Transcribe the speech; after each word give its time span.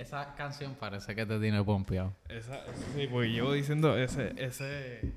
Esa 0.00 0.34
canción 0.34 0.76
parece 0.76 1.14
que 1.14 1.26
te 1.26 1.38
tiene 1.38 1.62
pompeado. 1.62 2.16
Esa, 2.26 2.64
sí, 2.94 3.06
porque 3.06 3.28
llevo 3.28 3.52
diciendo 3.52 3.98
ese, 3.98 4.32
ese, 4.42 5.12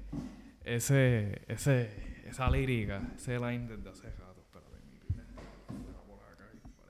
ese, 0.66 1.42
ese, 1.48 2.28
esa 2.28 2.50
lírica, 2.50 3.02
ese 3.16 3.40
line 3.40 3.66
desde 3.66 3.90
hace 3.90 4.10
rato. 4.18 4.42
Espérate, 4.42 4.76
mi. 4.86 5.00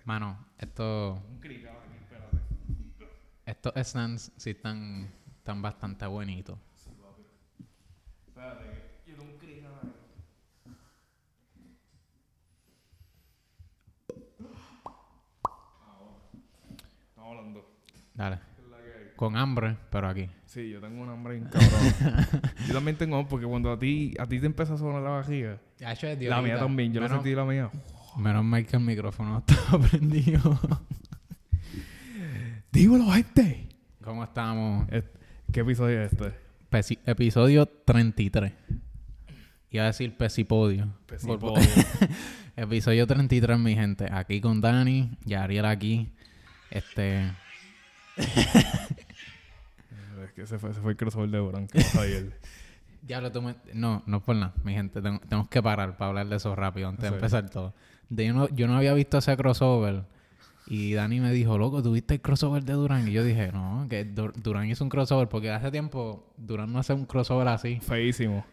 Mano, 0.06 0.44
esto, 0.58 1.22
Un 1.30 1.40
clic 1.40 1.68
aquí, 1.68 1.98
espérate. 2.02 2.38
estos 3.46 3.74
stands 3.88 4.32
sí 4.38 4.50
están, 4.50 5.14
están 5.38 5.62
bastante 5.62 6.08
bonitos. 6.08 6.58
Espérate, 8.28 8.66
que 9.06 9.12
yo 9.12 9.18
tengo 9.18 9.32
un 9.34 9.38
clic 9.38 9.64
aquí. 9.66 9.68
Ahora. 15.86 16.10
Estamos 17.12 17.38
hablando. 17.38 17.73
Dale. 18.14 18.40
Con 19.16 19.38
hambre, 19.38 19.78
pero 19.90 20.08
aquí. 20.08 20.30
Sí, 20.46 20.70
yo 20.70 20.80
tengo 20.82 21.02
un 21.02 21.10
hambre 21.10 21.36
bien 21.36 21.50
cabrón. 21.50 22.28
yo 22.68 22.74
también 22.74 22.98
tengo 22.98 23.16
hambre 23.16 23.30
porque 23.30 23.46
cuando 23.46 23.72
a 23.72 23.80
ti, 23.80 24.14
a 24.20 24.26
ti 24.26 24.40
te 24.40 24.46
empieza 24.46 24.74
a 24.74 24.78
sonar 24.78 25.02
la 25.02 25.10
barriga, 25.10 25.60
la 25.80 26.42
mía 26.42 26.58
también, 26.58 26.94
yo 26.94 27.02
menos, 27.02 27.18
sentí 27.18 27.36
la 27.36 27.46
mía. 27.46 27.70
Menos 28.18 28.44
mal 28.44 28.66
que 28.66 28.76
el 28.76 28.84
micrófono 28.84 29.38
estaba 29.48 29.84
prendido. 29.88 30.60
Dímelo, 32.72 33.12
gente. 33.12 33.70
¿Cómo 34.04 34.24
estamos? 34.24 34.88
¿Qué 35.52 35.60
episodio 35.60 36.02
es 36.02 36.12
este? 36.12 36.34
Episodio 37.06 37.68
33. 37.68 38.52
Iba 39.70 39.84
a 39.84 39.88
decir 39.88 40.18
pesipodio. 40.18 40.88
Pesipodio. 41.06 41.64
Episodio 42.56 43.08
33, 43.08 43.60
mi 43.60 43.76
gente. 43.76 44.08
Aquí 44.12 44.42
con 44.42 44.60
Dani, 44.62 45.18
Yariel 45.26 45.66
aquí. 45.66 46.14
Este... 46.70 47.32
Es 50.26 50.32
que 50.34 50.44
ese 50.44 50.58
fue, 50.60 50.70
ese 50.72 50.80
fue 50.82 50.92
el 50.92 50.98
crossover 50.98 51.30
de 51.30 51.38
Durán 51.38 51.68
que 51.68 51.80
pasó 51.80 52.02
ayer. 52.02 52.40
Ya 53.06 53.20
lo 53.20 53.32
tomé. 53.32 53.56
No, 53.74 54.04
no 54.06 54.18
es 54.18 54.24
por 54.24 54.36
nada, 54.36 54.54
mi 54.64 54.74
gente. 54.74 55.02
Tengo- 55.02 55.20
tenemos 55.20 55.50
que 55.50 55.62
parar 55.62 55.98
para 55.98 56.10
hablar 56.10 56.28
de 56.28 56.38
eso 56.38 56.56
rápido 56.56 56.88
antes 56.88 57.02
de 57.04 57.10
empezar 57.18 57.50
todo. 57.50 57.74
De- 58.10 58.26
yo, 58.28 58.34
no, 58.34 58.48
yo 58.50 58.68
no 58.68 58.78
había 58.78 58.94
visto 58.94 59.18
ese 59.18 59.36
crossover. 59.36 60.06
Y 60.66 60.94
Dani 60.94 61.20
me 61.20 61.32
dijo, 61.34 61.58
loco, 61.58 61.84
¿tuviste 61.84 62.14
el 62.14 62.22
crossover 62.22 62.64
de 62.64 62.74
Durán? 62.74 63.06
Y 63.08 63.12
yo 63.12 63.24
dije, 63.26 63.52
no, 63.52 63.86
que 63.90 64.06
Dur- 64.10 64.32
Durán 64.36 64.70
hizo 64.70 64.84
un 64.86 64.90
crossover. 64.90 65.28
Porque 65.28 65.52
hace 65.52 65.70
tiempo 65.72 66.32
Durán 66.38 66.72
no 66.72 66.80
hace 66.80 66.94
un 66.94 67.06
crossover 67.06 67.48
así. 67.50 67.80
Feísimo. 67.82 68.46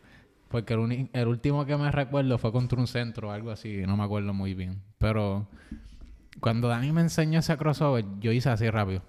Porque 0.49 0.75
el, 0.75 1.09
el 1.13 1.29
último 1.29 1.65
que 1.67 1.77
me 1.77 1.93
recuerdo 1.93 2.37
fue 2.39 2.51
contra 2.51 2.81
un 2.81 2.89
centro 2.89 3.29
o 3.29 3.31
algo 3.31 3.53
así. 3.53 3.83
No 3.87 3.97
me 3.97 4.03
acuerdo 4.03 4.35
muy 4.35 4.55
bien. 4.55 4.83
Pero 4.99 5.47
cuando 6.41 6.67
Dani 6.67 6.91
me 6.91 7.03
enseñó 7.03 7.39
ese 7.39 7.57
crossover, 7.57 8.05
yo 8.19 8.33
hice 8.33 8.49
así 8.51 8.69
rápido. 8.69 9.03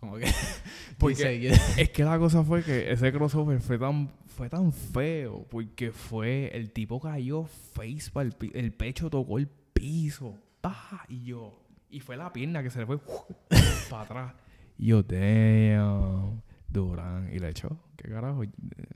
Como 0.00 0.16
que... 0.16 0.26
Porque- 0.98 1.50
Es 1.78 1.90
que 1.90 2.04
la 2.04 2.18
cosa 2.18 2.42
fue 2.44 2.62
que 2.62 2.90
ese 2.92 3.12
crossover 3.12 3.60
fue 3.60 3.78
tan, 3.78 4.08
fue 4.26 4.48
tan 4.48 4.72
feo 4.72 5.46
porque 5.50 5.90
fue, 5.92 6.50
el 6.54 6.70
tipo 6.72 7.00
cayó 7.00 7.44
face 7.44 8.10
para 8.12 8.28
el, 8.28 8.36
el 8.54 8.72
pecho 8.72 9.08
tocó 9.10 9.38
el 9.38 9.48
piso. 9.48 10.38
¡Pah! 10.60 11.04
Y 11.08 11.24
yo, 11.24 11.62
y 11.90 12.00
fue 12.00 12.16
la 12.16 12.32
pierna 12.32 12.62
que 12.62 12.70
se 12.70 12.78
le 12.80 12.86
fue 12.86 12.98
para 13.90 14.02
atrás. 14.02 14.34
Y 14.78 14.86
yo, 14.88 15.02
damn, 15.02 16.42
Durán. 16.68 17.30
Y 17.32 17.38
le 17.38 17.48
echó, 17.50 17.78
¿qué 17.96 18.08
carajo? 18.10 18.42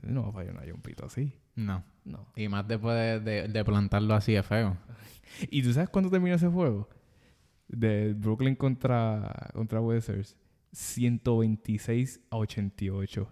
No 0.03 0.23
va 0.23 0.29
a 0.29 0.31
fallar 0.33 0.53
una 0.55 0.71
jumpita 0.71 1.05
así. 1.05 1.33
no. 1.55 1.83
No. 2.03 2.25
Y 2.35 2.47
más 2.47 2.67
después 2.67 2.95
de, 2.95 3.19
de- 3.19 3.47
de 3.47 3.63
plantarlo 3.63 4.15
así 4.15 4.33
de 4.33 4.41
feo. 4.41 4.75
¿Y 5.51 5.61
tú 5.61 5.71
sabes 5.71 5.87
cuándo 5.89 6.09
terminó 6.09 6.35
ese 6.35 6.47
juego? 6.47 6.89
De 7.67 8.13
Brooklyn 8.13 8.55
contra, 8.55 9.51
contra 9.53 9.79
Wizards. 9.81 10.35
126 10.73 12.19
a 12.29 12.37
88. 12.37 13.29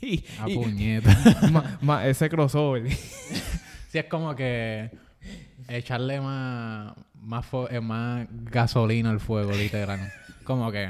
y, 0.00 0.24
A 0.40 0.48
y- 0.48 0.54
puñeta. 0.54 1.16
ma- 1.52 1.78
ma- 1.82 2.06
ese 2.06 2.28
crossover. 2.28 2.90
sí, 3.88 3.98
es 3.98 4.04
como 4.06 4.34
que 4.34 4.90
echarle 5.68 6.20
más, 6.20 6.94
eh, 7.70 7.80
más 7.80 8.26
gasolina 8.30 9.10
al 9.10 9.20
fuego, 9.20 9.52
literal. 9.52 10.12
Como 10.44 10.72
que, 10.72 10.88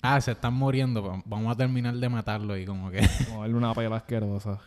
ah, 0.00 0.20
se 0.20 0.32
están 0.32 0.54
muriendo, 0.54 1.22
vamos 1.26 1.52
a 1.52 1.56
terminar 1.56 1.94
de 1.94 2.08
matarlo 2.08 2.56
y 2.56 2.64
como 2.64 2.90
que... 2.90 3.00
A 3.00 3.38
darle 3.40 3.54
una 3.54 3.74
pela 3.74 3.96
asquerosa. 3.96 4.58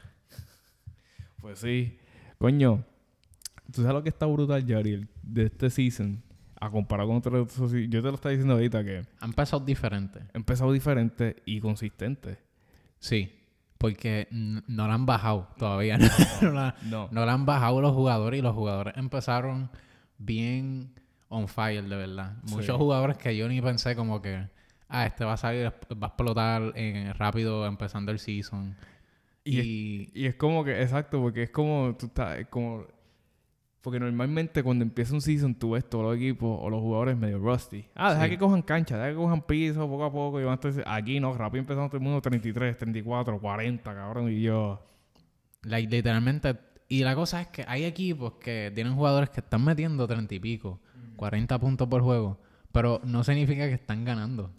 Pues 1.41 1.59
sí. 1.59 1.97
Coño, 2.37 2.85
¿tú 3.73 3.81
sabes 3.81 3.93
lo 3.93 4.03
que 4.03 4.09
está 4.09 4.27
brutal, 4.27 4.63
Yari, 4.65 5.07
de 5.23 5.45
este 5.45 5.69
season? 5.71 6.21
A 6.61 6.69
comparar 6.69 7.07
con 7.07 7.17
otros... 7.17 7.55
Yo 7.71 8.01
te 8.01 8.07
lo 8.09 8.15
estaba 8.15 8.31
diciendo 8.31 8.53
ahorita 8.55 8.83
que 8.83 8.97
Han 9.21 9.29
empezado 9.29 9.63
diferente. 9.65 10.19
ha 10.33 10.37
empezado 10.37 10.71
diferente 10.73 11.37
y 11.45 11.59
consistente. 11.61 12.37
Sí, 12.99 13.31
porque 13.77 14.27
no 14.31 14.87
la 14.87 14.93
han 14.93 15.05
bajado 15.05 15.47
todavía. 15.57 15.97
No, 16.41 16.49
no 16.49 16.51
la, 16.53 16.75
No. 16.83 17.07
no 17.11 17.25
la 17.25 17.33
han 17.33 17.45
bajado 17.45 17.79
los 17.81 17.93
jugadores 17.93 18.39
y 18.39 18.41
los 18.41 18.53
jugadores 18.55 18.93
empezaron 18.97 19.69
bien 20.17 20.93
on 21.29 21.47
fire, 21.47 21.83
de 21.87 21.95
verdad. 21.95 22.37
Muchos 22.43 22.65
Sí. 22.65 22.71
jugadores 22.73 23.17
que 23.17 23.37
yo 23.37 23.47
ni 23.47 23.61
pensé 23.61 23.95
como 23.95 24.21
que, 24.21 24.47
ah, 24.89 25.05
este 25.05 25.23
va 25.23 25.33
a 25.33 25.37
salir, 25.37 25.67
va 25.93 26.07
a 26.07 26.09
explotar 26.09 26.73
eh, 26.75 27.13
rápido 27.17 27.65
empezando 27.67 28.11
el 28.11 28.19
season. 28.19 28.75
Y 29.45 29.59
Y, 29.61 30.11
Y 30.13 30.25
es 30.25 30.35
como 30.35 30.63
que, 30.65 30.81
exacto, 30.81 31.21
porque 31.21 31.43
es 31.43 31.49
como, 31.51 31.95
tú 31.97 32.07
estás, 32.07 32.39
es 32.39 32.47
como, 32.47 32.85
porque 33.81 33.99
normalmente 33.99 34.61
cuando 34.63 34.83
empieza 34.83 35.13
un 35.13 35.21
season 35.21 35.55
tú 35.55 35.71
ves 35.71 35.87
todos 35.89 36.03
los 36.05 36.15
equipos 36.17 36.57
o 36.61 36.69
los 36.69 36.79
jugadores 36.81 37.15
medio 37.17 37.39
rusty. 37.39 37.85
Ah, 37.95 38.13
deja 38.13 38.25
Sí. 38.25 38.31
que 38.31 38.37
cojan 38.37 38.61
cancha, 38.61 38.97
deja 38.97 39.09
que 39.11 39.15
cojan 39.15 39.41
piso 39.41 39.87
poco 39.87 40.03
a 40.05 40.11
poco 40.11 40.39
y 40.39 40.43
van 40.43 40.59
a 40.63 40.67
estar- 40.69 40.83
aquí 40.87 41.19
no, 41.19 41.33
rápido 41.33 41.59
empezando 41.61 41.87
todo 41.87 41.97
el 41.97 42.03
mundo 42.03 42.21
33, 42.21 42.77
34, 42.77 43.39
40, 43.39 43.93
cabrón, 43.93 44.31
y 44.31 44.41
yo, 44.41 44.85
like, 45.63 45.89
literalmente, 45.95 46.57
y 46.87 47.03
la 47.03 47.15
cosa 47.15 47.41
es 47.41 47.47
que 47.47 47.63
hay 47.67 47.85
equipos 47.85 48.33
que 48.33 48.71
tienen 48.75 48.95
jugadores 48.95 49.29
que 49.29 49.39
están 49.41 49.63
metiendo 49.63 50.07
30 50.07 50.35
y 50.35 50.39
pico, 50.39 50.79
40 51.15 51.57
puntos 51.59 51.87
por 51.87 52.01
juego, 52.01 52.37
pero 52.71 52.99
no 53.03 53.23
significa 53.23 53.67
que 53.67 53.73
están 53.75 54.03
ganando. 54.05 54.51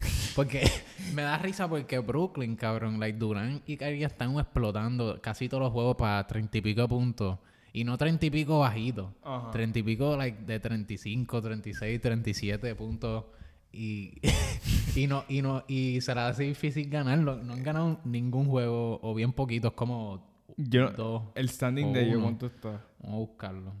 Porque 0.36 0.62
me 1.14 1.22
da 1.22 1.36
risa 1.38 1.68
porque 1.68 1.98
Brooklyn, 1.98 2.56
cabrón, 2.56 2.98
like 3.00 3.18
Durán 3.18 3.62
y 3.66 3.76
Kyrie 3.76 4.04
están 4.06 4.38
explotando 4.38 5.20
casi 5.20 5.48
todos 5.48 5.62
los 5.64 5.72
juegos 5.72 5.96
para 5.96 6.26
30 6.26 6.56
y 6.58 6.60
pico 6.62 6.88
puntos. 6.88 7.38
Y 7.72 7.84
no 7.84 7.96
30 7.96 8.26
y 8.26 8.30
pico. 8.30 8.64
Ajá. 8.64 9.50
30 9.52 9.78
y 9.78 9.82
pico 9.82 10.16
like 10.16 10.42
de 10.44 10.60
35, 10.60 11.42
36, 11.42 12.00
37 12.00 12.74
puntos. 12.74 13.24
Y, 13.72 14.14
y 14.96 15.06
no, 15.06 15.24
y 15.28 15.42
no, 15.42 15.64
y 15.68 16.00
será 16.00 16.28
así 16.28 16.44
difícil 16.44 16.88
ganarlo. 16.90 17.36
No 17.36 17.52
han 17.52 17.62
ganado 17.62 18.00
ningún 18.04 18.46
juego, 18.46 18.98
o 19.02 19.14
bien 19.14 19.32
poquitos, 19.32 19.72
como 19.72 20.28
yo, 20.56 20.90
dos. 20.90 21.22
el 21.34 21.48
standing 21.48 21.92
de 21.92 22.08
ellos. 22.08 22.22
¿cuánto 22.22 22.46
está? 22.46 22.84
Vamos 23.00 23.14
a 23.14 23.18
buscarlo. 23.18 23.72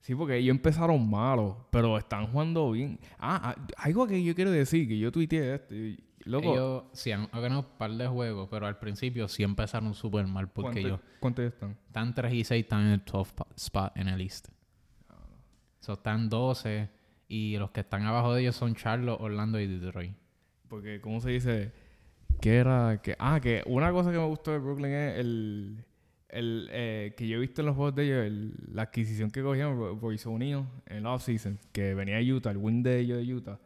Sí, 0.00 0.14
porque 0.14 0.36
ellos 0.38 0.56
empezaron 0.56 1.08
malos, 1.08 1.56
pero 1.70 1.98
están 1.98 2.26
jugando 2.28 2.70
bien. 2.72 2.98
Ah, 3.18 3.54
ah, 3.54 3.66
algo 3.76 4.06
que 4.06 4.22
yo 4.22 4.34
quiero 4.34 4.50
decir, 4.50 4.88
que 4.88 4.98
yo 4.98 5.12
tuiteé 5.12 5.54
esto, 5.54 5.74
y, 5.74 6.02
loco, 6.30 6.52
Ellos 6.52 6.82
sí 6.92 7.10
han, 7.12 7.28
han 7.32 7.42
ganado 7.42 7.60
un 7.60 7.78
par 7.78 7.90
de 7.92 8.06
juegos, 8.06 8.48
pero 8.50 8.66
al 8.66 8.78
principio 8.78 9.28
sí 9.28 9.42
empezaron 9.42 9.94
súper 9.94 10.26
mal 10.26 10.48
porque 10.48 10.70
¿cuánto- 10.72 10.88
ellos 10.88 11.00
¿cuántos 11.20 11.44
están? 11.46 11.76
están 11.86 12.14
3 12.14 12.32
y 12.34 12.44
6, 12.44 12.62
están 12.64 12.80
en 12.86 12.92
el 12.92 13.02
12 13.04 13.32
pa- 13.34 13.46
spot 13.56 13.92
en 13.96 14.08
el 14.08 14.20
East. 14.20 14.48
So, 15.80 15.94
están 15.94 16.28
12 16.28 16.88
y 17.28 17.56
los 17.58 17.70
que 17.70 17.80
están 17.80 18.02
abajo 18.04 18.34
de 18.34 18.42
ellos 18.42 18.56
son 18.56 18.74
Charlotte, 18.74 19.20
Orlando 19.20 19.58
y 19.60 19.66
Detroit. 19.66 20.12
Porque, 20.68 21.00
¿cómo 21.00 21.20
se 21.20 21.30
dice? 21.30 21.72
Que 22.40 22.56
era 22.56 23.00
que 23.02 23.16
Ah, 23.18 23.40
que 23.40 23.62
una 23.66 23.90
cosa 23.92 24.10
que 24.12 24.18
me 24.18 24.24
gustó 24.26 24.52
de 24.52 24.58
Brooklyn 24.58 24.92
es 24.92 25.18
el... 25.18 25.84
el 26.28 26.68
eh, 26.72 27.14
que 27.16 27.26
yo 27.26 27.36
he 27.38 27.40
visto 27.40 27.62
en 27.62 27.66
los 27.66 27.76
juegos 27.76 27.94
de 27.94 28.04
ellos, 28.04 28.26
el- 28.26 28.54
la 28.74 28.82
adquisición 28.82 29.30
que 29.30 29.42
cogieron 29.42 29.98
Royce 30.00 30.28
O'Neal 30.28 30.66
en 30.86 31.02
la 31.04 31.12
offseason, 31.14 31.58
que 31.72 31.94
venía 31.94 32.16
de 32.16 32.32
Utah, 32.32 32.50
el 32.50 32.58
win 32.58 32.82
de 32.82 32.98
ellos 33.00 33.18
de 33.18 33.34
Utah. 33.34 33.58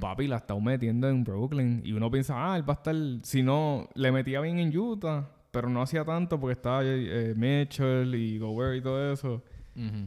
Papi 0.00 0.26
la 0.26 0.36
está 0.36 0.58
metiendo 0.58 1.08
en 1.08 1.22
Brooklyn. 1.22 1.82
Y 1.84 1.92
uno 1.92 2.10
piensa, 2.10 2.34
ah, 2.36 2.56
él 2.56 2.68
va 2.68 2.74
a 2.74 2.76
estar... 2.76 2.94
Si 3.22 3.42
no, 3.42 3.88
le 3.94 4.10
metía 4.10 4.40
bien 4.40 4.58
en 4.58 4.76
Utah, 4.76 5.28
pero 5.50 5.68
no 5.68 5.82
hacía 5.82 6.04
tanto 6.04 6.40
porque 6.40 6.52
estaba 6.52 6.82
eh, 6.84 7.34
Mitchell 7.36 8.14
y 8.14 8.38
Gobert 8.38 8.76
y 8.76 8.82
todo 8.82 9.12
eso. 9.12 9.42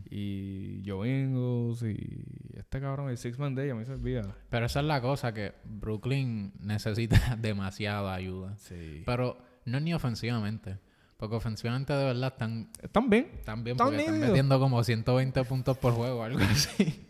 Y 0.10 0.82
Joe 0.86 1.08
Ingles 1.08 1.84
y 1.84 2.26
este 2.58 2.82
cabrón, 2.82 3.10
el 3.10 3.18
Six 3.18 3.38
Man 3.38 3.54
Day, 3.54 3.70
a 3.70 3.76
mí 3.76 3.86
se 3.86 3.94
olvida. 3.94 4.36
Pero 4.50 4.66
esa 4.66 4.80
es 4.80 4.86
la 4.86 5.00
cosa, 5.00 5.34
que 5.34 5.54
Brooklyn 5.64 6.54
necesita 6.60 7.36
demasiada 7.40 8.14
ayuda. 8.14 8.58
Sí. 8.58 9.04
Pero 9.06 9.38
no 9.66 9.80
ni 9.80 9.94
ofensivamente. 9.94 10.80
Porque 11.18 11.36
ofensivamente 11.36 11.94
de 11.94 12.06
verdad 12.06 12.32
están, 12.32 12.70
¿Están 12.82 13.10
bien? 13.10 13.30
están 13.34 13.64
bien 13.64 13.76
porque 13.76 13.98
están 13.98 14.20
metiendo 14.20 14.60
como 14.60 14.84
120 14.84 15.44
puntos 15.44 15.78
por 15.78 15.94
juego 15.94 16.22
o 16.22 16.24
algo 16.24 16.40
así. 16.40 17.06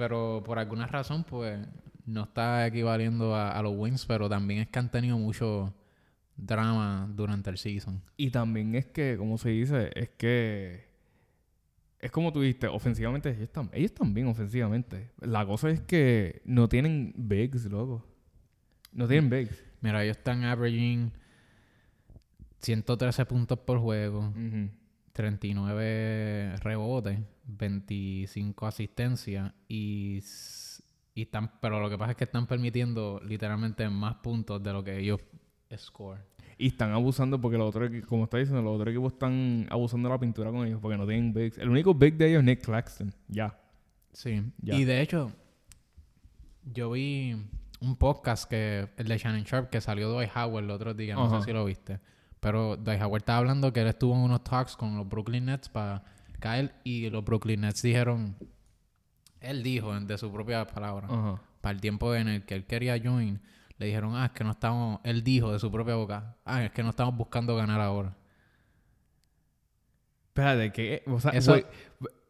Pero 0.00 0.42
por 0.46 0.58
alguna 0.58 0.86
razón, 0.86 1.24
pues, 1.24 1.58
no 2.06 2.22
está 2.22 2.66
equivaliendo 2.66 3.34
a, 3.34 3.50
a 3.52 3.62
los 3.62 3.74
wins, 3.76 4.06
pero 4.06 4.30
también 4.30 4.60
es 4.60 4.68
que 4.68 4.78
han 4.78 4.90
tenido 4.90 5.18
mucho 5.18 5.74
drama 6.36 7.06
durante 7.14 7.50
el 7.50 7.58
season. 7.58 8.00
Y 8.16 8.30
también 8.30 8.74
es 8.74 8.86
que, 8.86 9.16
como 9.18 9.36
se 9.36 9.50
dice, 9.50 9.90
es 9.94 10.08
que 10.16 10.88
es 11.98 12.10
como 12.10 12.32
tú 12.32 12.40
dijiste, 12.40 12.66
ofensivamente 12.66 13.28
ellos 13.28 13.42
están, 13.42 13.68
ellos 13.74 13.90
están 13.90 14.14
bien 14.14 14.26
ofensivamente. 14.26 15.10
La 15.20 15.44
cosa 15.44 15.68
es 15.68 15.80
que 15.82 16.40
no 16.46 16.66
tienen 16.66 17.12
bigs, 17.14 17.66
loco. 17.66 18.06
No 18.92 19.06
tienen 19.06 19.28
bigs. 19.28 19.62
Mira, 19.82 20.02
ellos 20.02 20.16
están 20.16 20.44
averaging 20.44 21.12
113 22.60 23.26
puntos 23.26 23.58
por 23.58 23.78
juego, 23.80 24.30
Ujú. 24.30 24.70
39 25.12 26.56
rebotes, 26.62 27.18
25 27.56 28.66
asistencias 28.66 29.52
y, 29.68 30.20
y 31.14 31.22
están, 31.22 31.60
pero 31.60 31.80
lo 31.80 31.90
que 31.90 31.98
pasa 31.98 32.12
es 32.12 32.16
que 32.16 32.24
están 32.24 32.46
permitiendo 32.46 33.20
literalmente 33.24 33.88
más 33.88 34.16
puntos 34.16 34.62
de 34.62 34.72
lo 34.72 34.84
que 34.84 34.98
ellos 34.98 35.20
score. 35.76 36.20
Y 36.58 36.68
están 36.68 36.92
abusando 36.92 37.40
porque 37.40 37.56
los 37.56 37.74
otros, 37.74 37.90
como 38.06 38.24
está 38.24 38.36
diciendo, 38.36 38.62
los 38.62 38.74
otros 38.74 38.92
equipos 38.92 39.14
están 39.14 39.66
abusando 39.70 40.08
de 40.08 40.14
la 40.14 40.20
pintura 40.20 40.50
con 40.50 40.66
ellos 40.66 40.78
porque 40.80 40.98
no 40.98 41.06
tienen 41.06 41.32
bigs. 41.32 41.56
El 41.58 41.70
único 41.70 41.94
big 41.94 42.16
de 42.16 42.28
ellos 42.28 42.40
es 42.40 42.44
Nick 42.44 42.62
Claxton. 42.62 43.14
Ya. 43.28 43.58
Sí. 44.12 44.42
Ya. 44.60 44.74
Y 44.74 44.84
de 44.84 45.00
hecho, 45.00 45.32
yo 46.64 46.90
vi 46.90 47.34
un 47.80 47.96
podcast 47.96 48.48
que 48.48 48.90
el 48.96 49.08
de 49.08 49.16
Shannon 49.16 49.44
Sharp 49.44 49.70
que 49.70 49.80
salió 49.80 50.10
Dwight 50.10 50.30
Howard 50.36 50.64
el 50.64 50.70
otro 50.70 50.92
día, 50.92 51.14
no 51.14 51.38
sé 51.38 51.46
si 51.46 51.52
lo 51.52 51.64
viste. 51.64 51.98
Pero 52.40 52.76
Dwight 52.76 53.00
Howard 53.00 53.22
estaba 53.22 53.38
hablando 53.38 53.72
que 53.72 53.80
él 53.80 53.88
estuvo 53.88 54.14
en 54.14 54.20
unos 54.20 54.44
talks 54.44 54.76
con 54.76 54.96
los 54.96 55.08
Brooklyn 55.08 55.46
Nets 55.46 55.68
para 55.68 56.04
caer 56.40 56.74
y 56.84 57.08
los 57.10 57.24
Brooklyn 57.24 57.60
Nets 57.60 57.82
dijeron, 57.82 58.36
él 59.40 59.62
dijo 59.62 59.98
de 60.00 60.18
su 60.18 60.32
propia 60.32 60.66
palabra, 60.66 61.08
para 61.60 61.72
el 61.72 61.80
tiempo 61.80 62.14
en 62.14 62.28
el 62.28 62.44
que 62.44 62.54
él 62.54 62.66
quería 62.66 62.98
join, 63.02 63.40
le 63.78 63.86
dijeron, 63.86 64.14
ah, 64.16 64.26
es 64.26 64.32
que 64.32 64.44
no 64.44 64.50
estamos, 64.50 65.00
él 65.04 65.22
dijo 65.22 65.52
de 65.52 65.58
su 65.58 65.70
propia 65.70 65.94
boca, 65.94 66.36
ah, 66.44 66.64
es 66.64 66.70
que 66.72 66.82
no 66.82 66.90
estamos 66.90 67.16
buscando 67.16 67.54
ganar 67.56 67.80
ahora. 67.80 68.16
Espérate, 70.28 70.72
que. 70.72 71.02
O 71.06 71.20
sea, 71.20 71.32
Eso, 71.32 71.56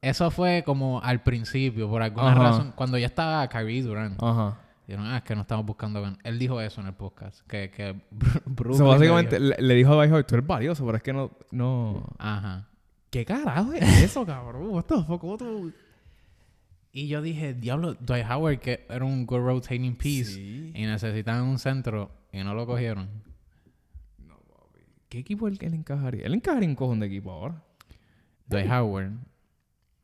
eso 0.00 0.30
fue 0.30 0.62
como 0.64 1.00
al 1.02 1.22
principio, 1.22 1.88
por 1.88 2.02
alguna 2.02 2.34
razón, 2.34 2.72
cuando 2.74 2.98
ya 2.98 3.06
estaba 3.06 3.46
Kyrie 3.48 3.82
Durant. 3.82 4.20
Ajá. 4.22 4.58
Dijeron, 4.86 5.06
ah, 5.06 5.18
es 5.18 5.22
que 5.22 5.34
no 5.36 5.42
estamos 5.42 5.64
buscando 5.66 6.02
ganar. 6.02 6.18
Él 6.24 6.38
dijo 6.38 6.60
eso 6.60 6.80
en 6.80 6.88
el 6.88 6.94
podcast. 6.94 7.46
Que, 7.46 7.70
que 7.70 7.90
O 7.90 7.96
Brooklyn 8.46 8.76
sea, 8.78 8.86
le 8.86 8.92
básicamente 8.92 9.38
dijo- 9.38 9.54
le, 9.58 9.62
le 9.68 9.74
dijo 9.74 9.92
a 9.92 9.96
Howard, 10.06 10.26
tú 10.26 10.34
eres 10.34 10.46
valioso, 10.46 10.84
pero 10.84 10.96
es 10.96 11.02
que 11.02 11.12
no. 11.12 11.30
no... 11.52 12.02
Ajá. 12.18 12.66
¿Qué 13.10 13.24
carajo 13.24 13.72
es 13.72 13.82
eso, 14.04 14.24
cabrón? 14.24 14.68
What 14.70 14.84
the 14.84 15.02
fuck? 15.04 15.20
¿Cómo 15.20 15.36
tú- 15.36 15.72
Y 16.92 17.08
yo 17.08 17.22
dije, 17.22 17.54
diablo, 17.54 17.94
Dwight 17.94 18.26
Howard, 18.30 18.58
que 18.60 18.86
era 18.88 19.04
un 19.04 19.26
good 19.26 19.40
rotating 19.40 19.96
piece. 19.96 20.32
Sí. 20.34 20.72
Y 20.74 20.82
necesitaban 20.86 21.44
un 21.44 21.58
centro 21.58 22.10
y 22.32 22.38
no 22.44 22.54
lo 22.54 22.66
cogieron. 22.66 23.08
¿Qué 25.08 25.18
equipo 25.18 25.48
él, 25.48 25.58
él 25.60 25.74
encajaría? 25.74 26.24
Él 26.24 26.34
encajaría 26.34 26.68
un 26.68 26.76
cojón 26.76 27.00
de 27.00 27.06
equipo 27.06 27.32
ahora. 27.32 27.62
Dwight 28.46 28.70
Howard. 28.70 29.10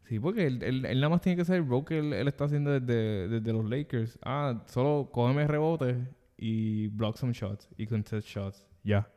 Sí, 0.08 0.19
porque 0.20 0.47
él, 0.47 0.62
él- 0.62 0.85
él 0.85 1.00
nada 1.00 1.11
más 1.11 1.20
tiene 1.20 1.37
que 1.37 1.44
ser 1.44 1.56
el 1.56 1.69
role 1.69 1.85
que 1.85 1.99
él, 1.99 2.12
él 2.12 2.29
está 2.29 2.44
haciendo 2.44 2.70
desde, 2.79 3.29
desde 3.29 3.53
los 3.53 3.64
Lakers. 3.69 4.19
Ah, 4.25 4.64
solo 4.67 5.11
cógeme 5.12 5.47
rebotes 5.47 5.97
y 6.37 6.88
block 6.88 7.17
some 7.17 7.32
shots 7.32 7.69
y 7.76 7.87
contest 7.87 8.26
shots. 8.29 8.67
Ya. 8.85 9.08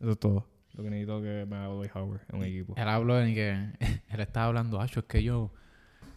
Eso 0.00 0.10
es 0.12 0.18
todo. 0.18 0.48
Lo 0.78 0.84
que 0.84 0.90
necesito 0.90 1.20
que 1.20 1.44
me 1.44 1.56
haga 1.56 1.66
Dwight 1.66 1.90
Howard 1.96 2.20
en 2.32 2.38
un 2.38 2.44
equipo. 2.44 2.74
Él 2.76 2.88
habló 2.88 3.20
en 3.20 3.34
que 3.34 3.50
él 4.08 4.20
estaba 4.20 4.46
hablando, 4.46 4.80
acho, 4.80 5.00
es 5.00 5.06
que 5.06 5.24
yo, 5.24 5.52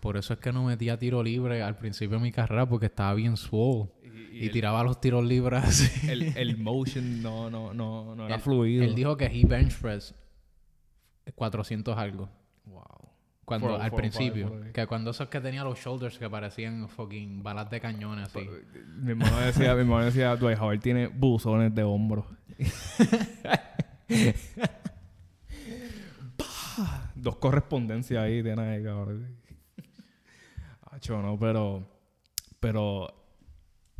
por 0.01 0.17
eso 0.17 0.33
es 0.33 0.39
que 0.39 0.53
no 0.53 0.65
metía 0.65 0.99
tiro 0.99 1.23
libre 1.23 1.63
al 1.63 1.77
principio 1.77 2.17
de 2.17 2.23
mi 2.23 2.31
carrera 2.31 2.67
porque 2.69 2.85
estaba 2.85 3.11
bien 3.15 3.37
swole. 3.37 3.89
Y, 4.31 4.45
el, 4.45 4.51
tiraba 4.51 4.83
los 4.83 5.01
tiros 5.01 5.25
libres 5.25 5.63
así. 5.63 6.09
el, 6.11 6.37
el 6.37 6.57
motion 6.59 7.23
no, 7.23 7.49
no, 7.49 7.73
no, 7.73 8.15
no 8.15 8.25
era 8.27 8.35
Él- 8.35 8.41
fluido. 8.41 8.83
Él 8.83 8.93
dijo 8.93 9.17
que 9.17 9.25
he 9.25 9.45
bench 9.45 9.75
press 9.81 10.13
400 11.33 11.97
algo. 11.97 12.29
wow. 12.65 12.83
Cuando, 13.43 13.75
al 13.75 13.89
five, 13.89 13.97
principio. 13.97 14.61
Que 14.73 14.85
cuando 14.87 15.09
esos 15.11 15.27
que 15.27 15.41
tenía 15.41 15.63
los 15.63 15.77
shoulders 15.79 16.17
que 16.19 16.29
parecían 16.29 16.87
fucking 16.87 17.41
balas 17.43 17.69
de 17.69 17.81
cañones 17.81 18.27
así. 18.27 18.47
Mi 18.99 19.11
hermano 19.11 19.39
decía, 19.39 19.73
mi 19.73 19.81
hermano 19.81 20.05
decía, 20.05 20.35
Dwight 20.35 20.59
Howard 20.59 20.79
tiene 20.79 21.07
buzones 21.07 21.73
de 21.75 21.83
hombro. 21.83 22.25
Bah, 26.37 27.11
Dos 27.15 27.35
correspondencias 27.37 28.23
ahí 28.23 28.41
de 28.41 28.55
nada, 28.55 28.81
cabrón. 28.83 29.37
Acho, 30.91 31.21
no, 31.21 31.37
pero... 31.39 31.87
Pero... 32.59 33.13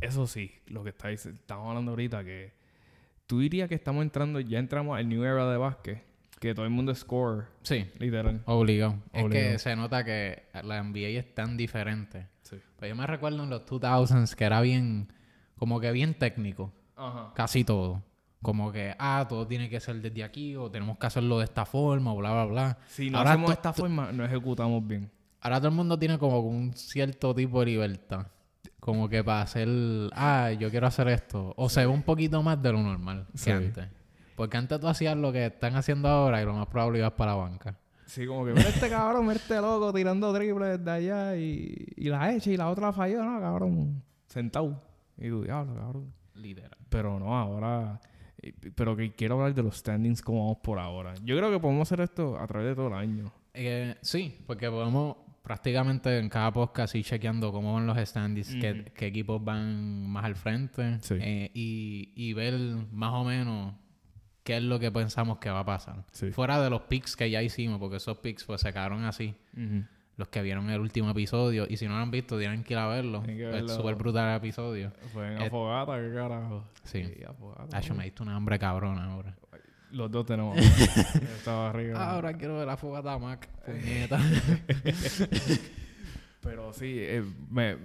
Eso 0.00 0.26
sí, 0.26 0.50
lo 0.66 0.82
que 0.82 0.90
está 0.90 1.10
dic- 1.10 1.32
estamos 1.34 1.68
hablando 1.68 1.92
ahorita, 1.92 2.24
que... 2.24 2.52
Tú 3.26 3.38
dirías 3.40 3.68
que 3.68 3.74
estamos 3.76 4.02
entrando... 4.02 4.40
Ya 4.40 4.58
entramos 4.58 4.98
al 4.98 5.08
new 5.08 5.22
era 5.22 5.48
de 5.50 5.56
básquet. 5.56 6.02
Que 6.40 6.54
todo 6.54 6.64
el 6.64 6.72
mundo 6.72 6.90
es 6.90 6.98
score, 6.98 7.46
Sí, 7.62 7.88
literal. 8.00 8.42
obligado. 8.46 8.96
Es 9.12 9.22
Obligado. 9.22 9.52
que 9.52 9.58
se 9.60 9.76
nota 9.76 10.02
que 10.04 10.42
la 10.64 10.82
NBA 10.82 11.18
es 11.20 11.34
tan 11.36 11.56
diferente. 11.56 12.26
Sí. 12.42 12.56
Pues 12.76 12.88
yo 12.88 12.96
me 12.96 13.06
recuerdo 13.06 13.44
en 13.44 13.50
los 13.50 13.64
2000s 13.64 14.34
que 14.34 14.44
era 14.44 14.60
bien... 14.60 15.12
Como 15.56 15.78
que 15.80 15.92
bien 15.92 16.14
técnico. 16.14 16.72
Ajá. 16.96 17.32
Casi 17.36 17.62
todo. 17.62 18.02
Como 18.42 18.72
que, 18.72 18.94
ah, 18.98 19.24
todo 19.28 19.46
tiene 19.46 19.70
que 19.70 19.78
ser 19.80 20.00
desde 20.02 20.24
aquí 20.24 20.56
o 20.56 20.68
tenemos 20.70 20.98
que 20.98 21.06
hacerlo 21.06 21.38
de 21.38 21.44
esta 21.44 21.64
forma 21.64 22.12
o 22.12 22.16
bla, 22.16 22.32
bla, 22.32 22.44
bla. 22.44 22.78
Si 22.88 23.08
no 23.08 23.18
Ahora 23.18 23.30
hacemos 23.30 23.48
de 23.50 23.54
esta 23.54 23.72
forma, 23.72 24.10
no 24.12 24.24
ejecutamos 24.24 24.86
bien. 24.86 25.10
Ahora 25.40 25.58
todo 25.58 25.68
el 25.68 25.74
mundo 25.74 25.98
tiene 25.98 26.18
como 26.18 26.40
un 26.40 26.72
cierto 26.74 27.34
tipo 27.34 27.60
de 27.60 27.66
libertad. 27.66 28.26
Como 28.80 29.08
que 29.08 29.22
para 29.22 29.42
hacer, 29.42 29.68
ah, 30.12 30.50
yo 30.58 30.70
quiero 30.70 30.88
hacer 30.88 31.06
esto. 31.08 31.54
O 31.56 31.68
se 31.68 31.80
ve 31.80 31.86
un 31.86 32.02
poquito 32.02 32.42
más 32.42 32.60
de 32.60 32.72
lo 32.72 32.82
normal 32.82 33.26
Sí. 33.34 33.44
que 33.44 33.52
antes. 33.52 33.88
Porque 34.34 34.56
antes 34.56 34.80
tú 34.80 34.88
hacías 34.88 35.16
lo 35.16 35.30
que 35.30 35.46
están 35.46 35.76
haciendo 35.76 36.08
ahora 36.08 36.42
y 36.42 36.44
lo 36.44 36.52
más 36.54 36.66
probable 36.66 36.98
ibas 36.98 37.12
para 37.12 37.32
la 37.32 37.36
banca. 37.38 37.78
Sí, 38.06 38.26
como 38.26 38.44
que 38.44 38.52
mira 38.54 38.68
este 38.68 38.88
cabrón, 38.90 39.22
mira 39.26 39.36
este 39.36 39.54
loco 39.60 39.92
tirando 39.92 40.34
triples 40.34 40.78
desde 40.78 40.90
allá 40.90 41.36
y, 41.36 41.86
y 41.96 42.08
la 42.08 42.32
echa 42.34 42.50
y 42.50 42.56
la 42.56 42.68
otra 42.68 42.88
la 42.88 42.92
falló, 42.92 43.24
no, 43.24 43.40
cabrón. 43.40 44.02
Sentado. 44.26 44.82
Y 45.16 45.28
tú, 45.28 45.44
diablo, 45.44 45.74
cabrón. 45.74 46.12
Literal. 46.34 46.76
Pero 46.88 47.18
no, 47.20 47.38
ahora. 47.38 48.00
Pero 48.74 48.96
que 48.96 49.12
quiero 49.14 49.34
hablar 49.36 49.54
de 49.54 49.62
los 49.62 49.76
standings 49.76 50.20
como 50.22 50.40
vamos 50.46 50.58
por 50.62 50.78
ahora. 50.78 51.14
Yo 51.24 51.36
creo 51.36 51.50
que 51.50 51.60
podemos 51.60 51.86
hacer 51.88 52.00
esto 52.02 52.38
a 52.38 52.46
través 52.46 52.68
de 52.70 52.74
todo 52.74 52.88
el 52.88 52.94
año. 52.94 53.32
Eh, 53.54 53.96
sí, 54.00 54.36
porque 54.46 54.68
podemos 54.70 55.16
prácticamente 55.42 56.18
en 56.18 56.28
cada 56.28 56.52
podcast 56.52 56.94
ir 56.94 57.04
chequeando 57.04 57.50
cómo 57.52 57.74
van 57.74 57.86
los 57.86 57.96
standings, 57.98 58.54
qué, 58.60 58.72
Ujú. 58.72 58.82
qué 58.94 59.06
equipos 59.06 59.44
van 59.44 60.06
más 60.08 60.24
al 60.24 60.36
frente 60.36 60.98
Sí. 61.00 61.16
eh, 61.20 61.50
y, 61.54 62.12
y 62.14 62.32
ver 62.32 62.54
más 62.92 63.12
o 63.12 63.24
menos 63.24 63.74
qué 64.44 64.56
es 64.56 64.62
lo 64.62 64.78
que 64.78 64.90
pensamos 64.90 65.38
que 65.38 65.50
va 65.50 65.60
a 65.60 65.64
pasar. 65.64 66.04
Sí. 66.12 66.30
Fuera 66.32 66.60
de 66.60 66.70
los 66.70 66.82
picks 66.82 67.16
que 67.16 67.30
ya 67.30 67.42
hicimos, 67.42 67.78
porque 67.78 67.96
esos 67.96 68.18
picks 68.18 68.44
pues 68.44 68.60
se 68.60 68.72
quedaron 68.72 69.04
así. 69.04 69.34
Los 70.22 70.28
que 70.28 70.40
vieron 70.40 70.70
el 70.70 70.78
último 70.80 71.10
episodio. 71.10 71.66
Y 71.68 71.76
si 71.78 71.88
no 71.88 71.96
lo 71.96 72.02
han 72.02 72.12
visto, 72.12 72.38
tienen 72.38 72.62
que 72.62 72.74
ir 72.74 72.78
a 72.78 72.86
verlo. 72.86 73.24
Que 73.24 73.58
Es 73.58 73.72
súper 73.72 73.96
brutal 73.96 74.30
el 74.30 74.36
episodio. 74.36 74.92
Fue 75.12 75.32
en 75.34 75.42
Eh, 75.42 75.46
Afogata, 75.46 75.96
qué 76.00 76.14
carajo. 76.14 76.64
Sí. 76.84 77.12
Afogata. 77.28 77.76
Ah, 77.76 77.80
yo 77.80 77.92
me 77.96 78.04
diste 78.04 78.22
una 78.22 78.36
hambre 78.36 78.56
cabrona 78.56 79.04
ahora. 79.06 79.34
Los 79.90 80.12
dos 80.12 80.24
tenemos. 80.24 80.56
Estaba 81.36 81.70
arriba. 81.70 82.08
Ahora 82.12 82.34
quiero 82.34 82.56
ver 82.56 82.68
la 82.68 82.76
fogata 82.76 83.18
Mac. 83.18 83.48
Puñeta. 83.66 84.20
Pero 86.40 86.72
sí, 86.72 86.94
eh, 86.98 87.24
me- 87.50 87.76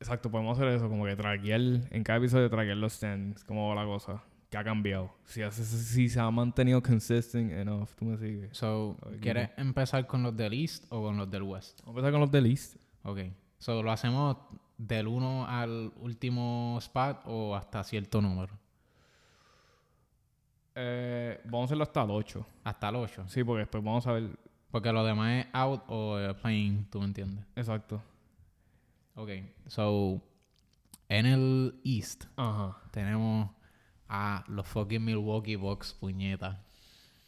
exacto, 0.00 0.28
podemos 0.28 0.58
hacer 0.58 0.72
eso, 0.74 0.88
como 0.88 1.04
que 1.04 1.14
traquear, 1.14 1.60
en 1.60 2.02
cada 2.02 2.18
episodio 2.18 2.50
traquear 2.50 2.78
los 2.78 2.94
stands, 2.94 3.44
cómo 3.44 3.68
va 3.68 3.76
la 3.76 3.84
cosa, 3.84 4.24
qué 4.50 4.56
ha 4.58 4.64
cambiado. 4.64 5.10
Si, 5.24 5.42
hace- 5.42 5.64
si 5.64 6.08
se 6.08 6.20
ha 6.20 6.30
mantenido 6.30 6.82
consistent 6.82 7.50
enough, 7.52 7.88
tú 7.98 8.04
me 8.04 8.16
sigues. 8.16 8.56
So. 8.56 8.96
¿quieres 9.20 9.50
empezar 9.56 10.06
con 10.06 10.22
los 10.22 10.36
del 10.36 10.52
East 10.54 10.84
o 10.90 11.02
con 11.02 11.16
los 11.16 11.30
del 11.30 11.42
West? 11.42 11.80
Vamos 11.80 11.88
a 11.88 11.98
empezar 11.98 12.12
con 12.12 12.20
los 12.20 12.30
del 12.30 12.46
East. 12.46 12.76
Ok. 13.02 13.18
So, 13.58 13.82
¿lo 13.82 13.90
hacemos 13.90 14.36
del 14.78 15.06
1 15.08 15.46
al 15.48 15.92
último 16.00 16.76
spot 16.80 17.22
o 17.26 17.56
hasta 17.56 17.82
cierto 17.84 18.20
número? 18.20 18.52
Eh, 20.74 21.40
vamos 21.44 21.62
a 21.62 21.64
hacerlo 21.66 21.84
hasta 21.84 22.02
el 22.02 22.10
8. 22.10 22.46
Hasta 22.64 22.88
el 22.90 22.96
8. 22.96 23.24
Sí, 23.28 23.42
porque 23.44 23.60
después 23.60 23.82
vamos 23.82 24.06
a 24.06 24.12
ver. 24.12 24.28
Porque 24.70 24.92
lo 24.92 25.04
demás 25.04 25.46
es 25.46 25.54
out 25.54 25.82
o 25.88 26.18
eh, 26.18 26.34
playing, 26.34 26.84
tú 26.90 26.98
me 27.00 27.06
entiendes. 27.06 27.44
Exacto. 27.56 28.02
Ok. 29.14 29.30
So, 29.68 30.20
en 31.08 31.24
el 31.26 31.80
East 31.84 32.24
Ajá. 32.36 32.76
tenemos 32.90 33.50
a 34.08 34.44
los 34.48 34.66
fucking 34.66 35.04
Milwaukee 35.04 35.56
Bucks, 35.56 35.94
puñeta. 35.94 36.62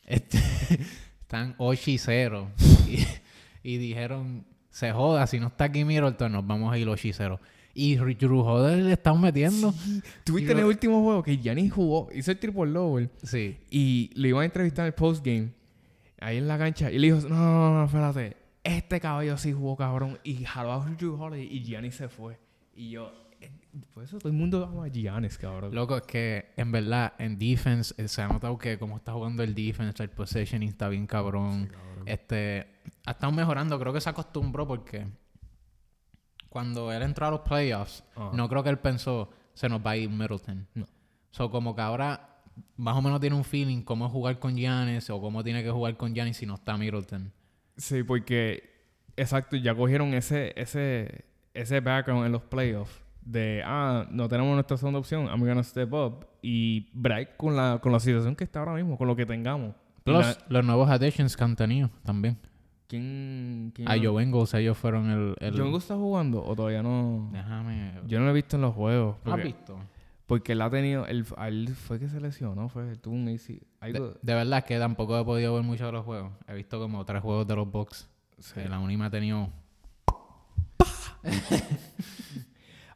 Este, 0.05 0.39
están 1.21 1.55
8 1.59 1.91
y 1.91 1.99
0. 1.99 2.51
Y, 2.89 3.07
y 3.63 3.77
dijeron, 3.77 4.47
se 4.71 4.93
joda, 4.93 5.27
si 5.27 5.41
no 5.41 5.49
está 5.49 5.65
aquí 5.65 5.85
Middleton, 5.85 6.33
nos 6.33 6.47
vamos 6.47 6.73
a 6.73 6.79
ir 6.79 6.89
8 6.89 7.09
y 7.09 7.13
0. 7.13 7.41
Y 7.75 7.95
Drew 7.95 8.41
Holiday 8.41 8.83
le 8.83 8.93
están 8.95 9.21
metiendo. 9.21 9.73
¿Tuviste 10.25 10.51
Y 10.51 10.53
en 10.53 10.59
el 10.59 10.65
último 10.65 11.01
juego 11.03 11.23
que 11.23 11.37
Giannis 11.37 11.73
jugó? 11.73 12.09
Hizo 12.13 12.33
el 12.33 12.39
triple 12.39 12.73
double. 12.73 13.09
Sí. 13.23 13.57
Y 13.71 14.11
le 14.15 14.31
iban 14.31 14.43
a 14.43 14.45
entrevistar 14.47 14.85
en 14.85 14.89
el 14.89 14.95
postgame. 14.95 15.53
Ahí 16.21 16.39
en 16.39 16.49
la 16.49 16.59
cancha. 16.59 16.91
Y 16.91 16.99
le 16.99 17.13
dijo, 17.13 17.29
no, 17.29 17.37
no, 17.37 17.53
no, 17.53 17.75
no, 17.75 17.85
espérate. 17.85 18.37
Este 18.65 18.99
caballo 18.99 19.39
sí 19.39 19.53
jugó, 19.53 19.77
cabrón. 19.77 20.19
Y 20.25 20.45
jaló 20.45 20.73
a 20.73 20.87
Drew 20.87 21.23
Holiday 21.23 21.47
y 21.51 21.63
Giannis 21.63 21.95
se 21.95 22.09
fue. 22.09 22.39
Y 22.75 22.91
yo... 22.91 23.28
Por 23.93 24.05
eso 24.05 24.19
todo 24.19 24.29
el 24.29 24.37
mundo 24.37 24.65
ama 24.65 24.87
a 24.87 24.89
Giannis, 24.89 25.39
cabrón. 25.39 25.75
Loco, 25.75 25.97
es 25.97 26.03
que 26.03 26.53
en 26.57 26.73
verdad 26.73 27.13
en 27.19 27.39
defense 27.39 27.95
eh, 27.97 28.09
se 28.09 28.23
ha 28.23 28.29
notado 28.29 28.57
que 28.59 28.79
como 28.79 28.97
está 28.97 29.13
jugando 29.13 29.43
el 29.43 29.55
defense, 29.55 30.03
el 30.03 30.11
positioning 30.11 30.69
está 30.69 30.89
bien 30.89 31.07
cabrón. 31.07 31.71
Este, 32.07 32.67
ha 33.07 33.13
estado 33.13 33.33
mejorando. 33.33 33.79
Creo 33.79 33.93
que 33.93 34.01
se 34.01 34.11
acostumbró 34.11 34.67
porque 34.67 35.07
cuando 36.49 36.93
él 36.93 37.03
entró 37.03 37.27
a 37.27 37.31
los 37.31 37.41
playoffs, 37.41 38.05
no 38.33 38.49
creo 38.49 38.63
que 38.63 38.71
él 38.71 38.79
pensó, 38.79 39.31
se 39.55 39.69
nos 39.69 39.85
va 39.85 39.93
a 39.93 39.97
ir 39.97 40.09
Middleton. 40.09 40.67
No. 40.75 40.87
So, 41.31 41.51
como 41.51 41.75
que 41.75 41.83
ahora 41.83 42.43
más 42.77 42.97
o 42.97 43.03
menos 43.03 43.21
tiene 43.21 43.37
un 43.37 43.45
feeling 43.45 43.83
cómo 43.83 44.09
jugar 44.09 44.39
con 44.39 44.57
Giannis 44.57 45.11
o 45.11 45.21
cómo 45.21 45.45
tiene 45.45 45.63
que 45.63 45.71
jugar 45.71 45.97
con 45.97 46.15
Giannis 46.15 46.39
si 46.39 46.47
no 46.47 46.55
está 46.55 46.77
Middleton. 46.77 47.33
Sí, 47.77 48.03
porque, 48.03 48.71
exacto, 49.17 49.57
ya 49.57 49.75
cogieron 49.75 50.15
ese, 50.15 50.53
ese, 50.57 51.27
ese 51.55 51.81
background 51.81 52.27
en 52.27 52.33
los 52.33 52.43
playoffs 52.43 53.08
de, 53.31 53.63
ah, 53.65 54.07
no 54.11 54.27
tenemos 54.29 54.55
nuestra 54.55 54.77
segunda 54.77 54.99
opción, 54.99 55.27
I'm 55.27 55.41
gonna 55.41 55.63
step 55.63 55.93
up 55.93 56.27
y 56.43 56.89
break 56.95 57.37
con 57.37 57.55
la, 57.57 57.79
con 57.83 57.93
la 57.93 58.01
situación 58.01 58.35
que 58.35 58.45
está 58.45 58.61
ahora 58.61 58.73
mismo, 58.75 58.97
con 58.97 59.07
lo 59.07 59.15
que 59.15 59.27
tengamos. 59.27 59.75
Plus, 60.05 60.19
la- 60.25 60.37
los 60.49 60.65
nuevos 60.65 60.89
additions 60.89 61.37
que 61.37 61.45
han 61.45 61.55
tenido 61.57 61.91
también. 62.05 62.39
¿Quién? 62.87 63.71
quién 63.75 63.87
A 63.87 63.97
Joe 64.03 64.23
Ingles, 64.23 64.55
ellos 64.55 64.79
fueron 64.79 65.11
el... 65.11 65.35
el- 65.41 65.61
¿Joe 65.61 65.77
está 65.77 65.95
jugando 65.97 66.43
o 66.43 66.57
todavía 66.57 66.83
no? 66.83 67.29
Déjame... 67.33 67.93
Yo 68.07 68.19
no 68.19 68.25
lo 68.25 68.31
he 68.31 68.35
visto 68.35 68.57
en 68.57 68.63
los 68.63 68.75
juegos. 68.75 69.17
¿Lo 69.25 69.33
has 69.33 69.37
Porque, 69.37 69.45
visto? 69.45 69.79
porque 70.27 70.53
él 70.53 70.63
ha 70.63 70.71
tenido, 70.71 71.05
él, 71.07 71.27
él 71.47 71.69
fue 71.77 71.99
que 71.99 72.09
se 72.09 72.19
lesionó, 72.21 72.71
fue, 72.71 72.97
tuvo 72.97 73.15
un 73.15 73.29
AC, 73.29 73.61
algo, 73.81 74.09
De, 74.09 74.15
de 74.23 74.35
verdad 74.35 74.65
que 74.65 74.79
tampoco 74.79 75.19
he 75.19 75.25
podido 75.25 75.53
ver 75.55 75.65
muchos 75.65 75.87
de 75.87 75.93
los 75.93 76.05
juegos. 76.07 76.33
He 76.47 76.55
visto 76.55 76.79
como 76.81 77.05
tres 77.05 77.21
juegos 77.23 77.47
de 77.47 77.57
los 77.57 77.71
Bucks. 77.71 78.09
sí. 78.39 78.55
Que 78.55 78.69
La 78.71 78.79
Unima 78.79 79.07
ha 79.07 79.11
tenido... 79.11 79.51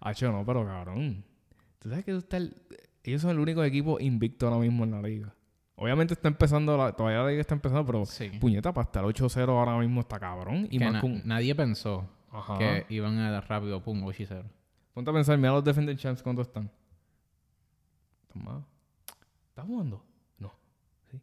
Hacho, 0.02 0.30
no, 0.32 0.44
pero 0.44 0.64
cabrón. 0.66 1.24
Tú 1.78 1.88
sabes 1.88 2.04
que 2.04 2.12
tú 2.12 2.18
estás 2.18 2.40
el- 2.40 2.56
ellos 3.04 3.22
son 3.22 3.30
el 3.32 3.38
único 3.38 3.62
equipo 3.64 3.98
invicto 4.00 4.46
ahora 4.46 4.58
mismo 4.60 4.84
en 4.84 4.90
la 4.92 5.02
liga. 5.02 5.34
Obviamente 5.76 6.14
está 6.14 6.28
empezando, 6.28 6.76
la- 6.76 6.92
todavía 6.92 7.20
la 7.22 7.28
liga 7.28 7.40
está 7.40 7.54
empezando, 7.54 7.84
pero 7.86 8.04
Sí. 8.04 8.28
puñeta, 8.40 8.72
para 8.72 8.84
estar 8.84 9.04
8-0 9.04 9.58
ahora 9.58 9.78
mismo 9.78 10.00
está 10.00 10.18
cabrón. 10.20 10.66
Y 10.70 10.78
que 10.78 10.84
más 10.84 10.92
na- 10.94 11.00
con... 11.00 11.22
nadie 11.26 11.54
pensó 11.54 12.08
Ajá. 12.30 12.58
que 12.58 12.86
iban 12.90 13.18
a 13.18 13.30
dar 13.30 13.48
rápido, 13.48 13.82
pum, 13.82 14.02
8 14.04 14.22
y 14.22 14.26
0. 14.26 14.44
Ponte 14.94 15.10
a 15.10 15.14
pensar, 15.14 15.38
mira 15.38 15.52
los 15.52 15.64
Defending 15.64 15.96
Champs, 15.96 16.22
¿cuántos 16.22 16.46
están? 16.48 16.70
Toma. 18.32 18.64
¿Estás 19.48 19.66
jugando? 19.66 20.04
No. 20.38 20.52
Sí. 21.10 21.20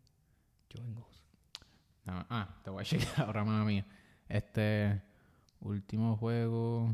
Ingles. 0.76 1.24
No, 2.06 2.26
ah, 2.30 2.56
te 2.64 2.70
voy 2.70 2.82
a 2.82 2.86
checar 3.20 3.26
ahora, 3.28 3.44
mía. 3.46 3.86
Este 4.28 5.02
último 5.62 6.18
juego. 6.18 6.90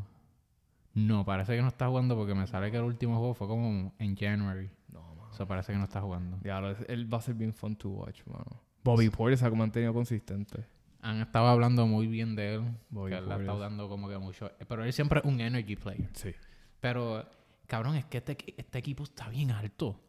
No, 0.95 1.25
parece 1.25 1.55
que 1.55 1.61
no 1.61 1.67
está 1.67 1.87
jugando 1.87 2.15
porque 2.15 2.33
me 2.33 2.47
sale 2.47 2.71
que 2.71 2.77
el 2.77 2.83
último 2.83 3.17
juego 3.17 3.33
fue 3.33 3.47
como 3.47 3.93
en 3.99 4.15
January. 4.15 4.69
No, 4.91 5.01
mano. 5.15 5.29
Eso 5.31 5.45
parece 5.45 5.73
que 5.73 5.77
no 5.77 5.83
está 5.83 5.99
jugando. 6.01 6.39
Ya, 6.41 6.59
él 6.87 7.13
va 7.13 7.17
a 7.17 7.21
ser 7.21 7.35
bien 7.35 7.53
fun 7.53 7.75
to 7.75 7.89
watch, 7.89 8.21
mano. 8.25 8.61
Bobby 8.81 9.09
Porter 9.09 9.37
se 9.37 9.45
ha 9.45 9.49
mantenido 9.49 9.93
consistente. 9.93 10.63
Han 11.01 11.21
estado 11.21 11.47
hablando 11.47 11.85
muy 11.85 12.07
bien 12.07 12.35
de 12.35 12.55
él. 12.55 12.63
Bobby 12.89 13.11
que 13.11 13.17
él 13.17 13.27
le 13.27 13.33
ha 13.33 13.37
estado 13.37 13.59
dando 13.59 13.89
como 13.89 14.07
que 14.07 14.17
mucho. 14.17 14.49
Pero 14.67 14.85
él 14.85 14.93
siempre 14.93 15.19
es 15.19 15.25
un 15.25 15.41
energy 15.41 15.75
player. 15.75 16.09
Sí. 16.13 16.33
Pero, 16.79 17.27
cabrón, 17.67 17.97
es 17.97 18.05
que 18.05 18.19
este, 18.19 18.37
este 18.55 18.77
equipo 18.77 19.03
está 19.03 19.27
bien 19.27 19.51
alto. 19.51 19.99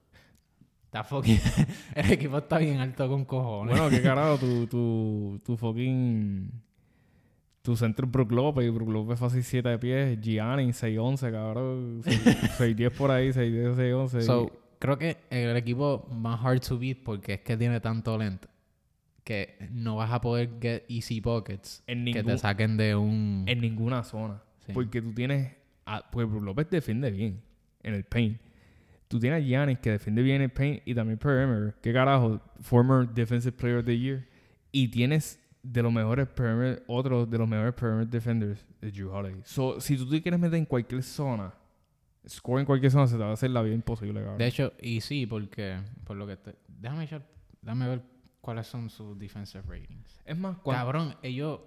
Está 0.85 1.03
fucking. 1.03 1.41
el 1.97 2.13
equipo 2.13 2.39
está 2.39 2.59
bien 2.59 2.79
alto 2.79 3.09
con 3.09 3.25
cojones. 3.25 3.77
Bueno, 3.77 3.91
qué 3.91 4.03
carajo, 4.05 4.39
tu, 4.39 4.67
tu, 4.69 5.41
tu 5.45 5.57
fucking. 5.57 6.63
Tu 7.67 7.75
centro 7.75 8.07
es 8.07 8.13
Brook 8.13 8.31
López, 8.31 8.65
y 8.65 8.71
Brook 8.71 8.91
López 8.91 9.19
fácil 9.19 9.43
7 9.43 9.69
de 9.71 9.79
pies, 9.81 10.21
Gianni 10.21 10.69
6'11, 10.69 11.33
cabrón. 11.33 12.01
6'10 12.05 12.91
por 12.97 13.11
ahí, 13.11 13.31
6'10, 13.31 13.75
6'11. 13.75 14.21
So, 14.21 14.53
creo 14.79 14.97
que 14.97 15.17
el 15.31 15.57
equipo 15.57 16.09
más 16.13 16.39
hard 16.45 16.61
to 16.61 16.79
beat 16.79 16.99
porque 17.05 17.35
es 17.35 17.41
que 17.41 17.57
tiene 17.57 17.81
tanto 17.81 18.17
lento 18.17 18.47
que 19.25 19.57
no 19.73 19.97
vas 19.97 20.13
a 20.13 20.21
poder 20.21 20.49
get 20.61 20.85
easy 20.89 21.21
pockets 21.21 21.83
en, 21.89 22.05
que 22.05 22.23
ningún- 22.23 22.27
te 22.35 22.39
saquen 22.39 22.77
de 22.77 22.95
un... 22.95 23.43
en 23.49 23.61
ninguna 23.61 24.05
zona. 24.05 24.41
Sí. 24.65 24.71
Porque 24.73 25.03
tú 25.03 25.13
tienes. 25.13 25.53
A, 25.87 26.09
pues 26.09 26.29
Brook 26.31 26.45
López 26.45 26.71
defiende 26.71 27.11
bien 27.11 27.43
en 27.83 27.95
el 27.95 28.05
paint. 28.05 28.41
Tú 29.09 29.19
tienes 29.19 29.43
a 29.43 29.45
Giannis 29.45 29.81
que 29.81 29.91
defiende 29.91 30.23
bien 30.23 30.41
el 30.41 30.51
paint 30.51 30.83
y 30.87 30.95
también 30.95 31.19
perimeter. 31.19 31.75
¿Qué 31.83 31.93
carajo? 31.93 32.41
Former 32.61 33.09
Defensive 33.09 33.57
Player 33.57 33.79
of 33.79 33.87
the 33.87 33.99
Year. 33.99 34.25
Y 34.71 34.87
tienes 34.87 35.41
de 35.73 35.83
los 35.83 35.93
mejores 35.93 36.29
perimeter, 36.29 36.85
otros 36.87 37.29
de 37.29 37.39
los 37.39 37.49
mejores 37.49 37.75
perimeter 37.75 38.09
defenders 38.09 38.67
de 38.81 38.91
Drew 38.91 39.11
Holiday. 39.11 39.41
So, 39.45 39.81
si 39.81 39.97
tú 39.97 40.09
te 40.09 40.23
quieres 40.23 40.39
meter 40.39 40.59
en 40.59 40.65
cualquier 40.65 41.03
zona, 41.03 41.53
score 42.29 42.61
en 42.61 42.67
cualquier 42.67 42.93
zona, 42.93 43.07
se 43.07 43.17
te 43.17 43.23
va 43.23 43.31
a 43.31 43.33
hacer 43.33 43.51
la 43.51 43.63
vida 43.63 43.75
imposible, 43.75 44.21
cabrón. 44.21 44.39
De 44.39 44.47
hecho, 44.47 44.73
y 44.81 45.01
sí, 45.01 45.27
porque... 45.27 45.79
Por 46.05 46.17
lo 46.17 46.27
que 46.27 46.37
te... 46.37 46.55
Déjame, 46.69 47.09
echar- 47.09 47.27
déjame 47.63 47.89
ver 47.89 48.03
cuáles 48.41 48.67
son 48.67 48.89
sus 48.91 49.19
defensive 49.19 49.65
ratings. 49.67 50.21
es 50.25 50.39
más, 50.39 50.57
cuando, 50.59 50.85
Cabrón, 50.85 51.17
ellos 51.23 51.61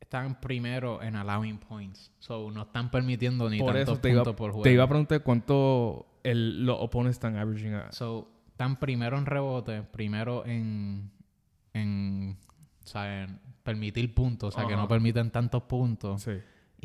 están 0.00 0.40
primero 0.40 1.02
en 1.02 1.16
allowing 1.16 1.58
points. 1.58 2.12
So, 2.18 2.50
no 2.50 2.62
están 2.62 2.90
permitiendo 2.90 3.48
ni 3.50 3.58
por 3.58 3.74
tantos 3.74 3.94
eso 3.94 4.00
te 4.00 4.10
iba, 4.10 4.22
puntos 4.22 4.36
por 4.36 4.50
juego. 4.52 4.62
te 4.62 4.72
iba 4.72 4.84
a 4.84 4.88
preguntar 4.88 5.22
cuánto 5.22 6.06
el, 6.22 6.64
los 6.64 6.76
opponents 6.78 7.16
están 7.16 7.36
averaging 7.36 7.74
a. 7.74 7.90
So, 7.90 8.28
están 8.48 8.78
primero 8.78 9.18
en 9.18 9.26
rebote, 9.26 9.82
primero 9.82 10.46
en, 10.46 11.10
en 11.72 12.36
o 12.84 12.86
sea, 12.86 13.24
en 13.24 13.40
permitir 13.62 14.14
puntos, 14.14 14.54
o 14.54 14.58
sea, 14.58 14.68
que 14.68 14.76
no 14.76 14.86
permiten 14.86 15.30
tantos 15.30 15.62
puntos. 15.64 16.22
Sí. 16.22 16.32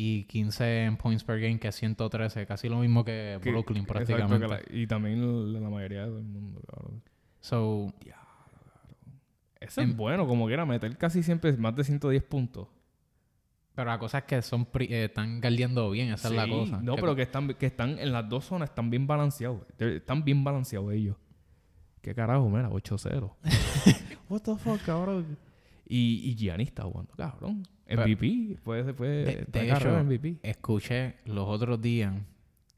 Y 0.01 0.23
15 0.23 0.85
en 0.85 0.95
points 0.97 1.25
per 1.25 1.39
game, 1.41 1.59
que 1.59 1.67
es 1.67 1.75
113, 1.75 2.45
casi 2.45 2.69
lo 2.69 2.77
mismo 2.79 3.03
que 3.03 3.37
Que- 3.43 3.51
Brooklyn 3.51 3.85
prácticamente. 3.85 4.47
la- 4.47 4.61
y 4.69 4.87
también 4.87 5.53
la, 5.53 5.59
la 5.59 5.69
mayoría 5.69 6.03
del 6.03 6.23
mundo, 6.23 6.61
cabrón. 6.67 7.01
So, 7.41 7.93
Eso 9.59 9.81
En- 9.81 9.89
es 9.89 9.95
bueno, 9.97 10.25
como 10.25 10.47
quiera, 10.47 10.65
meter 10.65 10.97
casi 10.97 11.21
siempre 11.21 11.51
más 11.57 11.75
de 11.75 11.83
110 11.83 12.23
puntos. 12.23 12.67
pero 13.75 13.91
la 13.91 13.99
cosa 13.99 14.19
es 14.19 14.23
que 14.25 14.41
son 14.41 14.67
eh, 14.79 15.05
están 15.05 15.39
guardiando 15.41 15.89
bien, 15.91 16.13
esa 16.13 16.29
es 16.29 16.33
la 16.33 16.47
cosa. 16.47 16.81
No, 16.81 16.95
Que- 16.95 17.01
pero 17.01 17.15
que 17.15 17.21
están, 17.23 17.53
que 17.53 17.65
están 17.65 17.99
en 17.99 18.11
las 18.13 18.27
dos 18.29 18.45
zonas, 18.45 18.69
están 18.69 18.89
bien 18.89 19.05
balanceados. 19.07 19.61
Están 19.77 20.23
bien 20.23 20.43
balanceados 20.45 20.91
ellos. 20.93 21.17
¿Qué 22.01 22.15
carajo, 22.15 22.49
mira? 22.49 22.69
8-0. 22.69 23.35
What 24.29 24.41
the 24.43 24.55
fuck, 24.55 24.81
cabrón. 24.85 25.37
Y, 25.89 26.21
y 26.29 26.35
Gianni 26.35 26.63
está 26.63 26.83
jugando, 26.83 27.13
cabrón. 27.15 27.63
MVP. 27.89 28.59
Puede, 28.63 28.93
puede, 28.93 29.25
De- 29.25 29.45
de 29.51 29.71
hecho, 29.71 30.03
MVP. 30.03 30.37
Escuché 30.43 31.15
los 31.25 31.47
otros 31.47 31.81
días 31.81 32.13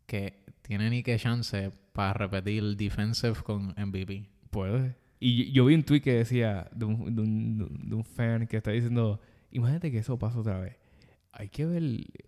que 0.06 0.44
tiene 0.62 0.90
ni 0.90 1.04
que 1.04 1.18
chance 1.20 1.72
para 1.92 2.14
repetir 2.14 2.60
el 2.64 2.78
defensive 2.78 3.36
con 3.44 3.74
MVP. 3.78 4.30
Puede. 4.50 4.96
Y 5.20 5.52
yo 5.52 5.66
vi 5.66 5.76
un 5.76 5.84
tweet 5.84 6.00
que 6.02 6.14
decía 6.14 6.70
de 6.74 6.86
un, 6.86 7.14
de 7.16 7.22
un- 7.22 7.80
de 7.90 7.96
un 7.96 8.04
fan 8.06 8.48
que 8.48 8.58
está 8.58 8.72
diciendo, 8.72 9.20
imagínate 9.52 9.92
que 9.92 9.98
eso 10.00 10.18
pasa 10.18 10.40
otra 10.40 10.60
vez. 10.60 10.78
Hay 11.34 11.50
que 11.50 11.66
ver, 11.66 11.84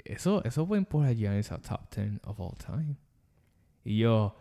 eso, 0.06 0.44
eso 0.44 0.68
puede 0.68 0.80
empujar 0.80 1.10
a 1.10 1.14
Giannis 1.14 1.52
a 1.54 1.60
top 1.60 1.90
10 1.96 2.20
of 2.26 2.40
all 2.40 2.56
time. 2.58 2.98
Y 3.86 3.98
yo, 4.00 4.36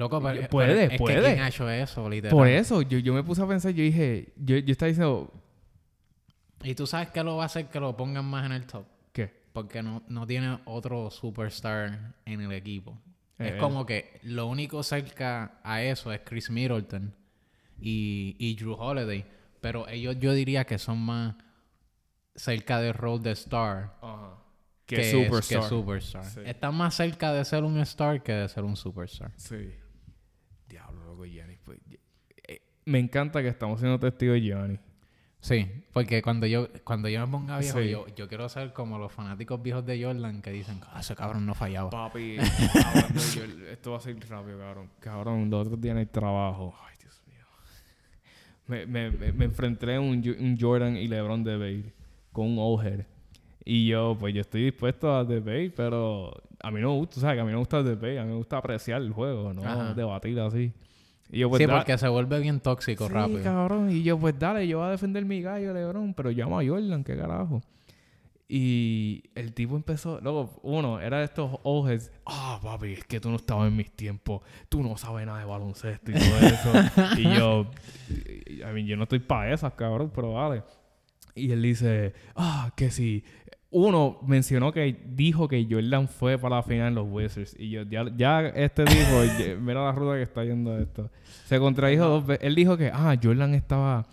Loco, 0.00 0.20
pero, 0.22 0.48
Puede, 0.48 0.74
pero 0.88 0.92
es 0.94 0.98
puede. 0.98 1.14
que 1.16 1.22
¿quién 1.34 1.40
ha 1.40 1.48
hecho 1.48 1.68
eso, 1.70 2.08
literal? 2.08 2.34
por 2.36 2.48
eso, 2.48 2.80
yo, 2.82 2.98
yo 2.98 3.12
me 3.12 3.22
puse 3.22 3.42
a 3.42 3.46
pensar, 3.46 3.72
yo 3.72 3.82
dije, 3.84 4.32
yo, 4.36 4.56
yo 4.56 4.72
estaba 4.72 4.88
diciendo, 4.88 5.30
Y 6.62 6.74
tú 6.74 6.86
sabes 6.86 7.10
que 7.10 7.22
lo 7.22 7.36
va 7.36 7.42
a 7.42 7.46
hacer 7.46 7.66
que 7.68 7.78
lo 7.80 7.94
pongan 7.96 8.24
más 8.24 8.46
en 8.46 8.52
el 8.52 8.66
top. 8.66 8.86
¿qué? 9.12 9.30
Porque 9.52 9.82
no, 9.82 10.02
no 10.08 10.26
tiene 10.26 10.58
otro 10.64 11.10
superstar 11.10 12.14
en 12.24 12.40
el 12.40 12.52
equipo. 12.52 12.98
Eh, 13.38 13.48
es 13.48 13.54
como 13.60 13.84
que 13.84 14.18
lo 14.22 14.46
único 14.46 14.82
cerca 14.82 15.58
a 15.62 15.82
eso 15.82 16.12
es 16.12 16.20
Chris 16.24 16.48
Middleton 16.50 17.14
y, 17.80 18.36
y 18.38 18.54
Drew 18.56 18.74
Holiday. 18.74 19.24
Pero 19.60 19.86
ellos 19.88 20.16
yo 20.18 20.32
diría 20.32 20.64
que 20.64 20.78
son 20.78 20.98
más 20.98 21.34
cerca 22.34 22.80
del 22.80 22.94
rol 22.94 23.22
de 23.22 23.32
star 23.32 23.94
Que, 24.86 24.96
que, 24.96 25.02
es- 25.02 25.10
superstar. 25.10 25.60
que 25.62 25.68
superstar. 25.68 26.24
Sí. 26.24 26.40
Están 26.44 26.74
más 26.74 26.94
cerca 26.94 27.32
de 27.32 27.44
ser 27.44 27.64
un 27.64 27.78
star 27.80 28.22
que 28.22 28.32
de 28.32 28.48
ser 28.48 28.64
un 28.64 28.76
superstar. 28.76 29.32
Sí. 29.36 29.70
Giannis. 31.28 31.58
Pues, 31.64 31.78
eh, 32.48 32.60
me 32.84 32.98
encanta 32.98 33.42
que 33.42 33.48
estamos 33.48 33.80
siendo 33.80 33.98
testigos 33.98 34.34
de 34.34 34.40
Giannis. 34.42 34.80
Sí, 35.42 35.66
porque 35.94 36.20
cuando 36.20 36.46
yo 36.46 36.68
cuando 36.84 37.08
yo 37.08 37.24
me 37.26 37.32
ponga 37.32 37.58
viejo, 37.58 37.80
Sí. 37.80 37.88
yo, 37.90 38.06
yo 38.14 38.28
quiero 38.28 38.46
ser 38.50 38.74
como 38.74 38.98
los 38.98 39.10
fanáticos 39.10 39.62
viejos 39.62 39.86
de 39.86 40.02
Jordan 40.04 40.42
que 40.42 40.50
dicen, 40.50 40.80
ah, 40.92 41.00
ese 41.00 41.14
cabrón 41.16 41.46
no 41.46 41.54
fallaba. 41.54 41.88
Papi, 41.88 42.32
de 42.36 42.42
Jor- 42.44 43.62
esto 43.70 43.92
va 43.92 43.96
a 43.96 44.00
ser 44.00 44.16
rápido, 44.28 44.58
cabrón. 44.58 44.90
Cabrón, 45.00 45.48
los 45.48 45.66
otros 45.66 45.80
días 45.80 45.92
en 45.92 45.98
el 46.00 46.08
trabajo. 46.08 46.74
Ay, 46.86 46.94
Dios 47.00 47.22
mío. 47.26 47.46
Me, 48.66 48.84
me, 48.86 49.10
me, 49.10 49.32
me 49.32 49.44
enfrenté 49.46 49.94
a 49.94 50.00
un, 50.00 50.22
un 50.38 50.58
Jordan 50.60 50.96
y 50.96 51.08
LeBron 51.08 51.42
debate 51.42 51.94
con 52.32 52.58
un 52.58 52.86
head. 52.86 53.06
Y 53.64 53.86
yo, 53.86 54.16
pues 54.20 54.34
yo 54.34 54.42
estoy 54.42 54.64
dispuesto 54.64 55.14
a 55.16 55.24
debate, 55.24 55.72
pero 55.74 56.32
a 56.62 56.70
mí 56.70 56.80
no 56.82 56.92
me 56.92 56.98
gusta, 56.98 57.18
¿sabes? 57.20 57.36
Que 57.36 57.40
a 57.40 57.44
mí 57.44 57.50
no 57.50 57.56
me 57.56 57.60
gusta 57.60 57.78
el 57.78 57.84
debate, 57.86 58.18
a 58.18 58.24
mí 58.24 58.28
me 58.30 58.36
gusta 58.36 58.58
apreciar 58.58 59.00
el 59.00 59.12
juego, 59.12 59.54
no 59.54 59.62
Ajá. 59.64 59.94
debatir 59.94 60.38
así. 60.40 60.72
Y 61.32 61.38
yo, 61.40 61.48
pues, 61.48 61.62
sí, 61.62 61.66
porque 61.68 61.96
se 61.96 62.08
vuelve 62.08 62.40
bien 62.40 62.60
tóxico 62.60 63.06
Sí, 63.06 63.12
rápido. 63.12 63.42
cabrón. 63.42 63.90
Y 63.90 64.02
yo, 64.02 64.18
pues 64.18 64.38
dale, 64.38 64.66
yo 64.66 64.78
voy 64.78 64.88
a 64.88 64.90
defender 64.90 65.24
mi 65.24 65.40
gallo, 65.42 65.72
Lebron, 65.72 66.14
pero 66.14 66.30
llamo 66.30 66.58
a 66.58 66.64
Jordan, 66.66 67.04
qué 67.04 67.16
carajo. 67.16 67.62
Y 68.52 69.22
el 69.36 69.54
tipo 69.54 69.76
empezó, 69.76 70.18
luego, 70.20 70.58
uno, 70.62 71.00
era 71.00 71.18
de 71.18 71.24
estos 71.26 71.52
ojes, 71.62 72.10
ah, 72.26 72.58
papi, 72.60 72.94
es 72.94 73.04
que 73.04 73.20
tú 73.20 73.30
no 73.30 73.36
estabas 73.36 73.68
en 73.68 73.76
mis 73.76 73.92
tiempos, 73.92 74.42
tú 74.68 74.82
no 74.82 74.96
sabes 74.96 75.24
nada 75.24 75.38
de 75.38 75.44
baloncesto 75.44 76.10
y 76.10 76.14
todo 76.14 76.38
eso. 76.38 76.72
y 77.16 77.22
yo, 77.36 77.70
a 78.66 78.72
mí, 78.72 78.84
yo 78.86 78.96
no 78.96 79.04
estoy 79.04 79.20
para 79.20 79.54
esas, 79.54 79.72
cabrón, 79.74 80.10
pero 80.12 80.32
vale. 80.32 80.64
Y 81.36 81.52
él 81.52 81.62
dice, 81.62 82.12
ah, 82.34 82.72
que 82.74 82.90
sí. 82.90 83.22
Uno 83.72 84.18
mencionó 84.26 84.72
que 84.72 85.00
dijo 85.06 85.46
que 85.46 85.64
Jordan 85.70 86.08
fue 86.08 86.36
para 86.38 86.56
la 86.56 86.62
final 86.64 86.88
en 86.88 86.94
los 86.96 87.06
Wizards. 87.08 87.54
Y 87.56 87.70
yo, 87.70 87.82
ya, 87.84 88.48
este 88.48 88.84
dijo, 88.84 89.56
mira 89.60 89.84
la 89.84 89.92
ruta 89.92 90.16
que 90.16 90.22
está 90.22 90.44
yendo 90.44 90.76
esto. 90.76 91.08
Se 91.46 91.58
contradijo 91.58 92.04
dos 92.04 92.26
veces. 92.26 92.44
Él 92.44 92.56
dijo 92.56 92.76
que, 92.76 92.90
ah, 92.92 93.16
Jordan 93.22 93.54
estaba 93.54 94.06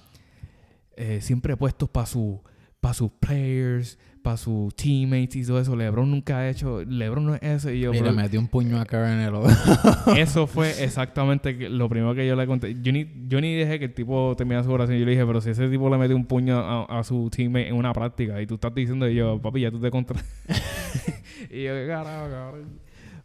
eh, 0.96 1.22
siempre 1.22 1.58
puesto 1.58 1.88
para 1.88 2.06
su, 2.06 2.40
pa 2.80 2.94
sus 2.94 3.12
players, 3.12 3.98
para 4.28 4.36
sus 4.36 4.76
teammates 4.76 5.38
y 5.38 5.46
todo 5.46 5.62
eso. 5.62 5.74
LeBron 5.74 6.12
nunca 6.12 6.40
ha 6.40 6.50
hecho, 6.50 6.84
LeBron 6.84 7.26
no 7.26 7.36
es 7.36 7.44
eso. 7.44 7.72
Y 7.72 7.80
yo, 7.80 7.94
metió 7.94 8.42
un 8.42 8.50
puño 8.50 8.78
a 8.78 8.86
Kevin 8.86 9.06
en 9.06 9.20
el 9.22 9.34
eso 10.18 10.48
fue 10.48 10.84
exactamente 10.84 11.70
lo 11.70 11.88
primero 11.88 12.14
que 12.14 12.28
yo 12.28 12.36
le 12.36 12.46
conté. 12.46 12.76
Yo 12.82 12.92
ni, 12.92 13.08
yo 13.30 13.40
ni 13.40 13.56
dejé 13.56 13.80
que 13.80 13.86
el 13.86 13.94
tipo 13.94 14.36
terminara 14.38 14.66
su 14.66 14.72
oración. 14.72 14.98
Yo 15.00 15.06
le 15.06 15.12
dije, 15.12 15.26
pero 15.26 15.40
si 15.40 15.52
ese 15.52 15.70
tipo 15.70 15.90
le 15.90 15.98
mete 15.98 16.14
un 16.14 16.26
puño 16.26 16.60
a, 16.60 17.00
a 17.00 17.04
su 17.06 17.30
teammate 17.30 17.70
en 17.70 17.76
una 17.76 17.94
práctica 17.94 18.42
y 18.42 18.48
tú 18.48 18.56
estás 18.56 18.76
diciendo, 18.76 19.08
y 19.08 19.16
yo, 19.16 19.42
papi, 19.42 19.62
ya 19.62 19.72
tú 19.72 19.80
te 19.80 19.90
contra. 19.90 20.20
y 21.50 21.64
yo, 21.64 21.74
"¿Qué 21.74 21.86
carajo, 21.88 22.30
cabrón. 22.30 22.80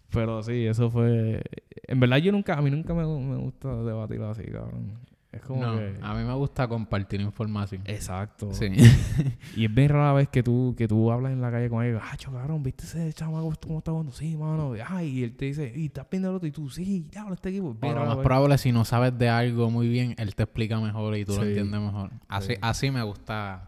Pero 0.09 0.41
sí, 0.45 0.67
eso 0.67 0.89
fue. 0.89 1.43
En 1.89 1.99
verdad, 1.99 2.19
yo 2.19 2.31
nunca, 2.31 2.55
a 2.55 2.63
mí 2.63 2.71
nunca 2.71 2.95
me, 2.95 3.03
me 3.05 3.37
gusta 3.39 3.75
debatir 3.83 4.21
así, 4.23 4.45
cabrón. 4.45 4.93
Es 5.33 5.41
como 5.41 5.63
No, 5.63 5.77
que. 5.79 5.95
a 6.03 6.15
mí 6.15 6.25
me 6.25 6.35
gusta 6.35 6.69
compartir 6.69 7.21
información. 7.23 7.81
Exacto. 7.87 8.53
Sí. 8.53 8.67
Y 9.57 9.65
es 9.65 9.75
bien 9.75 9.89
rara 9.89 10.13
vez 10.13 10.29
que 10.29 10.43
tú, 10.43 10.75
que 10.77 10.87
tú 10.87 11.11
hablas 11.11 11.33
en 11.33 11.41
la 11.41 11.51
calle 11.51 11.71
con 11.71 11.83
él, 11.85 11.99
ah, 12.01 12.17
cabrón, 12.23 12.63
¿viste 12.63 12.85
ese 12.85 13.13
chamaco 13.15 13.51
cómo 13.63 13.79
está 13.79 13.91
jugando? 13.93 14.13
Sí, 14.13 14.37
mano. 14.37 14.75
Ay, 14.89 15.09
y 15.21 15.25
él 15.25 15.35
te 15.35 15.47
dice, 15.47 15.73
y 15.75 15.87
estás 15.87 16.07
viendo 16.11 16.29
el 16.31 16.37
otro, 16.37 16.47
y 16.47 16.53
tú, 16.53 16.69
sí, 16.69 17.07
diablo, 17.11 17.35
este 17.35 17.49
equipo. 17.49 17.75
Pero 17.81 18.01
lo 18.01 18.07
más 18.15 18.19
probable, 18.19 18.59
si 18.59 18.73
no 18.73 18.85
sabes 18.85 19.17
de 19.19 19.29
algo 19.31 19.71
muy 19.71 19.89
bien, 19.89 20.15
él 20.19 20.35
te 20.35 20.43
explica 20.43 20.79
mejor 20.81 21.17
y 21.17 21.25
tú 21.25 21.33
lo 21.35 21.43
Sí. 21.43 21.49
entiendes 21.49 21.81
mejor. 21.81 22.11
Así, 22.29 22.49
Sí. 22.53 22.59
así 22.61 22.91
me 22.91 23.03
gustan 23.03 23.61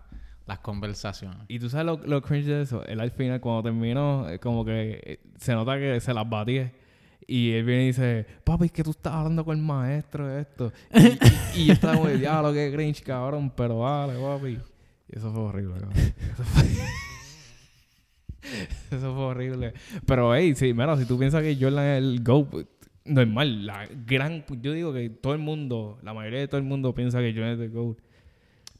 las 0.46 0.58
conversaciones. 0.58 1.38
Y 1.48 1.58
tú 1.58 1.70
sabes 1.70 1.86
lo, 1.86 1.96
lo 2.06 2.20
cringe 2.20 2.44
de 2.46 2.60
eso. 2.62 2.84
Él 2.84 3.00
al 3.00 3.10
final, 3.10 3.40
cuando 3.40 3.62
terminó, 3.62 4.28
eh, 4.28 4.38
como 4.38 4.64
que 4.66 5.00
eh, 5.02 5.20
se 5.38 5.54
nota 5.54 5.78
que 5.78 5.98
se 6.00 6.12
las 6.12 6.28
batía. 6.28 6.70
Y 7.26 7.52
él 7.52 7.64
viene 7.64 7.84
y 7.84 7.86
dice, 7.88 8.26
papi, 8.44 8.66
es 8.66 8.72
que 8.72 8.82
tú 8.82 8.90
estás 8.90 9.14
hablando 9.14 9.44
con 9.44 9.56
el 9.56 9.62
maestro 9.62 10.26
de 10.28 10.42
esto. 10.42 10.72
Y, 10.94 11.60
y, 11.60 11.62
y 11.62 11.66
yo 11.66 11.72
estaba 11.72 11.96
como, 11.96 12.08
diablo, 12.08 12.52
qué 12.52 12.72
cringe, 12.72 13.02
cabrón, 13.02 13.52
pero 13.54 13.78
vale, 13.78 14.14
papi. 14.20 14.58
Y 15.08 15.18
eso 15.18 15.32
fue 15.32 15.42
horrible, 15.42 15.74
cabrón. 15.80 15.92
Eso 15.96 16.44
fue, 16.44 16.64
eso 18.98 19.14
fue 19.14 19.24
horrible. 19.24 19.74
Pero, 20.06 20.34
hey, 20.34 20.54
sí, 20.54 20.72
mira, 20.72 20.96
si 20.96 21.04
tú 21.06 21.18
piensas 21.18 21.42
que 21.42 21.56
Jordan 21.58 21.84
es 21.84 21.98
el 21.98 22.22
GOAT, 22.22 22.66
normal. 23.04 23.66
La 23.66 23.86
gran... 24.06 24.44
Yo 24.60 24.72
digo 24.72 24.92
que 24.92 25.10
todo 25.10 25.34
el 25.34 25.40
mundo, 25.40 25.98
la 26.02 26.14
mayoría 26.14 26.40
de 26.40 26.48
todo 26.48 26.58
el 26.58 26.64
mundo 26.64 26.94
piensa 26.94 27.18
que 27.20 27.32
Jordan 27.32 27.52
es 27.52 27.60
el 27.60 27.70
GOAT. 27.70 27.98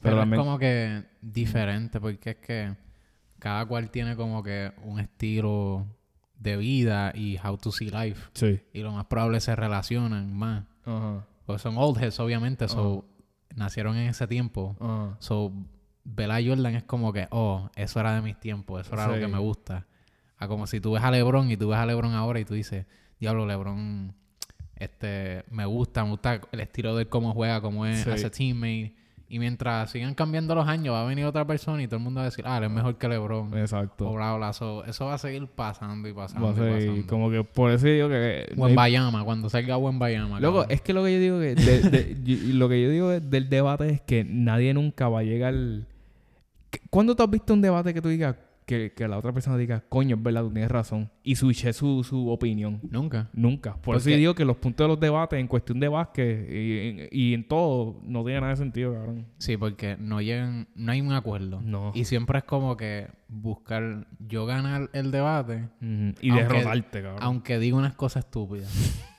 Pero, 0.01 0.23
es 0.23 0.29
como 0.39 0.59
que 0.59 1.03
diferente, 1.23 1.99
porque 1.99 2.31
es 2.31 2.37
que 2.37 2.77
cada 3.39 3.65
cual 3.65 3.91
tiene 3.91 4.17
como 4.17 4.43
que 4.43 4.73
un 4.83 5.01
estilo 5.01 5.87
de 6.45 6.57
vida 6.59 7.11
y 7.15 7.39
how 7.45 7.57
to 7.57 7.73
see 7.73 7.91
life. 7.91 8.29
Sí. 8.35 8.61
Y 8.73 8.81
lo 8.83 8.93
más 8.93 9.07
probable 9.07 9.41
se 9.41 9.57
relacionan 9.57 10.33
más. 10.37 10.65
Ajá. 10.85 11.27
Pues 11.47 11.63
son 11.63 11.77
old 11.77 11.99
heads, 12.01 12.21
obviamente, 12.21 12.69
so, 12.69 13.05
nacieron 13.57 13.97
en 13.97 14.09
ese 14.11 14.27
tiempo. 14.29 14.77
Ajá. 14.79 15.17
So, 15.19 15.53
ver 16.05 16.31
a 16.31 16.37
Jordan 16.37 16.75
es 16.77 16.85
como 16.85 17.13
que, 17.13 17.27
oh, 17.31 17.71
eso 17.75 17.99
era 17.99 18.15
de 18.15 18.21
mis 18.23 18.39
tiempos, 18.39 18.87
eso 18.87 18.95
era 18.95 19.09
lo 19.09 19.15
que 19.19 19.27
me 19.27 19.39
gusta. 19.39 19.87
A 20.37 20.47
como 20.49 20.67
si 20.67 20.81
tú 20.81 20.93
ves 20.93 21.03
a 21.03 21.11
LeBron 21.11 21.51
y 21.51 21.57
tú 21.57 21.69
ves 21.69 21.79
a 21.79 21.87
LeBron 21.87 22.13
ahora 22.13 22.39
y 22.41 22.45
tú 22.45 22.55
dices, 22.55 22.87
diablo, 23.19 23.47
LeBron, 23.47 24.15
este, 24.77 25.45
me 25.51 25.65
gusta, 25.65 26.05
me 26.05 26.11
gusta 26.11 26.41
el 26.53 26.61
estilo 26.61 26.95
de 26.97 27.03
él, 27.03 27.09
cómo 27.09 27.33
juega, 27.33 27.61
cómo 27.61 27.87
es, 27.87 28.03
Sí. 28.03 28.11
hace 28.11 28.29
teammate. 28.31 28.95
Y 29.27 29.39
mientras 29.39 29.91
sigan 29.91 30.15
cambiando 30.15 30.55
los 30.55 30.69
años, 30.69 30.95
va 30.95 31.03
a 31.03 31.07
venir 31.07 31.25
otra 31.25 31.47
persona 31.47 31.83
y 31.83 31.87
todo 31.87 31.97
el 31.97 32.03
mundo 32.03 32.19
va 32.19 32.23
a 32.27 32.31
decir, 32.31 32.45
ah, 32.47 32.59
él 32.59 32.65
es 32.65 32.71
mejor 32.71 32.97
que 32.99 33.09
LeBron. 33.09 33.57
Exacto. 33.59 34.09
O 34.11 34.15
bla, 34.15 34.37
bla. 34.37 34.53
So, 34.53 34.85
eso 34.85 35.07
va 35.07 35.15
a 35.15 35.19
seguir 35.19 35.47
pasando 35.47 36.07
y 36.09 36.13
pasando. 36.13 36.47
Va 36.47 36.51
a 36.53 36.55
y 36.55 36.57
ser 36.57 36.89
pasando. 36.89 37.07
como 37.09 37.31
que 37.31 37.43
por 37.43 37.71
eso 37.71 37.87
digo 37.87 38.09
que... 38.09 38.53
Wembayama, 38.57 39.25
cuando 39.25 39.49
salga 39.49 39.77
Wembayama. 39.79 40.41
Loco, 40.41 40.59
cabrón. 40.61 40.73
es 40.73 40.81
que 40.83 40.93
lo 40.93 41.03
que 41.05 41.15
yo 41.15 41.21
digo 41.21 41.41
que... 41.41 41.55
de- 41.55 41.91
de- 41.91 42.17
y- 42.25 42.33
y 42.33 42.53
lo 42.53 42.69
que 42.69 42.83
yo 42.83 42.91
digo 42.91 43.13
es- 43.13 43.29
del 43.31 43.49
debate 43.49 43.89
es 43.89 44.01
que 44.03 44.25
nadie 44.25 44.75
nunca 44.75 45.09
va 45.09 45.21
a 45.21 45.23
llegar... 45.23 45.55
¿Qué- 46.71 46.81
¿Cuándo 46.91 47.17
tú 47.17 47.23
has 47.23 47.31
visto 47.31 47.55
un 47.55 47.63
debate 47.63 47.95
que 47.95 48.03
tú 48.03 48.09
digas 48.11 48.37
que, 48.67 48.93
que 48.95 49.07
la 49.09 49.19
otra 49.19 49.33
persona 49.33 49.57
diga, 49.59 49.85
coño, 49.89 50.17
es 50.17 50.23
verdad, 50.23 50.43
tú 50.43 50.51
tienes 50.53 50.71
razón? 50.71 51.11
Y 51.23 51.37
switche 51.37 51.73
su, 51.73 52.03
su 52.05 52.29
opinión. 52.31 52.81
Nunca. 52.91 53.29
Nunca. 53.35 53.77
Por 53.77 53.97
eso 53.97 54.09
yo 54.11 54.17
digo 54.17 54.35
que 54.35 54.45
los 54.45 54.57
puntos 54.57 54.85
de 54.85 54.89
los 54.89 55.01
debates 55.01 55.39
en 55.39 55.47
cuestión 55.49 55.81
de 55.81 55.89
básquet 55.89 56.49
y, 56.51 56.79
en- 56.89 57.09
y 57.11 57.35
en 57.35 57.47
todo 57.47 58.01
no 58.05 58.25
tiene 58.25 58.41
nada 58.41 58.53
de 58.53 58.57
sentido, 58.57 58.95
cabrón. 58.95 59.27
Sí, 59.39 59.57
porque 59.57 59.97
no 59.99 60.21
llegan, 60.23 60.69
no 60.75 60.93
hay 60.93 61.01
un 61.01 61.13
acuerdo. 61.13 61.61
No. 61.63 61.93
Y 61.95 62.05
siempre 62.05 62.39
es 62.39 62.45
como 62.45 62.77
que 62.77 63.09
buscar 63.29 64.07
yo 64.19 64.47
ganar 64.47 64.89
el 64.95 65.11
debate. 65.11 65.69
Y 65.83 66.31
Aunque- 66.31 66.43
derrotarte, 66.45 67.03
cabrón. 67.03 67.19
aunque 67.23 67.59
diga 67.59 67.77
unas 67.77 67.95
cosas 67.95 68.25
estúpidas. 68.25 68.71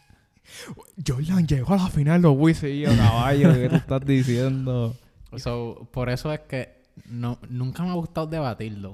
Jordan 1.05 1.47
llegó 1.47 1.73
a 1.73 1.77
la 1.77 1.88
final 1.88 2.21
los 2.21 2.36
Wizards 2.38 2.73
y 2.73 2.81
yo, 2.81 2.89
caballo, 2.95 3.53
¿qué 3.53 3.69
tú 3.69 3.75
estás 3.75 4.05
diciendo? 4.05 4.95
so, 5.38 5.88
por 5.91 6.10
eso 6.10 6.31
es 6.31 6.41
que 6.41 6.84
no, 7.10 7.39
nunca 7.49 7.84
me 7.84 7.89
ha 7.89 7.93
gustado 7.93 8.27
debatirlo. 8.27 8.93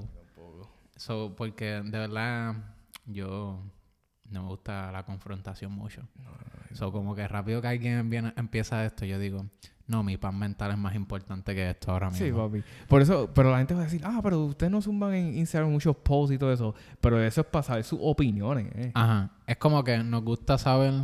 So, 1.02 1.34
porque 1.34 1.64
de 1.82 1.98
verdad 1.98 2.54
yo 3.06 3.60
no 4.30 4.42
me 4.42 4.48
gusta 4.48 4.92
la 4.92 5.04
confrontación 5.04 5.72
mucho. 5.72 6.02
So, 6.74 6.92
como 6.92 7.16
que 7.16 7.26
rápido 7.26 7.60
que 7.60 7.66
alguien 7.66 8.08
viene- 8.08 8.32
empieza 8.36 8.84
esto, 8.84 9.04
yo 9.04 9.18
digo, 9.18 9.46
no, 9.88 10.04
mi 10.04 10.16
pan 10.16 10.38
mental 10.38 10.70
es 10.70 10.78
más 10.78 10.94
importante 10.94 11.56
que 11.56 11.70
esto 11.70 11.90
ahora 11.90 12.08
mismo. 12.08 12.24
Sí, 12.24 12.32
papi. 12.32 12.62
Por 12.86 13.02
eso, 13.02 13.28
pero 13.34 13.50
la 13.50 13.58
gente 13.58 13.74
va 13.74 13.80
a 13.80 13.84
decir, 13.84 14.00
ah, 14.04 14.20
pero 14.22 14.44
ustedes 14.44 14.70
no 14.70 14.80
zumban 14.80 15.12
en 15.14 15.36
Instagram 15.38 15.72
muchos 15.72 15.96
posts 15.96 16.34
y 16.36 16.38
todo 16.38 16.52
eso. 16.52 16.72
Pero 17.00 17.20
eso 17.20 17.40
es 17.40 17.46
para 17.48 17.64
saber 17.64 17.82
sus 17.82 17.98
opiniones, 18.00 18.68
eh. 18.76 18.92
Ajá. 18.94 19.32
Es 19.46 19.56
como 19.56 19.82
que 19.82 19.98
nos 20.04 20.22
gusta 20.22 20.56
saber 20.56 20.94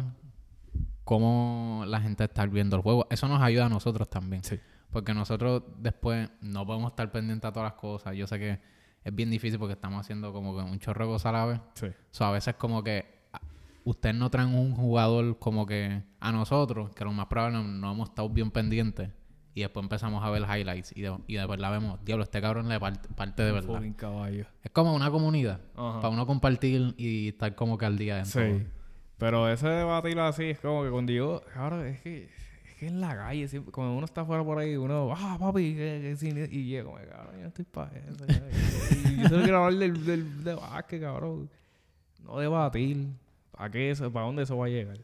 cómo 1.04 1.84
la 1.86 2.00
gente 2.00 2.22
está 2.24 2.46
viendo 2.46 2.76
el 2.76 2.82
juego. 2.82 3.06
Eso 3.10 3.26
nos 3.28 3.42
ayuda 3.42 3.66
a 3.66 3.68
nosotros 3.68 4.08
también. 4.08 4.44
Sí. 4.44 4.60
Porque 4.90 5.12
nosotros 5.12 5.64
después 5.78 6.30
no 6.40 6.64
podemos 6.64 6.92
estar 6.92 7.10
pendientes 7.10 7.48
a 7.48 7.52
todas 7.52 7.72
las 7.72 7.80
cosas. 7.80 8.14
Yo 8.16 8.26
sé 8.26 8.38
que 8.38 8.77
es 9.08 9.14
bien 9.14 9.30
difícil 9.30 9.58
porque 9.58 9.74
estamos 9.74 10.00
haciendo 10.00 10.32
como 10.32 10.56
que 10.56 10.62
un 10.62 10.78
chorro 10.78 11.06
de 11.06 11.12
cosas 11.12 11.26
a 11.26 11.32
la 11.32 11.46
vez. 11.46 11.60
Sí. 11.74 11.88
So, 12.10 12.24
a 12.24 12.32
veces 12.32 12.54
como 12.54 12.82
que 12.82 13.06
ah, 13.32 13.40
ustedes 13.84 14.14
no 14.14 14.30
traen 14.30 14.54
un 14.54 14.74
jugador 14.74 15.38
como 15.38 15.66
que 15.66 16.02
a 16.20 16.32
nosotros, 16.32 16.94
que 16.94 17.04
lo 17.04 17.12
más 17.12 17.26
probable 17.26 17.58
no, 17.58 17.64
no 17.64 17.92
hemos 17.92 18.10
estado 18.10 18.28
bien 18.28 18.50
pendientes. 18.50 19.10
Y 19.54 19.62
después 19.62 19.82
empezamos 19.82 20.22
a 20.22 20.30
ver 20.30 20.42
highlights 20.42 20.96
y 20.96 21.00
de, 21.02 21.18
y 21.26 21.34
de 21.34 21.44
verdad 21.44 21.72
vemos, 21.72 22.04
diablo, 22.04 22.22
este 22.22 22.40
cabrón 22.40 22.68
le 22.68 22.78
parte, 22.78 23.08
parte 23.08 23.42
de 23.42 23.50
verdad. 23.50 23.82
Caballo. 23.96 24.46
Es 24.62 24.70
como 24.70 24.94
una 24.94 25.10
comunidad. 25.10 25.60
Para 25.74 26.10
uno 26.10 26.26
compartir 26.26 26.94
y 26.96 27.28
estar 27.28 27.56
como 27.56 27.76
que 27.76 27.86
al 27.86 27.98
día 27.98 28.22
todo. 28.22 28.44
Sí. 28.44 28.66
Pero 29.16 29.48
ese 29.48 29.66
debatirlo 29.68 30.22
así 30.22 30.44
es 30.44 30.60
como 30.60 30.84
que 30.84 30.90
cuando 30.90 31.12
yo, 31.12 31.42
cabrón, 31.52 31.86
es 31.86 32.00
que, 32.00 32.28
que 32.78 32.86
en 32.86 33.00
la 33.00 33.16
calle, 33.16 33.48
siempre, 33.48 33.72
cuando 33.72 33.94
uno 33.94 34.04
está 34.04 34.24
fuera 34.24 34.44
por 34.44 34.58
ahí, 34.58 34.76
uno, 34.76 35.12
ah, 35.16 35.36
papi, 35.38 35.74
que, 35.74 36.00
que 36.02 36.16
sí", 36.16 36.28
y 36.50 36.70
yo, 36.70 36.84
como, 36.84 36.96
cabrón, 36.96 37.34
yo 37.36 37.42
no 37.42 37.48
estoy 37.48 37.64
para 37.64 37.90
eso. 37.98 38.24
ya". 38.26 38.42
y 39.10 39.22
yo 39.22 39.28
solo 39.28 39.42
quiero 39.42 39.64
hablar 39.64 39.80
del, 39.80 40.04
del, 40.04 40.44
de 40.44 40.54
básquet, 40.54 41.00
cabrón. 41.00 41.50
No 42.24 42.38
debatir. 42.38 43.08
¿Para 43.50 43.70
qué 43.70 43.90
eso? 43.90 44.12
¿Para 44.12 44.26
dónde 44.26 44.42
eso 44.44 44.56
va 44.56 44.66
a 44.66 44.68
llegar? 44.68 44.98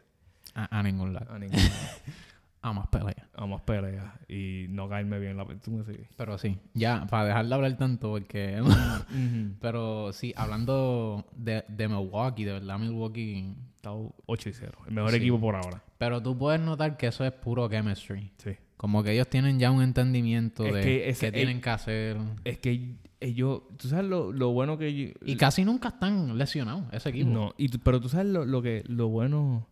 A, 0.54 0.78
a 0.78 0.82
ningún 0.82 1.12
lado. 1.12 1.32
A 1.32 1.38
ningún 1.38 1.56
lado. 1.56 1.68
A 2.66 2.72
más 2.72 2.86
pelea. 2.88 3.28
a 3.34 3.44
más 3.46 3.60
peleas 3.60 4.06
y 4.26 4.66
no 4.70 4.88
caerme 4.88 5.18
bien 5.18 5.36
la 5.36 5.44
tú 5.62 5.70
me 5.70 5.84
sigues. 5.84 6.08
Pero 6.16 6.38
sí, 6.38 6.56
ya, 6.72 7.06
para 7.10 7.26
dejar 7.26 7.46
de 7.46 7.54
hablar 7.54 7.76
tanto, 7.76 8.10
porque... 8.10 8.62
Pero 9.60 10.12
sí, 10.14 10.32
hablando 10.36 11.26
de, 11.36 11.64
de 11.68 11.88
Milwaukee, 11.88 12.44
de 12.44 12.52
verdad 12.54 12.78
Milwaukee... 12.78 13.54
Está 13.76 13.90
8 13.92 14.48
y 14.48 14.52
0. 14.54 14.72
El 14.88 14.94
mejor 14.94 15.10
Sí. 15.10 15.16
equipo 15.18 15.38
por 15.38 15.56
ahora. 15.56 15.82
Pero 15.98 16.22
tú 16.22 16.38
puedes 16.38 16.58
notar 16.58 16.96
que 16.96 17.08
eso 17.08 17.22
es 17.22 17.32
puro 17.32 17.68
chemistry. 17.68 18.32
Sí. 18.38 18.52
Como 18.78 19.02
que 19.02 19.12
ellos 19.12 19.28
tienen 19.28 19.58
ya 19.58 19.70
un 19.70 19.82
entendimiento 19.82 20.64
Es 20.64 20.72
de 20.74 20.80
que 20.80 21.14
qué 21.20 21.32
tienen 21.32 21.60
que 21.60 21.68
hacer. 21.68 22.16
Es 22.44 22.58
que 22.60 22.94
ellos, 23.20 23.60
tú 23.76 23.88
sabes 23.88 24.06
lo, 24.06 24.32
lo 24.32 24.52
bueno 24.52 24.78
que 24.78 24.86
ellos- 24.86 25.12
Y 25.22 25.36
casi 25.36 25.66
nunca 25.66 25.88
están 25.88 26.38
lesionados 26.38 26.84
ese 26.92 27.10
equipo. 27.10 27.28
No, 27.28 27.52
y 27.58 27.68
pero 27.76 28.00
tú 28.00 28.08
sabes 28.08 28.26
lo, 28.32 28.46
lo 28.46 28.62
que 28.62 28.84
lo 28.86 29.08
bueno 29.08 29.68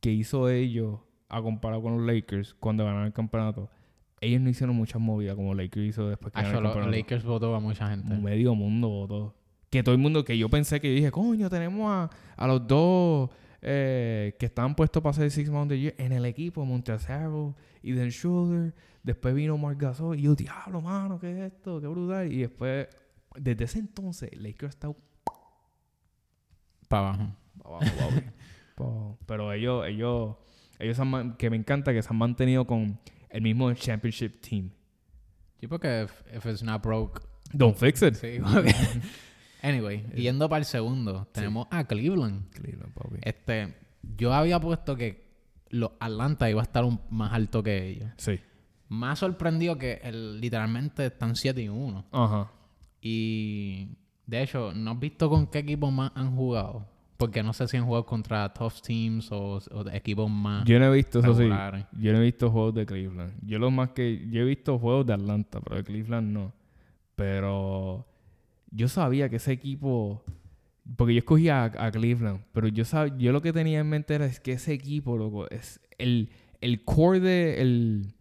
que 0.00 0.12
hizo 0.12 0.48
ellos 0.48 1.00
a 1.32 1.42
comparar 1.42 1.80
con 1.80 1.96
los 1.96 2.06
Lakers 2.14 2.54
cuando 2.54 2.84
ganaron 2.84 3.06
el 3.06 3.12
campeonato. 3.12 3.68
Ellos 4.20 4.40
no 4.40 4.50
hicieron 4.50 4.76
muchas 4.76 5.00
movidas 5.00 5.34
como 5.34 5.54
Lakers 5.54 5.86
hizo 5.88 6.08
después 6.08 6.32
que 6.32 6.38
Ah, 6.38 6.42
ganaron 6.42 6.58
el 6.58 6.62
los 6.64 6.72
campeonato. 6.74 6.98
Lakers 6.98 7.24
votó 7.24 7.54
a 7.54 7.60
mucha 7.60 7.88
gente. 7.90 8.14
Medio 8.16 8.54
mundo 8.54 8.88
votó. 8.88 9.34
Que 9.70 9.82
todo 9.82 9.94
el 9.94 10.00
mundo, 10.00 10.24
que 10.24 10.36
yo 10.38 10.48
pensé 10.48 10.80
que 10.80 10.88
yo 10.90 10.94
dije, 10.94 11.10
coño, 11.10 11.48
tenemos 11.50 11.90
a, 11.90 12.10
a 12.36 12.46
los 12.46 12.66
dos 12.66 13.30
eh, 13.62 14.36
que 14.38 14.46
estaban 14.46 14.74
puestos 14.74 15.02
para 15.02 15.14
ser 15.14 15.30
Six 15.30 15.50
Man 15.50 15.62
of 15.70 15.76
Year 15.78 15.94
en 15.98 16.12
el 16.12 16.24
equipo, 16.26 16.64
Montezero 16.64 17.56
y 17.82 17.92
Den 17.92 18.10
Schroeder. 18.12 18.74
Después 19.02 19.34
vino 19.34 19.56
Marc 19.58 19.80
Gasol 19.80 20.18
y 20.18 20.22
yo, 20.22 20.34
diablo, 20.34 20.80
mano, 20.80 21.18
¿qué 21.18 21.32
es 21.32 21.52
esto? 21.52 21.80
Qué 21.80 21.86
brutal. 21.88 22.30
Y 22.32 22.42
después, 22.42 22.86
desde 23.34 23.64
ese 23.64 23.78
entonces, 23.80 24.30
Lakers 24.36 24.74
está 24.74 24.92
Para 26.88 27.08
abajo. 27.08 27.34
pa' 27.62 27.68
abajo. 27.68 27.84
Pa' 28.76 28.84
abajo. 28.84 29.18
Pero 29.26 29.52
ellos, 29.52 29.86
ellos, 29.86 30.36
ellos 30.82 30.98
han 31.00 31.36
que 31.36 31.48
me 31.50 31.56
encanta 31.56 31.92
que 31.92 32.02
se 32.02 32.08
han 32.10 32.16
mantenido 32.16 32.66
con 32.66 32.98
el 33.30 33.42
mismo 33.42 33.72
championship 33.74 34.40
team. 34.40 34.70
Sí, 35.60 35.66
porque 35.66 36.02
if, 36.04 36.36
if 36.36 36.44
it's 36.46 36.62
not 36.62 36.82
broke, 36.82 37.22
Don't 37.52 37.76
fix 37.76 38.02
it. 38.02 38.14
sí, 38.14 38.38
Anyway, 39.62 40.04
yendo 40.16 40.48
para 40.48 40.58
el 40.58 40.64
segundo, 40.64 41.28
tenemos 41.32 41.68
a 41.70 41.84
Cleveland. 41.84 42.50
Cleveland, 42.50 42.92
papi. 42.94 43.16
Este, 43.22 43.74
yo 44.16 44.32
había 44.34 44.58
puesto 44.58 44.96
que 44.96 45.30
los 45.68 45.92
Atlanta 46.00 46.50
iba 46.50 46.60
a 46.60 46.64
estar 46.64 46.84
un- 46.84 47.00
más 47.10 47.32
alto 47.32 47.62
que 47.62 47.86
ellos. 47.88 48.10
Sí. 48.16 48.40
Más 48.88 49.20
sorprendido 49.20 49.78
que 49.78 50.00
el, 50.02 50.40
literalmente 50.40 51.06
están 51.06 51.36
7 51.36 51.62
y 51.62 51.68
1. 51.68 52.06
Ajá. 52.10 52.50
Y 53.00 53.88
de 54.26 54.42
hecho, 54.42 54.72
¿no 54.74 54.92
has 54.92 54.98
visto 54.98 55.30
con 55.30 55.46
qué 55.46 55.60
equipo 55.60 55.90
más 55.92 56.10
han 56.16 56.34
jugado? 56.34 56.88
Porque 57.22 57.42
no 57.42 57.52
sé 57.52 57.66
si 57.68 57.76
han 57.76 57.84
jugado 57.84 58.04
contra 58.06 58.52
tough 58.52 58.80
teams 58.82 59.30
o, 59.32 59.60
equipos 59.92 60.30
más 60.30 60.64
Yo 60.64 60.78
no 60.78 60.92
he 60.92 60.96
visto, 60.96 61.20
eso 61.20 61.34
sí. 61.34 61.48
Yo 61.98 62.12
no 62.12 62.18
he 62.18 62.22
visto 62.22 62.50
juegos 62.50 62.74
de 62.74 62.86
Cleveland. 62.86 63.32
Yo 63.46 63.58
lo 63.58 63.70
más 63.70 63.90
que... 63.90 64.28
Yo 64.30 64.42
he 64.42 64.44
visto 64.44 64.78
juegos 64.78 65.06
de 65.06 65.14
Atlanta, 65.14 65.60
pero 65.60 65.76
de 65.76 65.84
Cleveland 65.84 66.32
no. 66.32 66.52
Pero... 67.16 68.06
Yo 68.70 68.88
sabía 68.88 69.28
que 69.28 69.36
ese 69.36 69.52
equipo... 69.52 70.24
Porque 70.96 71.14
yo 71.14 71.18
escogí 71.18 71.48
a, 71.48 71.64
a 71.64 71.90
Cleveland. 71.90 72.40
Pero 72.52 72.68
yo 72.68 72.84
sab- 72.84 73.16
yo 73.18 73.32
lo 73.32 73.40
que 73.40 73.52
tenía 73.52 73.80
en 73.80 73.88
mente 73.88 74.14
era 74.14 74.26
es 74.26 74.40
que 74.40 74.52
ese 74.52 74.72
equipo, 74.72 75.16
loco, 75.16 75.48
es... 75.50 75.80
El, 75.98 76.30
el 76.60 76.84
core 76.84 77.20
de... 77.20 77.60
El, 77.60 78.14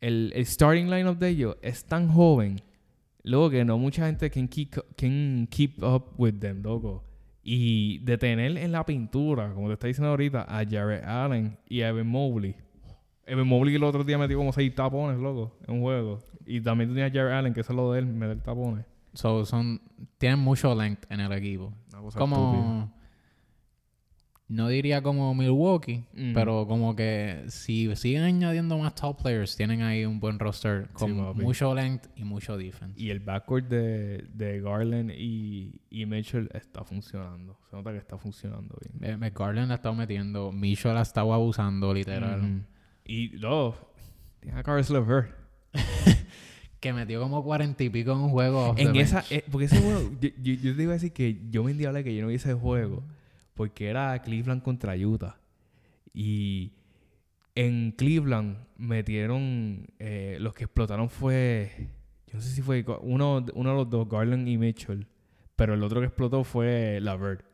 el 0.00 0.32
starting 0.46 0.88
lineup 0.88 1.18
de 1.18 1.28
ellos 1.28 1.56
es 1.62 1.84
tan 1.84 2.08
joven, 2.08 2.60
luego 3.22 3.50
que 3.50 3.64
no 3.64 3.76
mucha 3.76 4.06
gente 4.06 4.30
can 4.30 4.46
keep, 4.46 4.74
can 4.96 5.48
keep 5.50 5.82
up 5.82 6.12
with 6.16 6.34
them, 6.38 6.62
loco. 6.62 7.02
Y 7.48 7.98
de 7.98 8.18
tener 8.18 8.58
en 8.58 8.72
la 8.72 8.84
pintura, 8.84 9.54
como 9.54 9.68
te 9.68 9.74
está 9.74 9.86
diciendo 9.86 10.10
ahorita, 10.10 10.46
a 10.48 10.64
Jared 10.68 11.04
Allen 11.04 11.56
y 11.68 11.82
a 11.82 11.90
Evan 11.90 12.08
Mobley. 12.08 12.56
Evan 13.24 13.46
Mobley 13.46 13.76
el 13.76 13.84
otro 13.84 14.02
día 14.02 14.18
metió 14.18 14.36
como 14.36 14.52
seis 14.52 14.74
tapones, 14.74 15.16
loco, 15.20 15.56
en 15.64 15.76
un 15.76 15.80
juego. 15.80 16.18
Y 16.44 16.60
también 16.60 16.90
tenía 16.90 17.06
a 17.06 17.10
Jared 17.10 17.30
Allen, 17.30 17.54
que 17.54 17.60
eso 17.60 17.72
es 17.72 17.76
lo 17.76 17.92
de 17.92 18.00
él, 18.00 18.06
meter 18.06 18.40
tapones. 18.42 18.84
So, 19.12 19.46
son, 19.46 19.80
tienen 20.18 20.40
mucho 20.40 20.74
length 20.74 21.06
en 21.08 21.20
el 21.20 21.30
equipo. 21.30 21.72
Una 21.92 22.02
cosa 22.02 22.18
Como... 22.18 22.92
No 24.48 24.68
diría 24.68 25.02
como 25.02 25.34
Milwaukee, 25.34 26.04
pero 26.32 26.68
como 26.68 26.94
que 26.94 27.44
si 27.48 27.94
siguen 27.96 28.22
añadiendo 28.22 28.78
más 28.78 28.94
top 28.94 29.20
players, 29.20 29.56
tienen 29.56 29.82
ahí 29.82 30.04
un 30.04 30.20
buen 30.20 30.38
roster 30.38 30.88
con 30.92 31.16
mucho 31.36 31.74
length 31.74 32.06
y 32.14 32.22
mucho 32.22 32.56
defense. 32.56 32.94
Y 32.96 33.10
el 33.10 33.18
backcourt 33.18 33.66
de, 33.68 34.24
de 34.32 34.60
Garland 34.60 35.10
y, 35.10 35.80
y 35.90 36.06
Mitchell 36.06 36.48
está 36.54 36.84
funcionando. 36.84 37.58
Se 37.68 37.74
nota 37.74 37.90
que 37.90 37.98
está 37.98 38.18
funcionando 38.18 38.78
bien. 38.80 39.12
Eh, 39.12 39.16
McGarland 39.16 39.66
la 39.68 39.74
ha 39.74 39.76
estado 39.76 39.96
metiendo, 39.96 40.52
Mitchell 40.52 40.94
la 40.94 41.00
ha 41.00 41.02
estado 41.02 41.34
abusando, 41.34 41.92
literal. 41.92 42.64
Y 43.04 43.30
no, 43.40 43.74
tiene 44.40 44.60
a 44.60 44.62
Caris 44.62 44.90
LeVert. 44.90 45.30
Que 46.78 46.92
metió 46.92 47.20
como 47.22 47.42
cuarenta 47.42 47.82
y 47.82 47.88
pico 47.88 48.12
en 48.12 48.18
un 48.18 48.28
juego. 48.28 48.74
En 48.76 48.94
esa, 48.96 49.24
eh, 49.30 49.42
porque 49.50 49.64
ese 49.64 49.80
juego, 49.80 50.10
yo, 50.20 50.28
yo, 50.42 50.52
yo 50.52 50.76
te 50.76 50.82
iba 50.82 50.92
a 50.92 50.94
decir 50.94 51.10
que 51.10 51.40
yo 51.48 51.64
me 51.64 51.70
endiablé 51.70 52.04
que 52.04 52.14
yo 52.14 52.20
no 52.20 52.28
vi 52.28 52.34
ese 52.34 52.52
juego, 52.52 53.02
porque 53.56 53.88
era 53.88 54.16
Cleveland 54.22 54.62
contra 54.62 54.94
Utah. 54.94 55.40
Y 56.14 56.72
en 57.54 57.92
Cleveland 57.92 58.58
metieron, 58.76 59.88
eh, 59.98 60.36
los 60.40 60.54
que 60.54 60.64
explotaron 60.64 61.08
fue, 61.08 61.88
yo 62.26 62.34
no 62.34 62.40
sé 62.40 62.50
si 62.50 62.62
fue 62.62 62.84
uno, 63.00 63.44
uno 63.54 63.70
de 63.70 63.76
los 63.76 63.90
dos, 63.90 64.08
Garland 64.08 64.46
y 64.46 64.58
Mitchell, 64.58 65.06
pero 65.56 65.74
el 65.74 65.82
otro 65.82 66.00
que 66.00 66.06
explotó 66.06 66.44
fue 66.44 67.00
Lavert. 67.00 67.44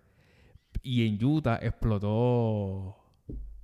Y 0.82 1.06
en 1.06 1.24
Utah 1.24 1.56
explotó, 1.62 2.96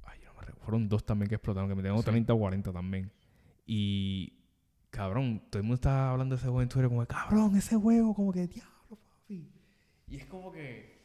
ay, 0.05 0.21
yo 0.23 0.29
no 0.29 0.35
me 0.35 0.47
recuerdo, 0.47 0.61
fueron 0.65 0.89
dos 0.89 1.05
también 1.05 1.29
que 1.29 1.35
explotaron, 1.35 1.69
que 1.69 1.75
metieron 1.75 1.99
Sí. 1.99 2.05
30 2.05 2.33
o 2.35 2.39
40 2.39 2.73
también. 2.73 3.11
Y 3.67 4.33
cabrón, 4.91 5.43
todo 5.51 5.59
el 5.59 5.65
mundo 5.65 5.75
está 5.75 6.11
hablando 6.13 6.37
de 6.37 6.39
ese 6.39 6.47
juego 6.47 6.63
en 6.63 6.69
Twitter 6.69 6.89
como, 6.89 7.05
cabrón, 7.07 7.57
ese 7.57 7.77
juego, 7.77 8.15
como 8.15 8.33
que, 8.33 8.47
diablo, 8.47 8.97
papi. 9.11 9.51
Y 10.07 10.17
es 10.17 10.27
como 10.27 10.53
que 10.53 10.98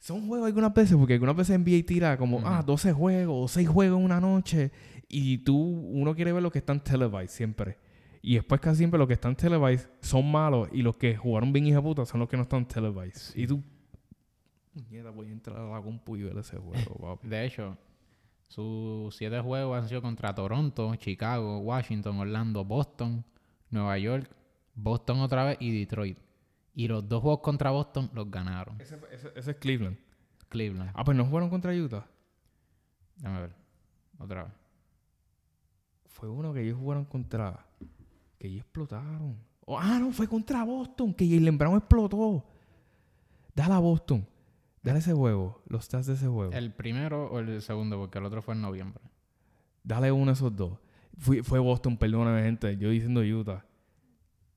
son 0.00 0.26
juegos 0.26 0.46
algunas 0.46 0.72
veces, 0.72 0.96
porque 0.96 1.14
algunas 1.14 1.36
veces 1.36 1.58
NBA 1.58 1.86
tira 1.86 2.16
como, 2.16 2.40
ah, 2.44 2.62
12 2.62 2.92
juegos 2.92 3.44
o 3.44 3.48
6 3.48 3.68
juegos 3.68 3.98
en 3.98 4.04
una 4.04 4.20
noche. 4.20 4.72
Y 5.08 5.38
tú, 5.38 5.56
uno 5.56 6.14
quiere 6.14 6.32
ver 6.32 6.42
los 6.42 6.50
que 6.50 6.58
están 6.58 6.82
televised 6.82 7.28
siempre. 7.28 7.78
Y 8.22 8.34
después 8.34 8.60
casi 8.60 8.78
siempre 8.78 8.98
los 8.98 9.06
que 9.06 9.14
están 9.14 9.36
televised 9.36 9.88
son 10.00 10.30
malos 10.30 10.68
y 10.72 10.82
los 10.82 10.96
que 10.96 11.16
jugaron 11.16 11.52
bien 11.52 11.66
hija 11.66 11.82
puta 11.82 12.04
son 12.06 12.20
los 12.20 12.28
que 12.28 12.36
no 12.36 12.44
están 12.44 12.66
televised. 12.66 13.36
Y 13.36 13.46
tú, 13.46 13.62
puñeta, 14.72 15.10
voy 15.10 15.28
a 15.28 15.32
entrar 15.32 15.58
a 15.58 15.70
la 15.70 15.82
compu 15.82 16.16
y 16.16 16.22
ver 16.22 16.38
ese 16.38 16.56
juego, 16.56 16.94
papi. 17.00 17.28
De 17.28 17.44
hecho, 17.44 17.76
sus 18.48 19.14
siete 19.14 19.38
juegos 19.40 19.82
han 19.82 19.88
sido 19.88 20.00
contra 20.00 20.34
Toronto, 20.34 20.94
Chicago, 20.96 21.58
Washington, 21.58 22.18
Orlando, 22.18 22.64
Boston, 22.64 23.24
Nueva 23.70 23.98
York, 23.98 24.30
Boston 24.74 25.20
otra 25.20 25.44
vez 25.44 25.58
y 25.60 25.78
Detroit. 25.78 26.18
Y 26.80 26.88
los 26.88 27.06
dos 27.06 27.20
juegos 27.20 27.40
contra 27.40 27.70
Boston 27.72 28.10
los 28.14 28.30
ganaron. 28.30 28.80
Ese, 28.80 28.98
ese- 29.12 29.32
ese 29.36 29.50
es 29.50 29.56
Cleveland. 29.58 29.98
Cleveland. 30.48 30.90
Ah, 30.94 31.04
pues 31.04 31.14
no 31.14 31.26
jugaron 31.26 31.50
contra 31.50 31.74
Utah. 31.74 32.06
Déjame 33.16 33.40
ver. 33.42 33.54
Otra 34.18 34.44
vez. 34.44 34.52
Fue 36.06 36.28
uno 36.30 36.54
que 36.54 36.62
ellos 36.62 36.78
jugaron 36.78 37.04
contra. 37.04 37.66
Que 38.38 38.48
ellos 38.48 38.62
explotaron. 38.62 39.36
Oh, 39.66 39.78
ah, 39.78 39.98
no, 39.98 40.10
fue 40.10 40.26
contra 40.26 40.64
Boston. 40.64 41.12
Que 41.12 41.28
Jalen 41.28 41.58
Brown 41.58 41.76
explotó. 41.76 42.46
Dale 43.54 43.74
a 43.74 43.78
Boston. 43.78 44.26
Dale 44.82 45.00
ese 45.00 45.12
juego. 45.12 45.62
Los 45.66 45.84
stats 45.84 46.06
de 46.06 46.14
ese 46.14 46.28
juego. 46.28 46.50
¿El 46.52 46.72
primero 46.72 47.26
o 47.30 47.40
el 47.40 47.60
segundo? 47.60 47.98
Porque 47.98 48.16
el 48.18 48.24
otro 48.24 48.40
fue 48.40 48.54
en 48.54 48.62
noviembre. 48.62 49.04
Dale 49.84 50.10
uno 50.10 50.26
de 50.26 50.32
esos 50.32 50.56
dos. 50.56 50.78
Fue, 51.18 51.42
fue 51.42 51.58
Boston, 51.58 51.98
perdóname, 51.98 52.42
gente. 52.42 52.74
Yo 52.78 52.88
diciendo 52.88 53.20
Utah. 53.20 53.66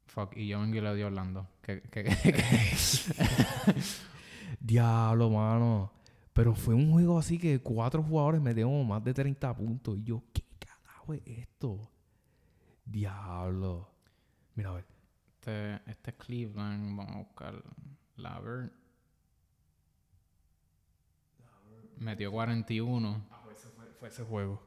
Fuck. 0.06 0.38
Y 0.38 0.48
yo 0.48 0.62
vengo 0.62 0.78
y 0.78 0.80
le 0.82 0.96
di 0.96 1.02
a 1.02 1.08
Orlando. 1.08 1.48
Que, 1.64 1.82
que, 1.82 2.04
que- 2.04 2.44
Diablo, 4.60 5.30
mano. 5.32 5.92
Pero 6.34 6.54
fue 6.56 6.74
un 6.76 6.92
juego 6.92 7.18
así 7.18 7.38
que 7.40 7.60
cuatro 7.60 8.04
jugadores 8.04 8.42
metieron 8.42 8.88
más 8.88 9.04
de 9.04 9.14
30 9.14 9.56
puntos. 9.56 9.98
Y 9.98 10.04
yo, 10.04 10.22
¿qué 10.34 10.44
carajo 10.60 11.14
es 11.14 11.22
esto? 11.26 11.90
Diablo. 12.86 13.90
Mira, 14.56 14.70
a 14.70 14.74
ver. 14.74 14.86
este, 15.40 15.76
este 15.90 16.12
es 16.12 16.18
Cleveland. 16.18 16.98
Vamos 16.98 17.16
a 17.16 17.20
buscar 17.20 17.64
Lavert. 18.18 18.72
Metió 21.98 22.32
41. 22.32 23.26
Ah, 23.32 23.40
fue, 23.44 23.54
ese, 23.54 23.68
fue- 23.70 23.86
fue 24.00 24.08
ese 24.10 24.24
juego. 24.24 24.62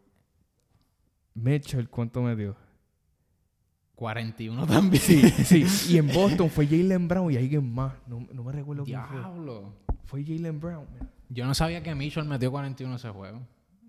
Mitchell, 1.35 1.89
¿cuánto 1.91 2.23
metió? 2.23 2.57
41 3.97 4.67
también. 4.67 5.03
Sí, 5.03 5.29
sí. 5.31 5.65
Y 5.95 5.99
en 5.99 6.07
Boston 6.09 6.51
fue 6.51 6.67
Jalen 6.67 7.09
Brown 7.09 7.33
y 7.33 7.37
alguien 7.37 7.75
más. 7.75 7.95
No, 8.07 8.27
no 8.33 8.45
me 8.45 8.53
recuerdo 8.53 8.85
quién 8.85 9.03
fue. 9.07 9.19
Diablo. 9.19 9.73
Fue 10.05 10.23
Jalen 10.23 10.61
Brown. 10.61 10.87
Yo 11.31 11.47
no 11.47 11.55
sabía 11.55 11.83
que 11.83 11.95
Mitchell 11.95 12.25
metió 12.27 12.51
41 12.51 12.95
ese 12.95 13.09
juego. 13.09 13.41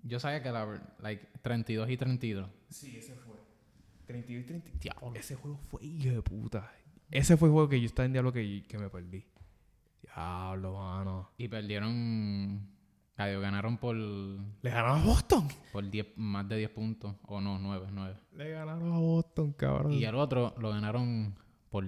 Yo 0.02 0.18
sabía 0.18 0.42
que 0.42 0.50
la 0.50 0.80
like 1.00 1.28
32 1.42 1.90
y 1.90 1.96
32. 1.96 2.50
Sí, 2.70 2.96
ese 2.96 3.14
fue. 3.14 3.36
32 4.06 4.44
y 4.44 4.46
30. 4.46 4.70
Diablo. 4.80 5.12
Ese 5.14 5.34
juego 5.34 5.58
fue 5.58 5.84
hijo 5.84 6.10
de 6.10 6.22
puta. 6.22 6.72
Ese 7.10 7.36
fue 7.36 7.48
el 7.48 7.52
juego 7.52 7.68
que 7.68 7.80
yo 7.80 7.86
estaba 7.86 8.06
en 8.06 8.12
diablo 8.12 8.32
que, 8.32 8.64
que 8.66 8.78
me 8.78 8.88
perdí. 8.88 9.24
Diablo, 10.02 10.74
mano. 10.74 11.30
Y 11.36 11.48
perdieron. 11.48 12.77
Adiós, 13.18 13.42
ganaron 13.42 13.76
por, 13.78 13.96
Le 13.96 14.70
ganaron 14.70 15.00
a 15.00 15.04
Boston. 15.04 15.48
por 15.72 15.90
10, 15.90 16.06
más 16.16 16.48
de 16.48 16.56
10 16.56 16.70
puntos. 16.70 17.16
O 17.26 17.40
no, 17.40 17.58
9, 17.58 17.88
9. 17.90 18.16
Le 18.32 18.50
ganaron 18.50 18.92
a 18.92 18.98
Boston, 18.98 19.52
cabrón. 19.54 19.92
Y 19.92 20.04
el 20.04 20.14
otro 20.14 20.54
lo 20.58 20.70
ganaron 20.70 21.34
por. 21.68 21.84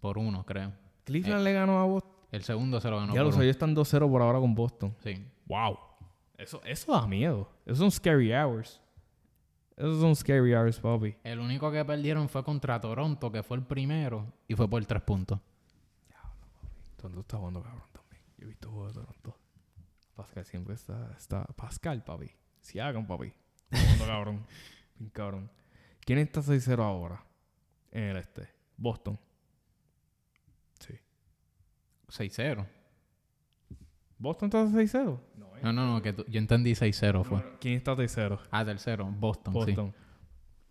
Por 0.00 0.18
uno, 0.18 0.44
creo. 0.44 0.72
Cleveland 1.04 1.44
le 1.44 1.52
ganó 1.52 1.78
a 1.78 1.84
Boston. 1.84 2.12
El 2.32 2.42
segundo 2.42 2.80
se 2.80 2.90
lo 2.90 2.98
ganó 2.98 3.14
ya 3.14 3.20
por 3.20 3.26
los 3.26 3.34
uno. 3.36 3.44
ellos 3.44 3.54
están 3.54 3.76
2-0 3.76 4.10
por 4.10 4.22
ahora 4.22 4.40
con 4.40 4.56
Boston. 4.56 4.94
Sí. 5.04 5.24
Wow. 5.46 5.78
Eso, 6.36 6.60
eso 6.64 6.92
da 6.92 7.06
miedo. 7.06 7.48
Esos 7.64 7.78
son 7.78 7.90
scary 7.92 8.32
hours. 8.32 8.80
Esos 9.76 10.00
son 10.00 10.16
scary 10.16 10.52
hours, 10.52 10.80
papi. 10.80 11.14
El 11.22 11.38
único 11.38 11.70
que 11.70 11.84
perdieron 11.84 12.28
fue 12.28 12.42
contra 12.42 12.80
Toronto, 12.80 13.30
que 13.30 13.44
fue 13.44 13.56
el 13.56 13.62
primero. 13.62 14.32
Y 14.48 14.54
fue 14.56 14.68
por 14.68 14.84
3 14.84 15.00
puntos. 15.02 15.38
Toronto 16.96 17.20
está 17.20 17.36
jugando 17.36 17.62
cabrón 17.62 17.88
también. 17.92 18.22
Yo 18.36 18.46
he 18.46 18.48
visto 18.48 18.68
juegos 18.68 18.94
de 18.94 19.00
Toronto. 19.00 19.36
Pascal 20.16 20.44
siempre 20.46 20.74
está, 20.74 21.12
está 21.16 21.44
Pascal, 21.44 22.02
papi. 22.02 22.30
Si 22.60 22.80
hagan, 22.80 23.06
papi. 23.06 23.32
Cabrón. 24.06 24.46
Bien 24.98 25.10
cabrón. 25.10 25.50
¿Quién 26.00 26.18
está 26.20 26.40
6-0 26.40 26.80
ahora? 26.82 27.22
En 27.92 28.04
el 28.04 28.16
este. 28.16 28.48
Boston. 28.78 29.18
Sí. 30.80 30.94
6-0. 32.08 32.66
¿Boston 34.18 34.46
está 34.46 34.64
6-0? 34.64 35.20
No, 35.62 35.72
no, 35.72 35.92
no, 35.94 36.02
que 36.02 36.12
tú- 36.12 36.24
yo 36.28 36.38
entendí 36.38 36.72
6-0 36.74 37.24
fue. 37.24 37.42
¿Quién 37.60 37.74
está 37.74 37.94
tercero? 37.96 38.38
Ah, 38.50 38.64
tercero, 38.64 39.04
Boston, 39.06 39.52
sí. 39.54 39.58
Boston. 39.58 39.94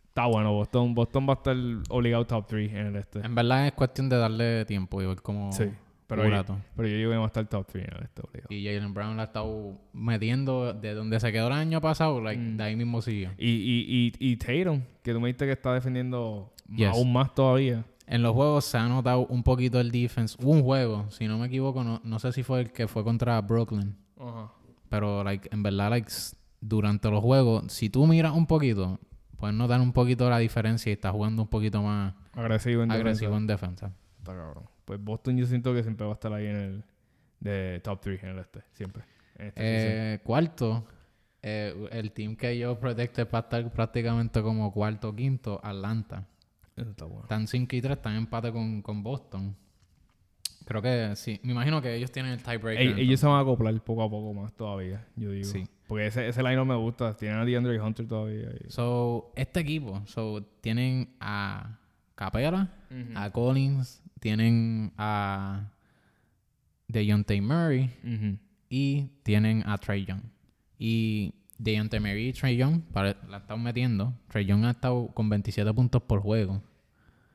Está 0.08 0.26
bueno, 0.28 0.54
Boston. 0.54 0.96
Boston 0.96 1.28
va 1.28 1.34
a 1.34 1.36
estar 1.36 1.56
obligado 1.90 2.26
top 2.26 2.48
3 2.48 2.72
en 2.72 2.88
el 2.88 2.96
este. 2.96 3.20
En 3.20 3.36
verdad 3.36 3.68
es 3.68 3.74
cuestión 3.74 4.10
de 4.10 4.18
darle 4.18 4.66
tiempo 4.66 5.02
y 5.02 5.06
ver 5.06 5.22
cómo, 5.22 5.52
Sí. 5.52 5.66
Pero, 6.08 6.22
un 6.22 6.28
yo- 6.30 6.34
rato. 6.36 6.58
pero 6.76 6.88
yo 6.88 6.98
digo 6.98 7.12
que 7.12 7.18
a 7.18 7.26
estar 7.26 7.46
top 7.48 7.66
3 7.68 7.86
en 7.88 8.04
este 8.04 8.22
obligado. 8.22 8.48
Y 8.54 8.64
Jalen 8.66 8.94
Brown 8.94 9.18
la 9.18 9.24
ha 9.24 9.26
estado 9.26 9.80
metiendo 9.94 10.74
de 10.74 10.94
donde 10.94 11.20
se 11.20 11.32
quedó 11.32 11.48
el 11.48 11.54
año 11.54 11.82
pasado, 11.82 12.22
like, 12.22 12.40
Mm. 12.42 12.58
de 12.58 12.64
ahí 12.64 12.76
mismo 12.76 13.02
siguió. 13.02 13.32
Y, 13.38 13.50
y, 13.50 14.14
y, 14.20 14.32
y 14.32 14.38
Tatum, 14.38 14.82
que 15.02 15.14
tú 15.14 15.20
me 15.20 15.28
dijiste 15.30 15.46
que 15.46 15.52
está 15.54 15.74
defendiendo 15.74 16.54
Yes. 16.76 16.90
aún 16.90 17.12
más 17.12 17.34
todavía. 17.34 17.86
En 18.08 18.22
los 18.22 18.34
juegos 18.34 18.66
se 18.66 18.78
ha 18.78 18.88
notado 18.88 19.26
un 19.28 19.42
poquito 19.42 19.80
el 19.80 19.90
defense. 19.92 20.38
Hubo 20.40 20.52
un 20.52 20.62
juego, 20.62 21.10
si 21.10 21.28
no 21.28 21.40
me 21.40 21.48
equivoco, 21.48 21.84
no, 21.84 22.02
no 22.04 22.20
sé 22.20 22.32
si 22.34 22.44
fue 22.44 22.62
el 22.62 22.72
que 22.72 22.88
fue 22.88 23.04
contra 23.04 23.42
Brooklyn. 23.42 23.96
Ajá. 24.20 24.52
Pero, 24.90 25.24
like, 25.24 25.50
en 25.52 25.64
verdad, 25.64 25.90
like, 25.90 26.12
durante 26.62 27.10
los 27.10 27.22
juegos, 27.22 27.72
si 27.74 27.90
tú 27.90 28.06
miras 28.06 28.34
un 28.34 28.46
poquito, 28.46 29.00
puedes 29.38 29.56
notar 29.56 29.82
un 29.82 29.92
poquito 29.92 30.30
la 30.30 30.38
diferencia 30.38 30.92
y 30.92 30.94
está 30.94 31.12
jugando 31.12 31.42
un 31.42 31.48
poquito 31.48 31.82
más 31.82 32.14
Agresivo 32.34 32.84
en 32.84 32.92
agresivo 32.92 33.32
defensa. 33.32 33.38
en 33.42 33.48
defensa. 33.48 33.92
Está 34.20 34.36
cabrón. 34.36 34.64
Pues 34.86 35.04
Boston 35.04 35.38
yo 35.38 35.46
siento 35.46 35.74
que 35.74 35.84
siempre 35.84 36.06
va 36.06 36.14
a 36.14 36.16
estar 36.16 36.32
ahí 36.34 36.46
en 36.46 36.56
el 36.56 36.84
de 37.40 37.80
top 37.84 38.00
3 38.02 38.24
en 38.24 38.30
el 38.30 38.40
este. 38.40 38.62
Siempre. 38.72 39.04
En 39.38 39.48
este. 39.48 40.14
Eh, 40.14 40.20
cuarto, 40.24 40.86
eh, 41.42 41.88
el 41.92 42.12
team 42.12 42.36
que 42.36 42.58
yo 42.58 42.80
predicté 42.80 43.26
para 43.26 43.44
estar 43.46 43.72
prácticamente 43.74 44.42
como 44.42 44.72
cuarto 44.72 45.10
o 45.10 45.16
quinto, 45.16 45.60
Atlanta. 45.64 46.28
Eso 46.76 46.90
está 46.92 47.06
bueno. 47.06 47.22
Están 47.24 47.48
5 47.48 47.76
y 47.76 47.82
3, 47.82 47.98
están 47.98 48.14
en 48.14 48.20
empate 48.20 48.52
con, 48.52 48.82
con 48.82 49.02
Boston. 49.04 49.56
Creo 50.66 50.82
que 50.82 51.16
sí. 51.16 51.40
Me 51.44 51.52
imagino 51.52 51.82
que 51.82 51.94
ellos 51.96 52.12
tienen 52.12 52.32
el 52.34 52.42
tiebreaker. 52.42 52.98
Ey- 52.98 53.02
ellos 53.04 53.20
se 53.20 53.28
van 53.28 53.36
a 53.38 53.40
acoplar 53.42 53.80
poco 53.82 54.04
a 54.04 54.10
poco 54.10 54.34
más 54.34 54.52
todavía, 54.54 55.06
yo 55.16 55.30
digo. 55.32 55.46
Sí. 55.46 55.68
Porque 55.88 56.08
ese, 56.08 56.28
ese 56.28 56.42
line 56.42 56.56
no 56.56 56.66
me 56.66 56.76
gusta. 56.76 57.16
Tienen 57.16 57.38
a 57.38 57.46
DeAndre 57.46 57.80
Hunter 57.80 58.08
todavía. 58.08 58.50
y- 58.66 58.72
So, 58.72 59.32
este 59.36 59.60
equipo, 59.60 60.02
so, 60.08 60.44
tienen 60.62 61.16
a 61.20 61.78
Capela, 62.16 62.74
a 63.14 63.30
Collins, 63.32 64.02
tienen 64.20 64.94
a 64.98 65.72
Deontay 66.88 67.42
Murray 67.42 67.92
Ujú. 68.04 68.38
y 68.70 69.10
tienen 69.24 69.64
a 69.68 69.78
Trey 69.78 70.06
Young. 70.06 70.22
Y 70.78 71.34
Deontay 71.58 72.00
Murray 72.00 72.30
y 72.30 72.34
Trey 72.34 72.58
Young 72.58 72.82
la 73.30 73.38
están 73.38 73.62
metiendo. 73.64 74.14
Trey 74.30 74.46
Young 74.46 74.66
ha 74.66 74.72
estado 74.72 75.08
con 75.14 75.30
27 75.30 75.74
puntos 75.74 76.02
por 76.04 76.22
juego. 76.22 76.62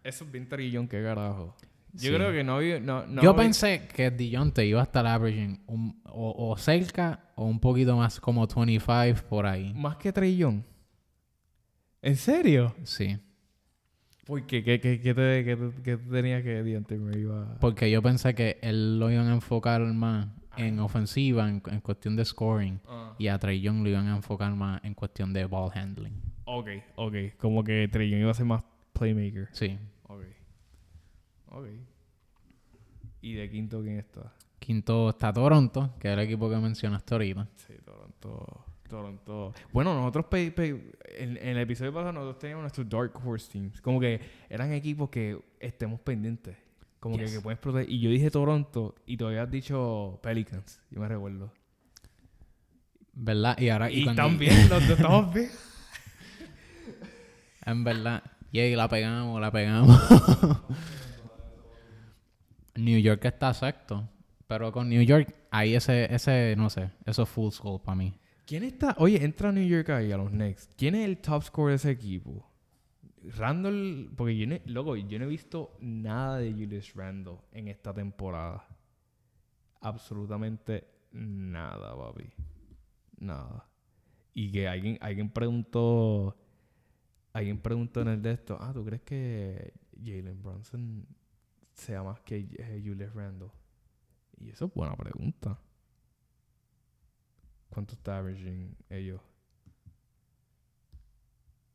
Eso 0.04 0.24
es 0.24 0.32
bien 0.32 0.48
trillón, 0.48 0.88
qué 0.88 1.02
carajo. 1.02 1.54
Yo 1.92 1.98
Sí. 2.00 2.08
creo 2.14 2.32
que 2.32 2.44
no. 2.44 2.60
No, 2.80 3.06
no 3.06 3.20
Yo 3.22 3.34
pensé 3.34 3.88
que 3.94 4.10
Deontay 4.10 4.68
iba 4.68 4.80
a 4.80 4.84
estar 4.84 5.06
averaging 5.06 5.60
un- 5.66 6.00
o, 6.04 6.50
o 6.50 6.56
cerca 6.56 7.30
o 7.34 7.44
un 7.46 7.58
poquito 7.58 7.96
más 7.96 8.20
como 8.20 8.46
25 8.46 9.28
por 9.28 9.46
ahí. 9.46 9.74
Más 9.74 9.96
que 9.96 10.12
trillón. 10.12 10.64
¿En 12.02 12.16
serio? 12.16 12.74
Sí. 12.84 13.18
¿Por 14.30 14.46
qué? 14.46 14.62
¿Qué, 14.62 14.78
qué, 14.78 15.00
qué 15.00 15.12
te, 15.12 15.44
qué, 15.44 15.72
qué 15.82 15.96
te 15.96 16.08
tenía 16.08 16.40
que 16.40 16.62
DeAndre 16.62 16.98
me 16.98 17.18
iba 17.18 17.58
Porque 17.58 17.90
yo 17.90 18.00
pensé 18.00 18.32
que 18.32 18.60
él 18.62 19.00
lo 19.00 19.10
iban 19.10 19.26
a 19.26 19.34
enfocar 19.34 19.80
más 19.80 20.28
en 20.56 20.78
ofensiva, 20.78 21.48
en, 21.48 21.60
en 21.66 21.80
cuestión 21.80 22.14
de 22.14 22.24
scoring. 22.24 22.80
Ah. 22.86 23.16
Y 23.18 23.26
a 23.26 23.36
Trey 23.40 23.60
Young 23.60 23.82
lo 23.82 23.88
iban 23.88 24.06
a 24.06 24.14
enfocar 24.14 24.54
más 24.54 24.84
en 24.84 24.94
cuestión 24.94 25.32
de 25.32 25.46
ball 25.46 25.72
handling. 25.74 26.14
Ok, 26.44 26.68
ok. 26.94 27.14
Como 27.38 27.64
que 27.64 27.88
Trillón 27.88 28.20
iba 28.20 28.30
a 28.30 28.34
ser 28.34 28.46
más 28.46 28.62
playmaker. 28.92 29.48
Sí. 29.50 29.76
Ok. 30.04 30.22
Ok. 31.48 31.66
¿Y 33.22 33.32
de 33.34 33.50
quinto 33.50 33.82
quién 33.82 33.98
está? 33.98 34.32
Quinto 34.60 35.10
está 35.10 35.32
Toronto, 35.32 35.96
que 35.98 36.06
es 36.06 36.14
el 36.14 36.20
equipo 36.20 36.48
que 36.48 36.56
mencionaste 36.56 37.14
ahorita. 37.14 37.48
Sí, 37.56 37.74
Toronto. 37.84 38.64
Toronto. 38.90 39.54
Bueno, 39.72 39.94
nosotros 39.94 40.26
pe- 40.26 40.50
pe- 40.50 40.92
en, 41.16 41.36
en 41.38 41.48
el 41.48 41.58
episodio 41.58 41.92
pasado 41.94 42.12
nosotros 42.12 42.38
teníamos 42.38 42.62
nuestros 42.64 42.88
Dark 42.88 43.12
Horse 43.24 43.50
Teams. 43.50 43.80
Como 43.80 43.98
que 44.00 44.20
eran 44.50 44.72
equipos 44.72 45.08
que 45.08 45.38
estemos 45.58 45.98
pendientes. 46.00 46.56
Como 46.98 47.16
que, 47.16 47.22
Yes. 47.24 47.34
que 47.36 47.40
pueden 47.40 47.54
explotar. 47.56 47.84
Y 47.88 47.98
yo 48.00 48.10
dije 48.10 48.30
Toronto 48.30 48.94
y 49.06 49.16
todavía 49.16 49.44
has 49.44 49.50
dicho 49.50 50.18
Pelicans. 50.22 50.82
Yo 50.90 51.00
me 51.00 51.08
recuerdo. 51.08 51.50
¿Verdad? 53.14 53.58
Y 53.58 53.68
ahora... 53.70 53.90
Y, 53.90 54.04
cuando- 54.04 54.22
también, 54.22 54.68
los 54.68 54.86
dos 54.86 54.98
estamos 54.98 55.32
bien. 55.32 55.50
En 57.66 57.84
verdad. 57.84 58.22
Y 58.52 58.74
la 58.74 58.88
pegamos, 58.88 59.40
la 59.40 59.50
pegamos. 59.52 60.00
New 62.76 62.98
York 63.00 63.24
está 63.24 63.52
sexto. 63.54 64.08
Pero 64.46 64.72
con 64.72 64.88
New 64.88 65.02
York, 65.02 65.32
ahí 65.50 65.74
ese, 65.74 66.12
ese, 66.12 66.54
no 66.56 66.70
sé, 66.70 66.90
eso 67.06 67.22
es 67.22 67.28
full 67.28 67.50
score 67.52 67.80
para 67.82 67.94
mí. 67.96 68.14
¿Quién 68.46 68.64
está? 68.64 68.94
Oye, 68.98 69.22
entra 69.24 69.50
a 69.50 69.52
New 69.52 69.66
York 69.66 69.90
ahí 69.90 70.12
a 70.12 70.16
los 70.16 70.30
Knicks. 70.30 70.70
¿Quién 70.76 70.94
es 70.94 71.06
el 71.06 71.18
top 71.18 71.42
scorer 71.42 71.72
de 71.72 71.76
ese 71.76 71.90
equipo? 71.90 72.50
Randall, 73.22 74.10
porque 74.16 74.36
yo 74.36 74.46
no, 74.46 74.58
loco, 74.66 74.96
yo 74.96 75.18
no 75.18 75.26
he 75.26 75.28
visto 75.28 75.76
nada 75.80 76.38
de 76.38 76.52
Julius 76.52 76.94
Randall 76.94 77.38
en 77.52 77.68
esta 77.68 77.92
temporada. 77.92 78.66
Absolutamente 79.80 80.86
nada, 81.12 81.96
papi. 81.96 82.24
Nada. 83.18 83.68
Y 84.32 84.50
que 84.50 84.68
alguien, 84.68 84.98
alguien 85.00 85.30
preguntó, 85.30 86.36
alguien 87.32 87.60
preguntó 87.60 88.00
en 88.02 88.08
el 88.08 88.22
de 88.22 88.32
esto, 88.32 88.56
ah, 88.60 88.72
¿tú 88.72 88.84
crees 88.84 89.02
que 89.02 89.74
Jalen 90.02 90.42
Brunson 90.42 91.06
sea 91.74 92.02
más 92.02 92.20
que 92.20 92.46
Julius 92.82 93.12
Randall? 93.14 93.50
Y 94.38 94.50
eso 94.50 94.66
es 94.66 94.74
buena 94.74 94.96
pregunta. 94.96 95.58
¿Cuánto 97.70 97.94
está 97.94 98.18
averaging 98.18 98.76
ellos? 98.90 99.20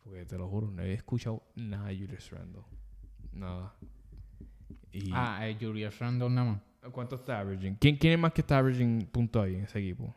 Porque 0.03 0.25
te 0.25 0.37
lo 0.37 0.47
juro, 0.47 0.69
no 0.69 0.81
he 0.83 0.93
escuchado 0.93 1.41
nada 1.55 1.87
de 1.87 1.97
Julius 1.97 2.29
Randle. 2.31 2.61
Nada. 3.31 3.73
Y 4.91 5.09
Ah, 5.13 5.47
eh, 5.47 5.57
Julius 5.59 5.97
Randle 5.99 6.29
nada 6.29 6.51
más. 6.51 6.61
¿Cuánto 6.91 7.15
está 7.15 7.39
averaging? 7.39 7.75
¿Quién, 7.77 7.97
¿Quién 7.97 8.13
es 8.13 8.19
más 8.19 8.31
que 8.31 8.41
está 8.41 8.59
averaging 8.59 9.07
punto 9.11 9.41
ahí 9.41 9.55
en 9.55 9.61
ese 9.63 9.79
equipo? 9.79 10.13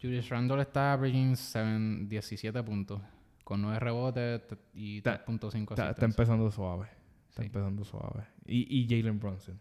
Julius 0.00 0.28
Randle 0.28 0.62
está 0.62 0.92
averaging 0.92 1.36
7, 1.36 2.06
17 2.06 2.62
puntos. 2.62 3.00
Con 3.42 3.60
9 3.62 3.80
rebotes 3.80 4.42
y 4.72 4.98
Está- 4.98 5.24
3.5 5.26 5.72
Está, 5.74 5.90
está 5.90 6.04
empezando 6.04 6.50
suave. 6.52 6.86
Está 7.28 7.42
Sí. 7.42 7.46
empezando 7.46 7.84
suave. 7.84 8.24
Y, 8.46 8.78
y 8.82 8.86
Jalen 8.88 9.18
Brunson. 9.18 9.60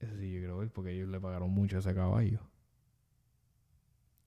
Ese 0.00 0.16
sí 0.18 0.32
yo 0.32 0.40
creo 0.42 0.58
que 0.60 0.66
es 0.66 0.70
porque 0.70 0.92
ellos 0.92 1.08
le 1.08 1.20
pagaron 1.20 1.50
mucho 1.50 1.76
a 1.76 1.80
ese 1.80 1.94
caballo. 1.94 2.40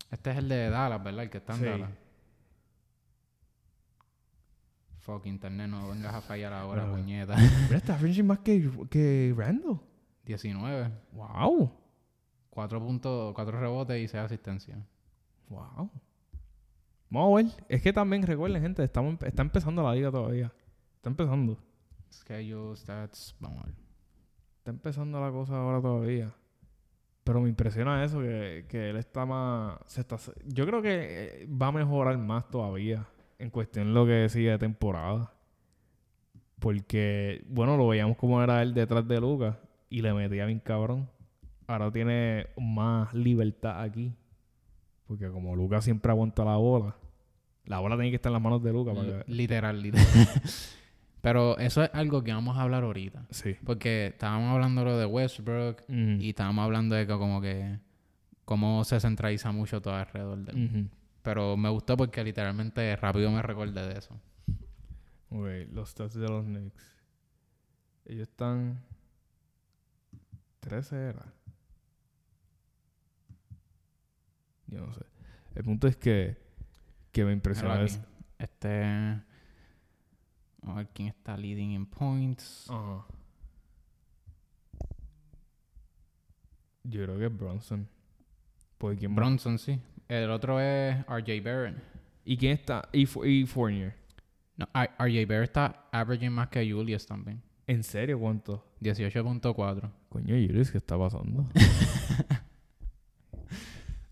Este 0.10 0.32
es 0.32 0.38
el 0.38 0.50
de 0.50 0.70
Dallas, 0.70 1.02
¿verdad? 1.04 1.24
El 1.24 1.30
que 1.30 1.38
está 1.38 1.54
en 1.54 1.60
Sí. 1.60 1.66
Dallas. 1.66 1.90
Fuck, 5.00 5.26
internet, 5.26 5.68
no 5.68 5.90
vengas 5.90 6.14
a 6.14 6.22
fallar 6.22 6.54
ahora, 6.54 6.84
Bueno. 6.86 6.98
puñeta. 6.98 7.36
Mira, 7.70 7.78
está 7.78 7.96
averaging 7.96 8.28
más 8.28 8.40
que, 8.40 8.70
que 8.90 9.34
Randall. 9.36 9.80
19. 10.26 10.92
Wow. 11.14 11.72
4 12.52 12.80
puntos, 12.80 13.34
4 13.34 13.60
rebotes 13.60 13.98
y 14.00 14.08
6 14.08 14.24
asistencias. 14.24 14.78
Wow. 15.50 15.90
Vamos 17.10 17.32
a 17.32 17.44
ver. 17.44 17.66
Es 17.68 17.82
que 17.82 17.92
también 17.92 18.22
recuerden, 18.24 18.62
gente, 18.62 18.84
estamos, 18.84 19.18
está 19.24 19.42
empezando 19.42 19.82
la 19.82 19.96
liga 19.96 20.12
todavía. 20.12 20.54
Está 20.98 21.10
empezando. 21.10 21.58
Schedule, 22.12 22.76
stats, 22.76 23.36
vamos 23.40 23.64
a 23.64 23.68
ver. 23.68 23.76
Está 24.62 24.70
empezando 24.70 25.20
la 25.20 25.32
cosa 25.32 25.58
ahora 25.58 25.82
todavía. 25.82 26.32
Pero 27.24 27.42
me 27.42 27.50
impresiona 27.50 28.04
eso, 28.04 28.20
que, 28.20 28.66
que 28.70 28.92
él 28.92 28.98
está 28.98 29.26
más... 29.26 29.80
Se 29.88 30.02
está, 30.02 30.18
yo 30.46 30.66
creo 30.68 30.82
que 30.84 31.44
eh, 31.44 31.48
va 31.48 31.68
a 31.68 31.72
mejorar 31.72 32.18
más 32.20 32.48
todavía 32.50 33.08
en 33.40 33.50
cuestión 33.50 33.88
de 33.88 33.94
lo 33.94 34.06
que 34.06 34.30
sigue 34.30 34.52
de 34.52 34.58
temporada. 34.60 35.32
Porque, 36.60 37.44
bueno, 37.48 37.76
lo 37.78 37.88
veíamos 37.88 38.18
como 38.18 38.42
era 38.44 38.62
él 38.62 38.74
detrás 38.74 39.08
de 39.08 39.20
Lucas 39.20 39.58
y 39.90 40.02
le 40.02 40.14
metía 40.14 40.46
bien 40.46 40.60
cabrón. 40.60 41.10
Ahora 41.68 41.92
tiene 41.92 42.48
más 42.58 43.14
libertad 43.14 43.82
aquí. 43.82 44.14
Porque 45.08 45.30
como 45.30 45.56
Lucas 45.56 45.84
siempre 45.84 46.12
aguanta 46.12 46.46
la 46.46 46.56
bola, 46.58 46.96
la 47.66 47.80
bola 47.80 47.96
tiene 47.96 48.12
que 48.12 48.16
estar 48.18 48.30
en 48.30 48.34
las 48.34 48.42
manos 48.42 48.64
de 48.64 48.72
Lucas. 48.74 48.96
para 48.96 49.08
Li- 49.08 49.24
que- 49.26 49.32
Literal, 49.32 49.82
literal. 49.82 50.06
Pero 51.22 51.58
eso 51.60 51.84
es 51.84 51.92
algo 51.94 52.24
que 52.24 52.34
vamos 52.34 52.58
a 52.58 52.64
hablar 52.64 52.84
ahorita. 52.84 53.26
Sí. 53.30 53.56
Porque 53.64 54.08
estábamos 54.08 54.52
hablando 54.54 54.84
lo 54.84 54.98
de 54.98 55.06
Westbrook 55.06 55.82
Ujú. 55.88 55.94
y 56.20 56.30
estábamos 56.30 56.64
hablando 56.64 56.96
de 56.96 57.06
que 57.06 57.14
como 57.14 57.42
que 57.42 57.80
cómo 58.46 58.84
se 58.84 59.00
centraliza 59.00 59.52
mucho 59.52 59.82
todo 59.82 59.94
alrededor 59.96 60.40
de 60.40 60.52
él. 60.52 60.90
Pero 61.22 61.56
me 61.56 61.70
gustó 61.70 61.96
porque 61.96 62.24
literalmente 62.24 62.96
rápido 62.96 63.30
me 63.32 63.42
recordé 63.42 63.88
de 63.88 64.00
eso. 64.00 64.20
Ok, 65.30 65.48
los 65.72 65.90
stats 65.90 66.16
de 66.16 66.28
los 66.28 66.44
Knicks. 66.44 66.92
Ellos 68.06 68.28
están. 68.28 68.82
13 70.60 70.96
era. 70.96 71.26
Yo 74.68 74.86
no 74.86 74.94
sé. 74.94 75.06
El 75.56 75.64
punto 75.64 75.88
es 75.88 75.96
que. 75.98 76.38
Que 77.12 77.26
me 77.26 77.34
impresiona 77.34 77.76
Míralo 77.76 79.26
A 80.68 80.74
ver 80.76 80.88
quién 80.94 81.08
está 81.10 81.36
leading 81.38 81.72
in 81.72 81.86
points. 81.86 82.68
Yo 86.84 87.04
creo 87.04 87.18
que 87.18 87.26
es 87.26 87.38
Bronson. 87.38 87.88
Porque 88.78 88.98
quién 89.00 89.16
Bronson, 89.16 89.58
sí. 89.60 89.80
El 90.08 90.30
otro 90.32 90.60
es 90.60 90.98
RJ 91.08 91.42
Barrett. 91.44 91.78
¿Y 92.26 92.38
quién 92.38 92.54
está? 92.54 92.88
Y, 92.92 93.06
Fo- 93.06 93.26
y 93.26 93.46
Fournier. 93.46 93.96
No, 94.58 94.68
RJ 94.76 95.26
Barrett 95.28 95.44
está 95.50 95.88
averaging 95.92 96.32
más 96.32 96.50
que 96.50 96.70
Julius 96.70 97.06
también. 97.06 97.42
¿En 97.68 97.84
serio 97.84 98.20
cuánto? 98.20 98.66
18.4. 98.82 99.92
Coño, 100.10 100.36
Julius, 100.36 100.72
¿qué 100.72 100.78
está 100.80 100.98
pasando? 100.98 101.48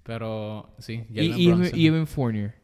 Pero 0.04 0.74
sí, 0.80 1.06
y, 1.10 1.22
y, 1.76 1.86
Evan 1.88 2.08
Fournier. 2.08 2.56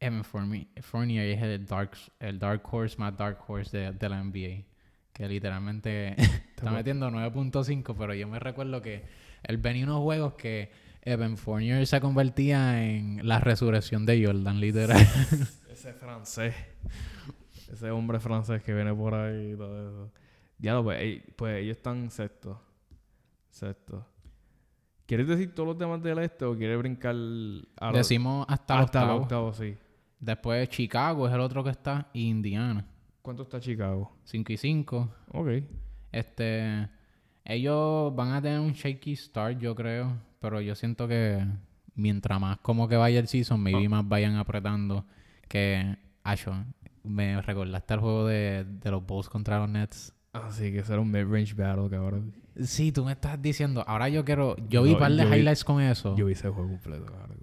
Evan 0.00 0.24
Fournier, 0.24 0.66
Fournier 0.82 1.26
es 1.26 1.42
el 1.42 1.66
dark, 1.66 1.92
el 2.20 2.38
dark 2.38 2.62
horse 2.70 2.96
más 2.98 3.16
dark 3.16 3.38
horse 3.46 3.76
de, 3.76 3.92
de 3.92 4.08
la 4.08 4.22
NBA. 4.22 4.64
Que 5.12 5.28
literalmente 5.28 6.14
está 6.56 6.70
metiendo 6.70 7.10
9.5, 7.10 7.94
pero 7.96 8.14
yo 8.14 8.28
me 8.28 8.38
recuerdo 8.38 8.82
que 8.82 9.04
él 9.42 9.56
venía 9.56 9.84
unos 9.84 10.02
juegos 10.02 10.34
que 10.34 10.70
Evan 11.02 11.36
Fournier 11.36 11.86
se 11.86 12.00
convertía 12.00 12.84
en 12.84 13.26
la 13.26 13.38
resurrección 13.38 14.04
de 14.04 14.26
Jordan, 14.26 14.60
literal. 14.60 15.00
Ese 15.70 15.94
francés. 15.94 16.54
Ese 17.72 17.90
hombre 17.90 18.18
francés 18.20 18.62
que 18.62 18.74
viene 18.74 18.92
por 18.94 19.14
ahí 19.14 19.52
y 19.52 19.56
todo 19.56 19.88
eso. 19.88 20.12
Ya 20.58 20.74
lo 20.74 20.84
pues, 20.84 21.22
pues 21.36 21.62
ellos 21.62 21.76
están 21.76 22.10
sexto. 22.10 22.60
Sexto. 23.50 24.06
¿Quieres 25.06 25.28
decir 25.28 25.54
todos 25.54 25.68
los 25.68 25.78
demás 25.78 26.02
del 26.02 26.18
este 26.18 26.44
o 26.44 26.56
quieres 26.56 26.78
brincar 26.78 27.14
a 27.14 27.14
los, 27.14 27.94
Decimos 27.94 28.44
hasta, 28.48 28.74
el 28.74 28.80
hasta 28.80 29.02
octavo. 29.02 29.22
octavos? 29.22 29.56
Sí. 29.56 29.76
Después 30.20 30.68
Chicago 30.70 31.28
es 31.28 31.34
el 31.34 31.40
otro 31.40 31.62
que 31.62 31.70
está 31.70 32.08
y 32.12 32.28
Indiana. 32.28 32.86
¿Cuánto 33.22 33.42
está 33.42 33.60
Chicago? 33.60 34.12
5 34.24 34.52
y 34.52 34.56
5. 34.56 35.14
Ok. 35.32 35.48
Este, 36.12 36.88
ellos 37.44 38.14
van 38.14 38.32
a 38.32 38.40
tener 38.42 38.60
un 38.60 38.72
shaky 38.72 39.16
start, 39.16 39.58
yo 39.58 39.74
creo, 39.74 40.16
pero 40.40 40.60
yo 40.60 40.74
siento 40.74 41.06
que 41.08 41.44
mientras 41.94 42.40
más 42.40 42.58
como 42.58 42.88
que 42.88 42.96
vaya 42.96 43.18
el 43.20 43.28
season, 43.28 43.60
maybe 43.60 43.86
Ah. 43.86 43.90
más 43.90 44.08
vayan 44.08 44.36
apretando. 44.36 45.04
Que, 45.48 45.96
Acho, 46.24 46.52
me 47.04 47.40
recordaste 47.40 47.94
el 47.94 48.00
juego 48.00 48.26
de, 48.26 48.64
de 48.64 48.90
los 48.90 49.06
Bulls 49.06 49.28
contra 49.28 49.60
los 49.60 49.68
Nets. 49.68 50.12
Así 50.32 50.72
que 50.72 50.82
será 50.82 50.98
un 51.00 51.08
mid-range 51.10 51.54
battle, 51.54 51.88
cabrón. 51.88 52.34
Sí, 52.60 52.90
tú 52.90 53.04
me 53.04 53.12
estás 53.12 53.40
diciendo, 53.40 53.84
ahora 53.86 54.08
yo 54.08 54.24
quiero, 54.24 54.56
yo 54.68 54.82
vi 54.82 54.90
No, 54.90 54.96
un 54.96 55.00
par 55.00 55.12
de 55.12 55.24
vi- 55.24 55.36
highlights 55.36 55.62
con 55.62 55.80
eso. 55.80 56.16
Yo 56.16 56.26
vi 56.26 56.32
ese 56.32 56.48
juego 56.48 56.68
completo, 56.68 57.06
cabrón. 57.06 57.38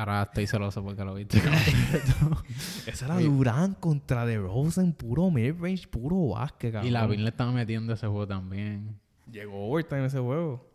Ahora 0.00 0.22
estoy 0.22 0.46
celoso 0.46 0.82
porque 0.82 1.04
lo 1.04 1.12
viste. 1.12 1.36
Ese 2.86 3.04
era 3.04 3.18
Durán 3.20 3.74
contra 3.74 4.24
DeRozan, 4.24 4.94
puro 4.94 5.30
mid-range, 5.30 5.86
puro 5.88 6.28
básquet, 6.28 6.72
cabrón. 6.72 6.88
y 6.88 6.90
la 6.90 7.06
le 7.06 7.28
estaba 7.28 7.52
metiendo 7.52 7.92
ese 7.92 8.06
juego 8.06 8.26
también. 8.26 8.98
Llegó 9.30 9.68
overtime 9.70 10.06
ese 10.06 10.18
juego. 10.18 10.66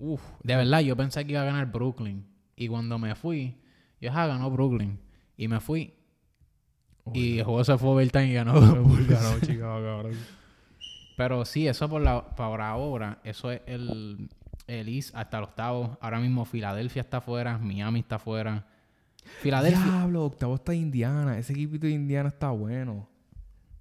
Uf. 0.00 0.20
De 0.42 0.56
verdad, 0.56 0.80
yo 0.80 0.96
pensé 0.96 1.24
que 1.24 1.30
iba 1.30 1.42
a 1.42 1.44
ganar 1.44 1.70
Brooklyn. 1.70 2.26
Y 2.56 2.66
cuando 2.66 2.98
me 2.98 3.14
fui, 3.14 3.56
yo 4.00 4.10
ah, 4.12 4.26
ganó 4.26 4.50
Brooklyn. 4.50 4.98
Y 5.36 5.46
me 5.46 5.60
fui. 5.60 5.94
y 7.12 7.38
el 7.38 7.44
juego 7.44 7.62
se 7.62 7.78
fue 7.78 7.90
overtime 7.90 8.26
y 8.26 8.34
ganó. 8.34 8.54
Ganó 8.60 9.38
Chicago, 9.46 9.80
cabrón. 9.84 10.16
Pero 11.16 11.44
sí, 11.44 11.68
eso 11.68 11.88
por, 11.88 12.02
la, 12.02 12.30
por 12.34 12.60
ahora, 12.60 13.20
eso 13.22 13.52
es 13.52 13.60
el, 13.66 14.28
el 14.66 14.88
East 14.88 15.14
hasta 15.14 15.38
el 15.38 15.44
octavo. 15.44 15.98
Ahora 16.00 16.20
mismo 16.20 16.44
Filadelfia 16.44 17.00
está 17.00 17.18
afuera, 17.18 17.58
Miami 17.58 18.00
está 18.00 18.16
afuera. 18.16 18.66
Filadelfia. 19.40 19.84
Diablo, 19.84 20.24
octavo 20.24 20.54
está 20.54 20.74
Indiana. 20.74 21.38
Ese 21.38 21.52
equipito 21.52 21.86
de 21.86 21.92
Indiana 21.92 22.28
está 22.28 22.50
bueno. 22.50 23.08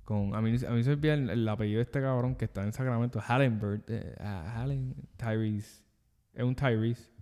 Con, 0.03 0.35
a, 0.35 0.41
mí, 0.41 0.49
a 0.67 0.71
mí 0.71 0.83
se 0.83 0.89
me 0.89 0.93
olvida 0.93 1.13
el, 1.15 1.29
el 1.29 1.49
apellido 1.49 1.77
de 1.77 1.83
este 1.83 1.99
cabrón 1.99 2.35
que 2.35 2.45
está 2.45 2.63
en 2.63 2.73
Sacramento. 2.73 3.19
Hallenberg. 3.19 3.83
Eh, 3.88 4.15
ah, 4.19 4.61
Hallen... 4.61 4.95
Tyrese. 5.17 5.81
Es 6.33 6.43
un 6.43 6.55
Tyrese. 6.55 7.15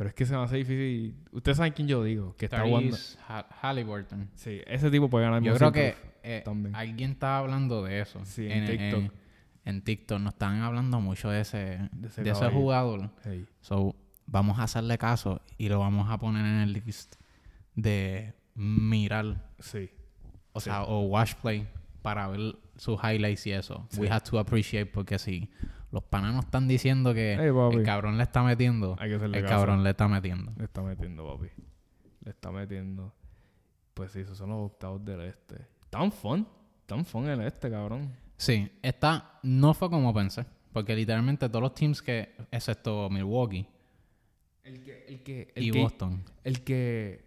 Pero 0.00 0.08
es 0.08 0.14
que 0.14 0.24
se 0.24 0.34
me 0.34 0.42
hace 0.42 0.56
difícil. 0.56 1.14
Ustedes 1.30 1.58
saben 1.58 1.74
quién 1.74 1.86
yo 1.86 2.02
digo. 2.02 2.34
Que 2.36 2.46
está 2.46 2.62
jugando. 2.62 2.96
Halliburton. 3.60 4.30
Sí, 4.34 4.62
ese 4.66 4.90
tipo 4.90 5.10
puede 5.10 5.26
ganar 5.26 5.42
Yo 5.42 5.54
creo 5.54 5.72
que 5.72 5.94
eh, 6.22 6.40
también. 6.42 6.74
alguien 6.74 7.10
estaba 7.10 7.40
hablando 7.40 7.84
de 7.84 8.00
eso. 8.00 8.18
Sí, 8.24 8.46
en 8.50 8.64
TikTok. 8.64 9.00
En, 9.02 9.12
en 9.64 9.82
TikTok 9.82 10.18
nos 10.20 10.32
estaban 10.34 10.60
hablando 10.62 11.00
mucho 11.00 11.30
de 11.30 11.40
ese, 11.42 11.88
De 11.92 12.08
ese 12.08 12.22
de 12.22 12.30
ese 12.30 12.40
caballo. 12.40 12.58
jugador. 12.58 13.10
Hey. 13.24 13.46
So, 13.60 13.94
vamos 14.26 14.58
a 14.58 14.64
hacerle 14.64 14.96
caso 14.98 15.40
y 15.58 15.68
lo 15.68 15.78
vamos 15.80 16.10
a 16.10 16.18
poner 16.18 16.44
en 16.46 16.60
el 16.60 16.72
list 16.72 17.16
de 17.74 18.34
mirar, 18.54 19.50
Sí. 19.58 19.90
o 20.52 20.60
Sí. 20.60 20.64
sea, 20.64 20.84
o 20.84 21.02
watch 21.06 21.34
play 21.36 21.68
para 22.02 22.28
ver 22.28 22.56
sus 22.76 22.98
highlights 23.02 23.46
y 23.46 23.52
eso. 23.52 23.86
We 23.98 24.08
have 24.10 24.22
to 24.30 24.38
appreciate 24.38 24.86
porque 24.86 25.18
si 25.18 25.50
los 25.92 26.02
panas 26.04 26.34
nos 26.34 26.44
están 26.46 26.68
diciendo 26.68 27.12
que 27.14 27.36
Hey, 27.38 27.50
el 27.78 27.82
cabrón 27.84 28.16
le 28.16 28.22
está 28.22 28.42
metiendo, 28.42 28.96
Hay 28.98 29.10
que 29.10 29.16
el 29.24 29.32
caso. 29.32 29.46
cabrón 29.46 29.82
le 29.84 29.90
está 29.90 30.08
metiendo. 30.08 30.52
Le 30.56 30.64
está 30.64 30.82
metiendo, 30.82 31.26
papi. 31.36 31.50
Le 32.24 32.30
está 32.30 32.50
metiendo. 32.50 33.12
Pues 33.94 34.12
sí, 34.12 34.20
esos 34.20 34.38
son 34.38 34.50
los 34.50 34.58
octavos 34.70 35.04
del 35.04 35.20
este. 35.22 35.66
Tan 35.90 36.10
fun. 36.12 36.46
Tan 36.86 37.04
fun 37.04 37.28
el 37.28 37.40
este, 37.42 37.70
cabrón. 37.70 38.10
Sí, 38.40 38.72
esta 38.80 39.38
no 39.42 39.74
fue 39.74 39.90
como 39.90 40.14
pensé, 40.14 40.46
porque 40.72 40.96
literalmente 40.96 41.46
todos 41.50 41.60
los 41.62 41.74
teams 41.74 42.00
que, 42.00 42.34
excepto 42.50 43.10
Milwaukee 43.10 43.68
El 44.64 44.82
que, 44.82 45.04
el 45.08 45.22
que, 45.22 45.52
el 45.54 45.64
y 45.64 45.70
que, 45.70 45.78
Boston, 45.82 46.24
el 46.42 46.64
que, 46.64 47.22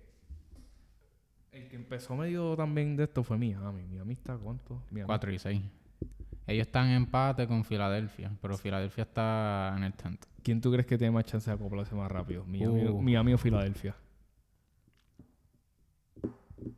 el 1.52 1.67
que 1.67 1.76
empezó 1.76 2.15
medio 2.15 2.56
también 2.56 2.95
de 2.95 3.04
esto 3.04 3.23
fue 3.23 3.38
Miami. 3.38 3.84
Miami 3.84 4.13
está 4.13 4.36
cuánto? 4.36 4.82
Miami. 4.89 5.06
4 5.06 5.32
y 5.34 5.38
6. 5.38 5.62
Ellos 6.47 6.65
están 6.65 6.88
en 6.88 6.95
empate 6.95 7.47
con 7.47 7.63
Filadelfia, 7.63 8.32
pero 8.41 8.58
Filadelfia 8.58 9.04
está 9.04 9.76
en 9.78 9.84
el 9.84 9.91
10. 9.91 10.17
¿Quién 10.41 10.62
tú 10.62 10.71
crees 10.71 10.88
que 10.88 10.97
tiene 10.97 11.12
más 11.12 11.26
chance 11.26 11.47
de 11.47 11.54
acoplarse 11.56 11.93
más 11.93 12.12
rápido? 12.12 12.43
Miami, 12.45 12.86
Uh. 12.88 12.99
Miami 13.04 13.34
o 13.34 13.38
Filadelfia. 13.38 13.95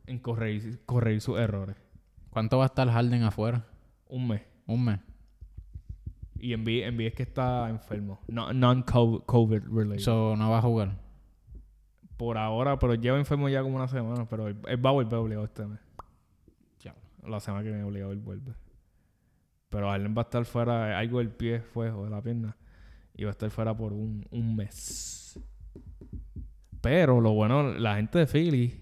En 0.04 0.18
corregir, 0.18 0.78
corregir 0.84 1.22
sus 1.22 1.38
errores. 1.38 1.76
¿Cuánto 2.28 2.58
va 2.58 2.64
a 2.64 2.66
estar 2.66 2.86
Harden 2.86 3.22
afuera? 3.22 3.64
Un 4.08 4.28
mes. 4.28 4.42
Un 4.66 4.84
mes. 4.84 5.00
Y 6.38 6.52
Embiid, 6.52 6.84
Embiid 6.84 7.08
es 7.08 7.14
que 7.14 7.22
está 7.22 7.68
enfermo. 7.70 8.20
No- 8.28 8.52
Non-COVID 8.52 9.62
related. 9.70 10.00
So, 10.00 10.36
no 10.36 10.50
va 10.50 10.58
a 10.58 10.62
jugar. 10.62 10.98
Por 12.16 12.38
ahora, 12.38 12.78
pero 12.78 12.94
lleva 12.94 13.18
enfermo 13.18 13.48
ya 13.48 13.62
como 13.62 13.76
una 13.76 13.88
semana. 13.88 14.28
Pero 14.28 14.48
él, 14.48 14.56
él 14.68 14.84
va 14.84 14.90
a 14.90 14.92
volver 14.92 15.14
obligado 15.18 15.44
este 15.44 15.66
mes. 15.66 15.80
La 17.26 17.40
semana 17.40 17.64
que 17.64 17.70
viene 17.70 17.82
obligado 17.82 18.12
él 18.12 18.20
vuelve. 18.20 18.52
Pero 19.68 19.88
Harden 19.90 20.14
va 20.16 20.20
a 20.22 20.26
estar 20.26 20.44
fuera, 20.44 20.96
algo 20.96 21.18
del 21.18 21.30
pie 21.30 21.60
fue, 21.60 21.90
o 21.90 22.04
de 22.04 22.10
la 22.10 22.22
pierna. 22.22 22.56
Y 23.16 23.24
va 23.24 23.30
a 23.30 23.32
estar 23.32 23.50
fuera 23.50 23.76
por 23.76 23.92
un, 23.92 24.24
un 24.30 24.54
mes. 24.54 25.36
Pero 26.80 27.20
lo 27.20 27.32
bueno, 27.32 27.72
la 27.72 27.96
gente 27.96 28.20
de 28.20 28.26
Philly. 28.28 28.80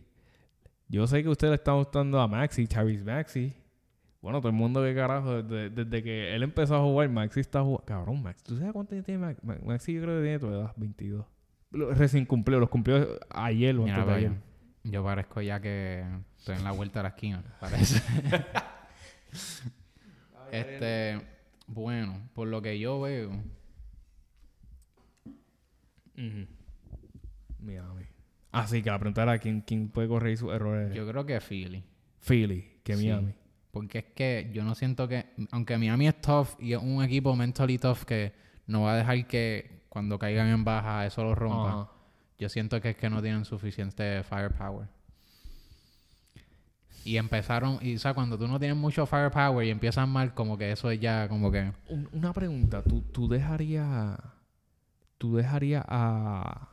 Yo 0.89 1.07
sé 1.07 1.23
que 1.23 1.31
ustedes 1.31 1.53
le 1.53 1.55
están 1.55 1.77
gustando 1.79 2.21
a 2.21 2.29
Maxi, 2.29 2.67
Tyrese 2.67 3.03
Maxi. 3.03 3.55
Bueno, 4.25 4.39
todo 4.41 4.49
el 4.49 4.55
mundo 4.55 4.83
que 4.83 4.95
carajo, 4.95 5.43
desde, 5.43 5.69
desde 5.69 6.03
que 6.03 6.35
él 6.35 6.43
empezó 6.43 6.77
a 6.77 6.81
jugar, 6.81 7.11
Maxi 7.11 7.41
está 7.41 7.61
jugando. 7.61 7.85
Cabrón, 7.85 8.23
Maxi, 8.23 8.43
¿tú 8.43 8.57
sabes 8.57 8.73
cuánto 8.73 8.97
tiene 9.03 9.19
Maxi? 9.21 9.47
Ma- 9.47 9.59
Maxi 9.67 9.93
yo 9.93 10.01
creo 10.01 10.17
que 10.17 10.23
tiene 10.23 10.39
tu 10.39 10.47
edad, 10.49 10.73
22. 10.77 11.27
Lo- 11.73 11.93
Recién 11.93 12.25
cumplió, 12.25 12.59
los 12.59 12.71
cumplió 12.71 13.07
ayer 13.29 13.77
o 13.77 13.85
antes 13.85 14.07
de 14.07 14.13
ayer. 14.15 14.33
Yo 14.85 15.05
parezco 15.05 15.43
ya 15.43 15.61
que 15.61 16.07
estoy 16.39 16.57
en 16.57 16.65
la 16.65 16.73
vuelta 16.73 17.01
de 17.01 17.03
la 17.03 17.09
esquina, 17.11 17.45
parece. 17.61 18.01
este, 20.53 21.21
bueno, 21.67 22.27
por 22.33 22.49
lo 22.49 22.63
que 22.63 22.79
yo 22.79 23.03
veo. 23.03 23.31
Miami. 27.61 28.05
Así 28.53 28.83
que 28.83 28.91
la 28.91 28.99
pregunta 28.99 29.23
era 29.25 29.39
quién, 29.39 29.61
quién 29.61 29.89
puede 29.89 30.09
corregir 30.09 30.39
sus 30.39 30.53
errores. 30.53 30.95
yo 30.95 31.07
creo 31.07 31.27
que 31.27 31.41
Philly. 31.41 31.83
Philly, 32.21 32.79
que 32.85 32.97
Sí. 32.97 33.11
Porque 33.75 33.99
es 33.99 34.05
que 34.15 34.51
yo 34.55 34.65
no 34.65 34.75
siento 34.75 35.07
que, 35.09 35.27
aunque 35.51 35.77
Miami 35.77 36.07
es 36.09 36.19
tough 36.21 36.49
y 36.59 36.73
es 36.73 36.81
un 36.83 37.03
equipo 37.05 37.35
mentally 37.37 37.77
tough 37.77 38.05
que 38.05 38.33
no 38.67 38.83
va 38.83 38.93
a 38.95 38.97
dejar 38.97 39.27
que 39.27 39.83
cuando 39.91 40.19
caigan 40.19 40.49
en 40.49 40.65
baja 40.65 41.05
eso 41.05 41.23
lo 41.25 41.35
rompa. 41.35 41.91
Yo 42.39 42.49
siento 42.49 42.81
que 42.81 42.91
es 42.91 42.97
que 42.97 43.11
no 43.11 43.21
tienen 43.21 43.45
suficiente 43.45 44.23
firepower. 44.23 44.89
Y 47.05 47.19
empezaron, 47.19 47.79
y 47.83 47.97
o 47.97 47.99
sea, 47.99 48.15
cuando 48.15 48.39
tú 48.39 48.49
no 48.49 48.59
tienes 48.59 48.79
mucho 48.79 49.05
firepower 49.05 49.67
y 49.67 49.71
empiezas 49.71 50.09
mal, 50.09 50.33
como 50.33 50.57
que 50.57 50.73
eso 50.73 50.91
es 50.91 50.99
ya 51.01 51.29
como 51.29 51.51
que... 51.53 51.71
Un- 51.91 52.09
una 52.13 52.33
pregunta, 52.33 52.83
¿tú, 52.83 53.03
tú 53.03 53.29
dejarías 53.29 54.19
tú 55.19 55.37
dejarías 55.37 55.85
a 55.89 56.69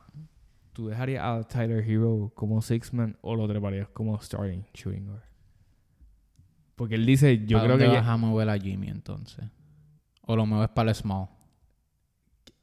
tú 0.72 0.88
dejarías 0.88 1.22
a 1.24 1.42
Tyler 1.44 1.84
Hero 1.88 2.32
como 2.34 2.60
six 2.62 2.92
man 2.94 3.16
o 3.22 3.34
lo 3.36 3.46
treparías 3.46 3.88
como 3.90 4.18
starting 4.20 4.64
shooting 4.72 5.06
guard? 5.06 5.22
Porque 6.82 6.96
él 6.96 7.06
dice, 7.06 7.44
yo 7.46 7.58
¿para 7.58 7.64
creo 7.68 7.78
dónde 7.78 7.84
que 7.92 7.96
vas 7.96 8.04
ya- 8.06 8.12
a 8.12 8.16
mover 8.16 8.48
a 8.50 8.58
Jimmy 8.58 8.88
entonces? 8.88 9.44
O 10.22 10.34
lo 10.34 10.44
mueves 10.46 10.68
para 10.70 10.88
el 10.90 10.96
small. 10.96 11.28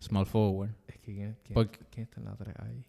Small 0.02 0.26
forward. 0.26 0.72
es 0.88 0.98
que 1.00 1.14
quién, 1.14 1.38
quién- 1.44 1.54
Porque- 1.54 1.80
quién 1.90 2.04
está 2.04 2.20
en 2.20 2.26
la 2.26 2.36
3 2.36 2.54
ahí. 2.60 2.84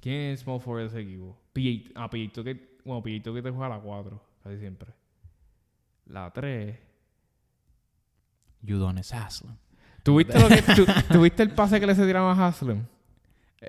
¿Quién 0.00 0.32
es 0.32 0.40
small 0.40 0.60
forward 0.60 0.82
de 0.82 0.86
ese 0.88 1.00
equipo? 1.02 1.40
Pillito, 1.52 1.92
ah, 1.94 2.10
Pillito 2.10 2.42
que 2.42 2.78
bueno, 2.84 3.00
Pillito 3.00 3.32
que 3.32 3.42
te 3.42 3.50
juega 3.50 3.66
a 3.66 3.78
la 3.78 3.80
4 3.80 4.20
casi 4.42 4.58
siempre. 4.58 4.92
La 6.06 6.32
3 6.32 6.76
Udonis 8.68 9.12
Haslem. 9.12 9.56
¿Tuviste, 10.02 10.38
lo 10.40 10.48
que, 10.48 10.62
¿Tuviste 11.12 11.42
el 11.44 11.50
pase 11.50 11.78
que 11.80 11.86
le 11.86 11.94
se 11.94 12.04
tiraron 12.06 12.36
a 12.38 12.46
Haslem? 12.48 12.84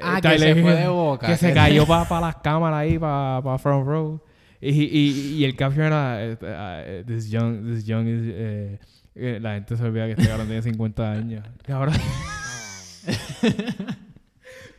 Ah, 0.01 0.18
Eh, 0.20 0.22
que 0.22 0.39
se 0.39 0.61
fue 0.61 0.74
de 0.76 0.88
boca. 0.88 1.28
Que 1.28 1.38
se 1.38 1.53
cayó 1.53 1.86
para 1.88 2.20
las 2.22 2.36
cámaras 2.38 2.80
ahí, 2.80 2.97
para 2.99 3.57
front 3.59 3.88
row. 3.88 4.22
Y, 4.60 4.72
y, 4.72 5.34
y 5.36 5.45
el 5.45 5.55
caption 5.55 5.86
era 5.86 6.26
eh, 6.26 6.38
eh, 6.41 7.03
this 7.05 7.30
young, 7.30 7.64
this 7.68 7.86
young 7.86 8.08
is, 8.08 8.22
eh, 8.26 8.80
eh, 9.16 9.39
la 9.41 9.53
gente 9.53 9.78
se 9.78 9.84
olvida 9.84 10.05
que 10.08 10.14
este 10.14 10.28
cabrón 10.28 10.47
tiene 10.47 10.62
50 10.64 11.12
años. 11.12 11.45
Y 11.68 11.72
ahora 11.72 11.93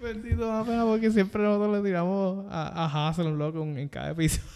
Bendito 0.03 0.47
da 0.47 0.64
pena 0.64 0.85
porque 0.85 1.11
siempre 1.11 1.43
nosotros 1.43 1.76
le 1.76 1.83
tiramos 1.89 2.47
a, 2.51 2.85
a 2.85 3.09
Hassel 3.09 3.26
un 3.29 3.39
loco 3.39 3.62
en, 3.62 3.79
en 3.79 3.89
cada 3.89 4.11
episodio. 4.11 4.45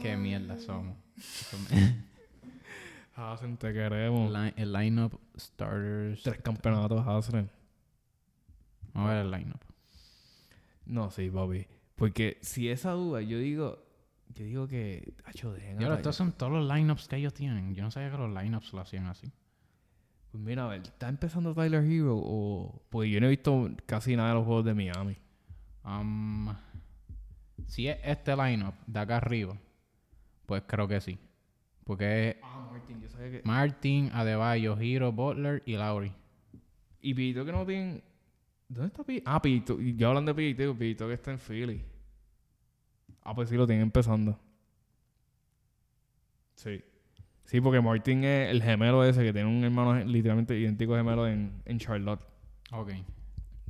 Qué 0.00 0.16
mierda 0.16 0.58
somos. 0.58 0.96
Hassel, 3.16 3.56
te 3.58 3.72
queremos. 3.72 4.32
Line- 4.32 4.54
el 4.56 4.72
lineup 4.72 5.20
starters. 5.38 6.22
Tres 6.22 6.40
campeonatos 6.42 7.06
Hassel. 7.06 7.48
Vamos 8.92 9.10
a 9.10 9.14
ver 9.14 9.24
el 9.26 9.30
lineup. 9.30 9.60
No, 10.86 11.10
sí, 11.10 11.30
papi. 11.30 11.66
Porque 11.96 12.38
si 12.42 12.68
esa 12.68 12.92
duda, 12.92 13.20
yo 13.22 13.38
digo, 13.38 13.84
yo 14.34 14.44
digo 14.44 14.66
que, 14.68 15.14
hacho, 15.24 15.52
dejen 15.52 15.78
a 15.78 15.80
Yo, 15.80 15.86
Tyler- 15.88 15.96
estos 15.98 16.16
son 16.16 16.32
todos 16.32 16.52
los 16.52 16.68
lineups 16.74 17.06
que 17.08 17.16
ellos 17.16 17.34
tienen. 17.34 17.74
Yo 17.74 17.82
no 17.84 17.90
sabía 17.90 18.10
que 18.10 18.18
los 18.18 18.30
lineups 18.34 18.72
lo 18.72 18.80
hacían 18.80 19.06
así. 19.06 19.30
Pues 20.32 20.42
mira, 20.42 20.64
a 20.64 20.68
ver, 20.68 20.82
¿está 20.82 21.08
empezando 21.08 21.54
Tyler 21.54 21.84
Hero 21.84 22.16
o...? 22.16 22.82
Porque 22.90 23.08
yo 23.10 23.20
no 23.20 23.26
he 23.26 23.30
visto 23.30 23.70
casi 23.86 24.16
nada 24.16 24.30
de 24.30 24.34
los 24.34 24.44
juegos 24.44 24.64
de 24.64 24.74
Miami. 24.74 25.16
Um, 25.84 26.52
si 27.66 27.86
es 27.86 27.98
este 28.02 28.34
lineup 28.36 28.74
de 28.86 28.98
acá 28.98 29.18
arriba, 29.18 29.56
pues 30.46 30.62
creo 30.66 30.88
que 30.88 31.00
sí. 31.00 31.18
Porque 31.84 32.30
es 32.30 32.36
Ah, 32.42 32.66
Martin, 32.72 33.00
yo 33.00 33.08
sabía 33.08 33.30
que... 33.30 33.42
Martin, 33.44 34.10
Adebayo, 34.12 34.76
Hero, 34.80 35.12
Butler 35.12 35.62
y 35.66 35.74
Lowry. 35.76 36.12
Y 37.00 37.14
Pito 37.14 37.44
que 37.44 37.52
no 37.52 37.64
tienen... 37.64 38.02
¿Dónde 38.68 38.88
está 38.88 39.04
Pito? 39.04 39.22
Ah, 39.30 39.40
Pito. 39.40 39.80
Y 39.80 39.94
yo 39.96 40.08
hablando 40.08 40.32
de 40.32 40.54
Pito, 40.54 40.76
Pito 40.76 41.06
que 41.06 41.14
está 41.14 41.30
en 41.30 41.38
Philly. 41.38 41.82
Ah, 43.22 43.34
pues 43.34 43.48
sí, 43.48 43.56
lo 43.56 43.66
tienen 43.66 43.82
empezando. 43.82 44.38
Sí. 46.54 46.82
Sí, 47.44 47.60
porque 47.60 47.80
Martin 47.80 48.24
es 48.24 48.50
el 48.50 48.62
gemelo 48.62 49.04
ese 49.04 49.22
que 49.22 49.32
tiene 49.32 49.48
un 49.48 49.64
hermano 49.64 50.02
literalmente 50.04 50.58
idéntico 50.58 50.94
gemelo 50.94 51.26
en, 51.26 51.62
en 51.64 51.78
Charlotte. 51.78 52.20
Ok. 52.72 52.90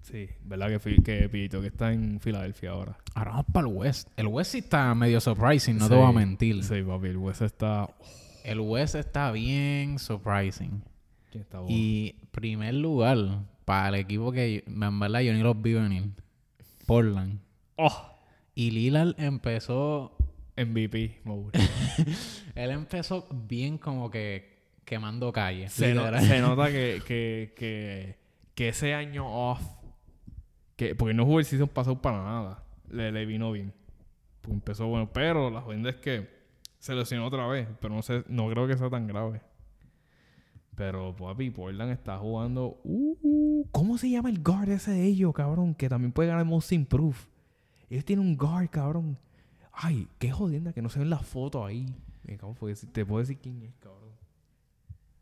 Sí, 0.02 0.28
¿verdad? 0.44 0.78
Que, 0.80 0.96
que 1.02 1.28
Pito 1.28 1.60
que 1.60 1.68
está 1.68 1.92
en 1.92 2.20
Filadelfia 2.20 2.70
ahora. 2.70 2.96
Ahora 3.14 3.30
vamos 3.32 3.46
para 3.52 3.66
el 3.66 3.74
West. 3.74 4.08
El 4.16 4.26
West 4.28 4.52
sí 4.52 4.58
está 4.58 4.94
medio 4.94 5.20
surprising, 5.20 5.78
no 5.78 5.84
Sí, 5.84 5.90
te 5.90 5.96
voy 5.96 6.08
a 6.08 6.12
mentir. 6.12 6.62
Sí, 6.62 6.82
papi, 6.82 7.08
el 7.08 7.16
West 7.16 7.42
está... 7.42 7.88
El 8.44 8.60
West 8.60 8.94
está 8.94 9.32
bien 9.32 9.98
surprising. 9.98 10.82
¿Quién 11.30 11.42
está 11.42 11.60
bueno? 11.60 11.74
Y 11.74 12.16
primer 12.30 12.74
lugar 12.74 13.16
para 13.64 13.88
el 13.88 13.94
equipo 13.96 14.30
que 14.32 14.64
en 14.66 15.00
verdad 15.00 15.20
yo 15.20 15.32
ni 15.32 15.40
los 15.42 15.60
vi 15.60 15.74
venir. 15.74 16.10
Portland. 16.86 17.40
¡Oh! 17.76 18.10
Y 18.54 18.70
Lillard 18.70 19.14
empezó. 19.18 20.16
MVP 20.56 21.22
mode. 21.24 21.58
Él 22.54 22.70
empezó 22.70 23.26
bien 23.32 23.76
como 23.78 24.08
que 24.10 24.54
quemando 24.84 25.32
calles. 25.32 25.72
se, 25.72 25.92
no- 25.94 26.02
literal. 26.02 26.24
se 26.24 26.40
nota 26.40 26.66
que, 26.70 27.02
que, 27.06 27.54
que, 27.56 28.18
que 28.54 28.68
ese 28.68 28.94
año 28.94 29.26
off, 29.26 29.60
que, 30.76 30.94
porque 30.94 31.12
no 31.14 31.24
jugó 31.24 31.40
el 31.40 31.44
season 31.44 31.68
pasado 31.68 32.00
para 32.00 32.22
nada, 32.22 32.62
le, 32.88 33.10
le 33.10 33.26
vino 33.26 33.50
bien. 33.50 33.72
Pues 34.42 34.54
empezó 34.54 34.86
bueno, 34.86 35.10
pero 35.12 35.50
la 35.50 35.60
jodienda 35.62 35.90
es 35.90 35.96
que 35.96 36.28
se 36.78 36.94
lesionó 36.94 37.26
otra 37.26 37.46
vez, 37.48 37.66
pero 37.80 37.94
no 37.94 38.02
sé, 38.02 38.22
no 38.28 38.48
creo 38.50 38.68
que 38.68 38.76
sea 38.76 38.90
tan 38.90 39.06
grave. 39.08 39.40
Pero 40.76 41.14
papi, 41.14 41.50
Portland 41.50 41.92
está 41.92 42.18
jugando. 42.18 42.80
Uh, 42.84 43.16
uh, 43.22 43.68
¿Cómo 43.70 43.96
se 43.98 44.10
llama 44.10 44.28
el 44.28 44.42
guard 44.42 44.70
ese 44.70 44.90
de 44.90 45.04
ellos, 45.04 45.32
cabrón? 45.32 45.74
Que 45.74 45.88
también 45.88 46.12
puede 46.12 46.28
ganar 46.28 46.44
Most 46.44 46.72
Improved. 46.72 47.28
Ellos 47.88 48.04
tienen 48.04 48.26
un 48.26 48.36
guard, 48.36 48.70
cabrón. 48.70 49.18
Ay, 49.72 50.08
qué 50.18 50.30
jodienda 50.30 50.72
que 50.72 50.82
no 50.82 50.88
se 50.88 50.98
ven 50.98 51.10
las 51.10 51.24
fotos 51.24 51.64
ahí. 51.66 51.94
Me 52.24 52.36
cago, 52.36 52.54
porque 52.54 52.74
te 52.74 53.04
puedo 53.04 53.20
decir 53.20 53.38
quién 53.38 53.62
es, 53.62 53.74
cabrón. 53.76 54.12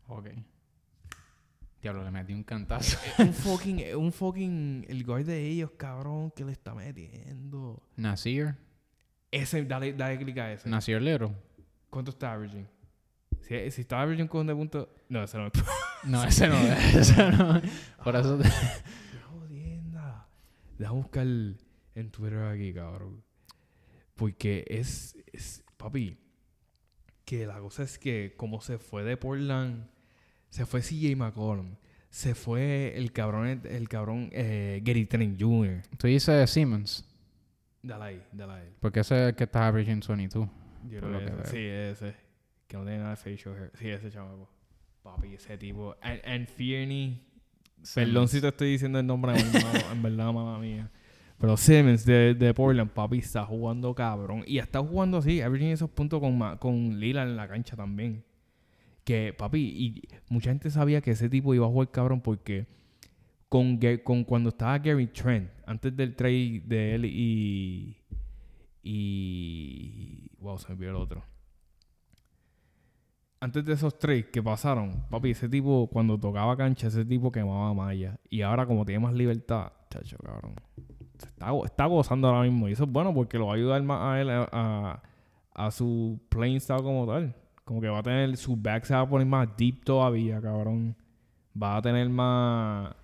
Ok. 0.07 0.29
Diablo, 1.81 2.03
le 2.03 2.11
metí 2.11 2.33
un 2.33 2.43
cantazo. 2.43 2.97
un 3.19 3.33
fucking, 3.33 3.83
un 3.97 4.11
fucking, 4.11 4.85
el 4.87 5.03
guard 5.03 5.25
de 5.25 5.45
ellos, 5.45 5.71
cabrón, 5.77 6.31
que 6.31 6.45
le 6.45 6.53
está 6.53 6.73
metiendo. 6.73 7.83
Nasir. 7.95 8.55
Ese, 9.31 9.65
dale, 9.65 9.93
dale 9.93 10.17
clic 10.17 10.37
a 10.37 10.53
ese. 10.53 10.69
Nasir 10.69 11.01
Little. 11.01 11.35
¿Cuánto 11.89 12.11
está 12.11 12.33
averaging? 12.33 12.67
Si, 13.47 13.71
si 13.71 13.81
está 13.81 14.01
averaging 14.01 14.27
con 14.27 14.47
de 14.47 14.55
punto. 14.55 14.89
No, 15.09 15.23
ese 15.23 15.37
no 15.37 15.47
es. 15.47 15.53
No, 16.05 16.21
ese 16.23 16.49
no 16.49 16.55
es. 16.57 16.95
ese 16.95 17.31
no. 17.31 17.61
Por 18.03 18.15
eso. 18.17 18.37
te- 18.37 18.49
jodienda. 19.29 20.27
Déjame 20.77 20.97
buscar 20.99 21.25
en 21.25 22.11
Twitter 22.11 22.39
aquí, 22.43 22.73
cabrón. 22.73 23.23
Porque 24.15 24.65
es, 24.67 25.15
es, 25.31 25.63
papi, 25.77 26.17
que 27.25 27.45
la 27.47 27.59
cosa 27.59 27.83
es 27.83 27.97
que 27.97 28.33
como 28.37 28.59
se 28.61 28.77
fue 28.77 29.03
de 29.03 29.15
Portland, 29.17 29.87
se 30.49 30.65
fue 30.65 30.81
CJ 30.81 31.15
McCollum, 31.15 31.75
se 32.09 32.35
fue 32.35 32.93
el 32.97 33.11
cabrón, 33.11 33.61
el 33.63 33.89
cabrón 33.89 34.29
eh, 34.33 34.81
Gary 34.83 35.05
Trent 35.05 35.41
Jr. 35.41 35.81
Tú 35.97 36.07
dices 36.07 36.49
Simmons. 36.49 37.09
Dale 37.81 38.03
ahí, 38.05 38.23
dale 38.31 38.53
ahí. 38.53 38.73
Porque 38.79 38.99
ese 39.01 39.15
es 39.15 39.29
el 39.29 39.35
que 39.35 39.45
está 39.45 39.67
averaging 39.67 40.01
22. 40.07 40.47
Yo 40.89 40.99
creo 40.99 41.19
que 41.19 41.41
ese. 41.43 41.51
Sí, 41.51 41.57
ese. 42.05 42.15
Que 42.73 42.77
no 42.77 42.85
tiene 42.85 42.97
nada 42.97 43.11
de 43.11 43.17
facial 43.17 43.55
hair. 43.55 43.71
Sí, 43.75 43.87
ese 43.87 44.09
chamaco. 44.09 44.49
Papi, 45.03 45.35
ese 45.35 45.59
tipo. 45.59 45.95
And, 46.01 46.21
and 46.25 46.47
Fierney. 46.47 47.21
Perdón 47.93 48.27
si 48.27 48.41
te 48.41 48.47
estoy 48.47 48.71
diciendo 48.71 48.97
el 48.97 49.05
nombre 49.05 49.33
en, 49.37 49.45
en 49.91 50.01
verdad, 50.01 50.33
mamá 50.33 50.57
mía. 50.57 50.89
Pero 51.37 51.55
Simmons 51.55 52.03
de, 52.03 52.33
de 52.33 52.51
Portland, 52.51 52.89
papi, 52.89 53.19
está 53.19 53.45
jugando 53.45 53.93
cabrón. 53.93 54.43
Y 54.47 54.57
está 54.57 54.79
jugando 54.79 55.19
así, 55.19 55.39
averaging 55.39 55.69
esos 55.69 55.87
puntos 55.91 56.19
con, 56.19 56.57
con 56.57 56.99
Lila 56.99 57.21
en 57.21 57.35
la 57.35 57.47
cancha 57.47 57.75
también. 57.75 58.23
Que, 59.03 59.35
papi, 59.37 59.59
y 59.59 60.01
mucha 60.29 60.49
gente 60.49 60.71
sabía 60.71 60.99
que 60.99 61.11
ese 61.11 61.29
tipo 61.29 61.53
iba 61.53 61.67
a 61.67 61.69
jugar 61.69 61.91
cabrón 61.91 62.21
porque 62.21 62.65
con, 63.49 63.79
con 64.03 64.23
cuando 64.23 64.49
estaba 64.49 64.79
Gary 64.79 65.05
Trent, 65.05 65.51
antes 65.67 65.95
del 65.95 66.15
trade 66.15 66.63
de 66.65 66.95
él 66.95 67.05
y. 67.05 67.97
Y. 68.81 70.31
Wow, 70.39 70.57
se 70.57 70.69
me 70.69 70.73
olvidó 70.73 70.89
el 70.89 70.95
otro. 70.95 71.32
Antes 73.43 73.65
de 73.65 73.73
esos 73.73 73.99
trades 73.99 74.27
que 74.27 74.41
pasaron, 74.41 75.03
papi, 75.09 75.31
ese 75.31 75.49
tipo, 75.49 75.89
cuando 75.91 76.17
tocaba 76.17 76.55
cancha, 76.55 76.87
ese 76.87 77.03
tipo 77.03 77.29
quemaba 77.29 77.73
malla. 77.73 78.17
Y 78.29 78.41
ahora, 78.41 78.65
como 78.65 78.85
tiene 78.85 79.01
más 79.01 79.13
libertad, 79.13 79.73
chacho, 79.89 80.15
cabrón. 80.23 80.53
Se 81.17 81.27
está, 81.27 81.51
está 81.65 81.85
gozando 81.87 82.29
ahora 82.29 82.43
mismo. 82.43 82.69
Y 82.69 82.71
eso 82.71 82.85
es 82.85 82.89
bueno 82.89 83.13
porque 83.13 83.37
lo 83.37 83.47
va 83.47 83.51
a 83.51 83.55
ayudar 83.55 83.83
más 83.83 83.99
a 84.01 84.21
él 84.21 84.29
a, 84.29 84.47
a, 84.49 85.03
a 85.55 85.71
su 85.71 86.21
playing 86.29 86.61
style 86.61 86.83
como 86.83 87.05
tal. 87.05 87.35
Como 87.65 87.81
que 87.81 87.89
va 87.89 87.99
a 87.99 88.03
tener, 88.03 88.37
su 88.37 88.55
back 88.55 88.85
se 88.85 88.93
va 88.93 89.01
a 89.01 89.09
poner 89.09 89.27
más 89.27 89.49
deep 89.57 89.83
todavía, 89.83 90.39
cabrón. 90.39 90.95
Va 91.61 91.75
a 91.75 91.81
tener 91.81 92.07
más, 92.07 92.95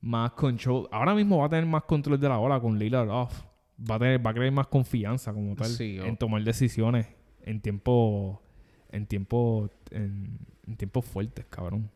más 0.00 0.32
control. 0.32 0.88
Ahora 0.90 1.14
mismo 1.14 1.38
va 1.38 1.46
a 1.46 1.50
tener 1.50 1.66
más 1.66 1.84
control 1.84 2.18
de 2.18 2.28
la 2.28 2.36
bola 2.38 2.58
con 2.58 2.76
Lillard 2.76 3.08
off. 3.10 3.44
Va 3.88 3.94
a 3.94 3.98
tener, 4.00 4.26
va 4.26 4.32
a 4.32 4.34
crear 4.34 4.50
más 4.50 4.66
confianza 4.66 5.32
como 5.32 5.54
tal 5.54 5.68
Sí, 5.68 6.00
en 6.02 6.16
tomar 6.16 6.42
decisiones 6.42 7.06
en 7.42 7.60
tiempo, 7.60 8.42
en 8.90 9.06
tiempo, 9.06 9.70
en, 9.90 10.38
en 10.66 10.76
tiempos 10.76 11.04
fuertes, 11.04 11.44
cabrón. 11.50 11.90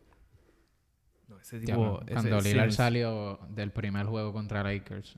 No, 1.27 1.39
ese 1.39 1.59
Ya, 1.59 1.65
tipo, 1.75 2.01
ese 2.03 2.13
cuando 2.13 2.41
Lillard 2.41 2.69
Simmons- 2.69 2.75
salió 2.75 3.39
del 3.49 3.71
primer 3.71 4.05
juego 4.05 4.33
contra 4.33 4.63
Lakers, 4.63 5.17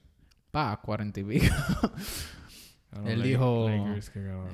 pa, 0.52 0.80
40 0.82 1.20
y 1.20 1.24
pico. 1.24 1.56
Él 3.06 3.22
dijo- 3.24 3.70
Lakers. 3.70 4.12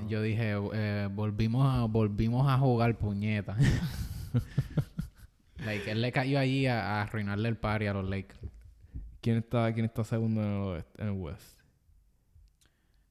Yo 0.08 0.22
dije, 0.22 0.54
eh, 0.74 1.10
volvimos, 1.12 1.66
a, 1.68 1.86
volvimos 1.86 2.48
a 2.50 2.58
jugar 2.58 2.98
puñeta. 2.98 3.56
like, 5.66 5.92
él 5.92 6.02
le 6.02 6.12
cayó 6.12 6.40
allí 6.40 6.66
a, 6.66 6.98
a 6.98 7.02
arruinarle 7.04 7.50
el 7.50 7.58
party 7.58 7.88
a 7.88 7.94
los 7.94 8.10
Lakers. 8.10 8.40
¿Quién 9.22 9.38
está, 9.38 9.72
quién 9.74 9.86
está 9.86 10.04
segundo 10.04 10.42
en 10.42 10.48
el, 10.50 10.62
oeste- 10.64 11.02
en 11.02 11.08
el 11.08 11.14
West? 11.14 11.60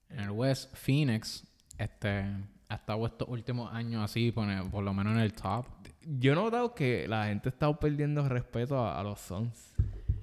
En 0.09 0.21
el 0.21 0.31
West, 0.31 0.75
Phoenix, 0.75 1.47
este, 1.79 2.25
ha 2.71 2.77
estado 2.77 3.05
estos 3.07 3.29
últimos 3.29 3.73
años 3.73 4.03
así, 4.05 4.33
pone- 4.33 4.63
por 4.71 4.83
lo 4.85 4.95
menos 4.95 5.15
en 5.15 5.21
el 5.21 5.33
top. 5.33 5.67
Yo 6.03 6.33
he 6.33 6.35
notado 6.35 6.75
que 6.75 7.07
la 7.09 7.27
gente 7.27 7.49
está 7.51 7.73
perdiendo 7.79 8.27
respeto 8.29 8.79
a, 8.79 8.99
a 8.99 9.03
los 9.03 9.21
Suns. 9.21 9.75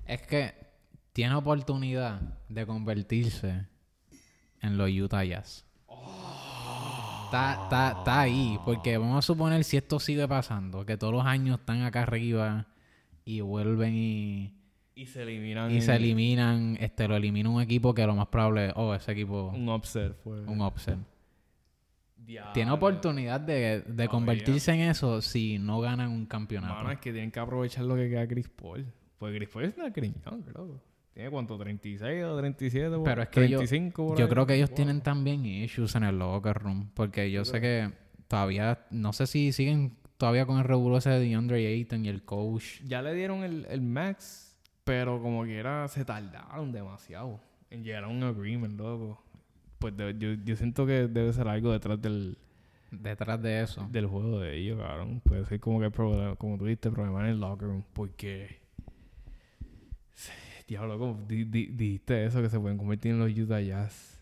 Es 0.06 0.22
que 0.24 0.54
tiene 1.14 1.36
oportunidad 1.36 2.20
de 2.50 2.66
convertirse 2.66 3.68
en 4.62 4.78
los 4.78 4.90
Utah 4.90 5.24
Jazz. 5.24 5.66
Está, 7.26 7.64
está, 7.64 7.90
está 8.00 8.22
ahí, 8.22 8.58
porque 8.64 8.98
vamos 8.98 9.18
a 9.18 9.22
suponer 9.22 9.64
si 9.66 9.76
esto 9.76 10.00
sigue 10.00 10.26
pasando, 10.28 10.86
que 10.86 10.96
todos 10.96 11.14
los 11.14 11.26
años 11.26 11.60
están 11.60 11.82
acá 11.82 12.04
arriba 12.04 12.68
y 13.26 13.42
vuelven 13.42 13.94
y, 13.96 14.54
Y 14.96 15.08
se 15.08 15.24
eliminan. 15.24 15.70
y 15.70 15.82
se 15.82 15.94
eliminan, 15.96 16.78
este, 16.80 17.06
lo 17.10 17.18
elimina 17.18 17.50
un 17.50 17.62
equipo 17.62 17.94
que 17.94 18.06
lo 18.06 18.16
más 18.16 18.28
probable 18.28 18.68
es, 18.68 18.74
oh, 18.78 18.94
ese 18.96 19.12
equipo, 19.12 19.50
Un 19.54 19.68
upset 19.68 20.16
fue. 20.24 20.40
un 20.46 20.62
upset. 20.62 20.98
Diablo. 22.28 22.52
Tiene 22.54 22.72
oportunidad 22.72 23.40
de, 23.40 23.82
de 23.82 24.08
convertirse 24.10 24.74
en 24.74 24.82
eso 24.82 25.22
si 25.22 25.58
no 25.58 25.80
ganan 25.80 26.12
un 26.12 26.26
campeonato. 26.28 26.74
Mano, 26.76 26.92
es 26.92 27.00
que 27.00 27.12
tienen 27.12 27.32
que 27.32 27.40
aprovechar 27.40 27.86
lo 27.86 27.96
que 27.96 28.10
queda 28.10 28.28
Chris 28.28 28.50
Paul. 28.50 28.86
Pues 29.18 29.36
Chris 29.36 29.50
Paul 29.50 29.64
es 29.66 29.78
una 29.78 29.88
Young, 29.94 30.46
loco. 30.54 30.82
¿Tiene 31.14 31.32
cuánto? 31.32 31.58
¿36 31.58 32.24
o 32.26 32.38
37? 32.38 32.90
por- 32.98 33.04
Pero 33.06 33.22
es 33.24 33.30
que 33.30 33.50
yo- 33.50 33.58
35 33.58 34.08
por 34.10 34.18
Yo 34.20 34.26
ahí. 34.26 34.30
creo 34.30 34.46
que 34.46 34.54
ellos 34.56 34.70
Wow. 34.70 34.76
tienen 34.76 35.02
también 35.02 35.44
issues 35.46 35.96
en 35.96 36.04
el 36.04 36.20
locker 36.20 36.58
room. 36.58 36.92
Porque 36.94 37.32
yo 37.32 37.44
sé 37.46 37.60
que 37.62 37.92
todavía, 38.28 38.86
no 38.92 39.14
sé 39.14 39.26
si 39.26 39.52
siguen 39.54 39.98
todavía 40.18 40.46
con 40.46 40.58
el 40.60 40.66
revuelo 40.66 40.98
ese 40.98 41.10
de 41.10 41.20
DeAndre 41.22 41.66
Ayton 41.66 42.06
y 42.06 42.10
el 42.10 42.24
coach. 42.24 42.82
Ya 42.86 43.02
le 43.02 43.16
dieron 43.16 43.44
el, 43.44 43.66
el 43.70 43.82
max, 43.82 44.56
pero 44.84 45.20
como 45.22 45.44
quiera 45.46 45.88
se 45.88 46.04
tardaron 46.06 46.72
demasiado 46.72 47.40
en 47.72 47.84
llegar 47.84 48.04
a 48.04 48.08
un 48.10 48.22
agreement, 48.24 48.78
loco. 48.78 49.24
Pues 49.80 49.96
de- 49.96 50.16
yo, 50.18 50.34
yo 50.44 50.56
siento 50.56 50.86
que 50.86 51.08
debe 51.08 51.32
ser 51.34 51.48
algo 51.48 51.72
detrás 51.72 52.02
del, 52.02 52.38
Detrás 52.92 53.42
de 53.42 53.62
eso. 53.62 53.88
del 53.92 54.08
juego 54.08 54.40
de 54.40 54.58
ellos, 54.58 54.80
cabrón. 54.80 55.22
Puede 55.24 55.46
ser 55.46 55.60
como 55.60 55.80
que 55.80 55.92
problema, 55.92 56.36
como 56.36 56.58
tú 56.58 56.66
dijiste, 56.66 56.90
problema 56.90 57.22
en 57.22 57.28
el 57.28 57.40
locker 57.40 57.68
room. 57.68 57.84
Porque. 57.94 58.62
Diablo, 60.68 61.00
como 61.00 61.26
di- 61.26 61.46
di- 61.46 61.68
dijiste 61.68 62.26
eso, 62.26 62.42
que 62.42 62.50
se 62.50 62.60
pueden 62.60 62.78
convertir 62.78 63.12
en 63.14 63.20
los 63.20 63.32
Utah 63.38 63.62
Jazz. 63.62 64.22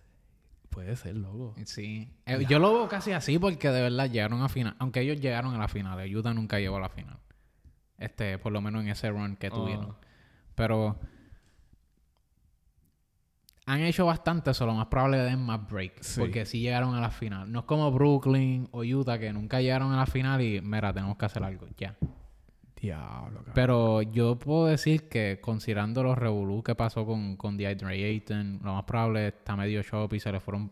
Puede 0.69 0.95
ser, 0.95 1.15
loco. 1.15 1.55
Sí. 1.65 2.07
Eh, 2.25 2.45
yo 2.49 2.59
lo 2.59 2.73
veo 2.73 2.87
casi 2.87 3.13
así 3.13 3.39
porque 3.39 3.69
de 3.69 3.81
verdad 3.81 4.11
llegaron 4.11 4.41
a 4.43 4.49
final. 4.49 4.75
Aunque 4.77 4.99
ellos 5.01 5.19
llegaron 5.21 5.55
a 5.55 5.57
la 5.57 5.67
final. 5.67 5.97
el 5.99 6.15
Utah 6.15 6.33
nunca 6.33 6.59
llegó 6.59 6.75
a 6.77 6.81
la 6.81 6.89
final. 6.89 7.17
Este, 7.97 8.37
por 8.37 8.51
lo 8.51 8.61
menos 8.61 8.83
en 8.83 8.89
ese 8.89 9.09
run 9.09 9.37
que 9.37 9.49
tuvieron. 9.49 9.91
Ah. 9.91 9.97
Pero 10.53 10.99
han 13.65 13.81
hecho 13.81 14.05
bastante, 14.05 14.51
eso 14.51 14.65
lo 14.65 14.73
más 14.73 14.87
probable 14.87 15.17
den 15.17 15.39
más 15.41 15.67
break. 15.67 16.01
Sí. 16.01 16.19
Porque 16.19 16.45
sí 16.45 16.59
llegaron 16.59 16.93
a 16.93 17.01
la 17.01 17.09
final. 17.09 17.51
No 17.51 17.59
es 17.59 17.65
como 17.65 17.91
Brooklyn 17.91 18.67
o 18.71 18.83
Utah 18.83 19.17
que 19.17 19.33
nunca 19.33 19.61
llegaron 19.61 19.91
a 19.91 19.97
la 19.97 20.05
final 20.05 20.41
y 20.41 20.61
mira, 20.61 20.93
tenemos 20.93 21.17
que 21.17 21.25
hacer 21.25 21.43
algo. 21.43 21.67
Ya. 21.77 21.95
Diablo, 22.79 23.37
cabrón. 23.39 23.51
Pero 23.55 24.01
yo 24.03 24.37
puedo 24.37 24.67
decir 24.67 25.09
que 25.09 25.39
considerando 25.41 26.03
los 26.03 26.17
revolú 26.17 26.61
que 26.61 26.75
pasó 26.75 27.05
con, 27.05 27.37
con 27.37 27.57
DeAndre 27.57 28.03
Ayton, 28.05 28.59
lo 28.63 28.73
más 28.75 28.83
probable 28.83 29.29
está 29.29 29.55
medio 29.55 29.81
shop 29.81 30.13
y 30.13 30.19
se 30.19 30.31
le 30.31 30.39
fueron. 30.39 30.71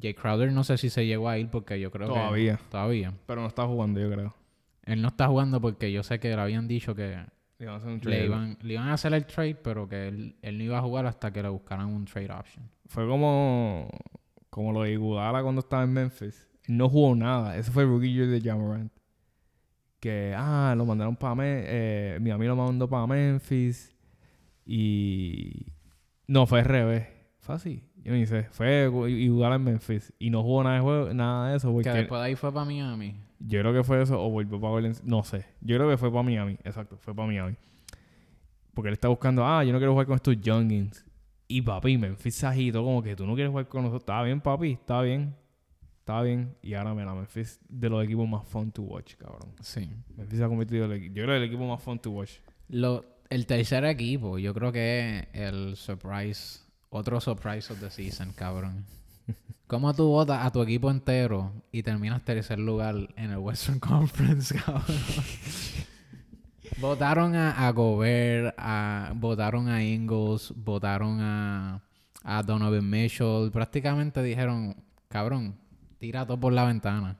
Jay 0.00 0.14
Crowder 0.14 0.50
no 0.50 0.64
sé 0.64 0.78
si 0.78 0.88
se 0.88 1.04
llegó 1.04 1.28
a 1.28 1.36
ir 1.36 1.50
porque 1.50 1.78
yo 1.78 1.90
creo 1.90 2.08
Todavía. 2.08 2.56
que. 2.56 2.64
Todavía. 2.70 3.12
Pero 3.26 3.42
no 3.42 3.48
está 3.48 3.66
jugando, 3.66 4.00
yo 4.00 4.10
creo. 4.10 4.34
Él 4.84 5.02
no 5.02 5.08
está 5.08 5.28
jugando 5.28 5.60
porque 5.60 5.92
yo 5.92 6.02
sé 6.02 6.18
que 6.18 6.28
le 6.28 6.40
habían 6.40 6.66
dicho 6.66 6.94
que 6.94 7.18
Le 7.60 7.66
van 7.66 7.74
a 7.74 7.76
hacer 7.76 7.90
un 7.90 8.00
le 8.02 8.24
iban, 8.24 8.58
le 8.62 8.72
iban 8.72 8.88
a 8.88 8.94
hacer 8.94 9.12
el 9.12 9.26
trade, 9.26 9.56
pero 9.56 9.86
que 9.86 10.08
él, 10.08 10.34
él 10.40 10.56
no 10.56 10.64
iba 10.64 10.78
a 10.78 10.80
jugar 10.80 11.04
hasta 11.04 11.30
que 11.30 11.42
le 11.42 11.50
buscaran 11.50 11.88
un 11.88 12.06
trade 12.06 12.32
option. 12.32 12.66
Fue 12.86 13.06
como, 13.06 13.90
como 14.48 14.72
lo 14.72 14.82
de 14.82 14.92
Iguodala 14.92 15.42
cuando 15.42 15.60
estaba 15.60 15.84
en 15.84 15.92
Memphis. 15.92 16.48
Él 16.64 16.78
no 16.78 16.88
jugó 16.88 17.14
nada. 17.14 17.58
Ese 17.58 17.70
fue 17.70 17.82
el 17.82 17.90
rookie 17.90 18.14
year 18.14 18.28
de 18.28 18.40
Jamorant. 18.40 18.90
Que, 20.00 20.34
ah, 20.34 20.72
lo 20.74 20.86
mandaron 20.86 21.16
para 21.16 21.34
Memphis. 21.34 21.68
Eh, 21.70 22.18
mi 22.22 22.30
amigo 22.30 22.54
lo 22.54 22.64
mandó 22.64 22.88
para 22.88 23.06
Memphis. 23.06 23.94
Y... 24.64 25.66
No, 26.26 26.46
fue 26.46 26.60
al 26.60 26.64
revés. 26.64 27.08
Fue 27.40 27.56
así. 27.56 27.84
Yo 27.96 28.14
ni 28.14 28.24
sé. 28.24 28.44
Fue 28.52 28.90
Iguodala 29.10 29.56
en 29.56 29.64
Memphis. 29.64 30.14
Y 30.18 30.30
no 30.30 30.42
jugó 30.42 30.64
nada 30.64 30.76
de, 30.76 30.80
juego, 30.80 31.12
nada 31.12 31.50
de 31.50 31.58
eso. 31.58 31.70
Porque 31.70 31.90
Que 31.90 31.98
después 31.98 32.22
de 32.22 32.26
ahí 32.28 32.36
fue 32.36 32.50
para 32.54 32.64
Miami. 32.64 33.16
Yo 33.40 33.60
creo 33.60 33.72
que 33.72 33.82
fue 33.82 34.02
eso. 34.02 34.22
O 34.22 34.30
volvió 34.30 34.60
para 34.60 34.72
Golden 34.72 34.94
No 35.04 35.24
sé. 35.24 35.46
Yo 35.60 35.76
creo 35.76 35.88
que 35.90 35.96
fue 35.96 36.10
para 36.10 36.22
Miami. 36.22 36.58
Exacto. 36.64 36.96
Fue 36.98 37.14
para 37.14 37.26
Miami. 37.26 37.56
Porque 38.74 38.88
él 38.88 38.94
está 38.94 39.08
buscando... 39.08 39.44
Ah, 39.44 39.64
yo 39.64 39.72
no 39.72 39.78
quiero 39.78 39.92
jugar 39.92 40.06
con 40.06 40.16
estos 40.16 40.40
youngins. 40.40 41.04
Y 41.48 41.62
papi, 41.62 41.98
Memphis 41.98 42.36
se 42.36 42.46
agitó 42.46 42.84
como 42.84 43.02
que 43.02 43.16
tú 43.16 43.26
no 43.26 43.34
quieres 43.34 43.50
jugar 43.50 43.66
con 43.66 43.82
nosotros. 43.82 44.02
Está 44.02 44.22
bien, 44.22 44.40
papi, 44.40 44.72
está 44.72 45.02
bien. 45.02 45.34
Está 45.98 46.22
bien. 46.22 46.54
Y 46.62 46.74
ahora, 46.74 46.94
mira, 46.94 47.12
Memphis 47.12 47.58
de 47.68 47.88
los 47.88 48.04
equipos 48.04 48.28
más 48.28 48.46
fun 48.46 48.70
to 48.70 48.82
watch, 48.82 49.16
cabrón. 49.16 49.52
Sí. 49.60 49.90
Memphis 50.16 50.38
se 50.38 50.44
ha 50.44 50.48
convertido 50.48 50.84
en 50.84 50.92
el, 50.92 51.12
yo 51.12 51.24
creo 51.24 51.34
el 51.34 51.42
equipo 51.42 51.66
más 51.66 51.82
fun 51.82 51.98
to 51.98 52.10
watch. 52.10 52.34
Lo, 52.68 53.04
el 53.30 53.46
tercer 53.46 53.84
equipo, 53.84 54.38
yo 54.38 54.54
creo 54.54 54.70
que 54.70 55.28
es 55.32 55.40
el 55.40 55.76
surprise, 55.76 56.60
otro 56.90 57.20
surprise 57.20 57.72
of 57.72 57.80
the 57.80 57.90
season, 57.90 58.32
cabrón. 58.32 58.84
¿Cómo 59.66 59.94
tú 59.94 60.08
votas 60.08 60.44
a 60.44 60.50
tu 60.50 60.62
equipo 60.62 60.90
entero 60.90 61.52
y 61.70 61.82
terminas 61.82 62.24
tercer 62.24 62.58
lugar 62.58 62.96
en 63.16 63.30
el 63.30 63.38
Western 63.38 63.78
Conference, 63.80 64.54
cabrón? 64.58 64.84
votaron 66.78 67.34
a, 67.34 67.66
a 67.66 67.70
Gobert, 67.72 68.54
a, 68.58 69.12
votaron 69.14 69.68
a 69.68 69.82
Ingles, 69.84 70.52
votaron 70.56 71.20
a, 71.20 71.82
a 72.22 72.42
Donovan 72.42 72.88
Mitchell. 72.88 73.50
Prácticamente 73.52 74.22
dijeron, 74.22 74.76
cabrón, 75.08 75.56
tira 75.98 76.26
todo 76.26 76.38
por 76.40 76.52
la 76.52 76.64
ventana. 76.64 77.18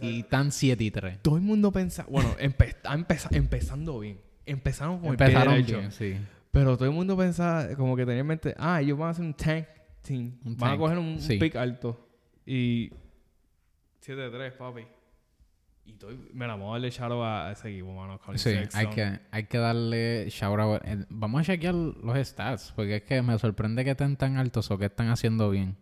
Y 0.00 0.22
tan 0.22 0.52
7 0.52 0.82
y 0.84 0.90
3. 0.90 1.18
Todo 1.22 1.36
el 1.36 1.42
mundo 1.42 1.72
pensa... 1.72 2.06
Bueno, 2.08 2.30
empe- 2.38 2.76
empeza- 2.84 3.28
empezando 3.32 3.98
bien. 3.98 4.20
Empezaron 4.46 5.00
con 5.00 5.10
el 5.10 5.16
pie 5.16 5.26
Empezaron 5.26 5.54
derecho. 5.54 5.78
bien, 5.78 5.92
sí. 5.92 6.16
Pero 6.52 6.76
todo 6.76 6.88
el 6.88 6.94
mundo 6.94 7.16
pensaba 7.16 7.66
como 7.76 7.96
que 7.96 8.06
tenía 8.06 8.20
en 8.20 8.26
mente... 8.26 8.54
Ah, 8.56 8.80
ellos 8.80 8.96
van 8.96 9.08
a 9.08 9.10
hacer 9.10 9.24
un 9.24 9.34
tank 9.34 9.66
team. 10.02 10.38
Un 10.44 10.56
van 10.56 10.70
tank, 10.70 10.72
a 10.74 10.78
coger 10.78 10.98
un, 10.98 11.18
sí. 11.20 11.38
pick 11.38 11.56
alto. 11.56 12.08
Y... 12.46 12.90
7-3, 14.04 14.56
papi. 14.56 14.82
Y 15.84 15.92
estoy, 15.92 16.16
me 16.32 16.46
la 16.46 16.54
vamos 16.54 16.70
a 16.70 16.72
darle 16.72 16.90
shout 16.90 17.10
out 17.12 17.22
a, 17.24 17.52
ese 17.52 17.70
equipo, 17.70 17.92
mano. 17.92 18.18
Colin 18.18 18.38
Sí, 18.38 18.50
hay 18.74 18.86
que, 18.88 19.20
hay 19.30 19.44
que 19.44 19.58
darle 19.58 20.28
shout 20.30 20.58
out. 20.60 20.82
Eh, 20.84 21.04
Vamos 21.08 21.40
a 21.42 21.44
chequear 21.44 21.74
los 21.74 22.16
stats, 22.26 22.72
porque 22.76 22.96
es 22.96 23.02
que 23.02 23.22
me 23.22 23.38
sorprende 23.38 23.84
que 23.84 23.90
estén 23.90 24.16
tan 24.16 24.36
altos 24.36 24.70
o 24.70 24.78
que 24.78 24.86
están 24.86 25.08
haciendo 25.08 25.50
bien. 25.50 25.76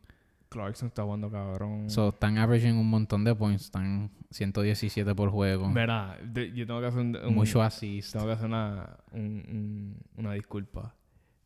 Clarkson 0.49 0.89
está 0.89 1.03
jugando 1.03 1.31
cabrón. 1.31 1.91
So, 1.91 2.09
están 2.09 2.39
averaging 2.39 2.77
un 2.77 2.89
montón 2.89 3.23
de 3.23 3.35
points, 3.35 3.65
están 3.65 4.11
117 4.31 5.15
por 5.15 5.29
juego, 5.31 5.69
Mira, 5.69 6.17
de- 6.25 6.53
yo 6.55 6.67
tengo 6.67 6.81
que 6.81 6.87
hacer 6.87 7.01
un, 7.01 7.17
un- 7.17 7.35
mucho 7.35 7.61
assist. 7.63 8.13
tengo 8.15 8.25
que 8.27 8.33
hacer 8.33 8.47
una, 8.47 8.97
un- 9.13 9.21
un- 9.21 9.97
una 10.17 10.33
disculpa. 10.33 10.95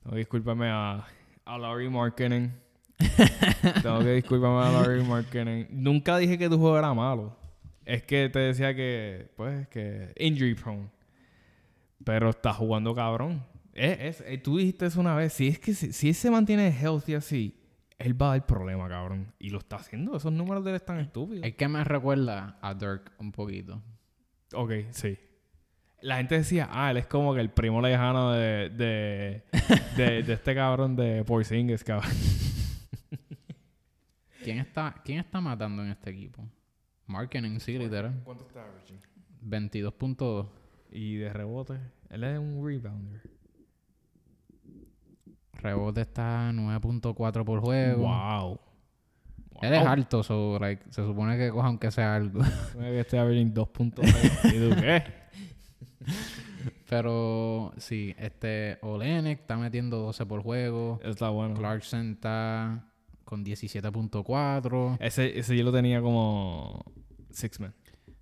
Tengo 0.02 0.12
que 0.12 0.18
disculparme 0.18 0.68
a, 0.70 1.04
a 1.45 1.59
Larry 1.59 1.88
Markkinen. 1.90 2.53
tengo 3.82 3.99
que 4.01 4.12
disculparme 4.14 4.61
a 4.61 4.70
Larry 4.82 5.03
Markkinen. 5.05 5.66
Nunca 5.70 6.18
dije 6.18 6.38
que 6.38 6.49
tu 6.49 6.59
juego 6.59 6.78
era 6.78 6.93
malo. 6.95 7.36
Es 7.84 8.03
que 8.05 8.28
te 8.28 8.38
decía 8.38 8.74
que, 8.74 9.30
pues, 9.36 9.66
que 9.68 10.12
injury 10.18 10.55
prone. 10.55 10.88
Pero 12.05 12.30
está 12.30 12.53
jugando 12.53 12.95
cabrón. 12.95 13.45
Es, 13.72 14.20
es- 14.20 14.24
eh, 14.26 14.38
tú 14.38 14.59
dijiste 14.59 14.86
eso 14.86 15.01
una 15.01 15.14
vez. 15.16 15.32
Si 15.32 15.49
es 15.49 15.59
que 15.59 15.74
si, 15.74 15.93
si 15.93 16.09
él 16.09 16.14
se 16.14 16.30
mantiene 16.30 16.68
healthy 16.70 17.14
así, 17.14 17.59
él 17.99 18.20
va 18.20 18.28
a 18.32 18.36
dar 18.38 18.47
problema, 18.47 18.88
cabrón. 18.88 19.32
Y 19.38 19.51
lo 19.51 19.59
está 19.59 19.76
haciendo. 19.76 20.16
Esos 20.16 20.32
números 20.32 20.64
de 20.64 20.70
él 20.70 20.76
están 20.76 20.99
estúpidos. 21.01 21.45
Es 21.45 21.55
que 21.55 21.68
me 21.68 21.82
recuerda 21.84 22.59
a 22.61 22.74
Dirk 22.74 23.12
un 23.18 23.32
poquito. 23.32 23.80
Ok, 24.55 24.72
sí. 24.90 25.18
La 26.03 26.16
gente 26.16 26.36
decía, 26.36 26.68
ah, 26.70 26.90
él 26.90 26.98
es 26.98 27.07
como 27.07 27.32
que 27.32 27.40
el 27.40 27.50
primo 27.50 27.80
lejano 27.80 28.32
de, 28.32 28.70
de, 28.70 29.44
de, 29.96 30.22
de 30.22 30.32
este 30.32 30.55
cabrón 30.55 30.96
de 30.96 31.24
Porzingis, 31.24 31.84
cabrón. 31.84 32.11
¿Quién 34.42 34.59
está, 34.59 34.94
¿Quién 35.05 35.20
está 35.20 35.40
matando 35.40 35.84
en 35.84 35.90
este 35.90 36.11
equipo? 36.11 36.44
Marketing, 37.07 37.61
sí, 37.61 37.78
literal. 37.78 38.20
¿Cuánto 38.24 38.44
está 38.46 38.64
averaging? 38.64 38.98
22.2. 39.44 40.48
Y 40.90 41.16
de 41.16 41.32
rebote, 41.32 41.78
él 42.11 42.24
es 42.24 42.38
un 42.38 42.66
rebounder. 42.66 43.22
Rebote 45.55 46.00
está 46.00 46.50
9.4 46.53 47.44
por 47.44 47.61
juego. 47.61 48.03
Wow. 48.03 48.61
Él 49.62 49.74
es 49.74 49.86
alto, 49.86 50.24
so, 50.24 50.59
like, 50.59 50.82
se 50.90 51.03
supone 51.03 51.38
que 51.38 51.50
coja 51.50 51.68
aunque 51.68 51.90
sea 51.92 52.16
algo. 52.16 52.40
Que 52.72 53.00
este 53.00 53.18
averaging 53.18 53.55
2.6. 53.55 54.44
¿Y 54.55 54.70
tú 54.70 54.80
qué? 54.80 55.21
Pero 56.88 57.72
sí, 57.78 58.14
este 58.18 58.78
Olenek 58.82 59.40
está 59.40 59.57
metiendo 59.57 59.98
12 59.98 60.26
por 60.26 60.42
juego. 60.42 61.00
Está 61.03 61.30
bueno. 61.30 61.55
Clarkson 61.55 62.12
está 62.12 62.92
con 63.24 63.44
17.4. 63.44 64.98
Ese, 65.00 65.38
ese 65.38 65.57
yo 65.57 65.64
lo 65.64 65.72
tenía 65.72 66.00
como 66.03 66.84
six 67.30 67.61
man. 67.61 67.74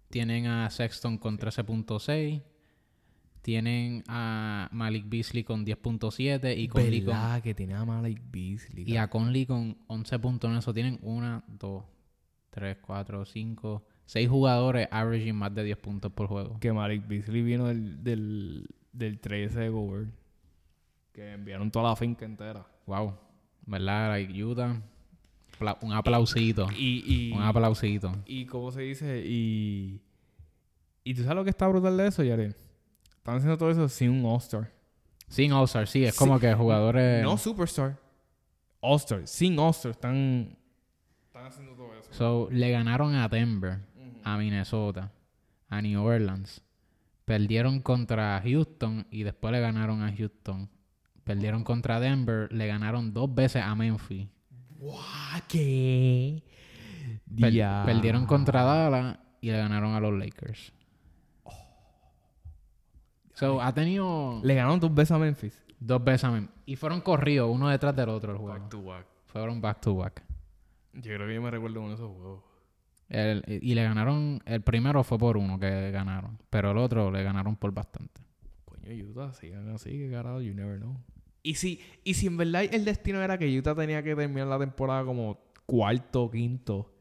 Tienen 0.09 0.47
a 0.47 0.71
Sexton 0.71 1.19
con 1.19 1.39
13.6. 1.39 2.43
Tienen 3.43 4.05
a 4.07 4.69
Malik 4.71 5.07
Beasley 5.09 5.45
con 5.45 5.65
10.7 5.65 6.57
y 6.57 6.69
Conley 6.69 7.01
con, 7.03 7.15
¿Verdad 7.15 7.43
que 7.43 7.55
tenía 7.55 7.81
a 7.81 7.85
Malik 7.87 8.21
Beasley? 8.31 8.85
y 8.87 8.97
a 8.99 9.09
Conley 9.09 9.47
con 9.47 9.79
11.9. 9.89 10.59
Eso 10.59 10.75
tienen 10.75 10.99
1, 11.03 11.45
2, 11.49 11.85
3, 12.51 12.77
4, 12.83 13.25
5, 13.25 13.87
6 14.11 14.29
jugadores 14.29 14.89
averaging 14.91 15.37
más 15.37 15.55
de 15.55 15.63
10 15.63 15.79
puntos 15.79 16.11
por 16.13 16.27
juego. 16.27 16.59
que 16.59 16.73
Malik 16.73 17.07
Beasley 17.07 17.43
vino 17.43 17.67
del, 17.69 18.03
del, 18.03 18.67
del 18.93 19.21
13 19.21 19.61
de 19.61 19.69
Gobert. 19.69 20.11
Que 21.13 21.33
enviaron 21.35 21.71
toda 21.71 21.91
la 21.91 21.97
finca 21.97 22.25
entera. 22.25 22.67
Wow. 22.87 23.15
¿Verdad? 23.67 24.09
Like 24.11 24.45
Utah. 24.45 24.83
Un 25.83 25.93
aplausito. 25.93 26.67
Y, 26.77 27.05
y, 27.07 27.33
Un 27.37 27.43
aplausito. 27.43 28.11
y 28.27 28.47
¿cómo 28.47 28.73
se 28.73 28.81
dice? 28.83 29.23
Y, 29.25 30.01
y 31.05 31.15
tú 31.15 31.23
sabes 31.23 31.37
lo 31.37 31.45
que 31.45 31.51
está 31.51 31.69
brutal 31.69 31.97
de 31.97 32.09
eso, 32.09 32.25
Yare. 32.25 32.57
Están 33.19 33.37
haciendo 33.37 33.59
todo 33.59 33.71
eso 33.71 33.89
sin 33.89 34.11
un 34.11 34.25
All-Star. 34.25 34.73
Sin 35.29 35.53
All-Star, 35.53 35.87
sí. 35.87 36.05
Es 36.05 36.15
Sí. 36.15 36.19
como 36.19 36.41
que 36.41 36.53
jugadores... 36.55 37.23
No 37.23 37.37
Superstar. 37.37 37.97
All-Star. 38.81 39.27
Sin 39.29 39.57
All-Star. 39.59 39.93
Están, 39.93 40.57
están 41.27 41.45
haciendo 41.47 41.75
todo 41.75 41.95
eso. 41.95 42.13
So, 42.13 42.49
le 42.51 42.71
ganaron 42.73 43.15
a 43.15 43.29
Denver, 43.29 43.79
a 44.25 44.37
Minnesota, 44.37 45.13
a 45.69 45.81
New 45.83 46.03
Orleans. 46.03 46.63
Perdieron 47.25 47.81
contra 47.81 48.41
Houston 48.45 49.07
y 49.11 49.23
después 49.23 49.53
le 49.53 49.61
ganaron 49.61 50.03
a 50.03 50.13
Houston. 50.15 50.69
perdieron 51.25 51.63
contra 51.63 52.01
Denver, 52.01 52.53
le 52.53 52.67
ganaron 52.67 53.13
dos 53.13 53.33
veces 53.33 53.63
a 53.63 53.75
Memphis. 53.77 54.27
Guau, 54.79 55.01
¿Qué? 55.49 56.43
Per-. 57.39 57.85
Perdieron 57.85 58.27
contra 58.27 58.63
Dallas 58.65 59.19
y 59.41 59.51
le 59.51 59.59
ganaron 59.59 59.95
a 59.95 60.01
los 60.01 60.13
Lakers. 60.19 60.73
So, 63.35 63.61
ha 63.63 63.73
tenido 63.73 64.41
Le 64.43 64.55
ganaron 64.55 64.81
dos 64.81 64.93
veces 64.95 65.13
a 65.13 65.19
Memphis. 65.19 65.65
dos 65.79 66.03
veces 66.05 66.25
a 66.25 66.31
Memphis. 66.31 66.55
Y 66.67 66.77
fueron 66.77 67.01
corridos 67.01 67.49
uno 67.51 67.69
detrás 67.69 67.95
del 67.97 68.09
otro 68.11 68.33
el 68.33 68.39
juego. 68.39 68.59
Back 68.59 68.69
to 68.71 68.83
back. 68.83 69.07
Fueron 69.27 69.61
back 69.61 69.81
to 69.81 69.97
back. 69.97 70.23
Yo 70.95 71.03
creo 71.15 71.27
que 71.27 71.35
yo 71.35 71.43
me 71.43 71.51
recuerdo 71.51 71.81
uno 71.81 71.91
de 71.91 71.95
esos 71.95 72.11
juegos. 72.11 72.43
El- 73.11 73.43
y 73.47 73.75
le 73.75 73.83
ganaron, 73.83 74.41
el 74.47 74.63
primero 74.63 75.03
fue 75.05 75.19
por 75.19 75.37
uno 75.37 75.59
que 75.59 75.91
ganaron, 75.91 76.39
pero 76.49 76.71
el 76.71 76.79
otro 76.79 77.11
le 77.11 77.23
ganaron 77.23 77.57
por 77.57 77.73
bastante. 77.73 78.23
Coño, 78.65 78.93
Utah, 79.05 79.33
sigan 79.35 79.69
así, 79.75 79.91
que 79.91 80.11
carajo, 80.11 80.41
you 80.41 80.55
never 80.55 80.79
know. 80.79 80.97
Y 81.43 81.55
si, 81.57 81.81
y 82.05 82.15
si 82.15 82.27
en 82.29 82.37
verdad 82.37 82.65
el 82.71 82.85
destino 82.85 83.21
era 83.21 83.37
que 83.37 83.59
Utah 83.59 83.75
tenía 83.75 84.03
que 84.03 84.15
terminar 84.15 84.47
la 84.47 84.59
temporada 84.59 85.05
como 85.05 85.41
cuarto, 85.67 86.31
quinto 86.31 86.93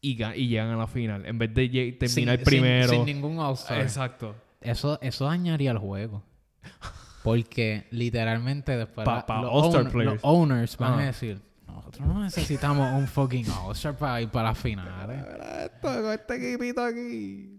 y, 0.00 0.16
ga- 0.16 0.36
y 0.36 0.48
llegan 0.48 0.70
a 0.70 0.76
la 0.76 0.86
final, 0.86 1.26
en 1.26 1.36
vez 1.38 1.52
de 1.52 1.68
terminar 1.98 2.36
Sin- 2.38 2.44
primero. 2.44 2.88
Sin, 2.88 3.04
sin 3.04 3.06
ningún 3.16 3.38
All-Star. 3.38 3.80
Exacto. 3.82 4.34
Eso, 4.60 4.98
eso 5.02 5.26
dañaría 5.26 5.70
el 5.72 5.78
juego. 5.78 6.22
Porque 7.22 7.86
literalmente 7.90 8.76
después 8.76 9.04
Pa- 9.04 9.16
la- 9.16 9.26
pa 9.26 9.42
los, 9.42 9.68
players. 9.90 9.94
los 10.14 10.20
owners 10.22 10.76
van 10.78 10.92
Ah. 10.94 11.02
a 11.02 11.06
decir, 11.06 11.40
nosotros 11.76 12.06
no 12.06 12.22
necesitamos 12.22 12.92
un 12.94 13.06
fucking 13.06 13.46
All-Star 13.50 13.96
para 13.96 14.20
ir 14.22 14.28
para 14.28 14.48
las 14.50 14.58
finales. 14.58 15.18
Mira 15.32 15.64
esto, 15.66 16.02
con 16.02 16.12
este 16.12 16.34
equipito 16.52 16.82
aquí. 16.84 17.54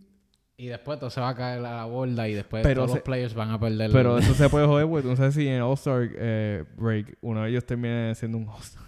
Y 0.57 0.67
después 0.67 0.99
todo 0.99 1.09
se 1.09 1.21
va 1.21 1.29
a 1.29 1.35
caer 1.35 1.59
a 1.65 1.77
la 1.77 1.85
borda 1.85 2.27
y 2.27 2.33
después 2.33 2.63
Pero 2.63 2.81
todos 2.81 2.91
se- 2.91 2.97
los 2.97 3.03
players 3.03 3.33
van 3.33 3.51
a 3.51 3.59
perder. 3.59 3.91
Pero 3.91 4.17
eso 4.17 4.33
se 4.33 4.49
puede 4.49 4.65
joder, 4.67 4.87
porque 4.87 5.07
no 5.07 5.15
sé 5.15 5.31
si 5.31 5.47
en 5.47 5.61
All-Star 5.61 6.09
eh, 6.17 6.65
Break 6.75 7.17
uno 7.21 7.43
de 7.43 7.49
ellos 7.51 7.65
termine 7.65 8.13
siendo 8.15 8.37
un 8.37 8.49
All-Star. 8.49 8.83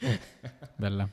¿Verdad? 0.78 1.08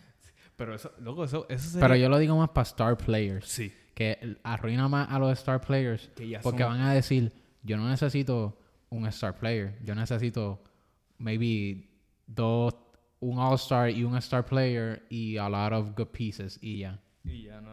Pero 0.56 0.74
eso, 0.76 0.92
loco, 1.00 1.26
eso, 1.26 1.46
eso 1.50 1.70
sería... 1.70 1.82
Pero 1.88 1.96
yo 1.98 2.10
lo 2.10 2.18
digo 2.18 2.36
más 2.38 2.50
para 2.50 2.64
star 2.64 2.98
players. 2.98 3.48
Sí. 3.48 3.74
Que 3.94 4.38
arruina 4.44 4.88
más 4.88 5.10
a 5.12 5.20
los 5.20 5.32
star 5.38 5.62
players. 5.62 6.10
Que 6.16 6.30
ya 6.30 6.40
Porque 6.42 6.64
son- 6.64 6.72
van 6.74 6.82
a 6.82 6.94
decir, 6.94 7.32
yo 7.64 7.78
no 7.78 7.90
necesito 7.90 8.58
un 8.90 9.06
star 9.08 9.36
player. 9.38 9.78
Yo 9.84 9.96
necesito 9.96 10.64
maybe 11.18 11.90
dos, 12.28 12.74
un 13.30 13.40
all-star 13.40 13.90
y 13.90 14.04
un 14.04 14.16
star 14.18 14.46
player 14.46 15.02
y 15.10 15.38
a 15.38 15.50
lot 15.50 15.74
of 15.74 15.96
good 15.96 16.08
pieces 16.08 16.60
y 16.62 16.80
ya. 16.80 17.00
Y 17.24 17.44
ya 17.44 17.60
no. 17.62 17.72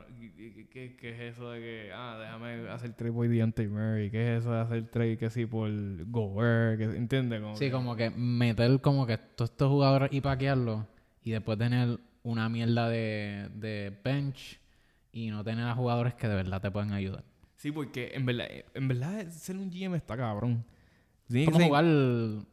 ¿Qué, 0.73 0.97
qué 0.99 1.11
es 1.11 1.35
eso 1.35 1.51
de 1.51 1.61
que, 1.61 1.91
ah, 1.95 2.17
déjame 2.19 2.69
hacer 2.71 2.95
trade 2.95 3.13
por 3.13 3.29
Deontay 3.29 3.69
Murray? 3.69 4.11
¿Qué 4.11 4.37
es 4.37 4.41
eso 4.41 4.53
de 4.53 4.61
hacer 4.61 4.91
trade 4.91 5.19
que 5.19 5.29
sí 5.29 5.45
por 5.45 5.69
Gobert? 6.07 6.79
¿Qué- 6.79 6.97
¿Entiendes? 6.97 7.41
Como 7.43 7.57
Sí, 7.57 7.67
que- 7.67 7.71
como 7.73 7.95
que 7.97 8.11
meter 8.11 8.81
como 8.81 9.07
que 9.07 9.19
todos 9.19 9.51
estos 9.51 9.69
jugadores 9.69 10.11
y 10.13 10.21
paquearlos 10.23 10.87
y 11.23 11.33
después 11.33 11.59
tener 11.59 11.99
una 12.23 12.49
mierda 12.49 12.89
de, 12.89 13.51
de 13.55 13.93
bench 14.03 14.59
y 15.13 15.29
no 15.31 15.45
tener 15.45 15.67
a 15.67 15.75
jugadores 15.75 16.15
que 16.15 16.29
de 16.29 16.35
verdad 16.37 16.63
te 16.63 16.71
pueden 16.71 16.93
ayudar. 16.93 17.23
Sí, 17.57 17.71
porque 17.71 18.13
en 18.15 18.25
verdad, 18.25 18.47
en 18.75 18.89
verdad 18.89 19.29
ser 19.29 19.57
un 19.57 19.71
GM 19.71 19.97
está 19.97 20.17
cabrón. 20.17 20.65
Tienes 21.29 21.47
Como 21.47 21.59
que- 21.61 21.65
jugar 21.67 21.85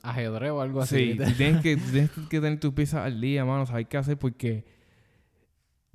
ajedrez 0.03 0.51
o 0.51 0.61
algo 0.61 0.81
así. 0.81 1.13
Sí, 1.13 1.17
tienes 1.37 1.61
que, 1.61 1.75
tienes 1.91 2.11
que 2.11 2.39
tener 2.41 2.59
tus 2.59 2.73
piezas 2.73 3.05
al 3.05 3.19
día, 3.19 3.43
mano. 3.45 3.65
Sabes 3.65 3.87
qué 3.87 3.97
hacer 3.97 4.17
porque... 4.17 4.65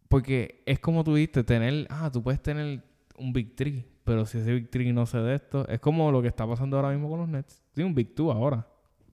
Porque 0.08 0.62
es 0.66 0.78
como 0.78 1.02
tú 1.02 1.14
dijiste, 1.14 1.42
tener... 1.44 1.86
Ah, 1.90 2.10
tú 2.12 2.22
puedes 2.22 2.40
tener 2.42 2.82
un 3.16 3.32
Big 3.32 3.56
Three. 3.56 3.84
Pero 4.04 4.26
si 4.26 4.38
ese 4.38 4.52
Big 4.52 4.70
Three 4.70 4.92
no 4.92 5.06
se 5.06 5.18
de 5.18 5.34
esto... 5.34 5.66
Es 5.68 5.80
como 5.80 6.12
lo 6.12 6.20
que 6.22 6.28
está 6.28 6.46
pasando 6.46 6.76
ahora 6.76 6.90
mismo 6.90 7.08
con 7.08 7.20
los 7.20 7.28
Nets. 7.28 7.62
Tiene 7.72 7.88
un 7.88 7.94
Big 7.94 8.14
Two 8.14 8.30
ahora. 8.30 8.66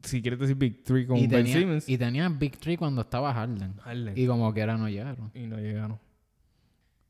Si 0.04 0.22
quieres 0.22 0.40
decir 0.40 0.56
Big 0.56 0.84
Three 0.84 1.06
con 1.08 1.18
y, 1.18 1.28
Ben 1.28 1.44
tenía, 1.46 1.58
Simmons. 1.60 1.88
y 1.90 1.98
tenía 1.98 2.28
Big 2.30 2.58
Three 2.58 2.76
cuando 2.78 3.02
estaba 3.02 3.34
Harden. 3.34 3.76
Harden. 3.78 4.18
Y 4.18 4.28
como 4.28 4.54
quiera 4.54 4.76
no 4.78 4.90
llegaron. 4.90 5.32
Y 5.34 5.48
no 5.48 5.58
llegaron. 5.58 6.00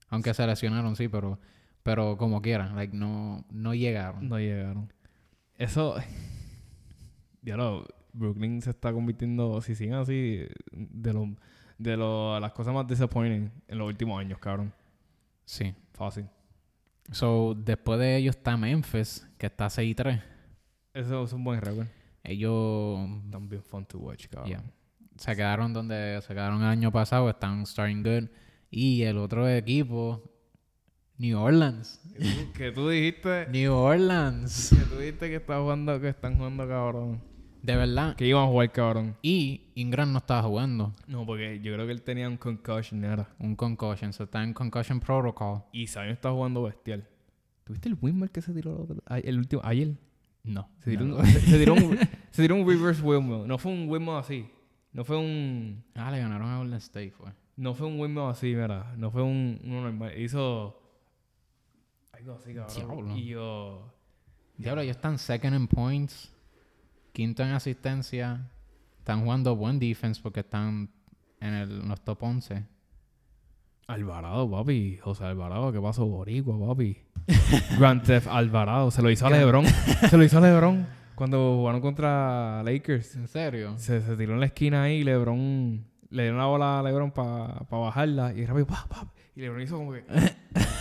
Aunque 0.10 0.34
se 0.34 0.45
lesionaron, 0.45 0.95
sí, 0.97 1.08
pero, 1.08 1.39
pero 1.84 2.18
como 2.18 2.41
quiera, 2.41 2.74
like, 2.74 2.95
no, 2.95 3.45
no 3.49 3.74
llegaron. 3.74 4.28
No 4.28 4.38
llegaron. 4.39 4.91
Eso. 5.62 5.95
Ya 7.43 7.57
lo. 7.57 7.88
Brooklyn 8.14 8.62
se 8.62 8.70
está 8.70 8.93
convirtiendo, 8.93 9.62
si 9.62 9.74
siguen 9.74 9.95
así, 9.95 10.45
de 10.72 11.14
lo, 11.14 11.36
de 11.78 11.97
lo, 11.97 12.39
las 12.39 12.51
cosas 12.51 12.74
más 12.74 12.86
disappointing 12.86 13.49
en 13.68 13.78
los 13.78 13.88
últimos 13.88 14.20
años, 14.20 14.38
cabrón. 14.38 14.72
Sí. 15.45 15.74
Fácil. 15.93 16.28
So, 17.12 17.55
después 17.55 17.99
de 17.99 18.18
ellos 18.18 18.36
está 18.36 18.57
Memphis, 18.57 19.28
que 19.38 19.47
está 19.47 19.68
6-3. 19.68 20.22
Eso 20.93 21.24
es 21.24 21.34
un 21.34 21.43
buen 21.43 21.62
récord. 21.62 21.88
Ellos 22.24 22.99
También 23.32 23.64
fun 23.64 23.86
to 23.86 23.97
watch, 23.97 24.28
cabrón. 24.28 24.49
yeah, 24.49 24.64
se 25.18 25.36
quedaron 25.36 25.74
donde 25.74 26.22
se 26.22 26.28
quedaron 26.34 26.62
el 26.62 26.68
año 26.68 26.91
pasado, 26.91 27.30
están 27.30 27.66
starting 27.66 28.03
good. 28.03 28.30
Y 28.70 29.01
el 29.03 29.18
otro 29.18 29.49
equipo, 29.49 30.30
New 31.22 31.38
Orleans. 31.39 32.01
Que 32.55 32.72
tú- 32.72 32.89
dijiste. 32.89 33.45
New 33.51 33.72
Orleans. 33.74 34.69
Que 34.76 34.84
tú 34.86 34.95
dijiste 34.97 35.30
que 35.30 35.36
está 35.36 35.59
jugando, 35.61 36.01
que 36.01 36.09
están 36.09 36.36
jugando, 36.36 36.67
cabrón. 36.67 37.22
De 37.61 37.76
verdad. 37.76 38.15
Que 38.15 38.26
iban 38.26 38.43
a 38.43 38.47
jugar, 38.47 38.72
cabrón. 38.72 39.15
Y 39.22 39.61
Ingram 39.76 40.11
no 40.11 40.17
estaba 40.17 40.41
jugando. 40.41 40.95
No, 41.05 41.24
porque 41.28 41.59
yo 41.61 41.74
creo 41.74 41.86
que 41.86 41.91
él 41.91 42.01
tenía 42.01 42.28
un 42.28 42.38
concussion, 42.38 43.03
era. 43.05 43.30
Un 43.38 43.55
concussion. 43.55 44.11
So, 44.13 44.24
está 44.24 44.43
en 44.43 44.53
concussion 44.53 44.99
protocol. 44.99 45.61
Y 45.72 45.86
Zion 45.86 46.07
está 46.09 46.32
jugando 46.32 46.63
bestial. 46.63 47.07
¿Tuviste 47.65 47.88
el 47.89 47.97
windmill 48.01 48.32
que 48.32 48.41
se 48.41 48.51
tiró 48.51 48.72
el, 48.72 48.82
otro- 48.82 49.03
el 49.15 49.38
último, 49.38 49.61
ayer? 49.63 49.89
No. 50.43 50.67
Se 50.80 50.89
tiró, 50.89 51.05
no. 51.05 51.17
un, 51.17 51.26
se, 51.28 51.39
se 51.51 51.57
tiró 51.59 51.74
un, 51.76 51.99
se 52.32 52.41
tiró 52.41 52.55
un 52.55 52.67
reverse 52.67 52.99
windmill. 53.03 53.47
No 53.47 53.59
fue 53.59 53.72
un 53.72 53.88
windmill 53.88 54.15
así. 54.15 54.47
No 54.91 55.03
fue 55.05 55.17
un... 55.17 55.84
Ah, 55.93 56.09
le 56.09 56.17
ganaron 56.17 56.49
a 56.49 56.57
Golden 56.57 56.78
State, 56.80 57.11
fue. 57.11 57.30
No 57.57 57.76
fue 57.76 57.86
un 57.86 57.99
windmill 57.99 58.24
así, 58.32 58.47
mira. 58.55 58.91
No 58.97 59.11
fue 59.11 59.22
un... 59.22 59.61
Uno 59.63 59.82
normal. 59.84 60.19
Hizo... 60.19 60.80
Algo 62.22 62.36
así, 62.36 62.53
cabrón. 62.53 62.76
Diablo. 62.76 63.17
Y 63.17 63.26
yo... 63.26 63.93
Diablo, 64.57 64.82
ellos 64.84 64.95
están 64.95 65.17
second 65.17 65.55
in 65.55 65.67
points, 65.67 66.32
quinto 67.13 67.41
en 67.41 67.49
asistencia. 67.49 68.47
Están 68.99 69.24
jugando 69.24 69.55
buen 69.55 69.80
defense 69.80 70.22
porque 70.22 70.41
están 70.41 70.91
en 71.39 71.53
el, 71.53 71.88
los 71.88 71.99
top 72.01 72.22
11. 72.22 72.63
Alvarado, 73.88 74.51
papi. 74.51 74.97
José 74.97 75.24
Alvarado, 75.24 75.72
¿qué 75.72 75.82
pasó? 75.82 76.05
Boricua, 76.05 76.59
papi. 76.67 76.95
Grand 77.80 78.03
Theft 78.03 78.28
Alvarado. 78.28 78.91
Se 78.91 79.01
lo 79.01 79.09
hizo 79.09 79.26
a 79.26 79.32
LeBron. 79.32 79.65
se 80.09 80.15
lo 80.15 80.24
hizo 80.24 80.38
a 80.38 80.41
LeBron 80.41 80.86
cuando 81.15 81.55
jugaron 81.55 81.82
contra 81.82 82.61
Lakers. 82.63 83.15
¿En 83.15 83.28
serio? 83.28 83.74
Se, 83.78 83.99
se 84.01 84.15
tiró 84.15 84.34
en 84.34 84.41
la 84.41 84.45
esquina 84.45 84.84
ahí 84.84 84.97
y 84.97 85.03
LeBron... 85.03 85.88
Le 86.11 86.24
dio 86.24 86.34
una 86.34 86.45
bola 86.45 86.80
a 86.80 86.84
LeBron 86.84 87.09
para 87.11 87.65
bajarla 87.69 88.34
y 88.34 88.45
rápido, 88.45 88.67
pa, 88.67 88.86
pa, 88.89 89.07
y 89.34 89.41
LeBron 89.41 89.61
hizo 89.61 89.78
como 89.78 89.93
que... 89.93 90.03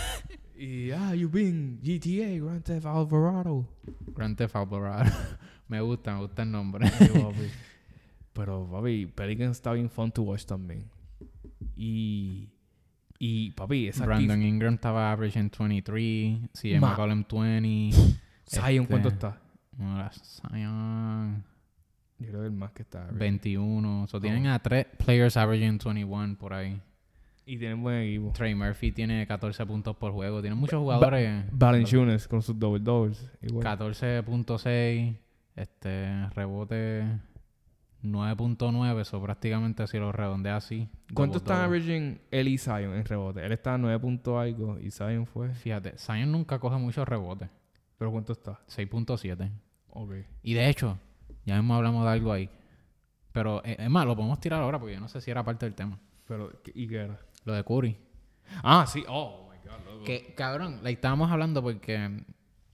y, 0.61 0.91
ah, 0.91 1.13
you 1.15 1.29
been 1.29 1.79
GTA, 1.81 2.39
Grand 2.39 2.63
Theft 2.63 2.85
Alvarado. 2.85 3.65
Grand 4.13 4.37
Theft 4.37 4.55
Alvarado. 4.55 5.11
me 5.67 5.81
gusta, 5.81 6.13
me 6.13 6.21
gusta 6.21 6.43
el 6.43 6.51
nombre. 6.51 6.89
Pero, 8.33 8.65
papi, 8.71 9.07
Pelicans 9.07 9.57
está 9.57 9.73
bien 9.73 9.89
fun 9.89 10.11
to 10.11 10.21
watch 10.23 10.45
también. 10.45 10.85
Y... 11.75 12.49
Y, 13.23 13.51
papi, 13.51 13.87
esa 13.87 14.05
Brandon 14.05 14.41
Ingram 14.41 14.73
estaba 14.75 15.11
averaging 15.11 15.51
23. 15.51 16.49
CJ 16.53 16.79
McCollum 16.79 17.23
20. 17.23 17.91
Zion, 18.47 18.85
¿cuánto 18.87 19.09
Este- 19.09 19.27
está? 19.27 19.39
Ahora 19.79 20.11
Zion 20.11 21.43
Yo 22.17 22.27
creo 22.27 22.39
que 22.41 22.45
el 22.47 22.51
más 22.51 22.71
que 22.71 22.81
está. 22.81 23.05
21. 23.11 24.07
So, 24.07 24.17
Oh. 24.17 24.21
tienen 24.21 24.47
a 24.47 24.57
tres 24.59 24.87
players 24.97 25.37
averaging 25.37 25.77
21 25.77 26.35
por 26.37 26.53
ahí. 26.53 26.81
Y 27.45 27.57
tienen 27.57 27.81
buen 27.81 27.97
equipo. 28.03 28.31
Trey 28.33 28.53
Murphy 28.55 28.91
tiene 28.91 29.25
14 29.27 29.65
puntos 29.65 29.95
por 29.95 30.11
juego. 30.11 30.41
Tienen 30.41 30.59
muchos 30.59 30.79
jugadores. 30.79 31.45
Valanciunas 31.51 32.27
con 32.27 32.41
sus 32.41 32.57
double 32.57 32.79
doubles. 32.83 33.31
Igual. 33.41 33.65
14.6. 33.65 35.17
Este 35.55 36.29
rebote 36.29 37.03
9.9. 38.03 39.01
Eso 39.01 39.21
prácticamente 39.21 39.85
si 39.87 39.97
lo 39.97 40.11
redondea 40.11 40.55
así. 40.57 40.89
¿Cuánto 41.13 41.39
double. 41.39 41.53
averaging 41.65 42.21
él 42.31 42.47
y 42.47 42.57
Zion 42.57 42.93
en 42.95 43.05
rebote? 43.05 43.45
Él 43.45 43.51
está 43.51 43.73
a 43.75 43.77
9 43.77 43.99
puntos 43.99 44.39
algo 44.39 44.79
y 44.79 44.91
Zion 44.91 45.25
fue. 45.25 45.53
Fíjate, 45.53 45.97
Zion 45.97 46.31
nunca 46.31 46.59
coge 46.59 46.77
muchos 46.77 47.07
rebotes. 47.07 47.49
¿Pero 47.97 48.11
cuánto 48.11 48.33
está? 48.33 48.59
6.7. 48.67 49.51
Ok. 49.89 50.13
Y 50.43 50.53
de 50.53 50.69
hecho, 50.69 50.97
ya 51.45 51.55
mismo 51.57 51.75
hablamos 51.75 52.03
de 52.05 52.11
algo 52.11 52.31
ahí. 52.31 52.49
Pero 53.31 53.61
eh, 53.63 53.77
es 53.79 53.89
más, 53.89 54.05
lo 54.05 54.15
podemos 54.15 54.39
tirar 54.39 54.61
ahora 54.61 54.79
porque 54.79 54.95
yo 54.95 54.99
no 54.99 55.07
sé 55.07 55.21
si 55.21 55.29
era 55.31 55.43
parte 55.43 55.65
del 55.65 55.75
tema. 55.75 55.99
Pero, 56.27 56.51
¿qué- 56.63 56.71
¿y 56.73 56.87
qué 56.87 56.95
era? 56.97 57.19
Lo 57.43 57.53
de 57.53 57.63
Curry. 57.63 57.97
Ah, 58.63 58.85
sí. 58.87 59.03
Oh, 59.07 59.49
my 59.51 59.57
God, 59.69 59.85
loco. 59.85 60.03
Que, 60.05 60.33
cabrón, 60.35 60.79
like, 60.83 60.97
estábamos 60.97 61.31
hablando 61.31 61.61
porque 61.61 62.23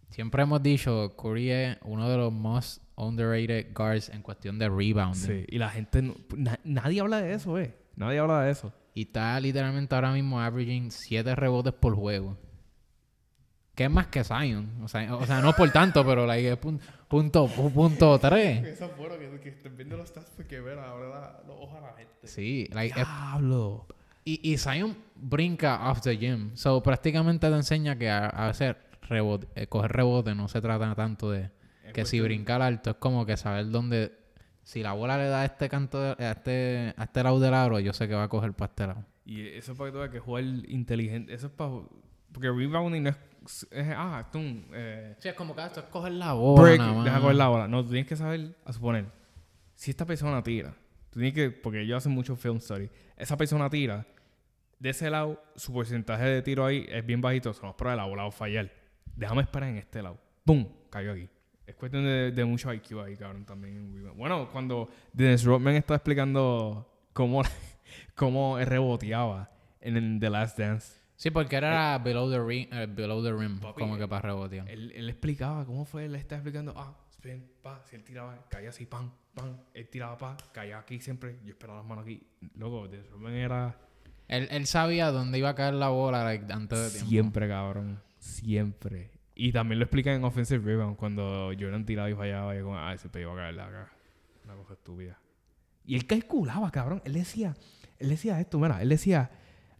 siempre 0.10 0.44
hemos 0.44 0.62
dicho 0.64 1.16
Curry 1.16 1.52
es 1.52 1.78
uno 1.84 2.10
de 2.10 2.18
los 2.18 2.32
most 2.34 2.82
underrated 2.96 3.74
guards 3.76 4.10
en 4.10 4.22
cuestión 4.22 4.58
de 4.60 4.68
rebounding. 4.70 5.20
Sí, 5.20 5.46
y 5.48 5.58
la 5.58 5.70
gente... 5.70 6.02
no- 6.02 6.16
na- 6.36 6.60
nadie 6.64 7.00
habla 7.02 7.22
de 7.22 7.34
eso, 7.34 7.58
eh. 7.60 7.76
Nadie 7.96 8.20
habla 8.20 8.42
de 8.42 8.52
eso. 8.52 8.74
Y 8.94 9.04
está 9.04 9.40
literalmente 9.40 9.94
ahora 9.94 10.12
mismo 10.12 10.40
averaging 10.42 10.90
7 10.92 11.36
rebotes 11.36 11.74
por 11.74 11.96
juego. 11.96 12.38
Que 13.76 13.84
es 13.84 13.92
más 13.92 14.08
que 14.08 14.24
Zion. 14.24 14.82
O 14.84 14.88
sea, 14.88 15.16
o 15.16 15.24
sea 15.28 15.40
no 15.40 15.54
por 15.54 15.70
tanto, 15.72 16.04
pero 16.04 16.26
like, 16.26 16.52
es 16.54 16.60
pun- 16.60 16.80
punto, 17.08 17.48
pu- 17.48 17.72
punto 17.72 18.18
3. 18.18 18.64
Eso 18.66 18.86
es 18.86 18.98
bueno 18.98 19.20
que, 19.20 19.40
que 19.40 19.50
estén 19.50 19.78
viendo 19.78 19.98
los 19.98 20.10
stats 20.10 20.32
porque 20.36 20.60
ver 20.60 20.80
ahora 20.80 21.44
los 21.46 21.56
ojos 21.60 21.78
a 21.78 21.82
la 21.92 21.94
gente. 21.94 22.14
Sí, 22.28 22.68
like, 22.74 23.00
es-. 23.00 23.08
Y, 24.32 24.52
y 24.54 24.58
Zion 24.58 24.98
brinca 25.16 25.90
off 25.90 26.02
the 26.02 26.18
gym. 26.18 26.52
So, 26.56 26.82
prácticamente 26.84 27.48
te 27.50 27.56
enseña 27.56 27.98
que 27.98 28.10
a, 28.10 28.28
a 28.28 28.54
rebote, 29.10 29.48
eh, 29.56 29.68
coger 29.68 29.92
rebote 29.92 30.36
no 30.36 30.48
se 30.48 30.60
trata 30.62 30.94
tanto 30.96 31.32
de 31.32 31.50
que 31.94 32.06
si 32.06 32.20
brincar 32.20 32.62
alto 32.62 32.90
es 32.92 32.96
como 32.98 33.26
que 33.26 33.38
saber 33.38 33.70
dónde. 33.70 34.12
Si 34.64 34.84
la 34.84 34.92
bola 34.92 35.18
le 35.18 35.28
da 35.28 35.42
a 35.44 35.46
este 35.46 35.70
canto, 35.70 36.02
de- 36.02 36.26
a 36.26 36.32
este, 36.32 36.94
a 36.98 37.04
este 37.06 37.24
lado 37.24 37.40
del 37.40 37.54
aro, 37.54 37.80
yo 37.80 37.94
sé 37.94 38.06
que 38.10 38.16
va 38.16 38.24
a 38.24 38.28
coger 38.28 38.52
para 38.52 38.70
este 38.70 38.88
lado. 38.88 39.06
Y 39.26 39.48
eso 39.48 39.72
es 39.72 39.78
para 39.78 39.90
que 39.90 39.94
tú 39.94 40.00
veas 40.00 40.12
que 40.12 40.20
jugar 40.20 40.44
inteligente. 40.44 41.34
Eso 41.34 41.48
es 41.48 41.54
para. 41.54 41.72
Porque 42.34 42.50
rebounding 42.52 43.04
no 43.04 43.10
es. 43.12 43.16
es- 43.72 43.94
ah, 43.96 44.28
tú. 44.30 44.40
Eh, 44.74 45.16
Sí, 45.20 45.30
es 45.30 45.36
como 45.36 45.56
que 45.56 45.64
esto 45.66 45.80
es 45.80 45.86
coger 45.86 46.12
la 46.12 46.34
bola. 46.34 46.62
break, 46.62 46.80
nada 46.80 46.94
más. 46.94 47.06
deja 47.06 47.20
coger 47.22 47.36
la 47.38 47.48
bola. 47.48 47.68
No, 47.70 47.82
tú 47.84 47.92
tienes 47.92 48.08
que 48.08 48.18
saber, 48.18 48.56
a 48.66 48.74
suponer, 48.74 49.06
si 49.74 49.92
esta 49.92 50.06
persona 50.06 50.44
tira, 50.44 50.74
tú 51.12 51.20
tienes 51.22 51.34
que, 51.34 51.50
porque 51.50 51.88
yo 51.88 51.96
hace 51.96 52.10
mucho 52.10 52.36
film 52.36 52.60
study, 52.60 52.90
esa 53.16 53.38
persona 53.38 53.70
tira, 53.70 54.06
de 54.80 54.90
ese 54.90 55.10
lado, 55.10 55.42
su 55.56 55.74
porcentaje 55.74 56.26
de 56.26 56.42
tiro 56.42 56.66
ahí 56.66 56.86
es 56.90 57.06
bien 57.06 57.22
bajito, 57.22 57.54
son 57.54 57.68
las 57.68 57.76
pruebas 57.76 57.98
la 57.98 58.06
bola 58.06 58.24
va 58.24 58.30
a 58.30 58.32
fallar. 58.32 58.72
Déjame 59.16 59.42
esperar 59.42 59.70
en 59.70 59.78
este 59.78 60.02
lado. 60.02 60.20
¡Pum! 60.46 60.68
Cayó 60.90 61.14
aquí. 61.14 61.28
Es 61.66 61.76
cuestión 61.76 62.04
de, 62.04 62.32
de 62.32 62.46
mucho 62.46 62.74
IQ 62.74 63.00
ahí, 63.04 63.18
cabrón, 63.18 63.46
también. 63.46 64.12
Bueno, 64.16 64.50
cuando 64.52 64.90
Dennis 65.12 65.44
Rodman 65.44 65.76
estaba 65.76 65.98
explicando 65.98 66.90
cómo, 67.14 67.42
cómo 68.16 68.58
reboteaba 68.60 69.50
en 69.82 70.20
The 70.20 70.30
Last 70.30 70.58
Dance, 70.58 71.08
Sí, 71.18 71.32
porque 71.32 71.56
era 71.56 71.98
below 71.98 72.30
the 72.30 72.40
rim, 72.40 72.68
eh, 72.72 72.86
below 72.88 73.24
the 73.24 73.34
rim 73.34 73.60
Papi, 73.60 73.82
como 73.82 73.98
que 73.98 74.08
para 74.08 74.22
rebotear. 74.22 74.70
Él, 74.70 74.92
él 74.92 75.10
explicaba 75.10 75.66
cómo 75.66 75.84
fue, 75.84 76.06
él 76.06 76.14
estaba 76.14 76.38
explicando, 76.38 76.76
ah, 76.78 76.96
spin, 77.10 77.44
pa, 77.64 77.82
si 77.86 77.96
él 77.96 78.04
tiraba, 78.04 78.48
caía 78.50 78.70
así, 78.70 78.86
pam, 78.86 79.12
pam, 79.34 79.58
él 79.74 79.90
tiraba, 79.90 80.16
pa, 80.16 80.38
caía 80.52 80.78
aquí 80.78 81.00
siempre, 81.00 81.40
yo 81.44 81.54
esperaba 81.54 81.80
las 81.80 81.88
manos 81.88 82.04
aquí. 82.04 82.22
Luego, 82.54 82.88
de 82.88 83.02
Roman 83.02 83.34
era 83.34 83.76
Él, 84.28 84.48
él 84.52 84.66
sabía 84.66 85.12
dónde 85.12 85.38
iba 85.38 85.50
a 85.50 85.56
caer 85.56 85.74
la 85.74 85.90
bola 85.90 86.30
antes 86.30 86.80
de 86.80 86.90
tiempo. 86.90 87.10
siempre, 87.10 87.48
cabrón, 87.48 88.02
siempre. 88.20 89.12
Y 89.36 89.52
también 89.52 89.80
lo 89.80 89.86
explica 89.86 90.14
en 90.14 90.24
Offensive 90.24 90.66
Rebound, 90.66 90.98
cuando 90.98 91.52
Jordan 91.58 91.86
tiraba 91.86 92.10
y 92.10 92.16
fallaba, 92.16 92.58
y 92.58 92.62
como, 92.62 92.78
ah, 92.78 92.94
ese 92.94 93.08
te 93.08 93.22
iba 93.22 93.32
a 93.34 93.36
caer 93.36 93.54
la 93.54 93.66
cara. 93.66 93.92
Una 94.46 94.56
cosa 94.56 94.74
estúpida. 94.74 95.20
Y 95.86 95.96
él 95.96 96.06
calculaba, 96.06 96.72
cabrón, 96.72 97.02
él 97.06 97.14
decía, 97.14 97.56
él 98.00 98.10
decía 98.10 98.40
esto, 98.40 98.60
mira, 98.60 98.82
él 98.82 98.90
decía, 98.90 99.32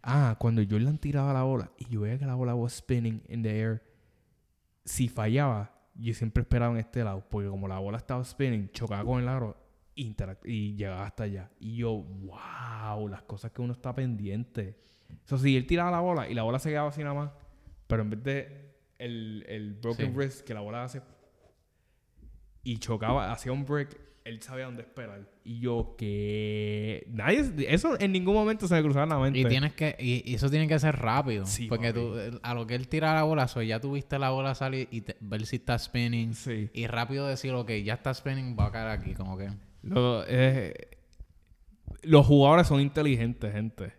ah, 0.02 0.36
cuando 0.38 0.62
Jordan 0.68 0.98
tiraba 0.98 1.32
la 1.32 1.42
bola 1.42 1.70
y 1.76 1.86
yo 1.86 2.02
veía 2.02 2.18
que 2.18 2.24
la 2.24 2.34
bola 2.34 2.54
was 2.54 2.74
spinning 2.74 3.22
in 3.28 3.42
the 3.42 3.50
air, 3.50 3.82
si 4.84 5.08
fallaba, 5.08 5.74
yo 5.94 6.14
siempre 6.14 6.42
esperaba 6.42 6.72
en 6.72 6.78
este 6.78 7.04
lado, 7.04 7.26
porque 7.28 7.48
como 7.48 7.68
la 7.68 7.78
bola 7.78 7.98
estaba 7.98 8.24
spinning, 8.24 8.70
chocaba 8.70 9.04
con 9.04 9.20
el 9.20 9.28
aro 9.28 9.56
interact 9.98 10.46
y 10.46 10.74
llegaba 10.74 11.04
hasta 11.06 11.24
allá. 11.24 11.50
Y 11.60 11.76
yo, 11.76 11.92
wow, 11.92 13.08
las 13.08 13.22
cosas 13.22 13.50
que 13.52 13.60
uno 13.62 13.72
está 13.72 13.94
pendiente. 13.94 14.78
Eso 15.24 15.36
sí, 15.38 15.56
él 15.56 15.66
tiraba 15.66 15.90
la 15.90 16.00
bola 16.00 16.28
y 16.28 16.34
la 16.34 16.42
bola 16.42 16.58
se 16.58 16.70
quedaba 16.70 16.88
así 16.88 17.02
nada 17.02 17.14
más, 17.14 17.30
pero 17.86 18.02
en 18.02 18.10
vez 18.10 18.22
de 18.22 18.70
el, 18.98 19.44
el 19.48 19.74
broken 19.74 20.06
Sí. 20.06 20.12
wrist 20.16 20.40
que 20.46 20.54
la 20.54 20.60
bola 20.60 20.84
hace 20.84 21.00
y 22.64 22.78
chocaba, 22.78 23.32
hacía 23.32 23.52
un 23.52 23.64
break, 23.64 23.96
él 24.24 24.42
sabía 24.42 24.66
dónde 24.66 24.82
esperar. 24.82 25.26
Y 25.44 25.60
yo, 25.60 25.94
que 25.96 27.06
nadie, 27.08 27.50
eso 27.72 27.98
en 27.98 28.12
ningún 28.12 28.34
momento 28.34 28.68
se 28.68 28.74
me 28.74 28.82
cruzaba 28.82 29.04
en 29.04 29.08
la 29.10 29.18
mente. 29.18 29.38
Y 29.38 29.44
tienes 29.46 29.72
que, 29.72 29.96
y, 29.98 30.34
eso 30.34 30.50
tiene 30.50 30.68
que 30.68 30.78
ser 30.78 30.94
rápido. 30.96 31.46
Sí, 31.46 31.66
porque 31.68 31.94
tú, 31.94 32.18
eh, 32.18 32.32
a 32.42 32.52
lo 32.52 32.66
que 32.66 32.74
él 32.74 32.88
tira 32.88 33.14
la 33.14 33.22
bola, 33.22 33.48
so, 33.48 33.62
ya 33.62 33.80
tuviste 33.80 34.18
la 34.18 34.28
bola 34.30 34.54
salir 34.54 34.88
y 34.90 35.00
te- 35.00 35.16
ver 35.20 35.46
si 35.46 35.56
está 35.56 35.78
spinning. 35.78 36.34
Sí. 36.34 36.68
Y 36.74 36.86
rápido 36.88 37.26
decir, 37.26 37.54
ok, 37.54 37.70
ya 37.82 37.94
está 37.94 38.12
spinning, 38.12 38.54
va 38.58 38.66
a 38.66 38.72
caer 38.72 38.88
aquí, 38.88 39.14
como 39.14 39.38
que. 39.38 39.48
Lo- 39.88 40.24
eh, 40.26 40.74
los 42.02 42.26
jugadores 42.26 42.66
son 42.66 42.80
inteligentes, 42.80 43.52
gente. 43.52 43.92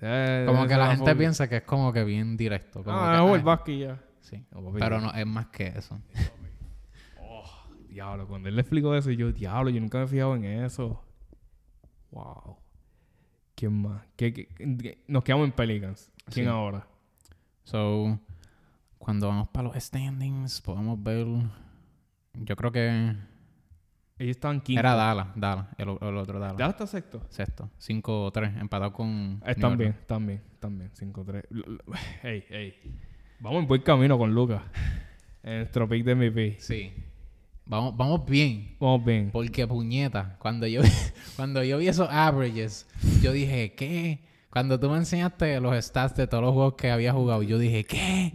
Eh, 0.00 0.44
Como 0.46 0.66
que 0.66 0.76
la 0.76 0.96
gente 0.96 1.14
piensa 1.14 1.48
que 1.48 1.58
es 1.58 1.62
como 1.62 1.92
que 1.92 2.02
bien 2.04 2.36
directo. 2.36 2.82
Como 2.82 2.96
Ah, 2.96 3.02
que, 3.26 3.34
el 3.34 3.48
ah, 3.48 3.64
ya. 3.78 4.02
sí. 4.20 4.44
No, 4.50 4.72
Pero 4.72 5.00
no, 5.00 5.12
es 5.12 5.26
más 5.26 5.46
que 5.48 5.66
eso. 5.68 6.00
Diablo, 7.88 8.26
cuando 8.26 8.48
él 8.48 8.54
le 8.56 8.62
explicó 8.62 8.94
eso, 8.94 9.10
yo, 9.10 9.32
diablo, 9.32 9.68
yo 9.70 9.80
nunca 9.80 9.98
me 9.98 10.04
he 10.04 10.08
fijado 10.08 10.34
en 10.36 10.44
eso. 10.44 11.02
Wow. 12.10 12.56
¿Quién 13.54 13.82
más? 13.82 14.02
¿Qué, 14.16 14.32
qué- 14.32 14.48
qué- 14.48 15.04
Nos 15.08 15.22
quedamos 15.22 15.46
en 15.46 15.52
Pelicans. 15.52 16.10
¿Quién 16.32 16.46
Sí. 16.46 16.50
ahora? 16.50 16.86
So, 17.64 18.18
cuando 18.98 19.28
vamos 19.28 19.48
para 19.48 19.68
los 19.68 19.76
standings, 19.76 20.60
podemos 20.62 21.00
ver. 21.02 21.26
Yo 22.34 22.56
creo 22.56 22.72
que 22.72 23.14
Ellos 24.22 24.36
estaban 24.36 24.60
quinto. 24.60 24.78
era 24.80 24.94
Dallas, 24.94 25.28
Dallas, 25.34 25.66
el, 25.78 25.88
el 25.88 26.16
otro 26.16 26.38
Dallas. 26.38 26.56
¿Dallas 26.56 26.74
está 26.74 26.86
sexto? 26.86 27.26
Sexto, 27.28 27.70
5-3, 27.80 28.60
empatado 28.60 28.92
con. 28.92 29.42
Están 29.44 29.76
bien, 29.76 29.90
están 29.98 30.26
bien, 30.26 30.40
están 30.54 30.78
bien. 30.78 30.90
5-3. 30.92 31.44
L- 31.50 31.64
l- 31.66 31.78
Ey, 32.22 32.44
ey. 32.50 32.74
Vamos 33.40 33.62
en 33.62 33.68
buen 33.68 33.82
camino 33.82 34.16
con 34.18 34.32
Lucas. 34.34 34.62
En 35.44 35.56
nuestro 35.58 35.88
pick 35.88 36.04
de 36.04 36.14
MVP. 36.14 36.56
Sí. 36.60 36.92
Vamos, 37.66 37.96
vamos 37.96 38.24
bien. 38.26 38.76
Vamos 38.78 39.04
bien. 39.04 39.30
Porque 39.32 39.66
puñeta, 39.66 40.36
cuando 40.38 40.68
yo, 40.68 40.82
cuando 41.36 41.64
yo 41.64 41.78
vi 41.78 41.88
esos 41.88 42.08
averages, 42.08 42.86
yo 43.20 43.32
dije, 43.32 43.74
¿qué? 43.74 44.20
Cuando 44.50 44.78
tú 44.78 44.88
me 44.88 44.98
enseñaste 44.98 45.58
los 45.60 45.74
stats 45.84 46.14
de 46.14 46.28
todos 46.28 46.44
los 46.44 46.52
juegos 46.52 46.74
que 46.74 46.92
había 46.92 47.12
jugado, 47.12 47.42
yo 47.42 47.58
dije, 47.58 47.82
¿qué? 47.84 48.32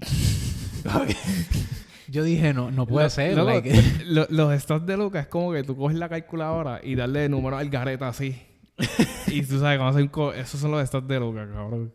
yo 2.09 2.23
dije, 2.23 2.53
no, 2.53 2.71
no 2.71 2.85
puede 2.87 3.05
Lo- 3.05 3.09
ser. 3.09 3.37
like- 3.37 3.81
lo- 4.05 4.27
los 4.29 4.61
stats 4.61 4.85
de 4.85 4.97
Lucas 4.97 5.23
es 5.25 5.27
como 5.27 5.51
que 5.51 5.63
tú 5.63 5.75
coges 5.75 5.97
la 5.97 6.09
calculadora 6.09 6.79
y 6.83 6.95
darle 6.95 7.27
números 7.29 7.59
al 7.59 7.69
gareta 7.69 8.07
así. 8.07 8.41
y 9.27 9.41
tú 9.41 9.59
sabes, 9.59 9.77
cuando 9.79 9.87
hacen 9.97 10.07
co- 10.07 10.33
esos 10.33 10.59
son 10.59 10.71
los 10.71 10.85
stats 10.87 11.07
de 11.07 11.19
Lucas, 11.19 11.47
cabrón. 11.51 11.93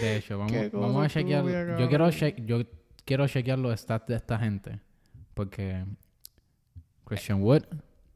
de 0.00 0.16
hecho, 0.16 0.38
vamos, 0.38 0.72
vamos 0.72 1.04
a 1.06 1.08
chequear. 1.08 1.44
Yo 1.78 1.88
quiero, 1.88 2.10
che- 2.10 2.36
yo 2.46 2.62
quiero 3.04 3.26
chequear 3.26 3.58
los 3.58 3.78
stats 3.80 4.06
de 4.06 4.16
esta 4.16 4.38
gente. 4.38 4.80
Porque 5.34 5.84
Christian 7.04 7.42
Wood 7.42 7.62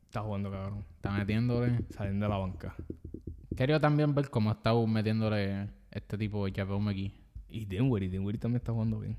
Está 0.07 0.21
jugando, 0.23 0.51
cabrón. 0.51 0.85
está 0.97 1.11
metiéndole. 1.13 1.79
Saliendo 1.91 2.27
de 2.27 2.31
la 2.31 2.37
banca. 2.37 2.75
Quería 3.57 3.79
también 3.81 4.15
ver 4.15 4.29
cómo 4.29 4.51
está 4.51 4.73
metiéndole 4.87 5.69
este 5.91 6.19
tipo 6.19 6.45
de 6.47 6.53
Javel 6.53 6.81
McGee. 6.81 7.15
Y 7.49 7.65
Dinwiddie, 7.67 8.09
Dinwiddie 8.09 8.39
también 8.41 8.57
está 8.57 8.73
jugando 8.73 8.99
bien. 9.01 9.17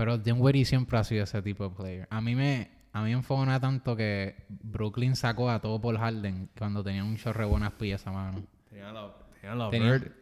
Pero 0.00 0.16
Dinwiddie 0.16 0.64
siempre 0.64 0.96
ha 0.96 1.04
sido 1.04 1.24
ese 1.24 1.42
tipo 1.42 1.68
de 1.68 1.74
player. 1.76 2.08
A 2.10 2.22
mí 2.22 2.34
me, 2.34 2.70
a 2.94 3.00
mí 3.02 3.10
me 3.10 3.16
enfogona 3.16 3.60
tanto 3.60 3.94
que 3.94 4.46
Brooklyn 4.48 5.14
sacó 5.14 5.50
a 5.50 5.60
todo 5.60 5.78
por 5.78 5.94
Harden 5.98 6.48
cuando 6.58 6.82
tenían 6.82 7.04
un 7.04 7.18
chorre 7.18 7.44
de 7.44 7.50
buenas 7.50 7.72
piezas, 7.72 8.10
mano. 8.10 8.42
Tenían 8.70 8.94
la, 8.94 9.14
tenían 9.38 9.58
la 9.58 9.68
Tenía- 9.68 9.92
Bird. 9.92 10.12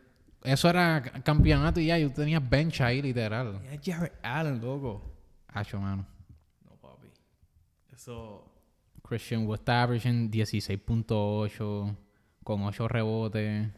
Eso 0.43 0.69
era 0.69 1.01
campeonato 1.23 1.79
y 1.79 1.87
ya, 1.87 1.97
y 1.97 2.09
tú 2.09 2.23
tenías 2.23 2.43
bench 2.51 2.81
ahí, 2.81 3.01
literal. 3.01 3.61
Tenía 3.61 3.81
Jared 3.81 4.13
Allen, 4.21 4.61
loco. 4.61 5.15
Hacho, 5.47 5.79
mano. 5.81 6.05
No, 6.65 6.73
papi. 6.81 7.07
Eso... 7.93 8.53
Christian 9.09 9.47
Wood 9.47 9.61
está 9.61 9.85
averaging 9.85 10.29
16.8 10.33 11.97
con 12.43 12.63
8 12.63 12.89
rebotes. 12.89 13.69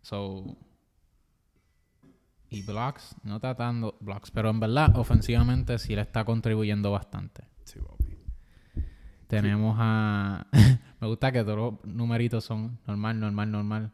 So. 0.00 0.56
Y 2.50 2.62
blocks, 2.62 3.14
no 3.22 3.36
está 3.36 3.54
dando 3.54 3.96
blocks, 4.00 4.30
pero 4.32 4.50
en 4.50 4.58
verdad, 4.60 4.96
ofensivamente 4.96 5.78
sí 5.78 5.94
le 5.94 6.02
está 6.02 6.24
contribuyendo 6.24 6.90
bastante. 6.90 7.44
Sí, 7.64 7.78
papi. 7.80 8.16
Tenemos 9.28 9.76
a. 9.78 10.46
Me 11.00 11.06
gusta 11.06 11.30
que 11.32 11.42
todos 11.44 11.56
los 11.56 11.84
numeritos 11.94 12.44
son 12.44 12.78
normal, 12.86 13.18
normal, 13.20 13.50
normal. 13.50 13.92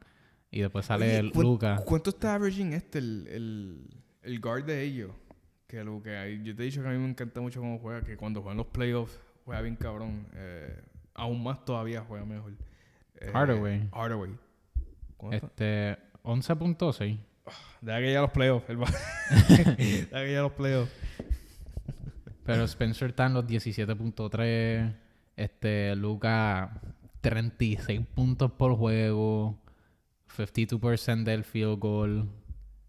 Y 0.50 0.60
después 0.60 0.86
sale 0.86 1.06
Oye, 1.06 1.18
el 1.18 1.32
¿cuán- 1.32 1.42
Luca. 1.46 1.76
¿Cuánto 1.84 2.10
está 2.10 2.34
averaging 2.34 2.72
este, 2.72 2.98
el, 2.98 3.26
el, 3.28 3.86
el 4.22 4.40
guard 4.40 4.64
de 4.64 4.82
ellos? 4.82 5.10
Que 5.66 5.84
lo 5.84 6.02
que 6.02 6.16
hay. 6.16 6.42
Yo 6.42 6.56
te 6.56 6.62
he 6.62 6.66
dicho 6.66 6.80
que 6.82 6.88
a 6.88 6.92
mí 6.92 6.98
me 6.98 7.08
encanta 7.10 7.40
mucho 7.40 7.60
cómo 7.60 7.78
juega, 7.78 8.02
que 8.02 8.16
cuando 8.16 8.40
juegan 8.40 8.56
los 8.56 8.66
playoffs 8.68 9.20
juega 9.44 9.60
bien 9.60 9.76
cabrón. 9.76 10.26
Eh, 10.32 10.82
aún 11.14 11.42
más 11.42 11.62
todavía 11.64 12.02
juega 12.08 12.24
mejor. 12.24 12.54
Eh, 13.20 13.30
Hardaway. 13.32 13.88
Hardaway. 13.92 14.30
¿Cuánto? 15.18 15.46
Este. 15.46 15.98
11.6. 16.22 17.18
Deja 17.80 17.98
que 17.98 18.04
llegue 18.04 18.16
a 18.16 18.22
los 18.22 18.30
playoffs. 18.30 18.66
Deja 19.48 19.76
que 19.76 20.08
llegue 20.12 20.38
a 20.38 20.42
los 20.42 20.52
playoffs. 20.52 20.92
Pero 22.44 22.64
Spencer 22.64 23.10
está 23.10 23.26
en 23.26 23.34
los 23.34 23.44
17.3. 23.46 24.94
Este. 25.36 25.94
Luca. 25.96 26.80
36 27.20 28.06
puntos 28.14 28.52
por 28.52 28.76
juego. 28.76 29.58
52% 30.36 31.24
del 31.24 31.44
field 31.44 31.78
goal. 31.80 32.28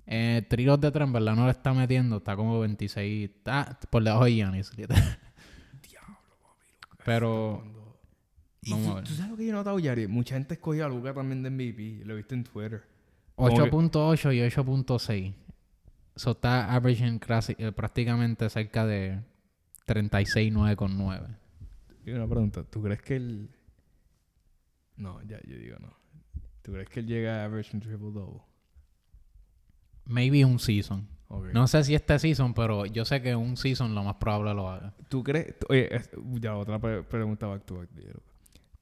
Eh, 0.05 0.45
tiros 0.49 0.79
de 0.79 0.91
tres, 0.91 1.05
en 1.07 1.13
verdad 1.13 1.35
no 1.35 1.45
le 1.45 1.51
está 1.51 1.73
metiendo. 1.73 2.17
Está 2.17 2.35
como 2.35 2.59
26. 2.59 3.29
Está 3.29 3.79
por 3.89 4.03
debajo 4.03 4.25
de 4.25 4.33
Giannis. 4.35 4.75
literal. 4.77 5.19
Pero. 7.05 7.61
Cuando- 7.63 7.77
Y 8.63 8.71
Vamos 8.71 8.87
a 8.87 8.89
tú, 8.89 8.95
ver. 8.95 9.03
tú 9.05 9.13
sabes 9.13 9.31
lo 9.31 9.37
que 9.37 9.43
yo 9.45 9.49
he 9.49 9.53
notado, 9.53 9.79
Yari. 9.79 10.07
Mucha 10.07 10.35
gente 10.35 10.55
escogió 10.55 10.85
a 10.85 10.89
Luca 10.89 11.13
también 11.13 11.41
de 11.41 11.49
MVP. 11.49 12.01
Lo 12.05 12.13
he 12.13 12.17
visto 12.17 12.35
en 12.35 12.43
Twitter. 12.43 12.83
Como 13.37 13.55
que- 13.63 13.71
8.8 13.71 14.33
y 14.33 14.39
8.6. 14.41 15.33
So 16.15 16.31
está 16.31 16.73
averaging 16.73 17.19
eh, 17.59 17.71
prácticamente 17.71 18.49
cerca 18.49 18.85
de 18.85 19.21
36.9,9. 19.85 21.37
Y 22.05 22.11
una 22.11 22.27
pregunta, 22.27 22.63
¿tú 22.63 22.81
crees 22.81 23.01
que 23.01 23.15
él... 23.17 23.49
No, 24.95 25.21
ya, 25.23 25.39
yo 25.47 25.57
digo 25.57 25.77
no. 25.79 25.93
¿Tú 26.63 26.71
crees 26.71 26.89
que 26.89 27.01
él 27.01 27.07
llega 27.07 27.41
a 27.41 27.45
average 27.45 27.71
en 27.73 27.81
triple 27.81 28.11
double? 28.11 28.41
Maybe 30.05 30.43
un 30.45 30.57
season. 30.59 31.07
No 31.53 31.67
sé 31.67 31.83
si 31.83 31.93
este 31.93 32.17
season, 32.19 32.53
pero 32.53 32.85
yo 32.85 33.03
sé 33.05 33.21
que 33.21 33.35
un 33.35 33.57
season 33.57 33.93
lo 33.93 34.03
más 34.03 34.15
probable 34.15 34.53
lo 34.53 34.69
haga. 34.69 34.95
¿Tú 35.09 35.23
crees... 35.23 35.55
Oye, 35.69 35.93
es- 35.95 36.09
ya 36.39 36.55
otra 36.55 36.79
pre- 36.79 37.03
pregunta 37.03 37.45
back 37.47 37.65
to 37.65 37.75
back. 37.79 37.89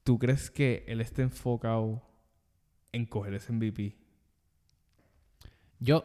¿Tú 0.04 0.18
crees 0.18 0.50
que 0.50 0.84
él 0.86 1.00
esté 1.00 1.22
enfocado 1.22 2.02
en 2.92 3.04
coger 3.04 3.34
ese 3.34 3.52
MVP? 3.52 3.96
Yo, 5.80 6.04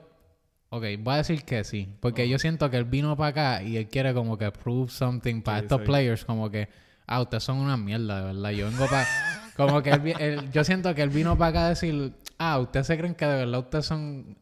ok, 0.70 0.84
voy 1.00 1.14
a 1.14 1.18
decir 1.18 1.44
que 1.46 1.64
sí. 1.64 1.88
Porque 2.00 2.28
yo 2.28 2.38
siento 2.40 2.70
que 2.70 2.78
él 2.78 2.86
vino 2.86 3.16
para 3.18 3.30
acá 3.58 3.64
y 3.64 3.78
él 3.78 3.88
quiere 3.88 4.14
como 4.14 4.38
que 4.38 4.52
prove 4.52 4.92
something 4.92 5.42
para 5.42 5.60
Sí, 5.60 5.64
estos 5.66 5.82
players. 5.82 6.26
Como 6.26 6.50
que, 6.50 6.70
ah, 7.08 7.22
ustedes 7.22 7.44
son 7.44 7.58
una 7.58 7.78
mierda, 7.78 8.20
de 8.20 8.26
verdad. 8.34 8.50
Yo 8.52 8.68
vengo 8.70 8.86
para... 8.88 9.08
como 9.58 9.82
que 9.84 9.92
él, 9.92 10.16
él- 10.20 10.52
yo 10.52 10.64
siento 10.64 10.94
que 10.96 11.02
él 11.02 11.10
vino 11.10 11.38
para 11.38 11.50
acá 11.50 11.66
a 11.66 11.70
decir, 11.70 12.14
ah, 12.38 12.60
ustedes 12.60 12.88
se 12.88 12.98
creen 12.98 13.16
que 13.16 13.26
de 13.26 13.36
verdad 13.46 13.60
ustedes 13.60 13.86
son 13.86 14.38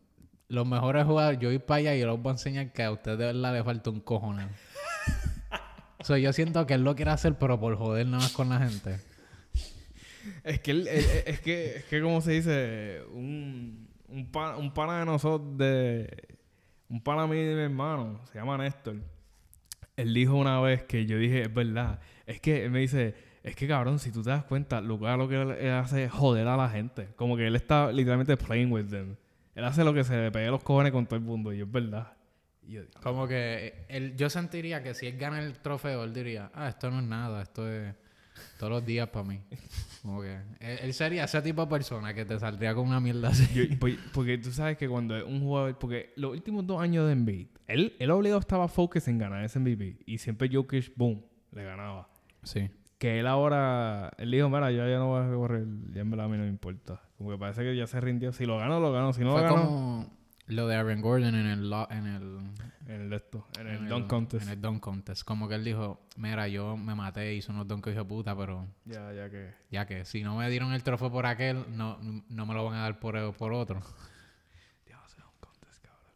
los 0.48 0.66
mejores 0.68 1.06
jugadores. 1.06 1.40
Yo 1.40 1.50
voy 1.50 1.60
para 1.60 1.78
allá 1.80 1.96
y 1.96 2.00
yo 2.00 2.12
les 2.12 2.22
voy 2.22 2.30
a 2.30 2.34
enseñar 2.34 2.72
que 2.74 2.84
a 2.84 2.92
ustedes 2.92 3.18
de 3.20 3.26
verdad 3.26 3.54
le 3.54 3.64
falta 3.64 3.90
un 3.90 4.00
cojonado. 4.00 4.50
so, 6.02 6.18
yo 6.18 6.32
siento 6.34 6.66
que 6.66 6.74
él 6.76 6.84
lo 6.84 6.96
quiere 6.96 7.12
hacer, 7.12 7.36
pero 7.36 7.60
por 7.60 7.76
joder 7.78 8.06
nada 8.08 8.24
más 8.24 8.32
con 8.32 8.50
la 8.50 8.60
gente. 8.60 9.00
Es 10.44 10.60
que 10.62 10.72
él, 10.72 10.88
él- 10.88 11.06
es 11.26 11.40
que, 11.42 11.78
es 11.78 11.84
que 11.86 12.02
como 12.02 12.22
se 12.22 12.32
dice, 12.32 13.02
un, 13.14 13.89
un, 14.12 14.32
pa- 14.32 14.58
un 14.58 14.74
pana 14.74 15.00
de 15.00 15.06
nosotros, 15.06 15.58
de, 15.58 16.38
un 16.90 17.02
pana 17.02 17.28
mío 17.28 17.48
de 17.50 17.56
mi 17.56 17.62
hermano, 17.62 18.20
se 18.32 18.38
llama 18.40 18.58
Néstor. 18.58 18.96
Él 19.96 20.14
dijo 20.14 20.36
una 20.36 20.60
vez 20.62 20.84
que 20.84 21.06
yo 21.06 21.18
dije, 21.18 21.44
es 21.44 21.54
verdad, 21.54 22.00
es 22.26 22.40
que 22.40 22.64
él 22.66 22.72
me 22.72 22.80
dice, 22.80 23.16
es 23.44 23.56
que 23.56 23.68
cabrón, 23.68 24.00
si 24.00 24.12
tú 24.12 24.22
te 24.24 24.30
das 24.30 24.44
cuenta, 24.46 24.82
que- 24.82 24.88
lo 24.88 25.28
que 25.28 25.42
él, 25.42 25.52
él 25.52 25.72
hace 25.74 26.06
es 26.06 26.12
joder 26.12 26.48
a 26.48 26.56
la 26.58 26.70
gente. 26.70 27.08
Como 27.16 27.36
que 27.38 27.48
él 27.48 27.56
está 27.56 27.92
literalmente 27.92 28.38
playing 28.38 28.72
with 28.72 28.86
them. 28.88 29.16
Él 29.56 29.66
hace 29.66 29.84
lo 29.84 29.94
que 29.94 30.04
se 30.04 30.16
le 30.16 30.32
pegue 30.32 30.48
los 30.48 30.64
cojones 30.64 30.92
con 30.92 31.06
todo 31.06 31.16
el 31.18 31.22
mundo, 31.26 31.52
y 31.52 31.62
es 31.62 31.70
verdad. 31.72 32.14
Y 32.64 32.74
yo, 32.74 32.82
Como 33.04 33.28
que 33.28 33.86
él, 33.90 34.16
yo 34.16 34.30
sentiría 34.30 34.82
que 34.84 34.94
si 34.94 35.08
él 35.08 35.18
gana 35.18 35.40
el 35.42 35.60
trofeo, 35.60 36.04
él 36.04 36.14
diría, 36.14 36.50
ah, 36.54 36.70
esto 36.70 36.90
no 36.92 37.00
es 37.00 37.06
nada, 37.06 37.42
esto 37.42 37.68
es 37.70 37.94
todos 38.58 38.72
los 38.72 38.86
días 38.86 39.10
para 39.10 39.26
mí. 39.26 39.42
Como 40.10 40.22
que 40.22 40.40
él, 40.60 40.94
sería 40.94 41.26
ese 41.26 41.42
tipo 41.42 41.62
de 41.62 41.68
persona 41.70 42.14
que 42.14 42.26
te 42.26 42.40
saldría 42.40 42.74
con 42.74 42.88
una 42.88 43.00
mierda 43.00 43.30
así. 43.30 43.48
Yo- 43.54 43.80
por- 43.80 43.92
porque 44.14 44.38
tú 44.40 44.52
sabes 44.52 44.76
que 44.78 44.90
cuando 44.90 45.16
es 45.16 45.24
un 45.24 45.40
jugador, 45.42 45.78
porque 45.78 46.14
los 46.16 46.32
últimos 46.32 46.66
dos 46.66 46.82
años 46.82 47.06
de 47.06 47.14
Embiid, 47.14 47.48
él, 47.68 47.94
él 48.00 48.10
obligado 48.12 48.40
estaba 48.40 48.68
focus 48.68 49.08
en 49.08 49.20
ganar 49.20 49.44
ese 49.44 49.60
MVP 49.60 50.00
y 50.06 50.18
siempre 50.18 50.50
Jokic, 50.52 50.92
boom, 50.96 51.24
le 51.52 51.64
ganaba. 51.64 52.10
Sí. 52.44 52.70
Que 52.98 53.20
él 53.20 53.28
ahora, 53.28 54.12
él 54.18 54.32
dijo, 54.32 54.50
mira, 54.50 54.72
yo 54.72 54.88
ya 54.90 54.98
no 54.98 55.08
voy 55.10 55.24
a 55.24 55.30
correr, 55.32 55.66
ya 55.94 56.02
en 56.02 56.10
verdad 56.10 56.26
a 56.26 56.30
mí 56.30 56.38
no 56.38 56.44
me 56.44 56.50
importa. 56.50 57.02
Como 57.18 57.30
que 57.32 57.38
parece 57.38 57.62
que 57.62 57.76
ya 57.76 57.86
se 57.88 58.02
rindió. 58.02 58.32
Si 58.34 58.46
lo 58.46 58.58
gano, 58.58 58.80
lo 58.80 58.92
gano. 58.92 59.14
Si 59.14 59.22
no 59.22 59.32
Fue 59.34 59.42
lo 59.42 59.48
gano, 59.48 59.64
como 59.66 60.14
lo 60.48 60.68
de 60.68 60.76
Aaron 60.76 61.02
Gordon 61.02 61.36
en 61.36 61.46
el, 61.46 61.72
en 61.92 62.08
el, 62.08 62.40
en 62.90 63.02
el 63.02 63.14
esto, 63.14 63.46
en 63.60 63.68
el, 63.68 63.76
en 63.78 63.90
dunk 63.90 64.08
contest. 64.08 64.44
En 64.46 64.50
el 64.54 64.62
dunk 64.62 64.80
contest. 64.80 65.24
Como 65.24 65.48
que 65.48 65.56
él 65.56 65.64
dijo, 65.64 66.02
mira, 66.18 66.48
yo 66.48 66.76
me 66.78 66.96
maté, 66.96 67.36
hice 67.36 67.52
unos 67.52 67.68
dunk 67.68 67.88
hijo 67.88 68.00
de 68.00 68.06
puta, 68.06 68.36
pero 68.36 68.66
Ya, 68.86 69.14
ya 69.14 69.30
que. 69.30 69.54
ya 69.72 69.86
que 69.86 70.06
si 70.06 70.24
no 70.24 70.36
me 70.38 70.50
dieron 70.50 70.74
el 70.74 70.82
trofeo 70.84 71.12
por 71.12 71.26
aquel, 71.26 71.66
no, 71.78 71.98
no 72.02 72.46
me 72.46 72.54
lo 72.54 72.66
van 72.66 72.76
a 72.76 72.82
dar 72.82 73.00
por, 73.00 73.34
por 73.36 73.54
otro. 73.54 73.80
Dios, 74.86 75.00
dunk 75.18 75.34
contest, 75.40 75.84
cabrón. 75.84 76.14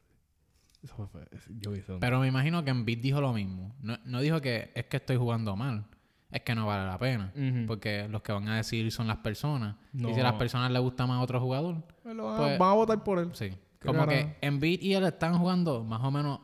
Eso 0.82 1.08
fue, 1.08 1.28
yo 1.60 1.76
hice 1.76 1.94
un 1.94 2.00
Pero 2.00 2.20
me 2.20 2.28
imagino 2.28 2.64
que 2.64 2.72
Embiid 2.72 3.00
dijo 3.02 3.22
lo 3.22 3.34
mismo. 3.34 3.76
No, 3.82 3.98
no 4.06 4.20
dijo 4.22 4.42
que 4.42 4.72
es 4.76 4.86
que 4.86 4.98
estoy 4.98 5.18
jugando 5.18 5.56
mal. 5.56 5.86
Es 6.32 6.42
que 6.42 6.56
no 6.56 6.66
vale 6.66 6.88
la 6.88 6.98
pena. 6.98 7.32
Porque 7.68 8.08
los 8.10 8.24
que 8.24 8.32
van 8.32 8.48
a 8.50 8.56
decidir 8.58 8.92
son 8.92 9.06
las 9.08 9.18
personas. 9.18 9.76
Y 9.94 10.12
si 10.16 10.20
a 10.20 10.24
las 10.24 10.34
personas 10.34 10.72
les 10.72 10.82
gusta 10.82 11.06
más 11.06 11.22
otro 11.24 11.40
jugador, 11.40 11.84
Pues 12.02 12.18
van, 12.18 12.60
a- 12.60 12.74
votar 12.74 13.04
por 13.04 13.20
él. 13.20 13.30
sí. 13.34 13.52
Como 13.86 14.00
carajo. 14.00 14.10
que 14.18 14.38
Embiid 14.48 14.82
y 14.82 14.94
él 14.96 15.04
están 15.04 15.38
jugando 15.38 15.84
más 15.84 16.02
o 16.02 16.10
menos 16.10 16.40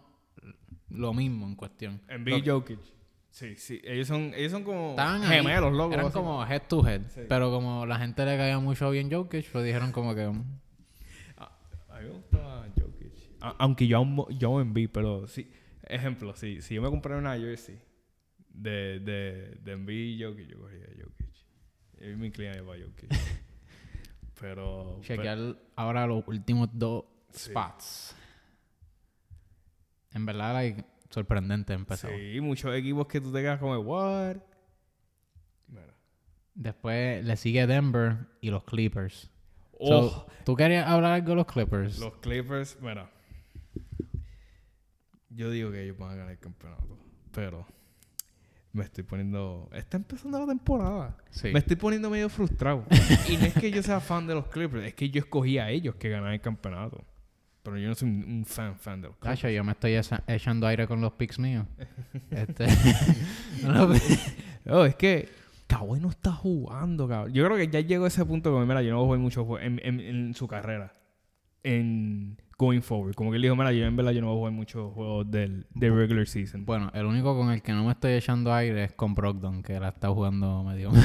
lo 0.90 1.14
mismo 1.14 1.46
en 1.48 1.56
cuestión. 1.56 2.02
Embiid 2.08 2.46
Lo- 2.46 2.60
Jokic. 2.60 2.80
Sí, 3.32 3.56
sí. 3.58 3.80
Ellos 3.84 4.08
son, 4.08 4.34
ellos 4.36 4.52
son 4.52 4.64
como 4.64 4.90
Estaban 4.92 5.22
gemelos, 5.24 5.72
locos. 5.72 5.94
Eran 5.94 6.08
así. 6.08 6.14
como 6.14 6.44
head 6.46 6.64
to 6.68 6.88
head. 6.88 7.02
Sí. 7.14 7.22
Pero 7.30 7.52
como 7.52 7.86
la 7.86 8.00
gente 8.00 8.26
le 8.26 8.36
caía 8.38 8.58
mucho 8.60 8.90
bien 8.90 9.12
Jokic, 9.12 9.52
pues 9.52 9.64
dijeron 9.66 9.92
como 9.92 10.16
que... 10.16 10.28
mm, 10.28 10.44
A 11.38 12.00
mí 12.00 12.06
me 12.08 12.10
gustaba 12.12 12.66
Jokic. 12.78 13.14
A- 13.42 13.56
aunque 13.60 13.88
yo 13.88 14.00
amo, 14.00 14.28
yo 14.32 14.48
amo 14.50 14.62
Embiid, 14.62 14.90
pero 14.92 15.28
sí. 15.28 15.50
Ejemplo, 15.84 16.36
sí, 16.36 16.62
si 16.62 16.76
yo 16.76 16.82
me 16.82 16.90
compré 16.90 17.16
una 17.16 17.38
jersey 17.38 17.80
de, 18.50 19.00
de, 19.00 19.58
de 19.64 19.72
Embiid 19.74 20.18
y 20.20 20.24
Jokic, 20.24 20.48
yo 20.48 20.60
cogía 20.60 20.86
Jokic. 20.88 21.30
Y 22.02 22.16
me 22.16 22.28
inclinaría 22.28 22.64
para 22.66 22.80
Jokic. 22.84 23.10
pero... 24.40 25.00
chequear 25.02 25.56
ahora 25.76 26.08
los 26.08 26.28
últimos 26.28 26.70
dos 26.74 27.06
Sí. 27.32 27.50
spots. 27.52 28.16
En 30.12 30.26
verdad, 30.26 30.54
like, 30.54 30.84
sorprendente 31.10 31.74
empezó. 31.74 32.08
sí, 32.08 32.40
muchos 32.42 32.76
equipos 32.76 33.08
que 33.08 33.22
tú 33.22 33.32
te 33.32 33.42
quedas 33.42 33.60
como, 33.60 33.78
what? 33.80 34.38
Mira. 35.68 35.94
Después 36.56 37.24
le 37.24 37.36
sigue 37.38 37.68
Denver 37.68 38.28
y 38.42 38.50
los 38.50 38.64
Clippers. 38.64 39.32
Oh, 39.80 40.10
So, 40.10 40.28
¿Tú 40.46 40.56
querías 40.56 40.88
hablar 40.88 41.14
algo 41.14 41.30
de 41.30 41.36
los 41.36 41.46
Clippers? 41.46 42.00
los 42.00 42.18
Clippers, 42.18 42.78
mira. 42.82 43.10
Yo 45.30 45.50
digo 45.52 45.72
que 45.72 45.84
ellos 45.84 45.98
van 45.98 46.12
a 46.12 46.16
ganar 46.16 46.32
el 46.32 46.40
campeonato. 46.40 46.98
Pero 47.32 47.66
me 48.74 48.84
estoy 48.84 49.04
poniendo... 49.04 49.70
Está 49.72 49.98
empezando 49.98 50.40
la 50.40 50.48
temporada. 50.48 51.18
Sí. 51.30 51.50
Me 51.54 51.60
estoy 51.60 51.76
poniendo 51.76 52.10
medio 52.10 52.30
frustrado. 52.30 52.86
y 53.30 53.38
no 53.38 53.46
es 53.46 53.54
que 53.54 53.72
yo 53.72 53.82
sea 53.82 54.00
fan 54.00 54.28
de 54.28 54.36
los 54.36 54.48
Clippers, 54.48 54.86
es 54.86 54.94
que 54.96 55.10
yo 55.10 55.20
escogí 55.20 55.58
a 55.60 55.70
ellos 55.70 55.96
que 55.96 56.10
ganaran 56.10 56.34
el 56.34 56.42
campeonato. 56.42 57.06
Pero 57.70 57.82
yo 57.82 57.88
no 57.90 57.96
soy 57.96 58.10
un 58.10 58.24
un 58.40 58.46
fan 58.46 58.76
fan 58.78 59.02
de 59.02 59.08
los 59.08 59.18
Clippers. 59.18 59.40
Tacho, 59.42 59.50
yo 59.50 59.64
me 59.64 59.72
estoy 59.72 59.94
echa- 59.94 60.24
echando 60.28 60.68
aire 60.68 60.88
con 60.88 61.02
los 61.02 61.14
picks 61.14 61.40
míos. 61.40 61.66
este... 62.32 62.68
no, 63.64 63.90
Oh, 64.72 64.86
es 64.86 64.96
que 64.96 65.30
Kawhi 65.68 66.00
no 66.00 66.10
está 66.10 66.32
jugando, 66.32 67.08
cabrón. 67.08 67.34
Yo 67.34 67.46
creo 67.46 67.58
que 67.58 67.68
ya 67.68 67.80
llegó 67.80 68.06
a 68.06 68.08
ese 68.08 68.26
punto 68.26 68.52
como, 68.52 68.66
mira, 68.66 68.82
yo 68.82 68.92
no 68.92 68.98
voy 68.98 69.04
a 69.04 69.08
jugar 69.08 69.20
mucho 69.20 69.46
juego 69.46 69.64
en, 69.64 69.80
en, 69.84 70.00
en 70.00 70.34
su 70.34 70.48
carrera. 70.48 70.94
En 71.64 72.38
going 72.58 72.82
forward. 72.82 73.14
Como 73.16 73.30
que 73.32 73.38
él 73.38 73.42
dijo, 73.44 73.56
mira, 73.56 73.72
yo 73.72 73.86
en 73.86 73.96
verdad 73.96 74.12
yo 74.12 74.22
no 74.22 74.28
voy 74.28 74.36
a 74.36 74.40
jugar 74.40 74.54
muchos 74.54 74.94
juegos 74.94 75.30
del, 75.32 75.66
de 75.74 75.90
regular 75.90 76.28
season. 76.28 76.66
bueno, 76.66 76.92
el 76.94 77.06
único 77.06 77.36
con 77.38 77.52
el 77.52 77.62
que 77.62 77.72
no 77.72 77.86
me 77.86 77.92
estoy 77.92 78.14
echando 78.14 78.54
aire 78.54 78.84
es 78.86 78.92
con 78.94 79.16
Brogdon, 79.16 79.64
que 79.64 79.80
la 79.80 79.90
está 79.90 80.10
jugando 80.10 80.64
medio 80.64 80.92
mal. 80.92 81.04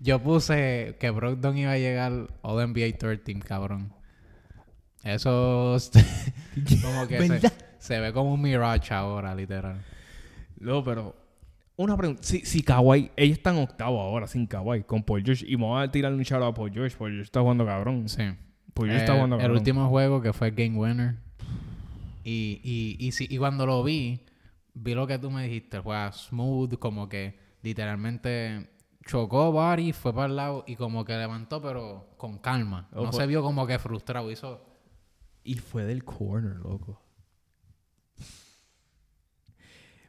Yo 0.00 0.18
puse 0.22 0.96
que 0.98 1.10
Brogdon 1.10 1.58
iba 1.58 1.72
a 1.72 1.78
llegar 1.78 2.28
All 2.42 2.66
NBA 2.72 2.96
13, 2.98 3.34
cabrón. 3.40 3.92
Eso 5.02 5.76
como 6.82 7.06
que 7.08 7.40
se, 7.78 8.00
ve 8.00 8.12
como 8.12 8.34
un 8.34 8.42
mirage 8.42 8.92
ahora, 8.92 9.34
literal. 9.34 9.80
No, 10.58 10.84
pero 10.84 11.16
una 11.76 11.96
pregunta. 11.96 12.22
Si, 12.22 12.40
si 12.44 12.62
Kawhi, 12.62 13.10
ellos 13.16 13.38
están 13.38 13.56
octavo 13.56 14.00
ahora 14.00 14.26
sin 14.26 14.46
Kawhi, 14.46 14.82
con 14.82 15.02
Paul 15.02 15.22
George. 15.24 15.46
Y 15.48 15.56
me 15.56 15.64
voy 15.64 15.82
a 15.82 15.90
tirar 15.90 16.12
un 16.12 16.20
shout 16.22 16.42
a 16.42 16.52
Paul 16.52 16.70
George. 16.72 16.96
Paul 16.96 17.10
George 17.10 17.24
está 17.24 17.40
jugando 17.40 17.64
cabrón. 17.64 18.08
Sí. 18.08 18.22
Paul 18.74 18.88
George 18.88 18.96
Eh, 18.96 18.98
está 18.98 19.14
jugando 19.14 19.36
el 19.36 19.40
cabrón. 19.42 19.56
último 19.58 19.88
juego 19.88 20.20
que 20.20 20.32
fue 20.34 20.48
el 20.48 20.54
Game 20.54 20.76
Winner. 20.78 21.16
Y, 22.22 22.60
y, 22.62 23.06
y, 23.06 23.12
si- 23.12 23.26
y 23.30 23.38
cuando 23.38 23.64
lo 23.64 23.82
vi, 23.82 24.20
vi 24.74 24.94
lo 24.94 25.06
que 25.06 25.18
tú 25.18 25.30
me 25.30 25.44
dijiste. 25.44 25.78
Juega 25.78 26.12
smooth, 26.12 26.74
como 26.78 27.08
que 27.08 27.38
literalmente 27.62 28.68
chocó 29.06 29.50
body, 29.50 29.92
fue 29.94 30.12
para 30.12 30.26
el 30.26 30.36
lado 30.36 30.64
y 30.66 30.76
como 30.76 31.04
que 31.06 31.14
levantó, 31.16 31.62
pero 31.62 32.10
con 32.18 32.36
calma. 32.38 32.88
No 32.92 33.02
Ojo. 33.02 33.12
se 33.14 33.26
vio 33.26 33.42
como 33.42 33.66
que 33.66 33.78
frustrado. 33.78 34.30
Hizo. 34.30 34.66
Y 35.42 35.54
fue 35.56 35.84
del 35.84 36.04
corner, 36.04 36.56
loco. 36.56 37.00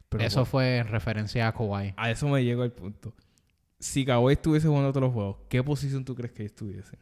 Pero 0.08 0.24
Eso 0.24 0.40
bueno, 0.40 0.46
fue 0.46 0.76
en 0.78 0.88
referencia 0.88 1.48
a 1.48 1.52
Kawhi. 1.52 1.94
a 1.96 2.10
eso 2.10 2.28
me 2.28 2.44
llegó 2.44 2.64
el 2.64 2.72
punto. 2.72 3.14
Si 3.78 4.04
Kawhi 4.04 4.34
estuviese 4.34 4.68
jugando 4.68 4.90
otros 4.90 5.12
juegos, 5.12 5.36
¿qué 5.48 5.62
posición 5.62 6.04
tú 6.04 6.14
crees 6.14 6.32
que 6.32 6.44
estuviese? 6.44 6.98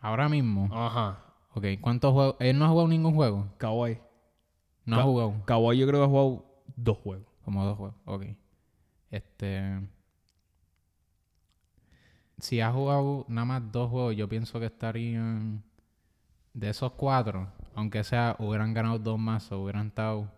Ahora 0.00 0.28
mismo. 0.28 0.68
Ajá. 0.72 1.22
Ok, 1.54 1.64
¿cuántos 1.80 2.12
juegos? 2.12 2.36
Él 2.40 2.58
no 2.58 2.64
ha 2.64 2.68
jugado 2.68 2.88
ningún 2.88 3.14
juego. 3.14 3.52
Kawhi. 3.58 3.98
No 4.84 5.00
ha 5.00 5.02
jugado. 5.02 5.42
Kawhi 5.44 5.78
yo 5.78 5.86
creo 5.86 6.00
que 6.00 6.04
ha 6.04 6.08
jugado 6.08 6.44
dos 6.76 6.98
juegos. 6.98 7.26
Como 7.44 7.64
dos 7.64 7.76
juegos. 7.76 7.96
Ok. 8.06 8.24
Este. 9.10 9.80
Si 12.38 12.60
ha 12.60 12.72
jugado 12.72 13.24
nada 13.28 13.44
más 13.44 13.72
dos 13.72 13.90
juegos, 13.90 14.16
yo 14.16 14.28
pienso 14.28 14.58
que 14.60 14.66
estarían. 14.66 15.62
De 16.56 16.70
esos 16.70 16.92
cuatro, 16.92 17.52
aunque 17.74 18.02
sea, 18.02 18.34
hubieran 18.38 18.72
ganado 18.72 18.98
dos 18.98 19.18
más 19.18 19.52
o 19.52 19.60
hubieran 19.60 19.88
estado. 19.88 20.32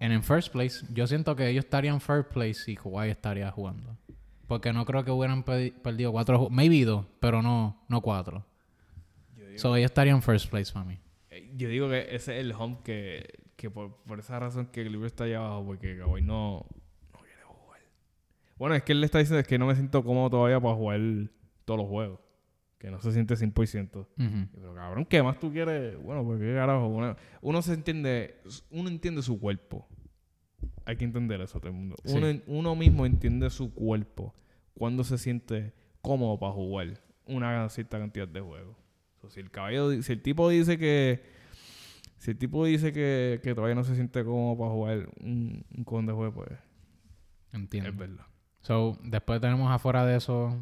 En 0.00 0.12
el 0.12 0.22
first 0.22 0.52
place, 0.52 0.84
yo 0.92 1.06
siento 1.06 1.34
que 1.34 1.48
ellos 1.48 1.64
estarían 1.64 1.98
first 2.02 2.30
place 2.30 2.70
y 2.70 2.76
Kawhi 2.76 3.08
estaría 3.08 3.50
jugando. 3.50 3.96
Porque 4.46 4.74
no 4.74 4.84
creo 4.84 5.02
que 5.02 5.10
hubieran 5.10 5.44
perdido 5.44 6.12
cuatro 6.12 6.36
juegos. 6.36 6.52
Maybe 6.54 6.84
dos, 6.84 7.06
pero 7.20 7.40
no, 7.40 7.82
no 7.88 8.02
cuatro. 8.02 8.44
Yo 9.34 9.58
So, 9.58 9.74
ellos 9.74 9.90
estarían 9.90 10.20
first 10.20 10.50
place 10.50 10.70
para 10.70 10.84
mí. 10.84 10.98
Eh, 11.30 11.50
Yo 11.56 11.70
digo 11.70 11.88
que 11.88 12.14
ese 12.14 12.38
es 12.38 12.44
el 12.44 12.52
hump 12.52 12.82
que, 12.82 13.40
que 13.56 13.70
por, 13.70 13.96
por 14.02 14.18
esa 14.18 14.38
razón 14.38 14.66
que 14.66 14.82
el 14.82 14.92
libro 14.92 15.06
está 15.06 15.24
allá 15.24 15.38
abajo, 15.38 15.64
porque 15.64 15.96
Kawhi 15.96 16.20
no, 16.20 16.66
no 17.14 17.18
quiere 17.20 17.44
jugar. 17.44 17.80
Bueno, 18.58 18.74
es 18.74 18.82
que 18.82 18.92
él 18.92 19.00
le 19.00 19.06
está 19.06 19.20
diciendo 19.20 19.40
es 19.40 19.46
que 19.46 19.58
no 19.58 19.64
me 19.64 19.74
siento 19.74 20.04
cómodo 20.04 20.28
todavía 20.28 20.60
para 20.60 20.74
jugar 20.74 21.00
todos 21.64 21.80
los 21.80 21.88
juegos. 21.88 22.20
Que 22.80 22.90
no 22.90 22.98
se 23.02 23.12
siente 23.12 23.34
100%. 23.36 23.90
Ujú. 23.98 24.48
Pero 24.54 24.74
cabrón, 24.74 25.04
¿qué 25.04 25.22
más 25.22 25.38
tú 25.38 25.52
quieres? 25.52 26.02
Bueno, 26.02 26.24
pues 26.24 26.40
qué 26.40 26.54
carajo. 26.54 26.86
Uno, 26.88 27.14
uno 27.42 27.60
se 27.62 27.74
entiende, 27.74 28.40
uno 28.70 28.88
entiende 28.88 29.20
su 29.22 29.38
cuerpo. 29.38 29.86
Hay 30.86 30.96
que 30.96 31.04
entender 31.04 31.42
eso 31.42 31.60
todo 31.60 31.68
el 31.68 31.76
mundo. 31.76 31.96
Sí. 32.06 32.16
Uno, 32.16 32.40
uno 32.46 32.74
mismo 32.74 33.04
entiende 33.04 33.50
su 33.50 33.74
cuerpo 33.74 34.34
cuando 34.72 35.04
se 35.04 35.18
siente 35.18 35.74
cómodo 36.00 36.38
para 36.38 36.52
jugar 36.52 36.98
una 37.26 37.68
cierta 37.68 37.98
cantidad 37.98 38.26
de 38.26 38.40
juegos. 38.40 38.76
So, 39.20 39.28
si 39.28 39.40
el 39.40 39.50
caballo, 39.50 40.02
si 40.02 40.12
el 40.12 40.22
tipo 40.22 40.48
dice 40.48 40.78
que, 40.78 41.22
si 42.16 42.30
el 42.30 42.38
tipo 42.38 42.64
dice 42.64 42.94
que, 42.94 43.40
que 43.42 43.54
todavía 43.54 43.74
no 43.74 43.84
se 43.84 43.94
siente 43.94 44.24
cómodo 44.24 44.56
para 44.56 44.70
jugar 44.70 45.10
un, 45.20 45.66
un 45.76 45.84
con 45.84 46.06
de 46.06 46.14
juego, 46.14 46.32
pues 46.32 46.58
Entiendo. 47.52 47.90
es 47.90 47.96
verdad. 47.96 48.24
So, 48.62 48.98
después 49.04 49.38
tenemos 49.42 49.70
afuera 49.70 50.06
de 50.06 50.16
eso, 50.16 50.58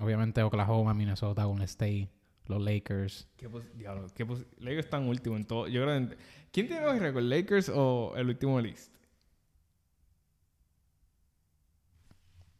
obviamente 0.00 0.42
Oklahoma, 0.42 0.94
Minnesota, 0.94 1.44
Golden 1.44 1.64
State, 1.64 2.08
los 2.46 2.60
Lakers. 2.62 3.28
¿Qué 3.36 3.48
diablo, 3.74 4.06
qué 4.14 4.24
Lakers 4.58 4.84
están 4.86 5.06
último 5.08 5.36
en 5.36 5.44
todo. 5.44 5.68
Yo 5.68 5.82
creo 5.82 6.08
que- 6.08 6.16
¿Quién 6.52 6.66
tiene 6.66 6.84
más 6.86 6.98
récord, 6.98 7.22
Lakers 7.24 7.70
o 7.74 8.12
el 8.16 8.28
último 8.28 8.58
East? 8.60 8.92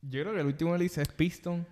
Yo 0.02 0.22
creo 0.22 0.34
que 0.34 0.40
el 0.40 0.46
último 0.46 0.74
East 0.76 0.98
es 0.98 1.08
Piston. 1.08 1.66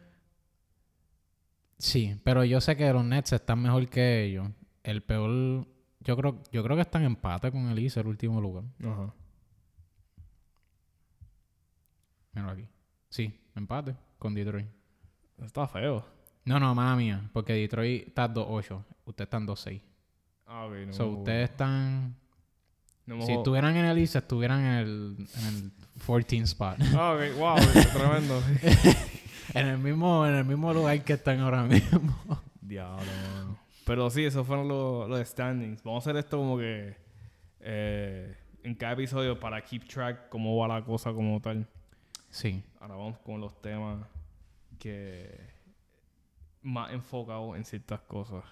Sí, 1.79 2.15
pero 2.25 2.45
yo 2.45 2.61
sé 2.61 2.77
que 2.77 2.93
los 2.93 3.05
Nets 3.05 3.33
están 3.33 3.63
mejor 3.63 3.89
que 3.89 4.25
ellos. 4.25 4.49
El 4.83 5.03
peor, 5.03 5.67
yo 6.01 6.17
creo, 6.17 6.43
yo 6.53 6.63
creo 6.63 6.77
que 6.77 6.83
están 6.83 7.03
en 7.03 7.07
empate 7.09 7.51
con 7.51 7.69
el 7.69 7.79
East, 7.79 7.97
el 7.97 8.07
último 8.07 8.41
lugar. 8.41 8.65
Ajá. 8.85 9.15
Mira 12.33 12.51
aquí. 12.53 12.67
Sí, 13.09 13.41
empate 13.57 13.97
con 14.19 14.35
Detroit. 14.35 14.67
Está 15.45 15.67
feo. 15.67 16.05
No, 16.45 16.59
no, 16.59 16.75
mala 16.75 16.97
mía, 16.97 17.31
porque 17.33 17.53
Detroit 17.53 18.09
está 18.09 18.33
2-8, 18.33 18.83
ustedes 19.05 19.27
están 19.27 19.47
2-6. 19.47 19.81
Ah, 20.47 20.67
ok. 20.67 20.73
No 20.87 20.93
so, 20.93 21.09
ustedes 21.09 21.51
están... 21.51 22.17
no 23.07 23.23
Si 23.23 23.33
estuvieran 23.33 23.77
en 23.77 23.85
el 23.85 23.99
East, 23.99 24.17
estuvieran 24.17 24.61
en 24.61 24.73
el, 24.73 25.17
en 25.37 25.47
el 25.47 25.73
14 26.07 26.37
spot. 26.39 26.77
Ah, 26.97 27.15
ok. 27.15 27.39
Wow, 27.39 27.57
tremendo. 27.93 28.43
en, 29.55 29.67
el 29.67 29.79
mismo, 29.79 30.27
en 30.27 30.35
el 30.35 30.45
mismo 30.45 30.73
lugar 30.73 31.03
que 31.05 31.13
están 31.13 31.41
ahora 31.41 31.63
mismo. 31.65 32.43
Diablo, 32.61 33.07
mano. 33.35 33.59
Pero 33.85 34.11
sí, 34.11 34.25
esos 34.25 34.47
fueron 34.47 34.69
los, 34.69 35.09
los 35.09 35.29
standings. 35.29 35.83
Vamos 35.83 36.07
a 36.07 36.11
hacer 36.11 36.19
esto 36.19 36.39
como 36.39 36.57
que 36.59 36.97
eh, 37.61 38.37
en 38.63 38.75
cada 38.75 38.95
episodio 38.95 39.39
para 39.39 39.63
keep 39.63 39.87
track 39.87 40.29
cómo 40.29 40.57
va 40.57 40.69
la 40.69 40.85
cosa 40.85 41.13
como 41.13 41.41
tal. 41.41 41.67
Sí. 42.31 42.63
Ahora 42.81 42.95
vamos 42.95 43.19
con 43.19 43.41
los 43.41 43.61
temas 43.61 44.07
que 44.81 45.39
más 46.63 46.93
enfocados 46.93 47.57
en 47.57 47.65
ciertas 47.65 48.01
cosas. 48.01 48.43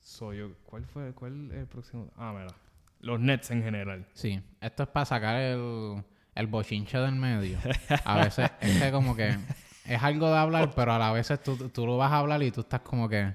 Soy 0.00 0.38
yo. 0.38 0.54
¿Cuál 0.64 0.86
fue? 0.86 1.12
¿Cuál 1.12 1.52
el 1.52 1.66
próximo? 1.66 2.10
Ah, 2.16 2.32
mira. 2.32 2.54
Los 3.00 3.20
Nets 3.20 3.50
en 3.50 3.62
general. 3.62 4.06
Sí, 4.14 4.40
esto 4.60 4.84
es 4.84 4.88
para 4.88 5.04
sacar 5.04 5.36
el, 5.36 6.02
el 6.34 6.46
bochinche 6.46 6.98
del 6.98 7.16
medio. 7.16 7.58
A 8.04 8.24
veces 8.24 8.50
es 8.60 8.82
que 8.82 8.92
como 8.92 9.14
que 9.14 9.36
es 9.84 10.02
algo 10.02 10.28
de 10.30 10.38
hablar, 10.38 10.70
pero 10.76 10.92
a 10.92 10.98
la 10.98 11.12
vez 11.12 11.28
tú, 11.42 11.68
tú 11.68 11.86
lo 11.86 11.96
vas 11.96 12.12
a 12.12 12.18
hablar 12.18 12.42
y 12.42 12.50
tú 12.50 12.60
estás 12.62 12.80
como 12.80 13.08
que, 13.08 13.34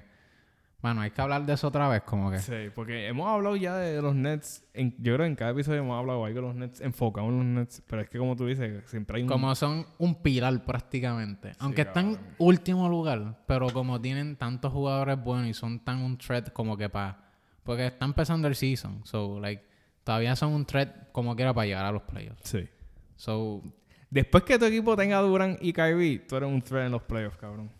bueno, 0.80 1.00
hay 1.00 1.10
que 1.10 1.20
hablar 1.20 1.44
de 1.44 1.54
eso 1.54 1.68
otra 1.68 1.88
vez, 1.88 2.02
como 2.02 2.30
que. 2.30 2.38
Sí, 2.38 2.70
porque 2.72 3.08
hemos 3.08 3.26
hablado 3.26 3.56
ya 3.56 3.76
de 3.76 4.00
los 4.00 4.14
Nets. 4.14 4.64
En, 4.74 4.92
yo 4.98 5.14
creo 5.14 5.18
que 5.18 5.26
en 5.26 5.34
cada 5.34 5.50
episodio 5.50 5.80
hemos 5.80 5.98
hablado 5.98 6.24
algo 6.24 6.36
de 6.36 6.46
los 6.46 6.54
Nets, 6.54 6.80
enfocado 6.80 7.28
en 7.28 7.36
los 7.36 7.46
Nets. 7.46 7.82
Pero 7.86 8.02
es 8.02 8.08
que, 8.08 8.18
como 8.18 8.36
tú 8.36 8.46
dices, 8.46 8.84
siempre 8.88 9.16
hay 9.16 9.22
un. 9.22 9.28
Como 9.28 9.52
son 9.56 9.86
un 9.98 10.22
pilar 10.22 10.64
prácticamente. 10.64 11.52
Aunque 11.58 11.82
están 11.82 12.16
último 12.38 12.88
lugar, 12.88 13.42
pero 13.46 13.70
como 13.70 14.00
tienen 14.00 14.36
tantos 14.36 14.72
jugadores 14.72 15.20
buenos 15.22 15.48
y 15.48 15.54
son 15.54 15.80
tan 15.80 15.98
un 15.98 16.16
threat 16.16 16.52
como 16.52 16.76
que 16.76 16.88
para... 16.88 17.24
Porque 17.64 17.86
está 17.86 18.04
empezando 18.04 18.46
el 18.46 18.54
season. 18.54 19.00
So, 19.04 19.40
like, 19.40 19.64
todavía 20.04 20.36
son 20.36 20.52
un 20.52 20.64
threat 20.64 21.10
como 21.10 21.34
quiera 21.34 21.52
para 21.52 21.66
llegar 21.66 21.84
a 21.86 21.92
los 21.92 22.02
playoffs. 22.02 22.48
Sí. 22.48 22.68
So, 23.16 23.62
Después 24.10 24.44
que 24.44 24.58
tu 24.58 24.64
equipo 24.64 24.96
tenga 24.96 25.20
Durant 25.20 25.58
y 25.62 25.72
Kyrie, 25.72 26.20
tú 26.20 26.36
eres 26.36 26.48
un 26.48 26.62
threat 26.62 26.86
en 26.86 26.92
los 26.92 27.02
playoffs, 27.02 27.36
cabrón. 27.36 27.70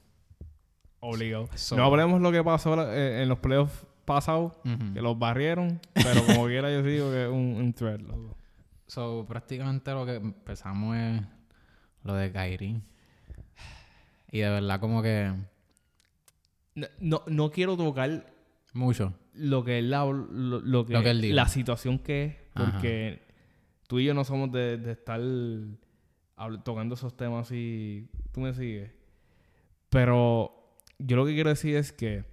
Obligado. 1.01 1.49
So- 1.55 1.77
no 1.77 1.85
hablemos 1.85 2.21
lo 2.21 2.33
que 2.33 2.43
pasó 2.43 2.91
eh, 2.93 3.23
en 3.23 3.29
los 3.29 3.39
playoffs 3.39 3.87
pasados, 4.05 4.55
que 4.95 5.01
los 5.03 5.19
barrieron, 5.19 5.81
pero 5.95 6.25
como 6.27 6.47
quiera 6.47 6.71
yo 6.73 6.83
digo 6.83 7.11
que 7.11 7.25
es 7.25 7.29
un, 7.29 7.57
un 7.57 7.73
threat, 7.75 8.01
loco. 8.01 8.37
So, 8.87 9.27
prácticamente 9.29 9.91
lo 9.93 10.07
que 10.07 10.15
empezamos 10.17 10.97
es 10.97 11.21
lo 12.05 12.15
de 12.15 12.33
Kyrie. 12.33 12.81
Y 14.33 14.39
de 14.41 14.49
verdad 14.51 14.81
como 14.81 15.03
que 15.03 15.33
No, 16.75 16.87
no, 17.01 17.23
no 17.27 17.51
quiero 17.51 17.77
tocar 17.77 18.33
mucho. 18.73 19.13
lo 19.35 19.63
que 19.63 19.79
él, 19.79 19.93
habl- 19.93 20.27
lo, 20.31 20.61
lo 20.61 20.87
que, 20.87 20.95
Lo 20.95 21.03
que 21.03 21.11
él 21.11 21.21
diga. 21.21 21.35
la 21.35 21.49
situación 21.49 21.99
que 21.99 22.25
es, 22.25 22.37
Ajá. 22.55 22.73
porque 22.73 23.23
tú 23.87 23.99
y 23.99 24.05
yo 24.07 24.15
no 24.15 24.25
somos 24.25 24.51
de, 24.53 24.79
de 24.79 24.93
estar 24.93 25.21
tocando 26.65 26.95
esos 26.95 27.15
temas 27.17 27.51
y 27.53 28.09
tú 28.33 28.41
me 28.41 28.55
sigues. 28.55 28.91
Pero 29.91 30.58
yo 30.99 31.17
lo 31.17 31.25
que 31.27 31.35
quiero 31.35 31.51
decir 31.51 31.77
es 31.77 31.93
que 31.93 32.25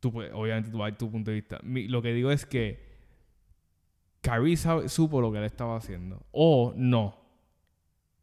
tú, 0.00 0.08
obviamente 0.32 0.70
tú 0.70 0.78
vas 0.78 0.92
a 0.92 0.96
tu 0.96 1.10
punto 1.10 1.30
de 1.30 1.36
vista. 1.36 1.58
Mi- 1.62 1.88
lo 1.88 2.02
que 2.02 2.12
digo 2.12 2.30
es 2.30 2.46
que 2.46 2.86
Kyrie 4.20 4.56
sabe- 4.56 4.88
supo 4.88 5.20
lo 5.20 5.30
que 5.32 5.38
él 5.38 5.44
estaba 5.44 5.76
haciendo. 5.76 6.24
O 6.32 6.72
no. 6.76 7.16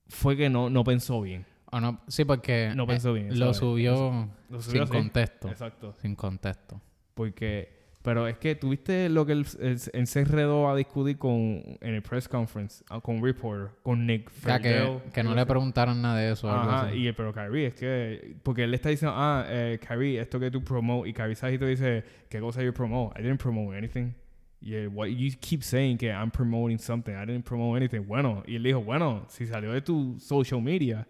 Fue 0.07 0.37
que 0.37 0.49
no, 0.49 0.69
no 0.69 0.83
pensó 0.83 1.21
bien. 1.21 1.45
O 1.71 1.79
no, 1.79 1.99
sí, 2.07 2.25
porque 2.25 2.71
No 2.75 2.83
eh, 2.83 2.87
pensó 2.87 3.13
bien. 3.13 3.37
lo 3.39 3.53
subió 3.53 4.29
Lo 4.49 4.61
sin 4.61 4.81
así. 4.81 4.91
contexto. 4.91 5.49
Exacto. 5.49 5.93
Sin 6.01 6.15
contexto. 6.15 6.79
Porque, 7.15 7.74
pero 8.05 8.25
es 8.27 8.37
que 8.37 8.55
tuviste 8.55 9.09
lo 9.09 9.25
que 9.25 9.33
él, 9.33 9.45
él- 9.59 9.77
él 9.91 10.07
se 10.07 10.19
enredó 10.21 10.69
a 10.69 10.75
discutir 10.77 11.17
con, 11.17 11.61
en 11.81 11.93
el 11.95 12.01
press 12.01 12.29
conference, 12.29 12.85
ah, 12.89 13.01
con 13.01 13.21
Reporter, 13.21 13.71
con 13.83 14.05
Nick 14.05 14.29
sea, 14.31 14.59
que, 14.59 14.69
Friedel, 14.75 14.99
que 15.11 15.23
no 15.23 15.35
le 15.35 15.45
preguntaron 15.45 16.01
nada 16.01 16.19
de 16.19 16.31
eso. 16.31 16.47
o 16.47 16.51
algo 16.51 16.71
Ajá, 16.71 16.87
así. 16.87 17.07
y, 17.07 17.11
pero 17.11 17.33
Kyrie, 17.33 17.65
es 17.67 17.73
que, 17.73 18.37
porque 18.43 18.63
él 18.63 18.69
le 18.71 18.75
está 18.77 18.89
diciendo, 18.89 19.15
ah, 19.17 19.43
eh, 19.49 19.79
Kyrie, 19.85 20.21
esto 20.21 20.39
que 20.39 20.49
tú 20.51 20.63
promote, 20.63 21.09
y 21.09 21.13
Kyrie 21.13 21.35
Sajito 21.35 21.65
dice, 21.65 22.03
¿qué 22.29 22.39
cosa 22.39 22.63
you 22.63 22.71
promote? 22.71 23.19
I 23.19 23.23
didn't 23.23 23.41
promote 23.41 23.75
anything. 23.77 24.13
Y 24.61 24.73
él, 24.75 24.87
what, 24.87 25.07
you 25.07 25.31
keep 25.41 25.61
saying 25.63 25.97
que 25.97 26.07
I'm 26.11 26.31
promoting 26.31 26.79
something, 26.79 27.11
I 27.13 27.25
didn't 27.25 27.43
promote 27.43 27.77
anything. 27.77 28.07
Bueno, 28.07 28.41
y 28.47 28.55
él 28.55 28.63
dijo, 28.63 28.81
bueno, 28.81 29.25
si 29.27 29.45
salió 29.45 29.73
de 29.73 29.81
tu 29.81 30.15
social 30.19 30.61
media, 30.61 31.07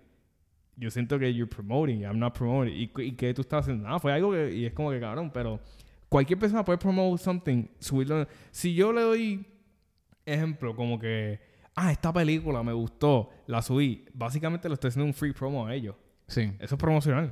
yo 0.77 0.89
siento 0.91 1.17
que 1.19 1.33
you're 1.33 1.49
promoting, 1.49 2.01
I'm 2.03 2.19
not 2.19 2.37
promoting. 2.37 2.73
¿Y, 2.73 2.91
y 3.01 3.11
qué 3.13 3.33
tú 3.33 3.41
estás 3.41 3.61
haciendo? 3.61 3.85
Nada, 3.85 3.99
fue 3.99 4.11
algo 4.11 4.31
que, 4.31 4.53
y 4.53 4.65
es 4.65 4.73
como 4.73 4.91
que 4.91 4.99
cabrón, 4.99 5.31
pero 5.33 5.59
cualquier 6.09 6.39
persona 6.39 6.63
puede 6.65 6.77
promote 6.77 7.21
something, 7.23 7.65
subirlo. 7.79 8.27
Si 8.51 8.73
yo 8.75 8.91
le 8.93 9.01
doy 9.01 9.45
ejemplo, 10.25 10.75
como 10.75 10.97
que, 10.99 11.39
ah, 11.75 11.91
esta 11.91 12.11
película 12.13 12.63
me 12.63 12.73
gustó, 12.73 13.29
la 13.47 13.61
subí, 13.61 14.05
básicamente 14.13 14.67
lo 14.67 14.73
estoy 14.75 14.89
haciendo 14.89 15.05
un 15.07 15.13
free 15.13 15.33
promo 15.33 15.65
a 15.67 15.73
ellos. 15.73 15.95
Sí. 16.27 16.51
Eso 16.59 16.75
es 16.75 16.79
promocional. 16.81 17.31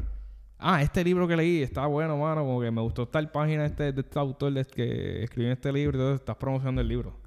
Ah, 0.60 0.82
este 0.82 1.04
libro 1.04 1.28
que 1.28 1.36
leí 1.36 1.62
está 1.62 1.86
bueno, 1.88 2.18
mano, 2.18 2.42
como 2.42 2.62
que 2.62 2.72
me 2.72 2.82
gustó 2.82 3.08
tal 3.08 3.32
página 3.32 3.64
de 3.64 3.68
este, 3.68 3.92
de 3.92 4.02
este 4.02 4.20
autor 4.20 4.54
de- 4.54 4.64
que 4.66 5.24
escribió 5.24 5.52
este 5.52 5.74
libro, 5.74 5.98
entonces 5.98 6.22
estás 6.22 6.38
promocionando 6.38 6.82
el 6.82 6.88
libro. 6.88 7.20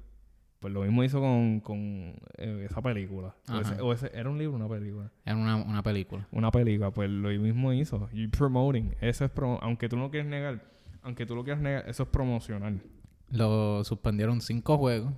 Pues 0.59 0.73
lo 0.73 0.81
mismo 0.81 1.03
hizo 1.03 1.19
con, 1.19 1.59
con 1.59 2.15
eh, 2.37 2.65
esa 2.67 2.81
película. 2.81 3.35
O 3.47 3.59
ese- 3.59 3.81
o 3.81 3.93
ese- 3.93 4.09
¿Era 4.11 4.27
un 4.29 4.39
libro 4.39 4.53
o 4.53 4.55
una 4.55 4.67
película? 4.67 5.11
Era 5.23 5.35
una, 5.35 5.55
una 5.57 5.83
película. 5.83 6.27
Una 6.31 6.49
película, 6.49 6.89
pues 6.89 7.11
lo 7.11 7.29
mismo 7.29 7.71
hizo. 7.73 8.09
You 8.11 8.27
promoting. 8.31 8.95
Eso 9.01 9.25
es 9.25 9.29
promo 9.29 9.59
aunque 9.61 9.87
tú 9.87 9.97
no 9.97 10.09
quieres 10.09 10.27
negar, 10.27 10.63
aunque 11.03 11.25
tú 11.25 11.35
lo 11.35 11.43
quieras 11.43 11.61
negar, 11.61 11.87
eso 11.89 12.03
es 12.03 12.09
promocional. 12.09 12.81
Lo 13.29 13.83
suspendieron 13.83 14.41
cinco 14.41 14.77
juegos. 14.77 15.13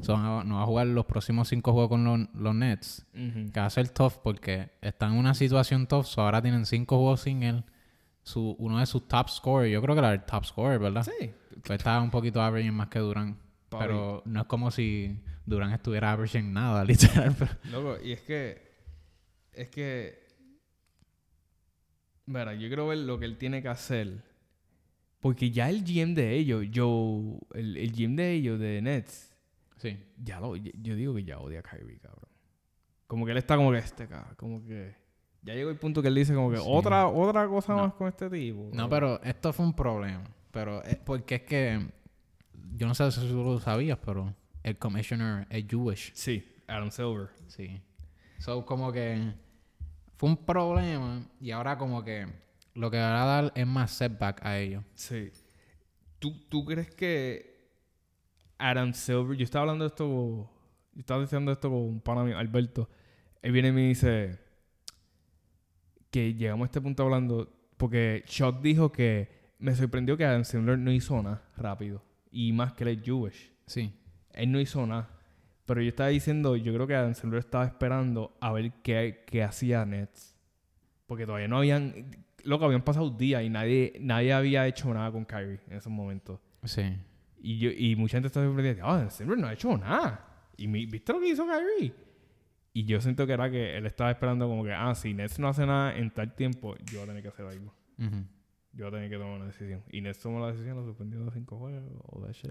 So, 0.00 0.14
van 0.14 0.24
a- 0.24 0.42
no 0.44 0.56
va 0.56 0.62
a 0.62 0.66
jugar 0.66 0.86
los 0.88 1.04
próximos 1.06 1.46
cinco 1.48 1.72
juegos 1.72 1.90
con 1.90 2.02
los, 2.04 2.28
los 2.34 2.54
Nets. 2.54 3.06
Que 3.12 3.60
va 3.60 3.66
a 3.66 3.70
ser 3.70 3.88
tough 3.90 4.14
porque 4.24 4.70
están 4.80 5.12
en 5.12 5.18
una 5.18 5.34
situación 5.34 5.86
tough. 5.86 6.04
So 6.06 6.22
ahora 6.22 6.42
tienen 6.42 6.66
cinco 6.66 6.96
juegos 6.96 7.20
sin 7.20 7.42
él. 7.44 7.64
Su, 8.24 8.56
uno 8.58 8.78
de 8.80 8.86
sus 8.86 9.06
top 9.08 9.28
scorers, 9.30 9.70
yo 9.72 9.80
creo 9.80 9.94
que 9.94 10.00
era 10.00 10.12
el 10.12 10.24
top 10.24 10.44
scorer, 10.44 10.78
¿verdad? 10.80 11.04
Sí. 11.04 11.30
Pues 11.64 11.78
estaba 11.78 12.02
un 12.02 12.10
poquito 12.10 12.42
averaging 12.42 12.74
más 12.74 12.88
que 12.88 12.98
Durán. 12.98 13.38
Pero 13.70 14.22
no 14.26 14.40
es 14.40 14.46
como 14.46 14.70
si 14.70 15.20
Durán 15.46 15.72
estuviera 15.72 16.12
averaging 16.12 16.52
nada, 16.52 16.84
literal. 16.86 17.34
pero- 17.38 17.52
Loco, 17.70 18.02
y 18.02 18.12
es 18.12 18.20
que. 18.22 18.66
Es 19.52 19.68
que. 19.70 20.26
Mira, 22.26 22.52
yo 22.54 22.66
quiero 22.68 22.86
ver 22.88 22.98
lo 22.98 23.18
que 23.18 23.24
él 23.24 23.38
tiene 23.38 23.62
que 23.62 23.68
hacer. 23.68 24.22
Porque 25.20 25.50
ya 25.50 25.68
el 25.68 25.82
GM 25.84 26.14
de 26.14 26.34
ellos, 26.34 26.66
yo. 26.70 27.38
El, 27.54 27.76
el 27.76 27.92
GM 27.92 28.16
de 28.16 28.32
ellos, 28.32 28.60
de 28.60 28.80
Nets, 28.82 29.34
Sí. 29.76 29.96
ya 30.22 30.40
lo. 30.40 30.54
Yo 30.56 30.94
digo 30.94 31.14
que 31.14 31.24
ya 31.24 31.38
odia 31.38 31.60
a 31.60 31.62
Kyrie, 31.62 31.98
cabrón. 31.98 32.28
Como 33.06 33.24
que 33.24 33.32
él 33.32 33.38
está 33.38 33.56
como 33.56 33.72
que 33.72 33.78
este, 33.78 34.06
cabrón. 34.06 34.34
Como 34.36 34.64
que. 34.64 34.94
Ya 35.42 35.54
llegó 35.54 35.70
el 35.70 35.76
punto 35.78 36.02
que 36.02 36.08
él 36.08 36.14
dice 36.14 36.34
como 36.34 36.50
que 36.50 36.58
Sí. 36.58 36.64
otra, 36.66 37.06
otra 37.08 37.46
cosa 37.48 37.74
No. 37.74 37.82
más 37.84 37.94
con 37.94 38.08
este 38.08 38.28
tipo. 38.28 38.70
No, 38.72 38.88
pero 38.88 39.20
esto 39.22 39.52
fue 39.52 39.64
un 39.66 39.72
problema. 39.74 40.24
pero 40.50 40.84
eh, 40.84 41.00
porque 41.04 41.36
es 41.36 41.42
que 41.42 41.86
yo 42.76 42.86
no 42.86 42.94
sé 42.94 43.10
si 43.12 43.20
tú 43.28 43.44
lo 43.44 43.60
sabías, 43.60 43.98
pero 44.04 44.34
el 44.62 44.76
commissioner 44.78 45.46
es 45.50 45.64
Jewish. 45.68 46.10
Sí, 46.14 46.44
Adam 46.66 46.90
Silver. 46.90 47.28
Sí. 47.46 47.80
So, 48.38 48.64
como 48.66 48.90
que 48.92 49.32
fue 50.16 50.28
un 50.30 50.36
problema 50.36 51.22
y 51.40 51.50
ahora 51.52 51.76
como 51.78 52.02
que 52.04 52.26
lo 52.78 52.90
que 52.92 52.98
va 52.98 53.22
a 53.22 53.26
dar 53.26 53.52
es 53.56 53.66
más 53.66 53.90
setback 53.90 54.44
a 54.44 54.58
ellos. 54.58 54.84
Sí. 54.94 55.30
¿Tú, 56.20 56.32
¿Tú 56.48 56.64
crees 56.64 56.94
que 56.94 57.72
Adam 58.56 58.94
Silver... 58.94 59.36
Yo 59.36 59.44
estaba 59.44 59.62
hablando 59.62 59.84
de 59.84 59.88
esto... 59.88 60.50
Yo 60.94 61.00
estaba 61.00 61.20
diciendo 61.20 61.50
esto 61.50 61.68
con 61.68 61.78
un 61.78 62.00
pana 62.00 62.22
mío, 62.22 62.38
Alberto. 62.38 62.88
Él 63.42 63.52
viene 63.52 63.68
y 63.68 63.72
me 63.72 63.88
dice 63.88 64.38
que 66.10 66.34
llegamos 66.34 66.66
a 66.66 66.68
este 66.68 66.80
punto 66.80 67.02
hablando... 67.02 67.52
Porque 67.76 68.22
Shock 68.26 68.60
dijo 68.60 68.92
que 68.92 69.28
me 69.58 69.74
sorprendió 69.74 70.16
que 70.16 70.24
Adam 70.24 70.44
Silver 70.44 70.78
no 70.78 70.92
hizo 70.92 71.20
nada 71.20 71.42
rápido. 71.56 72.04
Y 72.30 72.52
más 72.52 72.74
que 72.74 72.84
él 72.84 72.90
es 72.90 73.02
Jewish. 73.02 73.52
Sí. 73.66 73.92
Él 74.32 74.52
no 74.52 74.60
hizo 74.60 74.86
nada. 74.86 75.08
Pero 75.66 75.82
yo 75.82 75.88
estaba 75.88 76.10
diciendo, 76.10 76.54
yo 76.54 76.72
creo 76.72 76.86
que 76.86 76.94
Adam 76.94 77.14
Silver 77.14 77.40
estaba 77.40 77.64
esperando 77.64 78.36
a 78.40 78.52
ver 78.52 78.72
qué, 78.84 79.24
qué 79.26 79.42
hacía 79.42 79.84
Nets. 79.84 80.36
Porque 81.06 81.26
todavía 81.26 81.48
no 81.48 81.58
habían... 81.58 82.27
Loco, 82.44 82.64
habían 82.64 82.82
pasado 82.82 83.10
días 83.10 83.42
y 83.42 83.48
nadie, 83.50 83.94
nadie 84.00 84.32
había 84.32 84.66
hecho 84.66 84.92
nada 84.94 85.10
con 85.10 85.24
Kyrie 85.24 85.60
en 85.68 85.76
esos 85.76 85.92
momentos. 85.92 86.40
Sí. 86.64 86.82
Y, 87.40 87.58
yo, 87.58 87.70
y 87.70 87.94
mucha 87.96 88.16
gente 88.16 88.28
estaba 88.28 88.46
sorprendida. 88.46 88.82
Ah, 88.84 88.94
Adam 88.96 89.10
Silver 89.10 89.38
no 89.38 89.46
ha 89.46 89.52
hecho 89.52 89.76
nada. 89.76 90.24
¿Y 90.56 90.66
mi- 90.66 90.86
viste 90.86 91.12
lo 91.12 91.20
que 91.20 91.28
hizo 91.28 91.46
Kyrie? 91.46 91.94
Y 92.72 92.84
yo 92.84 93.00
siento 93.00 93.26
que 93.26 93.32
era 93.32 93.50
que 93.50 93.76
él 93.76 93.86
estaba 93.86 94.10
esperando 94.10 94.46
como 94.48 94.64
que, 94.64 94.72
ah, 94.72 94.94
si 94.94 95.14
Nets 95.14 95.38
no 95.38 95.48
hace 95.48 95.66
nada 95.66 95.96
en 95.96 96.10
tal 96.10 96.34
tiempo, 96.34 96.76
yo 96.90 97.00
voy 97.00 97.02
a 97.02 97.06
tener 97.06 97.22
que 97.22 97.28
hacer 97.28 97.46
algo. 97.46 97.74
Ujú. 97.98 98.24
Yo 98.72 98.84
voy 98.84 98.88
a 98.88 98.90
tener 98.96 99.10
que 99.10 99.16
tomar 99.16 99.36
una 99.36 99.46
decisión. 99.46 99.82
Y 99.90 100.00
Nets 100.00 100.20
tomó 100.20 100.40
la 100.40 100.52
decisión, 100.52 100.76
lo 100.76 100.84
suspendió 100.84 101.24
de 101.24 101.30
cinco 101.32 101.58
juegos. 101.58 101.82
O 102.06 102.20
de 102.26 102.32
shit. 102.32 102.50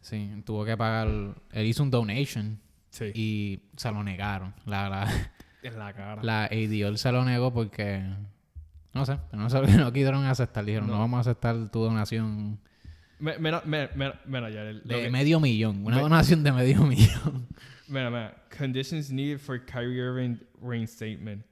Sí, 0.00 0.42
tuvo 0.46 0.64
que 0.64 0.76
pagar... 0.76 1.08
Él 1.52 1.66
hizo 1.66 1.82
un 1.82 1.90
donation 1.90 2.60
Sí. 2.90 3.10
y 3.14 3.62
se 3.76 3.90
lo 3.92 4.02
negaron. 4.02 4.54
La, 4.64 4.88
la, 4.88 5.06
en 5.62 5.78
la 5.78 5.92
cara. 5.92 6.22
la 6.22 6.44
ADL 6.44 6.96
se 6.96 7.12
lo 7.12 7.24
negó 7.24 7.52
porque... 7.52 8.02
No 8.94 9.04
sé, 9.06 9.18
no, 9.32 9.48
sé, 9.50 9.60
no 9.78 9.92
quisieron 9.92 10.24
aceptar. 10.24 10.64
Dijeron, 10.64 10.86
no. 10.88 10.94
No. 10.94 10.98
vamos 11.00 11.18
a 11.18 11.30
aceptar 11.30 11.68
tu 11.70 11.80
donación 11.80 12.58
Me- 13.20 13.38
Mira, 13.38 13.62
mira, 13.64 13.90
mira, 13.94 14.20
mira, 14.26 14.50
ya, 14.50 14.62
el- 14.62 14.82
lo 14.84 14.96
de 14.96 15.02
que- 15.04 15.10
medio 15.10 15.40
millón. 15.40 15.84
Una 15.84 15.96
Me- 15.96 16.02
donación 16.02 16.42
de 16.42 16.52
medio 16.52 16.82
millón. 16.86 17.46
mira, 17.88 18.10
mira. 18.10 18.44
Conditions 18.56 19.10
needed 19.10 19.38
for 19.40 19.58
Kyrie 19.64 19.98
Irving 19.98 20.38
reinstatement. 20.60 21.44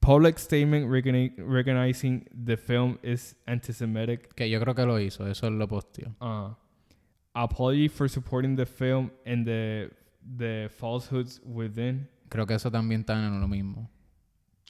Public 0.00 0.38
statement 0.38 0.88
recogni- 0.90 1.34
recognizing 1.36 2.24
the 2.46 2.56
film 2.56 2.98
is 3.02 3.36
anti-Semitic. 3.46 4.34
que 4.34 4.48
yo 4.48 4.58
creo 4.60 4.74
que 4.74 4.84
lo 4.86 4.98
hizo. 4.98 5.26
Eso 5.26 5.46
él 5.46 5.58
lo 5.58 5.68
posteó. 5.68 6.14
Uh, 6.20 6.54
apology 7.34 7.88
for 7.88 8.08
supporting 8.08 8.56
the 8.56 8.64
film 8.66 9.10
and 9.26 9.44
the 9.46 9.90
the 10.38 10.68
falsehoods 10.70 11.40
within. 11.44 12.08
Creo 12.30 12.46
que 12.46 12.54
eso 12.54 12.70
también 12.70 13.02
está 13.02 13.14
en 13.26 13.40
lo 13.40 13.46
mismo. 13.48 13.90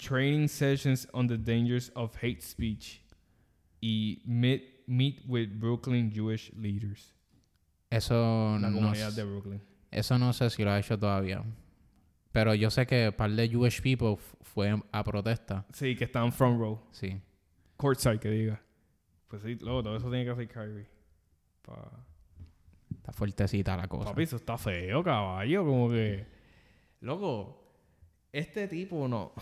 Training 0.00 0.48
sessions 0.48 1.06
on 1.12 1.26
the 1.26 1.36
dangers 1.36 1.90
of 1.94 2.14
hate 2.22 2.40
speech. 2.42 3.02
Y 3.82 4.22
meet, 4.24 4.82
meet 4.86 5.20
with 5.26 5.48
Brooklyn 5.58 6.10
Jewish 6.10 6.50
leaders. 6.56 7.12
Eso 7.90 8.14
La 8.58 8.70
no, 8.70 8.76
comunidad 8.78 9.10
sé- 9.10 9.16
de 9.16 9.24
Brooklyn. 9.24 9.60
eso 9.90 10.16
no 10.18 10.32
sé 10.32 10.48
si 10.50 10.62
lo 10.64 10.70
ha 10.70 10.78
hecho 10.78 10.98
todavía. 10.98 11.42
Pero 12.32 12.54
yo 12.54 12.70
sé 12.70 12.86
que 12.86 13.08
un 13.08 13.14
par 13.14 13.30
de 13.32 13.48
Jewish 13.48 13.82
people 13.82 14.16
fue 14.42 14.80
a 14.92 15.02
protesta. 15.04 15.66
Sí, 15.72 15.96
que 15.96 16.04
están 16.04 16.32
front 16.32 16.58
row. 16.60 16.80
Sí. 16.92 17.20
Courtside, 17.76 18.20
que 18.20 18.30
diga. 18.30 18.62
Pues 19.28 19.42
sí, 19.42 19.56
luego 19.60 19.82
todo 19.82 19.96
eso 19.96 20.08
tiene 20.10 20.24
que 20.24 20.30
hacer 20.30 20.48
Kyrie. 20.48 20.86
Pa- 21.62 22.06
Está 22.96 23.12
fuertecita 23.12 23.76
la 23.76 23.88
cosa. 23.88 24.10
Papi, 24.10 24.22
eso 24.22 24.36
está 24.36 24.56
feo, 24.58 25.02
caballo. 25.02 25.64
Como 25.64 25.88
que. 25.90 26.26
Loco, 27.00 27.64
este 28.32 28.68
tipo 28.68 29.08
no. 29.08 29.32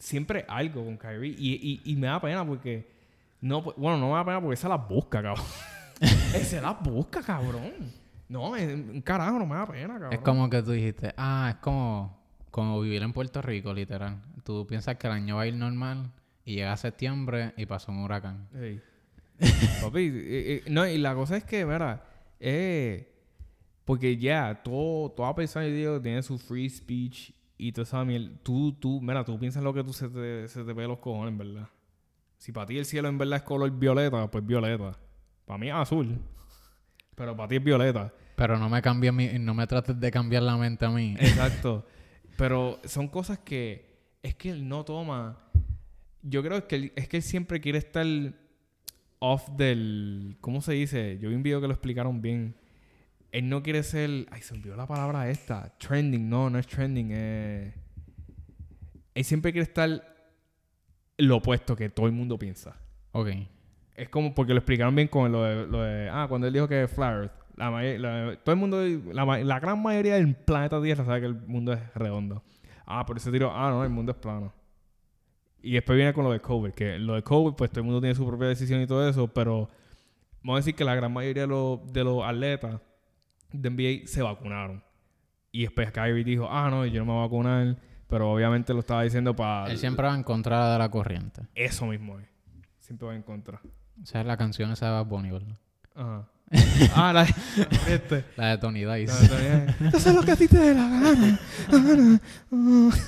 Siempre 0.00 0.44
algo 0.48 0.84
con 0.84 0.96
Kyrie. 0.96 1.36
Y, 1.38 1.80
y, 1.84 1.92
y 1.92 1.94
me 1.96 2.08
da 2.08 2.20
pena 2.20 2.44
porque. 2.44 2.90
No, 3.40 3.62
pu- 3.62 3.74
bueno, 3.76 3.98
no 3.98 4.08
me 4.08 4.14
da 4.14 4.24
pena 4.24 4.40
porque 4.40 4.56
se 4.56 4.68
las 4.68 4.88
busca, 4.88 5.22
cabrón. 5.22 5.44
Se 6.42 6.60
las 6.60 6.80
busca, 6.82 7.22
cabrón. 7.22 7.72
No, 8.28 8.56
en- 8.56 9.00
carajo, 9.02 9.38
no 9.38 9.46
me 9.46 9.54
da 9.54 9.66
pena, 9.66 9.92
cabrón. 9.94 10.12
Es 10.14 10.18
como 10.20 10.48
que 10.50 10.62
tú 10.62 10.72
dijiste, 10.72 11.12
ah, 11.16 11.48
es 11.50 11.56
como, 11.56 12.18
como 12.50 12.80
vivir 12.80 13.02
en 13.02 13.12
Puerto 13.12 13.40
Rico, 13.42 13.72
literal. 13.74 14.16
Tú 14.44 14.66
piensas 14.66 14.96
que 14.96 15.06
el 15.06 15.12
año 15.12 15.36
va 15.36 15.42
a 15.42 15.46
ir 15.46 15.54
normal 15.54 16.10
y 16.44 16.54
llega 16.56 16.74
septiembre 16.76 17.52
y 17.56 17.66
pasó 17.66 17.92
un 17.92 17.98
huracán. 18.02 18.48
Ey. 18.54 18.80
Papi, 19.82 20.00
eh, 20.00 20.12
eh, 20.14 20.62
no, 20.70 20.86
y 20.86 20.96
la 20.98 21.14
cosa 21.14 21.36
es 21.36 21.44
que, 21.44 21.64
mira, 21.66 22.02
eh, 22.38 23.12
porque 23.84 24.16
ya, 24.16 24.62
todo, 24.62 25.10
toda 25.10 25.34
persona 25.34 25.66
digo, 25.66 26.00
tiene 26.00 26.22
su 26.22 26.38
free 26.38 26.68
speech 26.70 27.32
y 27.68 27.72
toda 27.72 27.82
esa 27.84 28.04
miel. 28.04 28.38
Tú, 28.42 28.72
tú, 28.72 29.00
mira, 29.00 29.24
tú 29.24 29.38
piensas 29.38 29.62
lo 29.62 29.72
que 29.74 29.84
tú 29.84 29.92
se 29.92 30.08
te, 30.08 30.48
se 30.48 30.64
te 30.64 30.72
ve 30.72 30.86
los 30.86 30.98
cojones, 30.98 31.36
verdad. 31.36 31.68
Si 32.38 32.52
para 32.52 32.66
ti 32.66 32.78
el 32.78 32.86
cielo 32.86 33.08
en 33.08 33.18
verdad 33.18 33.36
es 33.38 33.42
color 33.42 33.70
violeta, 33.70 34.30
pues 34.30 34.44
violeta. 34.46 34.98
Para 35.44 35.58
mí 35.58 35.68
es 35.68 35.74
azul. 35.74 36.18
Pero 37.14 37.36
para 37.36 37.48
ti 37.48 37.56
es 37.56 37.64
violeta. 37.64 38.12
Pero 38.36 38.58
no 38.58 38.68
me 38.70 38.80
cambies 38.80 39.12
mi, 39.12 39.28
no 39.38 39.52
me 39.52 39.66
trates 39.66 39.98
de 40.00 40.10
cambiar 40.10 40.42
la 40.42 40.56
mente 40.56 40.86
a 40.86 40.90
mí. 40.90 41.14
Exacto. 41.20 41.84
Pero 42.38 42.78
son 42.84 43.08
cosas 43.08 43.38
que 43.40 43.98
es 44.22 44.34
que 44.34 44.50
él 44.50 44.66
no 44.66 44.84
toma. 44.84 45.38
Yo 46.22 46.42
creo 46.42 46.66
que 46.66 46.76
él- 46.76 46.92
es 46.96 47.08
que 47.08 47.18
él 47.18 47.22
siempre 47.22 47.60
quiere 47.60 47.78
estar 47.78 48.06
off 49.18 49.48
del. 49.50 50.36
¿Cómo 50.40 50.62
se 50.62 50.72
dice? 50.72 51.18
Yo 51.20 51.28
vi 51.28 51.34
un 51.34 51.42
video 51.42 51.60
que 51.60 51.66
lo 51.66 51.74
explicaron 51.74 52.22
bien. 52.22 52.54
Él 53.32 53.48
no 53.48 53.62
quiere 53.62 53.82
ser. 53.82 54.26
Ay, 54.30 54.42
se 54.42 54.54
olvidó 54.54 54.76
la 54.76 54.86
palabra 54.86 55.28
esta. 55.30 55.76
Trending. 55.78 56.28
No, 56.28 56.50
no 56.50 56.58
es 56.58 56.66
trending. 56.66 57.08
eh. 57.12 57.74
Él 59.14 59.24
siempre 59.24 59.52
quiere 59.52 59.64
estar 59.64 60.02
lo 61.18 61.36
opuesto 61.36 61.76
que 61.76 61.90
todo 61.90 62.06
el 62.06 62.12
mundo 62.12 62.38
piensa. 62.38 62.76
Ok. 63.12 63.28
Es 63.94 64.08
como 64.08 64.34
porque 64.34 64.52
lo 64.54 64.58
explicaron 64.60 64.94
bien 64.94 65.08
con 65.08 65.30
lo 65.30 65.42
de, 65.44 65.66
lo 65.66 65.82
de- 65.82 66.08
ah, 66.10 66.26
cuando 66.28 66.46
él 66.46 66.52
dijo 66.52 66.66
que 66.68 66.88
Flat 66.88 67.14
Earth. 67.14 67.32
La, 67.56 67.70
la- 67.70 68.36
todo 68.42 68.54
el 68.54 68.58
mundo, 68.58 68.82
la, 69.12 69.24
la 69.44 69.60
gran 69.60 69.82
mayoría 69.82 70.14
del 70.14 70.34
planeta 70.34 70.80
Tierra 70.80 71.04
sabe 71.04 71.20
que 71.20 71.26
el 71.26 71.34
mundo 71.34 71.72
es 71.74 71.94
redondo. 71.94 72.42
Ah, 72.86 73.04
por 73.04 73.18
ese 73.18 73.30
tiro, 73.30 73.52
ah, 73.54 73.70
no, 73.70 73.84
el 73.84 73.90
mundo 73.90 74.12
es 74.12 74.18
plano. 74.18 74.54
Y 75.62 75.72
después 75.74 75.96
viene 75.96 76.14
con 76.14 76.24
lo 76.24 76.32
de 76.32 76.40
COVID, 76.40 76.70
que 76.72 76.98
lo 76.98 77.14
de 77.14 77.22
COVID, 77.22 77.54
pues 77.54 77.70
todo 77.70 77.80
el 77.80 77.84
mundo 77.86 78.00
tiene 78.00 78.14
su 78.14 78.26
propia 78.26 78.48
decisión 78.48 78.80
y 78.80 78.86
todo 78.86 79.06
eso, 79.06 79.28
pero 79.28 79.68
vamos 80.42 80.54
a 80.54 80.60
decir 80.60 80.74
que 80.74 80.84
la 80.84 80.94
gran 80.94 81.12
mayoría 81.12 81.42
de 81.42 81.48
los, 81.48 81.92
de 81.92 82.02
los 82.02 82.24
atletas 82.24 82.80
de 83.52 83.70
NBA 83.70 84.06
se 84.06 84.22
vacunaron. 84.22 84.82
Y 85.52 85.62
después 85.62 85.90
Kyrie 85.90 86.24
dijo, 86.24 86.48
ah, 86.50 86.70
no, 86.70 86.86
yo 86.86 87.00
no 87.00 87.06
me 87.06 87.12
voy 87.12 87.20
a 87.20 87.26
vacunar, 87.26 87.76
pero 88.06 88.32
obviamente 88.32 88.72
lo 88.72 88.80
estaba 88.80 89.02
diciendo 89.02 89.34
para... 89.34 89.70
Él 89.70 89.78
siempre 89.78 90.06
va 90.06 90.14
en 90.14 90.22
contra 90.22 90.72
de 90.72 90.78
la 90.78 90.90
corriente. 90.90 91.42
Eso 91.54 91.86
mismo 91.86 92.18
es. 92.18 92.28
Siempre 92.78 93.08
va 93.08 93.14
en 93.14 93.22
contra. 93.22 93.60
Esa 94.02 94.20
es 94.20 94.26
la 94.26 94.36
canción 94.36 94.70
esa 94.72 94.86
de 94.86 94.92
Bad 94.92 95.06
Bunny, 95.06 95.30
¿verdad? 95.30 95.58
Ajá. 95.94 96.28
ah, 96.96 97.12
la, 97.12 97.22
este. 97.88 98.24
La 98.36 98.48
de 98.48 98.58
Tony 98.58 98.84
Dice. 98.84 99.24
Eso 99.94 99.96
es 100.10 100.14
lo 100.14 100.22
que 100.22 100.32
a 100.32 100.36
ti 100.36 100.48
te 100.48 100.58
dé 100.58 100.74
la 100.74 100.88
gana. 100.88 101.40
Gana. 101.70 102.20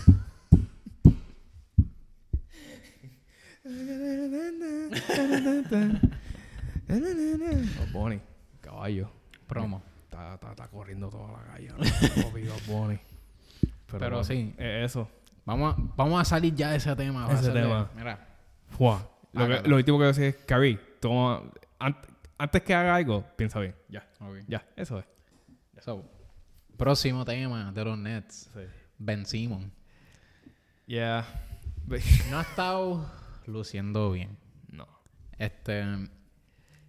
Ah. 6.84 6.98
Bad 7.78 7.92
Bunny, 7.92 8.20
caballo. 8.60 9.10
Promo. 9.46 9.82
Está, 10.12 10.34
está, 10.34 10.50
está 10.50 10.68
corriendo 10.68 11.08
toda 11.08 11.32
la 11.32 11.42
calle. 11.44 11.68
Bunny. 12.66 12.98
Pero 13.86 13.98
bueno, 14.10 14.24
sí. 14.24 14.54
eh, 14.58 14.82
eso. 14.84 15.08
Vamos 15.46 15.74
a, 15.74 15.82
vamos 15.96 16.20
a 16.20 16.24
salir 16.26 16.54
ya 16.54 16.70
de 16.70 16.76
ese 16.76 16.94
tema. 16.94 17.26
Ese 17.32 17.48
a 17.50 17.52
de- 17.54 17.62
tema. 17.62 17.90
Mira. 17.96 18.28
Fua. 18.68 19.08
Lo, 19.32 19.48
que- 19.48 19.66
lo 19.68 19.76
último 19.76 19.96
que 19.96 20.02
voy 20.02 20.04
a 20.04 20.08
decir 20.08 20.24
es, 20.24 20.36
Carrie, 20.44 20.78
toma... 21.00 21.42
an- 21.78 21.96
antes 22.36 22.62
que 22.62 22.74
haga 22.74 22.94
algo, 22.96 23.24
piensa 23.36 23.58
bien. 23.60 23.74
Ya, 23.88 24.06
ya. 24.46 24.62
Eso 24.76 24.98
es. 24.98 25.06
So, 25.82 26.04
próximo 26.76 27.24
tema 27.24 27.72
de 27.72 27.84
los 27.84 27.96
Nets. 27.98 28.50
Sí. 28.52 28.60
Ben 28.98 29.24
Simon. 29.24 29.72
Yeah. 30.86 31.24
No 32.30 32.38
ha 32.38 32.42
estado 32.42 33.10
luciendo 33.46 34.12
bien. 34.12 34.36
no. 34.68 34.86
Este 35.38 35.82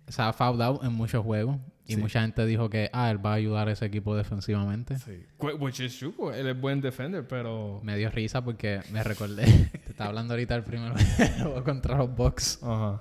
se 0.08 0.22
ha 0.22 0.34
fouled 0.34 0.62
out 0.62 0.84
en 0.84 0.92
muchos 0.94 1.24
juegos 1.24 1.58
y 1.86 1.96
Sí. 1.96 2.02
mucha 2.02 2.22
gente 2.22 2.46
dijo 2.46 2.70
que 2.70 2.90
ah, 2.94 3.12
él 3.12 3.24
va 3.26 3.32
a 3.32 3.36
ayudar 3.36 3.68
a 3.68 3.72
ese 3.74 3.86
equipo 3.86 4.16
defensivamente. 4.16 4.98
Sí. 5.00 5.26
Wh- 5.40 5.60
Which 5.60 5.80
is 5.82 5.98
true, 6.00 6.14
él 6.38 6.48
es 6.48 6.60
buen 6.60 6.80
defender, 6.82 7.28
pero... 7.28 7.82
Me 7.84 7.98
dio 7.98 8.10
risa 8.10 8.44
porque 8.44 8.82
me 8.92 9.04
recordé, 9.04 9.44
te 9.84 9.90
estaba 9.92 10.10
hablando 10.10 10.34
ahorita 10.34 10.54
del 10.54 10.64
primer 10.64 10.94
juego 10.94 11.64
contra 11.66 11.98
los 11.98 12.16
Bucks, 12.16 12.60
Ajá. 12.64 13.00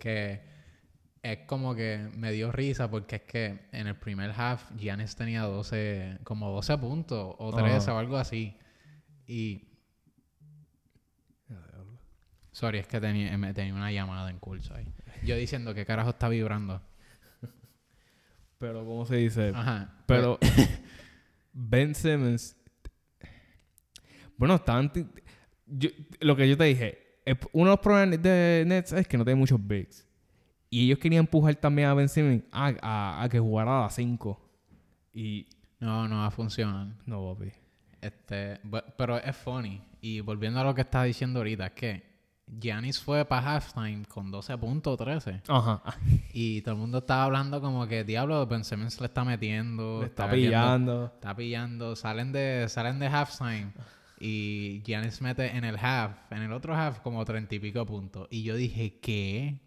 que 0.00 0.40
es 1.22 1.38
como 1.46 1.74
que 1.74 2.08
me 2.16 2.30
dio 2.32 2.52
risa 2.52 2.88
porque 2.90 3.16
es 3.16 3.22
que 3.22 3.58
en 3.72 3.86
el 3.88 3.96
primer 3.96 4.30
half 4.36 4.70
Giannis 4.76 5.16
tenía 5.16 5.42
12, 5.42 6.18
como 6.24 6.50
12 6.52 6.78
puntos 6.78 7.34
o 7.38 7.52
13 7.54 7.76
Ajá. 7.76 7.94
o 7.94 7.98
algo 7.98 8.16
así. 8.16 8.56
Y 9.26 9.62
Sorry, 12.52 12.78
es 12.78 12.86
que 12.86 12.98
tenía, 13.00 13.30
tenía 13.52 13.74
una 13.74 13.92
llamada 13.92 14.30
en 14.30 14.38
curso 14.38 14.74
ahí. 14.74 14.86
Yo 15.24 15.36
diciendo 15.36 15.74
que 15.74 15.84
carajo 15.84 16.10
está 16.10 16.28
vibrando. 16.30 16.80
Pero, 18.58 18.84
¿cómo 18.84 19.04
se 19.06 19.16
dice? 19.16 19.52
Ajá. 19.54 19.94
Pero 20.06 20.38
Ben 21.52 21.94
Simmons. 21.94 22.56
Bueno, 24.36 24.60
yo- 25.66 25.90
lo 26.20 26.36
que 26.36 26.48
yo 26.48 26.56
te 26.56 26.64
dije, 26.64 26.98
uno 27.52 27.70
de 27.70 27.70
los 27.76 27.80
problemas 27.80 28.22
de 28.22 28.64
Nets 28.66 28.92
es 28.92 29.06
que 29.08 29.16
no 29.18 29.24
tiene 29.24 29.38
muchos 29.38 29.64
bigs. 29.66 30.06
Y 30.68 30.84
ellos 30.86 30.98
querían 30.98 31.20
empujar 31.20 31.54
también 31.56 31.88
a 31.88 31.94
Ben 31.94 32.08
Simmons 32.08 32.42
a, 32.52 32.74
a- 32.82 33.22
a 33.22 33.28
que 33.28 33.38
jugara 33.38 33.78
a 33.78 33.82
las 33.82 33.94
5. 33.94 34.40
Y. 35.12 35.46
No, 35.80 36.08
no 36.08 36.16
va 36.16 36.26
a 36.26 36.30
funcionar. 36.30 36.88
No, 37.06 37.34
papi. 37.34 37.52
Este, 38.00 38.58
pero 38.96 39.18
es 39.18 39.36
funny. 39.36 39.82
Y 40.00 40.20
volviendo 40.20 40.60
a 40.60 40.64
lo 40.64 40.74
que 40.74 40.82
estaba 40.82 41.04
diciendo 41.04 41.40
ahorita, 41.40 41.66
es 41.66 41.72
que 41.72 42.05
Giannis 42.48 43.00
fue 43.00 43.24
para 43.24 43.56
halftime 43.56 44.04
con 44.06 44.30
12 44.30 44.56
puntos, 44.58 44.96
13. 44.96 45.42
Ajá. 45.48 45.82
Y 46.32 46.62
todo 46.62 46.74
el 46.74 46.80
mundo 46.80 46.98
estaba 46.98 47.24
hablando 47.24 47.60
como 47.60 47.86
que, 47.88 48.04
diablo, 48.04 48.46
Ben 48.46 48.64
Simmons 48.64 49.00
le 49.00 49.06
está 49.06 49.24
metiendo. 49.24 50.00
Le 50.00 50.06
está 50.06 50.30
pillando. 50.30 51.06
Está 51.06 51.34
pillando. 51.34 51.96
Salen 51.96 52.32
de, 52.32 52.68
salen 52.68 52.98
de 52.98 53.08
halftime. 53.08 53.72
Y 54.18 54.82
Giannis 54.84 55.20
mete 55.20 55.56
en 55.56 55.64
el 55.64 55.76
half, 55.76 56.12
en 56.30 56.42
el 56.42 56.52
otro 56.52 56.74
half, 56.74 57.00
como 57.00 57.24
treinta 57.24 57.54
y 57.54 57.58
pico 57.58 57.84
puntos. 57.84 58.28
Y 58.30 58.44
yo 58.44 58.56
dije, 58.56 58.98
¿qué? 59.00 59.60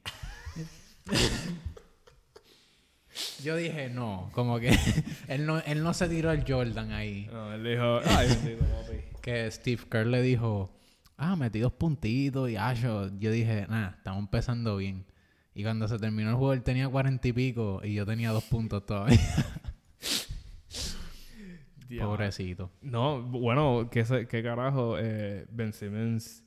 yo 3.44 3.56
dije, 3.58 3.90
no. 3.90 4.30
Como 4.34 4.60
que 4.60 4.76
él 5.28 5.46
no, 5.46 5.60
él 5.60 5.84
no 5.84 5.94
se 5.94 6.08
tiró 6.08 6.32
el 6.32 6.46
Jordan 6.48 6.94
ahí. 6.94 7.28
No, 7.32 7.54
él 7.54 7.64
dijo. 7.64 8.00
Ay, 8.06 8.30
bendito, 8.30 8.66
papi. 8.66 8.98
Que 9.22 9.52
Steve 9.52 9.84
Kerr 9.90 10.08
le 10.08 10.22
dijo, 10.22 10.72
ah, 11.20 11.36
metí 11.36 11.60
dos 11.60 11.74
puntitos 11.74 12.50
y 12.50 12.56
ah, 12.56 12.74
yo, 12.74 13.10
yo 13.20 13.32
dije, 13.32 13.68
nada, 13.70 13.96
estamos 13.98 14.22
empezando 14.22 14.78
bien. 14.78 15.06
Y 15.54 15.64
cuando 15.64 15.88
se 15.88 16.00
terminó 16.00 16.30
el 16.30 16.36
juego, 16.36 16.54
él 16.54 16.64
tenía 16.64 16.88
cuarenta 16.88 17.28
y 17.28 17.34
pico 17.34 17.82
y 17.84 17.94
yo 17.94 18.06
tenía 18.06 18.32
dos 18.32 18.46
puntos 18.46 18.86
todavía. 18.86 19.20
Pobrecito. 22.00 22.72
No, 22.82 23.22
bueno, 23.22 23.90
¿qué, 23.92 24.28
qué 24.30 24.44
carajo? 24.44 24.98
Eh, 25.00 25.46
ben 25.50 25.74
Simmons, 25.74 26.44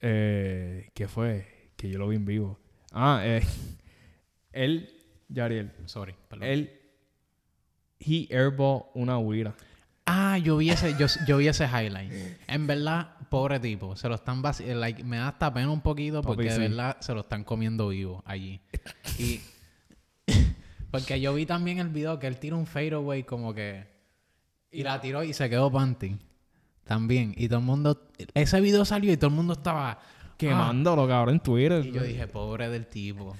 eh, 0.00 0.90
¿qué 0.94 1.08
fue? 1.08 1.72
Que 1.76 1.90
yo 1.90 1.98
lo 1.98 2.08
vi 2.08 2.16
en 2.16 2.24
vivo. 2.24 2.58
Ah, 2.92 3.20
eh, 3.24 3.42
él, 4.52 4.90
Yariel, 5.28 5.72
Sorry, 5.86 6.14
perdón. 6.28 6.48
él, 6.48 6.80
he 7.98 8.28
airball 8.30 8.84
una 8.94 9.18
huira. 9.18 9.54
Ah, 10.06 10.38
yo 10.38 10.56
vi 10.56 10.70
ese, 10.70 10.96
yo, 10.98 11.06
yo 11.26 11.36
vi 11.36 11.48
ese 11.48 11.66
highlight. 11.66 12.12
En 12.46 12.66
verdad, 12.66 13.16
pobre 13.30 13.58
tipo. 13.58 13.96
Se 13.96 14.08
lo 14.08 14.16
están 14.16 14.42
like, 14.42 15.02
me 15.02 15.16
da 15.16 15.28
hasta 15.28 15.52
pena 15.54 15.70
un 15.70 15.80
poquito 15.80 16.20
Papi, 16.20 16.34
porque 16.34 16.50
sí. 16.50 16.60
de 16.60 16.68
verdad 16.68 16.98
se 17.00 17.14
lo 17.14 17.20
están 17.20 17.44
comiendo 17.44 17.88
vivo 17.88 18.22
allí. 18.26 18.60
Y 19.18 19.40
porque 20.90 21.18
yo 21.20 21.32
vi 21.32 21.46
también 21.46 21.78
el 21.78 21.88
video 21.88 22.18
que 22.18 22.26
él 22.26 22.36
tira 22.38 22.56
un 22.56 22.66
fadeaway 22.66 23.22
como 23.22 23.54
que 23.54 23.88
y 24.70 24.82
la 24.82 25.00
tiró 25.00 25.24
y 25.24 25.32
se 25.32 25.48
quedó 25.48 25.72
panty. 25.72 26.18
También. 26.84 27.32
Y 27.36 27.48
todo 27.48 27.60
el 27.60 27.64
mundo 27.64 28.08
ese 28.34 28.60
video 28.60 28.84
salió 28.84 29.12
y 29.12 29.16
todo 29.16 29.30
el 29.30 29.36
mundo 29.36 29.54
estaba 29.54 29.98
Quemándolo, 30.40 31.06
cabrón, 31.06 31.34
en 31.34 31.40
Twitter. 31.40 31.82
Ah. 31.84 31.86
Y 31.86 31.92
yo 31.92 32.02
dije, 32.02 32.26
pobre 32.26 32.70
del 32.70 32.86
tipo. 32.86 33.36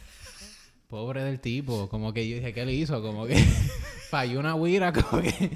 Pobre 0.87 1.25
del 1.25 1.41
tipo. 1.41 1.89
Como 1.89 2.13
que 2.13 2.29
yo 2.29 2.37
dije, 2.37 2.53
¿qué 2.53 2.67
le 2.67 2.75
hizo? 2.75 3.01
Como 3.01 3.27
que 3.27 3.37
falló 4.11 4.39
una 4.39 4.55
huira, 4.55 4.93
como 4.93 5.23
que. 5.23 5.51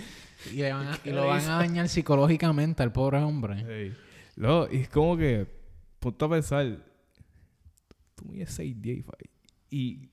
Y, 0.52 0.56
le 0.56 0.72
van 0.72 0.88
a- 0.88 0.94
y 0.94 0.98
¿Qué 1.00 1.12
lo 1.12 1.26
van 1.26 1.44
a 1.44 1.58
dañar 1.58 1.88
psicológicamente 1.88 2.82
al 2.82 2.92
pobre 2.92 3.18
hombre. 3.18 3.64
Hey. 3.68 3.96
No, 4.36 4.64
es 4.66 4.88
como 4.88 5.16
que, 5.16 5.46
ponte 6.00 6.24
a 6.24 6.28
pensar, 6.28 6.78
tú 8.14 8.24
mides 8.26 8.50
6 8.50 8.80
10 8.80 9.04
y 9.70 10.08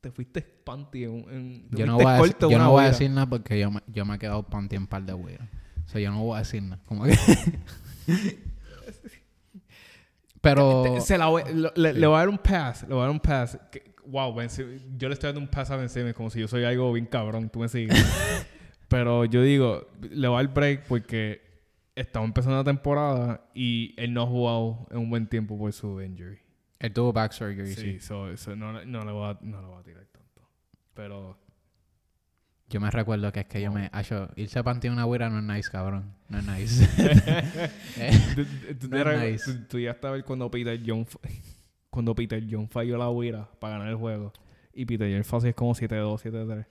te 0.00 0.10
fuiste 0.10 0.42
panty 0.42 1.04
en 1.04 1.10
un... 1.10 1.30
En, 1.30 1.68
Yo 1.70 1.86
no 1.86 1.96
voy 1.96 2.06
a, 2.06 2.16
decir, 2.18 2.36
yo 2.40 2.58
no 2.58 2.70
voy 2.70 2.84
a 2.84 2.88
decir 2.88 3.10
nada 3.10 3.26
porque 3.28 3.58
yo 3.58 3.70
me, 3.70 3.80
yo 3.86 4.04
me 4.04 4.16
he 4.16 4.18
quedado 4.18 4.42
panty 4.44 4.76
en 4.76 4.86
par 4.86 5.02
de 5.04 5.14
huiras. 5.14 5.48
O 5.86 5.88
sea, 5.88 6.00
yo 6.00 6.10
no 6.10 6.22
voy 6.22 6.36
a 6.36 6.38
decir 6.40 6.62
nada. 6.62 6.80
Como 6.86 7.04
que. 7.04 7.14
Pero. 10.40 11.00
Se 11.00 11.16
la 11.18 11.26
voy- 11.26 11.42
le, 11.74 11.92
le 11.94 12.06
voy 12.06 12.16
a 12.16 12.18
dar 12.18 12.28
un 12.28 12.38
pass, 12.38 12.82
le 12.82 12.88
voy 12.88 12.98
a 12.98 13.02
dar 13.02 13.10
un 13.10 13.20
pass. 13.20 13.58
Que- 13.70 13.94
wow, 14.06 14.34
Ben 14.34 14.48
yo 14.98 15.08
le 15.08 15.14
estoy 15.14 15.28
dando 15.28 15.40
un 15.40 15.48
pass 15.48 15.70
a 15.70 15.76
Ben 15.76 15.88
Simmons 15.88 16.14
como 16.14 16.30
si 16.30 16.40
yo 16.40 16.48
soy 16.48 16.64
algo 16.64 16.92
bien 16.92 17.06
cabrón, 17.06 17.48
tú 17.48 17.60
me 17.60 17.68
sigues. 17.68 17.96
Pero 18.88 19.24
yo 19.24 19.42
digo, 19.42 19.86
le 20.02 20.28
voy 20.28 20.38
a 20.38 20.42
dar 20.44 20.54
break 20.54 20.86
porque 20.86 21.40
estamos 21.96 22.28
empezando 22.28 22.56
la 22.58 22.64
temporada 22.64 23.48
y 23.54 23.94
él 23.96 24.12
no 24.12 24.22
ha 24.22 24.26
jugado 24.26 24.86
en 24.90 24.98
un 24.98 25.10
buen 25.10 25.26
tiempo 25.26 25.56
por 25.58 25.72
su 25.72 26.00
injury. 26.02 26.38
Él 26.78 26.92
tuvo 26.92 27.12
back 27.12 27.32
surgery, 27.32 27.74
sí. 27.74 27.80
Sí, 27.80 28.00
so- 28.00 28.36
so 28.36 28.54
no, 28.56 28.72
le- 28.72 28.86
no, 28.86 29.04
le 29.04 29.12
voy 29.12 29.30
a, 29.30 29.38
no 29.42 29.60
le 29.60 29.66
voy 29.66 29.80
a 29.80 29.82
tirar 29.82 30.04
tanto. 30.06 30.42
Pero 30.94 31.38
Yo 32.68 32.80
me 32.80 32.90
recuerdo 32.90 33.30
que 33.32 33.40
es 33.40 33.46
que 33.46 33.60
yo 33.62 33.70
me. 33.70 33.88
Acho, 33.92 34.28
irse 34.36 34.62
panty 34.64 34.88
en 34.88 34.94
una 34.94 35.06
huira 35.06 35.28
no 35.30 35.38
es 35.38 35.44
nice, 35.44 35.70
cabrón. 35.70 36.14
No 36.28 36.38
es 36.38 36.46
nice. 36.46 36.88
Eh, 37.98 38.10
tú, 38.80 38.88
No 38.90 39.10
es 39.10 39.30
nice. 39.46 39.54
tú- 39.68 39.78
ya 39.78 39.92
estabas 39.92 40.22
cuando 40.24 40.50
Peter 40.50 40.80
John 40.84 41.06
cuando 41.90 42.14
Peter 42.14 42.42
John 42.50 42.68
falló 42.68 42.96
la 42.98 43.08
huira 43.08 43.48
para 43.60 43.74
ganar 43.74 43.88
el 43.90 43.96
juego 43.96 44.32
y 44.72 44.84
Peter 44.84 45.08
John 45.12 45.22
fácil 45.24 45.50
es 45.50 45.54
como 45.54 45.74
7-2, 45.74 46.18
7-3. 46.22 46.66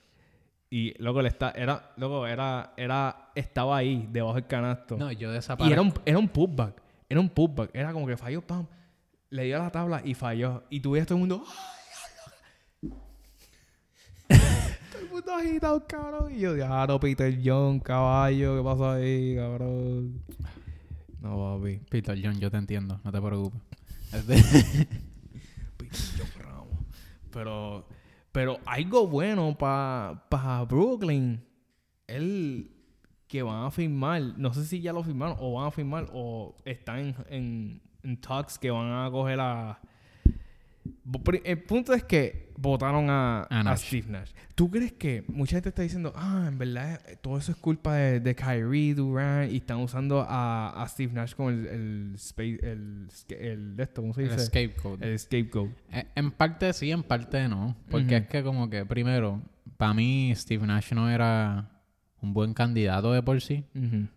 Y 0.73 0.95
luego 0.97 1.21
le 1.21 1.29
está 1.29 1.51
era 1.51 1.93
luego 1.97 2.25
era 2.25 2.73
era 2.75 3.29
estaba 3.35 3.77
ahí 3.77 4.09
debajo 4.11 4.33
del 4.33 4.47
canasto. 4.47 4.97
no, 4.97 5.11
yo 5.11 5.29
y 5.29 5.33
desaparecí. 5.35 5.71
era 5.71 5.83
un 5.83 5.93
era 6.03 6.17
un 6.17 6.27
putback, 6.27 6.81
era 7.07 7.19
un 7.19 7.29
putback, 7.29 7.69
era 7.75 7.93
como 7.93 8.07
que 8.07 8.17
falló 8.17 8.41
pam, 8.41 8.65
le 9.29 9.43
dio 9.43 9.57
a 9.57 9.65
la 9.65 9.69
tabla 9.69 10.01
y 10.03 10.15
falló 10.15 10.63
y 10.71 10.79
tú 10.79 10.89
veías 10.89 11.05
todo 11.05 11.19
el 11.19 11.27
mundo 11.27 11.45
¡ay, 12.81 12.89
diablo! 12.89 12.97
todo 14.91 15.01
el 15.03 15.09
mundo 15.11 15.31
agitado, 15.35 15.85
cabrón. 15.85 16.33
Y 16.35 16.39
yo, 16.39 16.55
claro, 16.55 16.99
Peter 16.99 17.39
John, 17.45 17.79
caballo, 17.79 18.57
¿qué 18.57 18.63
pasa 18.63 18.93
ahí, 18.93 19.35
cabrón? 19.35 20.23
No, 21.21 21.59
papi. 21.59 21.81
Peter 21.87 22.19
John, 22.19 22.39
yo 22.39 22.49
te 22.49 22.57
entiendo, 22.57 22.99
no 23.03 23.11
te 23.11 23.21
preocupes. 23.21 23.61
Peter 25.77 25.99
John 26.17 26.43
Ramos. 26.43 26.79
Pero, 27.29 27.85
pero 28.33 28.59
algo 28.65 29.07
bueno 29.07 29.55
para 29.57 30.25
pa 30.27 30.65
Brooklyn. 30.65 31.41
Él 32.07 32.69
que 33.27 33.41
van 33.41 33.65
a 33.65 33.71
firmar, 33.71 34.21
no 34.37 34.53
sé 34.53 34.65
si 34.65 34.81
ya 34.81 34.91
lo 34.91 35.03
firmaron 35.03 35.37
o 35.39 35.53
van 35.53 35.67
a 35.67 35.71
firmar 35.71 36.09
o 36.11 36.55
están 36.65 36.99
en, 36.99 37.15
en, 37.29 37.81
en 38.03 38.21
talks 38.21 38.59
que 38.59 38.69
van 38.69 38.91
a 38.91 39.09
coger 39.09 39.39
a... 39.39 39.79
El 41.43 41.63
punto 41.63 41.93
es 41.93 42.03
que 42.03 42.53
votaron 42.57 43.09
a, 43.09 43.41
A. 43.43 43.75
Steve 43.77 44.07
Nash. 44.09 44.31
¿Tú 44.55 44.69
crees 44.71 44.93
que 44.93 45.23
mucha 45.27 45.57
gente 45.57 45.69
está 45.69 45.81
diciendo, 45.81 46.13
ah, 46.15 46.45
en 46.47 46.57
verdad 46.57 47.01
eh, 47.09 47.17
todo 47.21 47.37
eso 47.37 47.51
es 47.51 47.57
culpa 47.57 47.95
de, 47.95 48.19
de 48.21 48.35
Kyrie 48.35 48.93
Durant 48.95 49.51
y 49.51 49.57
están 49.57 49.79
usando 49.79 50.21
a, 50.21 50.81
a 50.81 50.87
Steve 50.87 51.11
Nash 51.11 51.33
como 51.33 51.49
el, 51.49 51.65
el, 51.67 52.11
space, 52.15 52.59
el, 52.61 53.07
el, 53.37 53.75
esto, 53.79 54.01
¿cómo 54.01 54.13
se 54.13 54.23
el 54.23 54.29
dice? 54.29 54.45
scapegoat. 54.45 55.01
El 55.01 55.19
scapegoat. 55.19 55.71
Eh, 55.91 56.05
En 56.15 56.31
parte 56.31 56.71
sí, 56.71 56.91
en 56.91 57.03
parte 57.03 57.47
no. 57.49 57.75
Porque 57.89 58.17
es 58.17 58.27
que 58.27 58.43
como 58.43 58.69
que, 58.69 58.85
primero, 58.85 59.41
para 59.77 59.93
mí 59.93 60.31
Steve 60.35 60.65
Nash 60.65 60.93
no 60.93 61.09
era 61.09 61.69
un 62.21 62.33
buen 62.33 62.53
candidato 62.53 63.11
de 63.11 63.21
por 63.23 63.41
sí. 63.41 63.65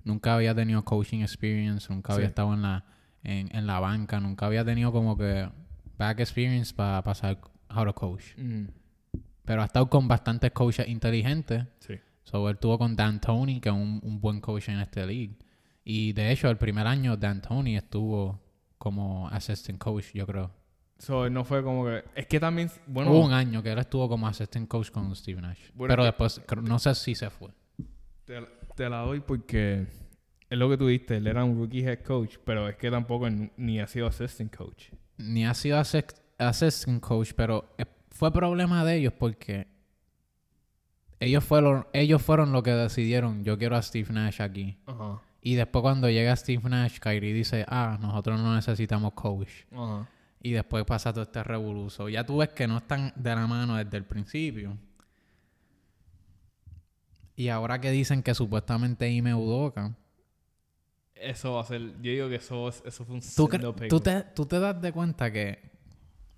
Nunca 0.05 0.35
había 0.35 0.55
tenido 0.55 0.85
coaching 0.85 1.23
experience, 1.23 1.93
nunca 1.93 2.15
había 2.15 2.27
estado 2.27 2.55
en 2.55 2.63
la, 2.63 2.85
en, 3.25 3.49
en 3.57 3.67
la 3.67 3.81
banca, 3.81 4.21
nunca 4.21 4.47
había 4.47 4.65
tenido 4.65 4.93
como 4.93 5.17
que 5.17 5.49
back 5.98 6.20
experience 6.20 6.74
para 6.74 7.02
pasar 7.02 7.39
how 7.74 7.85
to 7.85 7.94
coach. 7.94 8.36
Ujú. 8.36 8.73
Pero 9.44 9.62
ha 9.62 9.66
estado 9.66 9.89
con 9.89 10.09
bastantes 10.09 10.51
coaches 10.52 10.89
inteligentes. 10.89 11.64
Sí. 11.78 11.94
So, 12.24 12.48
él 12.51 12.59
tuvo 12.59 12.78
con 12.78 12.97
Dan 12.97 13.20
Tony, 13.20 13.60
que 13.60 13.68
es 13.68 13.74
un, 13.74 14.01
un 14.02 14.20
buen 14.20 14.40
coach 14.40 14.68
en 14.68 14.81
este 14.81 15.06
league. 15.06 15.36
Y 15.85 16.12
de 16.12 16.32
hecho, 16.32 16.51
el 16.51 16.56
primer 16.56 16.86
año 16.86 17.16
Dan 17.16 17.40
Tony 17.40 17.77
estuvo 17.77 18.40
como 18.78 19.28
assistant 19.28 19.78
coach, 19.78 20.06
yo 20.12 20.27
creo. 20.27 20.51
So, 20.98 21.31
no 21.31 21.44
fue 21.44 21.62
como 21.62 21.85
que... 21.85 22.02
Es 22.16 22.27
que 22.27 22.40
también... 22.40 22.68
Bueno... 22.89 23.12
Hubo 23.12 23.24
un 23.24 23.32
año 23.32 23.62
que 23.62 23.70
él 23.70 23.78
estuvo 23.78 24.09
como 24.09 24.27
assistant 24.27 24.66
coach 24.66 24.90
con 24.90 25.14
Steve 25.14 25.40
Nash. 25.40 25.70
Bueno, 25.74 25.93
pero 25.93 26.02
que- 26.02 26.06
después, 26.06 26.40
no 26.62 26.78
sé 26.81 26.94
si 26.97 27.14
se 27.14 27.31
fue. 27.31 27.51
Te, 28.24 28.40
te 28.74 28.89
la 28.89 29.02
doy 29.02 29.20
porque... 29.20 29.86
Es 30.51 30.59
lo 30.59 30.68
que 30.68 30.77
tú 30.77 30.89
diste. 30.89 31.18
Él 31.18 31.27
era 31.28 31.44
un 31.44 31.56
rookie 31.56 31.85
head 31.85 32.01
coach. 32.01 32.39
Pero 32.44 32.68
es 32.68 32.77
que 32.77 32.90
tampoco 32.90 33.28
ni 33.56 33.78
ha 33.78 33.86
sido 33.86 34.09
assistant 34.09 34.55
coach. 34.56 34.86
Ni 35.19 35.47
ha 35.47 35.55
sido 35.55 35.79
assistant 36.39 37.01
coach, 37.01 37.33
pero 37.35 37.75
eh, 37.79 37.87
fue 38.11 38.33
problema 38.33 38.85
de 38.85 38.97
ellos 38.97 39.13
porque 39.13 39.67
ellos 41.21 41.45
fueron, 41.45 41.87
ellos 41.93 42.21
fueron 42.23 42.53
los 42.53 42.63
que 42.63 42.73
decidieron, 42.73 43.43
yo 43.45 43.59
quiero 43.59 43.77
a 43.77 43.83
Steve 43.83 44.13
Nash 44.13 44.43
aquí. 44.43 44.79
Ajá. 44.87 45.23
Y 45.41 45.55
después 45.55 45.83
cuando 45.83 46.11
llega 46.11 46.35
Steve 46.35 46.69
Nash, 46.69 46.99
Kyrie 46.99 47.33
dice, 47.33 47.65
ah, 47.69 47.99
nosotros 48.01 48.41
no 48.41 48.55
necesitamos 48.55 49.13
coach. 49.13 49.51
Ajá. 49.73 50.09
Y 50.43 50.53
después 50.53 50.85
pasa 50.85 51.13
todo 51.13 51.23
este 51.23 51.43
revoluzo. 51.43 52.09
Ya 52.09 52.25
tú 52.25 52.39
ves 52.39 52.51
que 52.51 52.67
no 52.67 52.79
están 52.79 53.13
de 53.17 53.35
la 53.35 53.47
mano 53.47 53.77
desde 53.77 53.97
el 53.97 54.05
principio. 54.05 54.77
Y 57.35 57.49
ahora 57.49 57.81
que 57.81 57.91
dicen 57.91 58.23
que 58.23 58.35
supuestamente 58.35 59.11
Ime 59.11 59.35
Udoka 59.35 59.95
Eso 61.21 61.55
va 61.55 61.63
a 61.63 61.65
ser... 61.65 61.81
Yo 62.03 62.11
digo 62.13 62.29
que 62.29 62.37
eso, 62.37 62.69
eso 62.69 63.05
fue 63.05 63.15
un 63.17 63.21
¿Tú, 63.21 63.49
tú 63.89 64.01
te, 64.01 64.23
tú 64.35 64.47
te 64.47 64.61
das 64.61 64.81
de 64.81 64.93
cuenta 64.93 65.31
que 65.33 65.59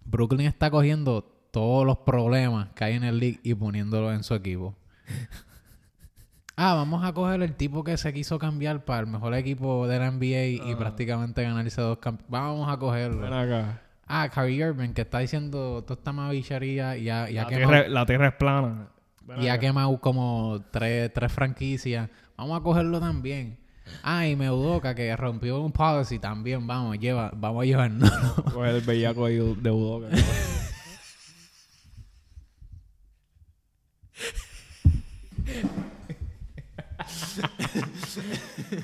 Brooklyn 0.05 0.47
está 0.47 0.71
cogiendo 0.71 1.23
todos 1.51 1.85
los 1.87 1.99
problemas 1.99 2.69
que 2.75 2.85
hay 2.85 2.95
en 2.95 3.05
el 3.05 3.19
league 3.19 3.41
y 3.43 3.55
poniéndolos 3.55 4.15
en 4.15 4.23
su 4.23 4.35
equipo. 4.35 4.77
ah, 6.57 6.75
vamos 6.75 7.05
a 7.05 7.13
coger 7.13 7.43
el 7.43 7.55
tipo 7.55 7.85
que 7.85 7.97
se 7.97 8.13
quiso 8.13 8.39
cambiar 8.39 8.85
para 8.85 9.01
el 9.01 9.07
mejor 9.07 9.35
equipo 9.35 9.87
de 9.87 9.99
la 9.99 10.11
NBA 10.11 10.47
y 10.67 10.73
Ah. 10.73 10.79
prácticamente 10.79 11.43
ganarse 11.43 11.81
dos 11.81 11.99
campeonatos. 11.99 12.31
Vamos 12.31 12.69
a 12.73 12.77
cogerlo. 12.79 13.21
Ven 13.23 13.33
acá. 13.33 13.83
Ah, 14.07 14.29
Kyrie 14.31 14.67
Irving, 14.67 14.91
que 14.95 15.03
está 15.03 15.19
diciendo 15.19 15.83
toda 15.85 15.99
esta 15.99 16.13
mavichería 16.13 16.97
y 16.97 17.11
ha, 17.11 17.29
y 17.31 17.37
ha 17.37 17.43
La 17.43 17.49
quemado, 17.49 17.71
tierra, 17.73 17.89
la 17.89 18.07
tierra 18.07 18.29
es 18.29 18.35
plana. 18.35 18.89
Ven 19.23 19.43
y 19.43 19.49
ha 19.49 19.55
acá. 19.55 19.61
quemado 19.61 20.01
como 20.01 20.65
tres, 20.71 21.13
tres 21.13 21.31
franquicias. 21.31 22.09
Vamos 22.37 22.59
a 22.59 22.63
cogerlo 22.63 23.01
también. 23.01 23.58
Ah, 24.03 24.27
y 24.27 24.37
Meudoka, 24.37 24.95
que 24.95 25.15
rompió 25.17 25.61
un 25.61 25.73
policy 25.73 26.19
también. 26.19 26.67
Vamos, 26.67 26.99
lleva, 26.99 27.31
vamos 27.35 27.63
a 27.63 27.67
llevarnos. 27.67 28.11
Coger 28.53 28.77
el 28.77 28.81
bellaco 28.83 29.27
ahí 29.27 29.37
de 29.37 29.71
Udoka. 29.71 30.09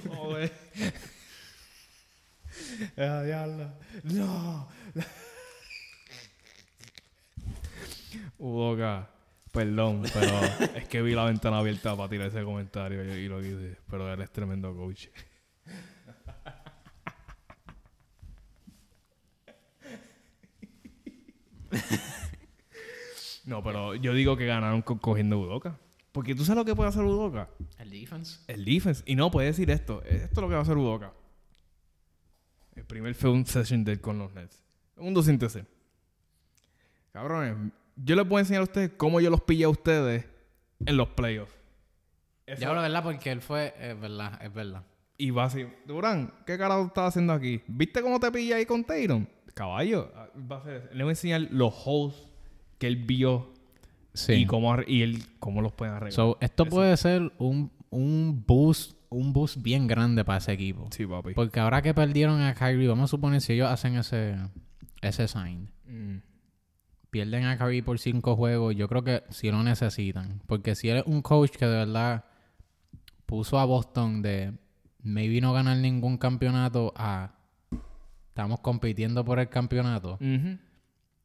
Joder. 0.08 0.52
Diablo. 2.96 3.72
No. 4.04 4.68
Udoka, 8.38 9.08
perdón, 9.54 10.02
pero 10.12 10.28
es 10.76 10.86
que 10.88 11.00
vi 11.00 11.14
la 11.14 11.24
ventana 11.24 11.58
abierta 11.58 11.96
para 11.96 12.10
tirar 12.10 12.28
ese 12.28 12.42
comentario 12.44 13.02
y, 13.04 13.20
y 13.22 13.28
lo 13.28 13.40
quise. 13.40 13.78
Pero 13.88 14.12
él 14.12 14.20
es 14.20 14.30
tremendo 14.30 14.74
coach. 14.76 15.06
No, 23.44 23.62
pero 23.62 23.94
yo 23.94 24.14
digo 24.14 24.36
que 24.36 24.46
ganaron 24.46 24.82
co- 24.82 24.98
cogiendo 24.98 25.38
Udoka. 25.38 25.78
Porque 26.12 26.34
tú 26.34 26.44
sabes 26.44 26.58
lo 26.58 26.64
que 26.64 26.74
puede 26.74 26.88
hacer 26.88 27.02
Udoka. 27.02 27.50
El 27.78 27.90
defense. 27.90 28.40
El 28.46 28.64
defense. 28.64 29.02
Y 29.06 29.16
no, 29.16 29.30
puede 29.30 29.48
decir 29.48 29.70
esto. 29.70 30.02
Esto 30.04 30.26
es 30.26 30.36
lo 30.36 30.48
que 30.48 30.54
va 30.54 30.60
a 30.60 30.62
hacer 30.62 30.76
Udoka. 30.76 31.12
El 32.74 32.84
primer 32.84 33.14
film 33.14 33.44
session 33.44 33.84
de 33.84 33.92
él 33.92 34.00
con 34.00 34.18
los 34.18 34.32
Nets. 34.32 34.62
Segundo 34.94 35.22
síntesis. 35.22 35.64
Cabrones, 37.12 37.72
yo 37.96 38.16
les 38.16 38.26
voy 38.28 38.38
a 38.38 38.40
enseñar 38.40 38.60
a 38.60 38.64
ustedes 38.64 38.90
cómo 38.96 39.20
yo 39.20 39.30
los 39.30 39.40
pillé 39.42 39.64
a 39.64 39.68
ustedes 39.68 40.26
en 40.86 40.96
los 40.96 41.08
playoffs. 41.10 41.54
Eso- 42.46 42.62
Yo 42.62 42.68
hablo 42.70 42.82
verdad 42.82 43.02
porque 43.02 43.30
él 43.30 43.40
fue, 43.40 43.74
es 43.80 43.98
verdad, 43.98 44.38
es 44.42 44.52
verdad. 44.52 44.84
Y 45.16 45.30
va 45.30 45.44
así, 45.44 45.64
Durán, 45.86 46.32
¿qué 46.46 46.58
carajo 46.58 46.86
estás 46.86 47.08
haciendo 47.08 47.32
aquí? 47.32 47.62
¿Viste 47.68 48.02
cómo 48.02 48.18
te 48.20 48.30
pillé 48.32 48.54
ahí 48.54 48.66
con 48.66 48.84
Tatum? 48.84 49.26
Caballo, 49.54 50.10
va 50.50 50.56
a 50.64 50.72
eso. 50.76 50.88
Le 50.92 51.04
voy 51.04 51.10
a 51.10 51.12
enseñar 51.12 51.46
los 51.50 51.72
holes 51.86 52.16
que 52.78 52.86
él 52.88 52.96
vio 52.96 53.52
Sí. 54.12 54.32
y 54.34 54.46
cómo 54.46 54.76
y 54.86 55.02
él 55.02 55.22
cómo 55.38 55.62
los 55.62 55.72
pueden 55.72 55.94
arreglar. 55.94 56.12
So, 56.12 56.36
esto 56.40 56.64
Eso. 56.64 56.70
puede 56.74 56.96
ser 56.96 57.32
un, 57.38 57.70
un 57.90 58.44
boost, 58.46 58.96
un 59.08 59.32
boost 59.32 59.58
bien 59.62 59.86
grande 59.86 60.24
para 60.24 60.38
ese 60.38 60.52
equipo. 60.52 60.88
sí, 60.90 61.06
papi. 61.06 61.32
Porque 61.34 61.60
ahora 61.60 61.80
que 61.82 61.94
perdieron 61.94 62.40
a 62.42 62.54
Kyrie, 62.54 62.88
vamos 62.88 63.04
a 63.04 63.08
suponer 63.08 63.40
si 63.40 63.52
ellos 63.54 63.70
hacen 63.70 63.94
ese, 63.96 64.36
ese 65.00 65.28
sign. 65.28 65.70
Mm. 65.86 66.16
Pierden 67.14 67.44
a 67.44 67.56
Kyrie 67.56 67.84
por 67.84 68.00
cinco 68.00 68.34
juegos, 68.34 68.74
yo 68.74 68.88
creo 68.88 69.04
que 69.04 69.22
sí 69.30 69.48
lo 69.48 69.62
necesitan. 69.62 70.42
Porque 70.48 70.74
si 70.74 70.88
eres 70.88 71.04
un 71.06 71.22
coach 71.22 71.52
que 71.52 71.64
de 71.64 71.76
verdad 71.76 72.24
puso 73.24 73.60
a 73.60 73.64
Boston 73.64 74.20
de 74.20 74.58
maybe 75.00 75.40
no 75.40 75.52
ganar 75.52 75.76
ningún 75.76 76.18
campeonato 76.18 76.92
a 76.96 77.36
estamos 78.30 78.58
compitiendo 78.58 79.24
por 79.24 79.38
el 79.38 79.48
campeonato. 79.48 80.18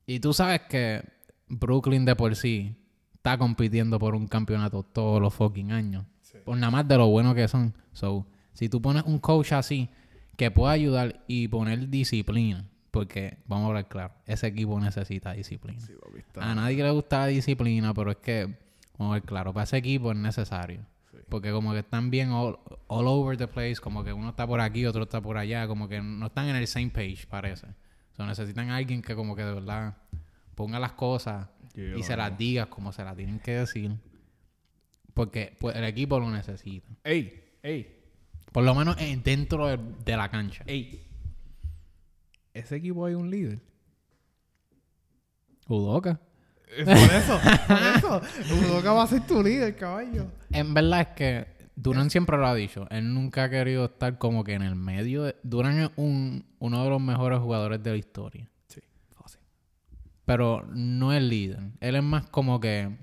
Y 0.06 0.20
tú 0.20 0.32
sabes 0.32 0.62
que 0.70 1.04
Brooklyn 1.48 2.06
de 2.06 2.16
por 2.16 2.36
sí 2.36 2.76
está 3.16 3.40
compitiendo 3.40 3.98
por 3.98 4.14
un 4.14 4.28
campeonato 4.28 4.84
todos 4.84 5.20
los 5.20 5.34
fucking 5.34 5.72
años. 5.72 6.06
Por 6.46 6.56
nada 6.56 6.70
más 6.70 6.88
de 6.88 6.98
lo 6.98 7.08
bueno 7.08 7.34
que 7.34 7.48
son. 7.48 7.74
So, 7.94 8.28
si 8.54 8.70
tú 8.70 8.80
pones 8.80 9.06
un 9.06 9.18
coach 9.18 9.54
así 9.54 9.90
que 10.38 10.52
pueda 10.52 10.72
ayudar 10.72 11.24
y 11.28 11.48
poner 11.48 11.90
disciplina, 11.90 12.70
porque 12.92 13.38
vamos 13.46 13.66
a 13.66 13.68
hablar 13.70 13.88
claro, 13.88 14.14
ese 14.26 14.48
equipo 14.48 14.80
necesita 14.80 15.34
disciplina. 15.34 15.80
Sí, 15.80 15.94
papi, 16.02 16.20
está- 16.20 16.52
A 16.52 16.56
nadie 16.56 16.84
le 16.84 16.92
gusta 16.92 17.20
la 17.20 17.28
disciplina, 17.28 17.94
pero 17.94 18.12
es 18.12 18.18
que, 18.18 18.46
vamos 18.98 19.12
a 19.12 19.20
ver 19.20 19.24
claro, 19.24 19.54
para 19.54 19.64
ese 19.66 19.78
equipo 19.78 20.12
es 20.12 20.18
necesario. 20.18 20.86
Porque 21.28 21.52
como 21.52 21.74
que 21.74 21.80
están 21.80 22.10
bien 22.10 22.32
all, 22.32 22.58
all 22.88 23.06
over 23.08 23.38
the 23.38 23.48
place, 23.48 23.76
como 23.76 24.04
que 24.04 24.12
uno 24.14 24.30
está 24.30 24.48
por 24.48 24.60
aquí, 24.62 24.86
otro 24.88 25.04
está 25.04 25.22
por 25.22 25.38
allá, 25.38 25.68
como 25.68 25.88
que 25.88 26.02
no 26.02 26.26
están 26.28 26.48
en 26.48 26.56
el 26.56 26.66
same 26.68 26.90
page, 26.90 27.28
parece. 27.30 27.68
So, 28.18 28.26
necesitan 28.26 28.70
a 28.72 28.78
alguien 28.78 29.02
que 29.04 29.16
como 29.16 29.36
que 29.36 29.44
de 29.44 29.54
verdad 29.54 29.96
ponga 30.56 30.80
las 30.80 30.94
cosas 30.94 31.48
y 31.76 32.02
se 32.04 32.18
las 32.18 32.36
diga 32.38 32.66
como 32.66 32.92
se 32.92 33.04
las 33.04 33.16
tienen 33.16 33.40
que 33.40 33.52
decir. 33.52 33.96
Porque 35.14 35.56
pues, 35.60 35.76
el 35.76 35.84
equipo 35.84 36.20
lo 36.20 36.30
necesita. 36.32 36.88
Ey, 37.04 37.44
ey, 37.62 37.96
Por 38.52 38.64
lo 38.64 38.74
menos 38.74 38.96
dentro 39.24 39.68
de, 39.68 39.78
de 40.04 40.18
la 40.18 40.30
cancha. 40.30 40.64
ey. 40.68 41.06
Ese 42.60 42.76
equipo 42.78 43.06
hay 43.06 43.14
un 43.16 43.30
líder. 43.30 43.60
Udoka. 45.68 46.20
Eh, 46.78 46.84
Por 46.86 46.94
eso, 46.94 47.40
por 47.68 47.78
eso. 48.22 48.22
Udoka 48.68 48.92
va 48.94 49.04
a 49.04 49.08
ser 49.08 49.26
tu 49.26 49.42
líder, 49.44 49.76
caballo. 49.76 50.28
En 50.52 50.74
verdad 50.74 51.02
es 51.02 51.08
que 51.10 51.48
Durán 51.76 52.10
siempre 52.10 52.38
lo 52.38 52.46
ha 52.48 52.56
dicho. 52.56 52.88
Él 52.90 53.14
nunca 53.14 53.46
ha 53.46 53.50
querido 53.50 53.86
estar 53.86 54.18
como 54.18 54.44
que 54.44 54.54
en 54.54 54.62
el 54.62 54.76
medio. 54.76 55.24
de- 55.24 55.36
Durán 55.44 55.80
es 55.80 55.90
un, 55.96 56.46
uno 56.60 56.84
de 56.84 56.90
los 56.90 57.02
mejores 57.02 57.40
jugadores 57.40 57.82
de 57.84 57.92
la 57.92 57.98
historia. 57.98 58.50
Sí, 58.68 58.82
fácil. 59.12 59.40
Pero 60.26 60.66
no 60.74 61.14
es 61.14 61.24
líder. 61.24 61.60
Él 61.80 61.96
es 61.96 62.04
más 62.04 62.28
como 62.30 62.60
que 62.60 62.96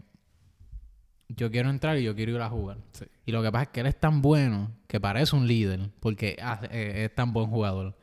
yo 1.28 1.50
quiero 1.50 1.70
entrar 1.70 1.98
y 1.98 2.04
yo 2.04 2.14
quiero 2.14 2.32
ir 2.32 2.40
a 2.40 2.48
jugar. 2.48 2.78
Sí. 2.92 3.04
Y 3.24 3.32
lo 3.32 3.42
que 3.42 3.50
pasa 3.50 3.62
es 3.64 3.68
que 3.70 3.80
él 3.80 3.86
es 3.86 3.98
tan 3.98 4.22
bueno 4.22 4.70
que 4.86 5.00
parece 5.00 5.34
un 5.34 5.46
líder 5.48 5.90
porque 5.98 6.36
eh, 6.70 7.04
es 7.08 7.14
tan 7.14 7.32
buen 7.32 7.48
jugador. 7.48 7.96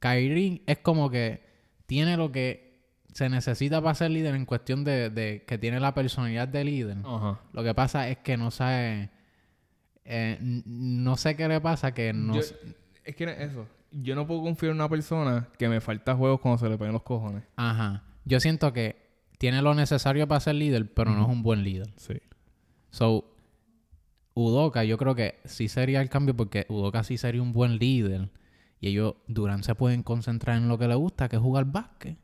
Kyrie 0.00 0.62
es 0.66 0.78
como 0.78 1.10
que 1.10 1.42
tiene 1.86 2.16
lo 2.16 2.32
que 2.32 2.70
se 3.12 3.28
necesita 3.28 3.80
para 3.82 3.94
ser 3.94 4.10
líder 4.10 4.34
en 4.34 4.46
cuestión 4.46 4.84
de, 4.84 5.10
de 5.10 5.44
que 5.46 5.58
tiene 5.58 5.78
la 5.80 5.94
personalidad 5.94 6.48
de 6.48 6.64
líder. 6.64 6.96
Lo 7.52 7.62
que 7.64 7.74
pasa 7.74 8.08
es 8.08 8.18
que 8.18 8.36
no 8.36 8.50
sabe. 8.50 9.10
eh, 10.04 10.38
no 10.40 11.16
sé 11.16 11.36
qué 11.36 11.46
le 11.48 11.60
pasa 11.60 11.92
que 11.92 12.12
no. 12.12 12.34
Yo- 12.34 12.40
es 13.04 13.16
que 13.16 13.24
eso. 13.24 13.66
Yo 13.92 14.14
no 14.14 14.26
puedo 14.26 14.42
confiar 14.42 14.70
en 14.70 14.76
una 14.76 14.88
persona 14.88 15.48
que 15.58 15.68
me 15.68 15.80
falta 15.80 16.14
juegos 16.14 16.40
cuando 16.40 16.58
se 16.58 16.68
le 16.68 16.78
peguen 16.78 16.92
los 16.92 17.02
cojones. 17.02 17.42
Ajá. 17.56 18.04
Yo 18.24 18.38
siento 18.38 18.72
que 18.72 18.96
tiene 19.38 19.62
lo 19.62 19.74
necesario 19.74 20.28
para 20.28 20.38
ser 20.40 20.54
líder, 20.54 20.92
pero 20.94 21.10
no 21.10 21.22
es 21.22 21.28
un 21.28 21.42
buen 21.42 21.64
líder. 21.64 21.88
Sí. 21.96 22.14
So, 22.90 23.24
Udoka, 24.34 24.84
yo 24.84 24.96
creo 24.96 25.14
que 25.14 25.40
sí 25.44 25.68
sería 25.68 26.00
el 26.00 26.08
cambio 26.08 26.36
porque 26.36 26.66
Udoka 26.68 27.02
sí 27.02 27.18
sería 27.18 27.42
un 27.42 27.52
buen 27.52 27.78
líder. 27.78 28.30
Y 28.80 28.88
ellos, 28.88 29.14
Durán, 29.26 29.62
se 29.62 29.74
pueden 29.74 30.02
concentrar 30.02 30.56
en 30.56 30.68
lo 30.68 30.78
que 30.78 30.88
le 30.88 30.94
gusta, 30.94 31.28
que 31.28 31.36
es 31.36 31.42
jugar 31.42 31.66
básquet. 31.66 32.16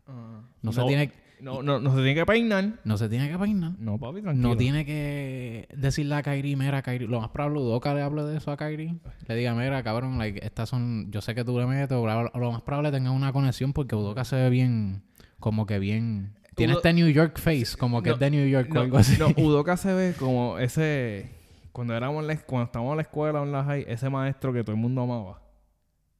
No, 0.62 0.72
se 0.72 0.82
tiene, 0.84 1.12
No, 1.40 1.62
no, 1.62 1.78
no 1.78 1.90
se 1.90 1.96
tiene 1.96 2.14
que 2.14 2.24
peinar. 2.24 2.80
no 2.84 2.96
se 2.96 3.08
tiene 3.10 3.30
que 3.30 3.38
peinar. 3.38 3.72
No, 3.78 3.98
papi, 3.98 4.22
tranquilo. 4.22 4.48
No 4.48 4.56
tiene 4.56 4.86
que 4.86 5.68
decirle 5.76 6.14
a 6.14 6.22
Kyrie, 6.22 6.56
mira, 6.56 6.80
Kyrie, 6.82 7.06
lo 7.06 7.20
más 7.20 7.28
probable, 7.28 7.60
Udoka 7.60 7.92
le 7.94 8.00
hable 8.02 8.22
de 8.22 8.38
eso 8.38 8.50
a 8.52 8.56
Kyrie. 8.56 8.96
Le 9.28 9.34
diga, 9.36 9.54
mira, 9.54 9.82
cabrón, 9.82 10.16
like, 10.18 10.44
estas 10.44 10.70
son, 10.70 11.10
yo 11.12 11.20
sé 11.20 11.34
que 11.34 11.44
tú 11.44 11.58
le 11.58 11.66
metes, 11.66 11.90
lo 11.90 12.52
más 12.52 12.62
probable 12.62 12.90
tenga 12.90 13.10
una 13.10 13.32
conexión 13.34 13.72
porque 13.74 13.94
Udoka 13.94 14.24
se 14.24 14.36
ve 14.36 14.48
bien, 14.48 15.02
como 15.38 15.66
que 15.66 15.78
bien. 15.78 16.32
Tiene 16.54 16.72
Udo- 16.72 16.78
este 16.78 16.94
New 16.94 17.08
York 17.10 17.38
face, 17.38 17.76
como 17.78 18.02
que 18.02 18.08
No, 18.08 18.14
es 18.14 18.20
de 18.20 18.30
New 18.30 18.48
York 18.48 18.74
o 18.74 18.80
algo 18.80 18.96
así. 18.96 19.18
no, 19.18 19.26
Udoka 19.36 19.76
se 19.76 19.92
ve 19.92 20.14
como 20.18 20.58
ese... 20.58 21.30
Cuando 21.72 21.94
éramos 21.94 22.24
cuando 22.46 22.64
estábamos 22.64 22.92
en 22.92 22.96
la 22.96 23.02
escuela 23.02 23.42
en 23.42 23.52
la 23.52 23.62
high, 23.62 23.84
ese 23.86 24.08
maestro 24.08 24.54
que 24.54 24.62
todo 24.64 24.72
el 24.74 24.80
mundo 24.80 25.02
amaba. 25.02 25.42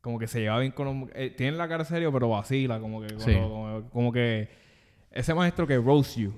Como 0.06 0.20
que 0.20 0.28
se 0.28 0.38
lleva 0.38 0.60
bien 0.60 0.70
con 0.70 1.00
los... 1.00 1.10
eh, 1.16 1.34
tiene 1.36 1.56
la 1.56 1.66
cara 1.66 1.84
serio, 1.84 2.12
pero 2.12 2.28
vacila. 2.28 2.78
Como 2.78 3.00
que... 3.00 3.08
Sí. 3.18 3.34
Como, 3.34 3.90
como 3.90 4.12
que... 4.12 4.48
Ese 5.10 5.34
maestro 5.34 5.66
que 5.66 5.76
roast 5.78 6.16
you. 6.16 6.32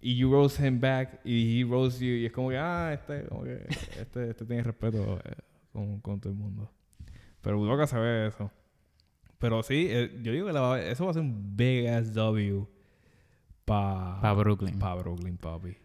Y 0.00 0.16
you 0.16 0.32
roast 0.32 0.58
him 0.58 0.80
back. 0.80 1.20
Y 1.22 1.60
he 1.60 1.64
roast 1.66 2.00
you. 2.00 2.06
Y 2.14 2.24
es 2.24 2.32
como 2.32 2.48
que... 2.48 2.56
Ah, 2.56 2.90
este... 2.94 3.24
Como 3.28 3.44
que... 3.44 3.66
Este, 4.00 4.30
este 4.30 4.46
tiene 4.46 4.62
respeto 4.62 5.20
eh, 5.22 5.34
con, 5.70 6.00
con 6.00 6.18
todo 6.18 6.32
el 6.32 6.38
mundo. 6.38 6.72
Pero 7.42 7.60
Udoka 7.60 7.86
se 7.86 7.98
ve 7.98 8.28
eso. 8.28 8.50
Pero 9.38 9.62
sí, 9.62 9.86
eh, 9.90 10.18
yo 10.22 10.32
digo 10.32 10.46
que 10.46 10.54
la 10.54 10.80
eso 10.80 11.04
va 11.04 11.10
a 11.10 11.14
ser 11.14 11.22
un 11.24 11.54
big 11.54 11.88
ass 11.88 12.14
W 12.14 12.66
para 13.66 14.18
Para 14.22 14.32
Brooklyn. 14.32 14.78
Pa' 14.78 14.94
Brooklyn, 14.94 15.36
papi. 15.36 15.76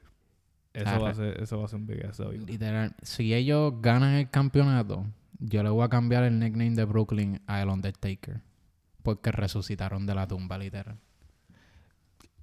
Eso 0.73 0.89
Ah, 0.89 0.99
va, 0.99 1.09
a 1.09 1.13
ser, 1.13 1.41
eso 1.43 1.59
va 1.59 1.65
a 1.65 1.67
ser 1.67 1.79
un 1.79 1.85
big 1.85 2.05
ass 2.05 2.15
W. 2.17 2.45
Literal, 2.45 2.95
si 3.01 3.33
ellos 3.33 3.73
ganan 3.81 4.13
el 4.13 4.29
campeonato, 4.29 5.05
yo 5.45 5.61
le 5.63 5.69
voy 5.69 5.83
a 5.83 5.89
cambiar 5.89 6.23
el 6.23 6.39
nickname 6.39 6.71
de 6.71 6.85
Brooklyn 6.85 7.41
a 7.47 7.61
el 7.61 7.69
Undertaker. 7.69 8.41
Porque 9.01 9.31
resucitaron 9.31 10.05
de 10.05 10.15
la 10.15 10.25
tumba, 10.27 10.57
literal. 10.57 10.97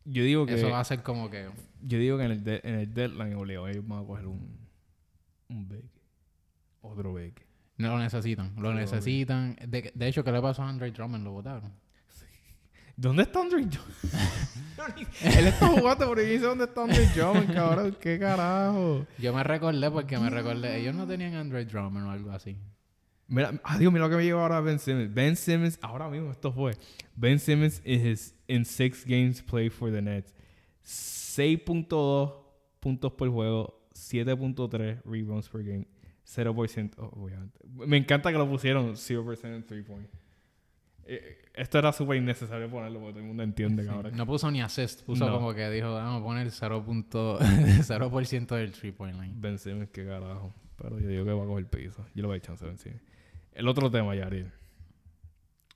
Yo 0.04 0.22
digo 0.24 0.44
que, 0.46 0.54
Eso 0.54 0.68
va 0.70 0.80
a 0.80 0.84
ser 0.84 1.02
como 1.02 1.30
que... 1.30 1.48
yo 1.82 1.98
digo 1.98 2.18
que 2.18 2.24
en 2.24 2.30
el, 2.32 2.44
de- 2.44 2.60
en 2.64 2.74
el 2.74 2.92
deadline 2.92 3.34
obligado 3.34 3.68
ellos 3.68 3.86
van 3.86 4.02
a 4.02 4.06
coger 4.06 4.26
un, 4.26 4.58
un 5.48 5.68
big. 5.68 5.84
Otro 6.82 7.14
big. 7.14 7.34
No 7.78 7.88
lo 7.90 7.98
necesitan. 7.98 8.52
Lo 8.56 8.74
necesitan. 8.74 9.56
De, 9.66 9.90
de 9.94 10.06
hecho, 10.08 10.22
¿qué 10.22 10.32
le 10.32 10.42
pasó 10.42 10.62
a 10.62 10.68
Andre 10.68 10.90
Drummond? 10.90 11.24
Lo 11.24 11.32
votaron. 11.32 11.72
¿Dónde 12.96 13.22
está 13.22 13.40
Andre 13.40 13.64
Drummond? 13.64 15.06
Él 15.38 15.46
está 15.46 15.66
jugando, 15.68 16.08
pero 16.10 16.20
dice 16.20 16.44
dónde 16.44 16.64
está 16.64 16.82
Andre 16.84 17.06
Drummond, 17.14 17.54
cabrón. 17.54 17.96
¿Qué 18.00 18.18
carajo? 18.18 19.06
Yo 19.18 19.32
me 19.32 19.42
recordé 19.42 19.90
porque 19.90 20.18
me 20.18 20.28
recordé. 20.28 20.78
Ellos 20.78 20.94
no 20.94 21.06
tenían 21.06 21.34
Andre 21.34 21.64
Drummond 21.64 22.06
o 22.06 22.10
algo 22.10 22.30
así. 22.32 22.58
Mira, 23.30 23.58
adiós, 23.64 23.92
mira 23.92 24.04
lo 24.06 24.10
que 24.10 24.16
me 24.16 24.24
llegó 24.24 24.40
ahora 24.40 24.60
Ben 24.60 24.78
Simmons. 24.78 25.14
Ben 25.14 25.36
Simmons, 25.36 25.78
ahora 25.80 26.08
mismo 26.10 26.30
esto 26.30 26.52
fue. 26.52 26.72
Ben 27.16 27.38
Simmons 27.38 27.80
is 27.84 28.34
in 28.48 28.64
six 28.64 29.04
games 29.06 29.40
played 29.40 29.70
for 29.72 29.90
the 29.90 30.02
Nets. 30.02 30.34
6.2 30.84 32.34
puntos 32.80 33.12
por 33.12 33.28
juego, 33.28 33.86
7.3 33.94 35.02
rebounds 35.04 35.48
per 35.48 35.62
game, 35.62 35.86
0%. 36.26 36.90
oh, 36.98 37.10
obviamente. 37.22 37.58
Me 37.86 37.96
encanta 37.96 38.32
que 38.32 38.38
lo 38.38 38.48
pusieron 38.48 38.94
0% 38.96 39.54
en 39.54 39.64
3 39.64 39.84
point. 39.86 40.08
Eh, 41.04 41.38
esto 41.54 41.78
era 41.78 41.92
súper 41.92 42.16
innecesario 42.18 42.68
ponerlo 42.70 43.00
porque 43.00 43.12
todo 43.14 43.20
el 43.20 43.26
mundo 43.26 43.42
entiende, 43.42 43.84
cabrón. 43.84 44.16
No 44.16 44.26
puso 44.26 44.50
ni 44.50 44.60
assist. 44.60 45.02
Puso 45.02 45.26
No. 45.26 45.32
como 45.34 45.54
que 45.54 45.68
dijo, 45.70 45.92
vamos 45.92 46.20
a 46.20 46.24
poner 46.24 46.50
0. 46.50 46.84
punto- 46.84 47.38
0% 47.82 48.54
del 48.56 48.72
3 48.72 48.92
point 48.92 49.20
line. 49.20 49.34
Ben 49.36 49.58
Simmons, 49.58 49.90
qué 49.92 50.04
carajo. 50.06 50.52
Pero 50.76 50.98
yo 50.98 51.08
digo 51.08 51.24
que 51.24 51.32
va 51.32 51.42
a 51.42 51.46
coger 51.46 51.66
piso. 51.66 52.04
Yo 52.14 52.22
le 52.22 52.26
voy 52.28 52.34
a 52.34 52.38
echar 52.38 52.56
Ben 52.60 52.78
Simmons. 52.78 53.02
El 53.52 53.68
otro 53.68 53.90
tema, 53.90 54.14
Yariel. 54.14 54.52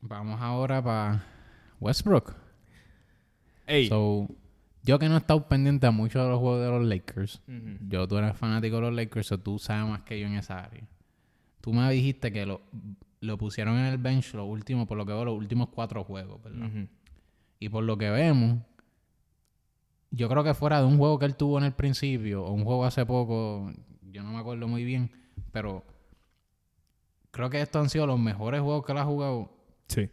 Vamos 0.01 0.41
ahora 0.41 0.83
para 0.83 1.25
Westbrook. 1.81 2.35
Ey. 3.67 3.89
So, 3.89 4.29
yo 4.83 4.99
que 4.99 5.09
no 5.09 5.15
he 5.15 5.19
estado 5.19 5.49
pendiente 5.49 5.87
a 5.87 5.91
muchos 5.91 6.23
de 6.23 6.29
los 6.29 6.39
juegos 6.39 6.61
de 6.61 6.71
los 6.71 6.85
Lakers. 6.85 7.41
Yo, 7.89 8.07
tú 8.07 8.19
eres 8.19 8.37
fanático 8.37 8.77
de 8.77 8.83
los 8.83 8.95
Lakers, 8.95 9.33
o 9.33 9.39
tú 9.39 9.59
sabes 9.59 9.89
más 9.89 10.03
que 10.03 10.21
yo 10.21 10.27
en 10.27 10.35
esa 10.35 10.63
área. 10.63 10.87
Tú 11.61 11.73
me 11.73 11.91
dijiste 11.91 12.31
que 12.31 12.45
lo, 12.45 12.61
lo 13.21 13.39
pusieron 13.39 13.79
en 13.79 13.87
el 13.87 13.99
bench 13.99 14.35
los 14.35 14.47
últimos, 14.47 14.87
por 14.87 14.99
lo 14.99 15.07
que 15.07 15.13
veo, 15.13 15.25
los 15.25 15.39
últimos 15.39 15.71
cuatro 15.71 16.05
juegos, 16.05 16.43
¿verdad? 16.43 16.71
Y 17.59 17.71
por 17.71 17.85
lo 17.85 17.97
que 17.97 18.11
vemos, 18.11 18.59
yo 20.11 20.29
creo 20.29 20.45
que 20.45 20.53
fuera 20.53 20.81
de 20.81 20.87
un 20.87 20.99
juego 20.99 21.19
que 21.19 21.25
él 21.25 21.35
tuvo 21.35 21.57
en 21.57 21.65
el 21.65 21.73
principio, 21.73 22.45
o 22.45 22.53
un 22.53 22.65
juego 22.65 22.85
hace 22.85 23.07
poco, 23.07 23.73
yo 24.11 24.23
no 24.23 24.33
me 24.33 24.39
acuerdo 24.39 24.69
muy 24.69 24.85
bien, 24.85 25.11
pero 25.51 25.83
creo 27.35 27.51
que 27.51 27.61
estos 27.61 27.82
han 27.82 27.90
sido 27.90 28.06
los 28.06 28.19
mejores 28.20 28.61
juegos 28.61 28.86
que 28.86 28.93
él 28.93 28.98
ha 28.98 29.05
jugado 29.05 29.51
Sí. 29.89 30.09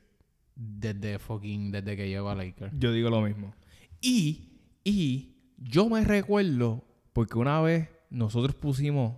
desde 0.55 1.19
fucking, 1.19 1.71
desde 1.71 1.95
que 1.95 2.09
llegó 2.09 2.29
a 2.29 2.35
Lakers. 2.35 2.73
Yo 2.77 2.91
digo 2.91 3.09
lo 3.11 3.21
mismo. 3.21 3.53
Y, 4.01 4.49
y 4.83 5.35
yo 5.57 5.87
me 5.87 6.03
recuerdo 6.03 6.83
porque 7.13 7.37
una 7.37 7.61
vez 7.61 7.89
nosotros 8.09 8.55
pusimos 8.55 9.15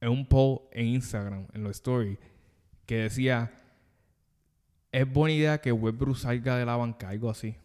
en 0.00 0.10
un 0.10 0.26
poll 0.26 0.60
en 0.70 0.86
Instagram, 0.86 1.48
en 1.52 1.64
los 1.64 1.72
stories, 1.72 2.16
que 2.86 2.96
decía, 2.98 3.52
es 4.92 5.12
buena 5.12 5.34
idea 5.34 5.60
que 5.60 5.72
Westbrook 5.72 6.16
salga 6.16 6.56
de 6.56 6.64
la 6.64 6.76
banca, 6.76 7.08
algo 7.08 7.28
así. 7.28 7.56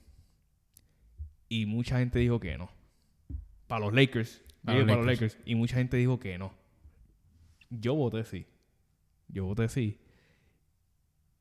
Y 1.50 1.68
mucha 1.68 2.00
gente 2.00 2.18
dijo 2.18 2.40
que 2.40 2.58
no. 2.58 2.72
Para 3.68 3.86
los 3.86 3.94
Lakers. 3.94 4.42
Para 4.66 4.80
los 4.80 4.88
para 4.88 4.98
los. 4.98 5.06
Lakers. 5.06 5.38
Y 5.46 5.54
mucha 5.56 5.76
gente 5.76 5.98
dijo 5.98 6.20
que 6.20 6.38
no. 6.40 6.52
Yo 7.70 7.94
voté 7.94 8.24
sí. 8.26 8.46
Yo 9.32 9.46
voté 9.46 9.68
sí. 9.70 9.98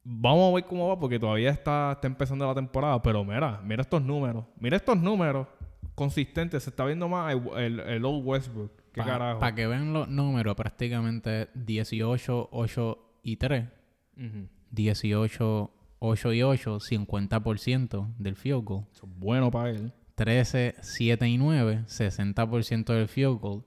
Vamos 0.03 0.51
a 0.51 0.55
ver 0.55 0.65
cómo 0.65 0.89
va 0.89 0.99
porque 0.99 1.19
todavía 1.19 1.51
está, 1.51 1.93
está 1.93 2.07
empezando 2.07 2.47
la 2.47 2.55
temporada. 2.55 3.01
Pero 3.03 3.25
mira, 3.25 3.61
mira 3.63 3.83
estos 3.83 4.03
números. 4.03 4.45
Mira 4.59 4.77
estos 4.77 4.97
números 4.97 5.47
consistentes. 5.95 6.63
Se 6.63 6.71
está 6.71 6.85
viendo 6.85 7.09
más 7.09 7.35
el, 7.35 7.43
el, 7.59 7.81
el 7.81 8.05
Old 8.05 8.27
Westbrook. 8.27 8.73
¿Qué 8.93 9.03
carajo? 9.03 9.39
Para 9.39 9.55
que 9.55 9.67
vean 9.67 9.93
los 9.93 10.09
números, 10.09 10.55
prácticamente 10.57 11.49
18, 11.55 12.49
8 12.51 12.99
y 13.23 13.37
3. 13.37 13.69
Ujú. 14.17 14.49
18, 14.71 15.71
8 15.99 16.33
y 16.33 16.43
8, 16.43 16.79
50% 16.81 18.15
del 18.19 18.37
field 18.37 18.65
goal. 18.65 18.87
Eso 18.93 19.07
es 19.07 19.19
bueno 19.19 19.51
para 19.51 19.71
él. 19.71 19.93
13, 20.15 20.77
7 20.81 21.29
y 21.29 21.39
9, 21.39 21.85
60% 21.87 22.85
del 22.93 23.09
field 23.09 23.39
goal. 23.41 23.65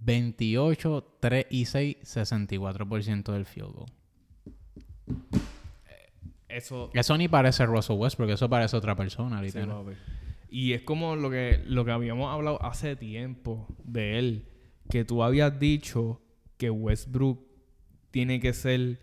28, 0.00 1.16
3 1.20 1.46
y 1.50 1.64
6, 1.64 1.96
64% 2.02 3.32
del 3.32 3.44
field 3.44 3.72
goal. 3.72 3.90
Eso. 6.48 6.90
Eso 6.94 7.16
ni 7.18 7.28
parece 7.28 7.66
Russell 7.66 7.96
Westbrook, 7.96 8.30
eso 8.30 8.48
parece 8.48 8.76
otra 8.76 8.96
persona, 8.96 9.42
literal. 9.42 9.96
Y 10.50 10.72
es 10.72 10.82
como 10.82 11.14
lo 11.14 11.30
que, 11.30 11.62
lo 11.66 11.84
que 11.84 11.90
habíamos 11.90 12.32
hablado 12.32 12.62
hace 12.62 12.96
tiempo 12.96 13.66
de 13.84 14.18
él. 14.18 14.48
Que 14.88 15.04
tú 15.04 15.22
habías 15.22 15.58
dicho 15.60 16.22
que 16.56 16.70
Westbrook 16.70 17.46
tiene 18.10 18.40
que 18.40 18.54
ser. 18.54 18.98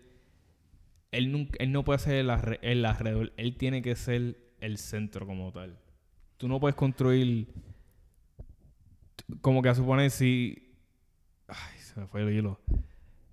Él, 1.11 1.31
nunca, 1.31 1.55
él 1.59 1.71
no 1.71 1.85
puede 1.85 1.99
ser 1.99 2.15
el, 2.15 2.31
el 2.61 2.85
alrededor. 2.85 3.33
Él 3.37 3.55
tiene 3.57 3.83
que 3.83 3.95
ser 3.95 4.37
el 4.59 4.77
centro 4.77 5.27
como 5.27 5.51
tal. 5.51 5.77
Tú 6.37 6.47
no 6.47 6.59
puedes 6.59 6.75
construir. 6.75 7.47
Como 9.41 9.61
que 9.61 9.69
a 9.69 9.75
suponer 9.75 10.09
si. 10.09 10.64
Se 11.95 12.01
me 12.01 12.07
fue 12.07 12.21
el 12.21 12.29
hilo. 12.31 12.59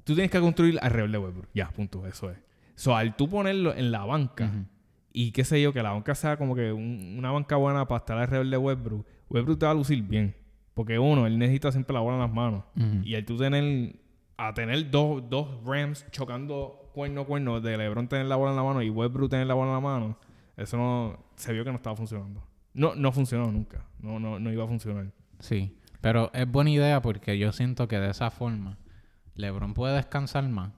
Tú 0.04 0.14
tienes 0.14 0.30
que 0.30 0.40
construir 0.40 0.78
alrededor 0.80 1.10
de 1.10 1.18
Westbrook. 1.18 1.48
Ya, 1.54 1.68
punto. 1.70 2.06
Eso 2.06 2.30
es. 2.30 2.38
So, 2.74 2.96
al 2.96 3.14
tú 3.16 3.28
ponerlo 3.28 3.74
en 3.74 3.92
la 3.92 4.04
banca. 4.06 4.46
Ujú. 4.46 4.64
Y 5.12 5.32
qué 5.32 5.44
sé 5.44 5.60
yo, 5.60 5.72
que 5.74 5.82
la 5.82 5.90
banca 5.92 6.14
sea 6.14 6.36
como 6.38 6.54
que 6.54 6.72
un- 6.72 7.16
una 7.18 7.30
banca 7.30 7.56
buena 7.56 7.86
para 7.86 7.98
estar 7.98 8.16
alrededor 8.16 8.46
de 8.48 8.56
Westbrook. 8.56 9.06
Westbrook 9.28 9.58
te 9.58 9.66
va 9.66 9.72
a 9.72 9.74
lucir 9.74 10.02
bien. 10.02 10.34
Porque 10.74 10.98
uno, 10.98 11.26
él 11.26 11.38
necesita 11.38 11.70
siempre 11.70 11.92
la 11.92 12.00
bola 12.00 12.14
en 12.16 12.22
las 12.22 12.32
manos. 12.32 12.64
Ujú. 12.76 13.02
Y 13.04 13.14
al 13.14 13.24
tú 13.26 13.36
tener, 13.36 13.96
a 14.38 14.54
tener 14.54 14.90
dos, 14.90 15.28
dos 15.28 15.48
Rams 15.66 16.06
chocando 16.10 16.90
cuerno 16.94 17.22
a 17.22 17.26
cuerno, 17.26 17.60
de 17.60 17.76
LeBron 17.76 18.08
tener 18.08 18.26
la 18.26 18.36
bola 18.36 18.52
en 18.52 18.56
la 18.56 18.62
mano 18.62 18.80
y 18.82 18.88
Westbrook 18.90 19.28
tener 19.30 19.46
la 19.46 19.54
bola 19.54 19.68
en 19.70 19.74
la 19.74 19.80
mano, 19.80 20.18
eso 20.56 20.76
no, 20.76 21.18
se 21.36 21.52
vio 21.52 21.64
que 21.64 21.70
no 21.70 21.76
estaba 21.76 21.94
funcionando. 21.96 22.42
No, 22.74 22.94
no 22.94 23.12
funcionó 23.12 23.50
nunca. 23.52 23.84
No, 24.00 24.18
no, 24.18 24.38
no 24.38 24.50
iba 24.52 24.64
a 24.64 24.66
funcionar. 24.68 25.10
Sí, 25.40 25.76
pero 26.02 26.30
es 26.34 26.46
buena 26.50 26.70
idea 26.70 27.00
porque 27.00 27.38
yo 27.38 27.50
siento 27.52 27.88
que 27.88 27.98
de 27.98 28.10
esa 28.10 28.30
forma 28.30 28.76
LeBron 29.34 29.72
puede 29.72 29.94
descansar 29.96 30.46
más. 30.48 30.72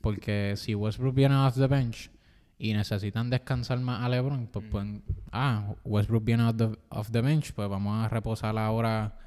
Porque 0.00 0.54
si 0.56 0.74
Westbrook 0.76 1.14
viene 1.14 1.34
off 1.36 1.54
the 1.56 1.66
bench 1.66 2.10
y 2.58 2.72
necesitan 2.74 3.28
descansar 3.30 3.78
más 3.80 4.04
a 4.04 4.08
LeBron, 4.08 4.46
pues 4.46 4.64
pueden... 4.70 5.02
Ah, 5.32 5.74
Westbrook 5.84 6.24
viene 6.24 6.44
off 6.44 6.56
the, 6.56 6.68
off 6.90 7.10
the 7.10 7.20
bench, 7.20 7.52
pues 7.52 7.68
vamos 7.68 8.04
a 8.04 8.08
reposar 8.08 8.56
ahora 8.58 9.18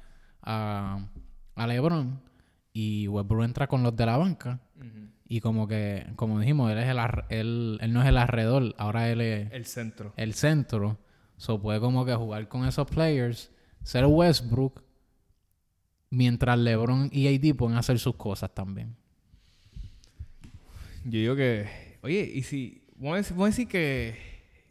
a, 0.42 1.06
a 1.54 1.66
LeBron. 1.66 2.20
Y 2.72 3.08
Westbrook 3.08 3.44
entra 3.44 3.66
con 3.68 3.82
los 3.82 3.94
de 3.96 4.06
la 4.06 4.16
banca. 4.16 4.60
Y 5.28 5.40
como 5.40 5.66
que, 5.66 6.06
como 6.14 6.38
dijimos, 6.38 6.70
él, 6.70 6.78
es 6.78 6.88
el, 6.88 6.98
ar- 6.98 7.26
él, 7.30 7.78
él 7.80 7.92
no 7.92 8.00
es 8.02 8.08
el 8.08 8.16
alrededor, 8.16 8.74
ahora 8.78 9.10
él 9.10 9.20
es 9.22 9.50
El 9.52 9.64
centro. 9.64 10.12
el 10.16 10.34
centro. 10.34 10.98
So 11.36 11.60
puede 11.60 11.80
como 11.80 12.04
que 12.04 12.14
jugar 12.14 12.48
con 12.48 12.64
esos 12.66 12.86
players, 12.86 13.50
ser 13.82 14.04
Westbrook, 14.06 14.82
mientras 16.16 16.58
LeBron 16.58 17.10
y 17.12 17.28
AD 17.28 17.54
pueden 17.56 17.76
hacer 17.76 17.98
sus 17.98 18.16
cosas 18.16 18.54
también. 18.54 18.96
Yo 21.04 21.18
digo 21.20 21.36
que, 21.36 21.68
oye, 22.02 22.30
y 22.34 22.42
si, 22.42 22.82
vamos 22.96 23.14
a 23.14 23.16
decir, 23.18 23.32
vamos 23.36 23.46
a 23.46 23.50
decir 23.50 23.68
que, 23.68 24.16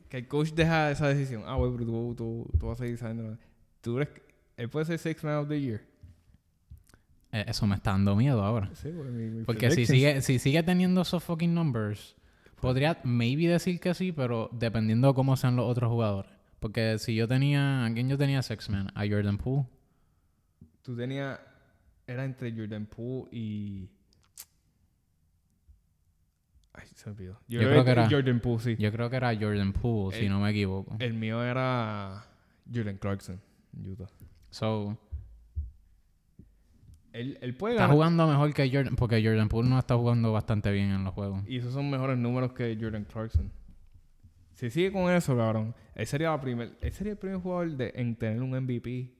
que 0.10 0.18
el 0.18 0.28
coach 0.28 0.52
deja 0.52 0.92
esa 0.92 1.08
decisión. 1.08 1.44
Ah, 1.46 1.56
güey, 1.56 1.72
pero 1.72 1.86
tú, 1.86 2.16
tú, 2.18 2.48
tú 2.60 2.68
vas 2.68 2.80
a 2.80 2.84
seguir 2.84 2.98
sabiendo. 2.98 3.38
Tú 3.82 3.98
eres, 4.00 4.10
él 4.58 4.70
puede 4.70 4.86
ser 4.86 5.00
Six 5.00 5.24
Man 5.24 5.36
of 5.38 5.48
the 5.48 5.60
Year. 5.62 5.82
Eh, 7.32 7.46
Eso 7.48 7.66
me 7.68 7.76
está 7.76 7.92
dando 7.92 8.16
miedo 8.16 8.44
ahora. 8.44 8.70
Sí, 8.76 8.90
güey, 8.90 9.10
mi- 9.12 9.30
mi 9.40 9.44
Porque 9.46 9.72
si 9.72 9.86
sigue, 9.86 10.22
si 10.22 10.40
sigue 10.40 10.62
teniendo 10.64 11.02
esos 11.02 11.24
fucking 11.24 11.54
numbers, 11.54 12.16
podría 12.60 13.00
maybe 13.04 13.48
decir 13.48 13.80
que 13.80 13.94
sí, 13.94 14.12
pero 14.12 14.50
dependiendo 14.52 15.10
de 15.10 15.14
cómo 15.14 15.38
sean 15.38 15.56
los 15.56 15.70
otros 15.70 15.90
jugadores. 15.90 16.32
Porque 16.60 16.98
si 17.00 17.16
yo 17.16 17.28
tenía, 17.28 17.86
¿a 17.86 17.94
quién 17.94 18.10
yo 18.10 18.18
tenía 18.18 18.42
Sex 18.42 18.70
Man? 18.70 18.90
A 18.96 19.06
Jordan 19.08 19.38
Poole. 19.38 19.68
Tú 20.86 20.96
tenías, 20.96 21.40
era 22.06 22.24
entre 22.26 22.52
Jordan 22.56 22.86
Poole 22.86 23.28
y... 23.32 23.90
Ay, 26.74 26.88
se 26.94 27.10
me 27.10 27.16
olvidó. 27.16 27.40
Yo 27.48 27.60
creo 27.60 27.84
que 27.84 27.90
era- 27.90 28.08
Jordan 28.08 28.40
Poole, 28.40 28.62
sí. 28.62 28.76
Yo 28.78 28.92
creo 28.92 29.10
que 29.10 29.16
era 29.16 29.34
Jordan 29.36 29.74
Poole, 29.74 30.16
si 30.16 30.30
no 30.30 30.40
me 30.40 30.52
equivoco. 30.52 30.96
El 31.00 31.16
mío 31.16 31.44
era 31.44 32.24
Jordan 32.72 32.98
Clarkson, 32.98 33.42
Utah. 33.84 34.06
So, 34.52 34.96
Él, 37.14 37.40
él 37.42 37.56
puede 37.58 37.76
está 37.76 37.88
jugando 37.88 38.28
mejor 38.28 38.54
que 38.54 38.70
Jordan, 38.72 38.96
porque 38.96 39.24
Jordan 39.26 39.50
Poole 39.50 39.68
no 39.68 39.80
está 39.80 39.96
jugando 39.96 40.34
bastante 40.34 40.72
bien 40.72 40.92
en 40.92 41.04
los 41.04 41.16
juegos. 41.16 41.44
Y 41.48 41.58
esos 41.58 41.74
son 41.74 41.90
mejores 41.90 42.20
números 42.20 42.54
que 42.54 42.78
Jordan 42.80 43.06
Clarkson. 43.06 43.52
Si 44.54 44.70
sigue 44.70 44.92
con 44.92 45.12
eso, 45.12 45.36
cabrón, 45.36 45.74
él 45.96 46.06
sería, 46.06 46.30
la 46.30 46.40
primer, 46.40 46.78
él 46.80 46.92
sería 46.94 47.14
el 47.14 47.18
primer 47.18 47.40
jugador 47.40 47.72
de, 47.72 47.92
en 47.96 48.16
tener 48.16 48.42
un 48.44 48.52
MVP 48.52 49.15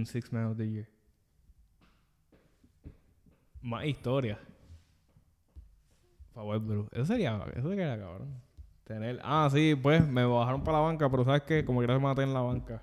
y 0.00 0.06
Six 0.06 0.32
Man 0.32 0.46
of 0.46 0.56
the 0.56 0.68
Year. 0.68 0.88
Más 3.60 3.84
historia. 3.84 4.38
Para 6.34 6.46
Westbrook. 6.46 6.88
Eso 6.92 7.06
sería, 7.06 7.40
eso 7.54 7.68
sería 7.68 7.98
cabrón. 7.98 8.40
Tener, 8.84 9.20
ah, 9.22 9.48
sí, 9.52 9.74
pues 9.80 10.06
me 10.06 10.24
bajaron 10.24 10.64
para 10.64 10.78
la 10.78 10.84
banca, 10.84 11.10
pero 11.10 11.24
sabes 11.24 11.42
que 11.42 11.64
como 11.64 11.80
quiera 11.80 11.94
se 11.94 12.00
maté 12.00 12.22
en 12.22 12.34
la 12.34 12.40
banca. 12.40 12.82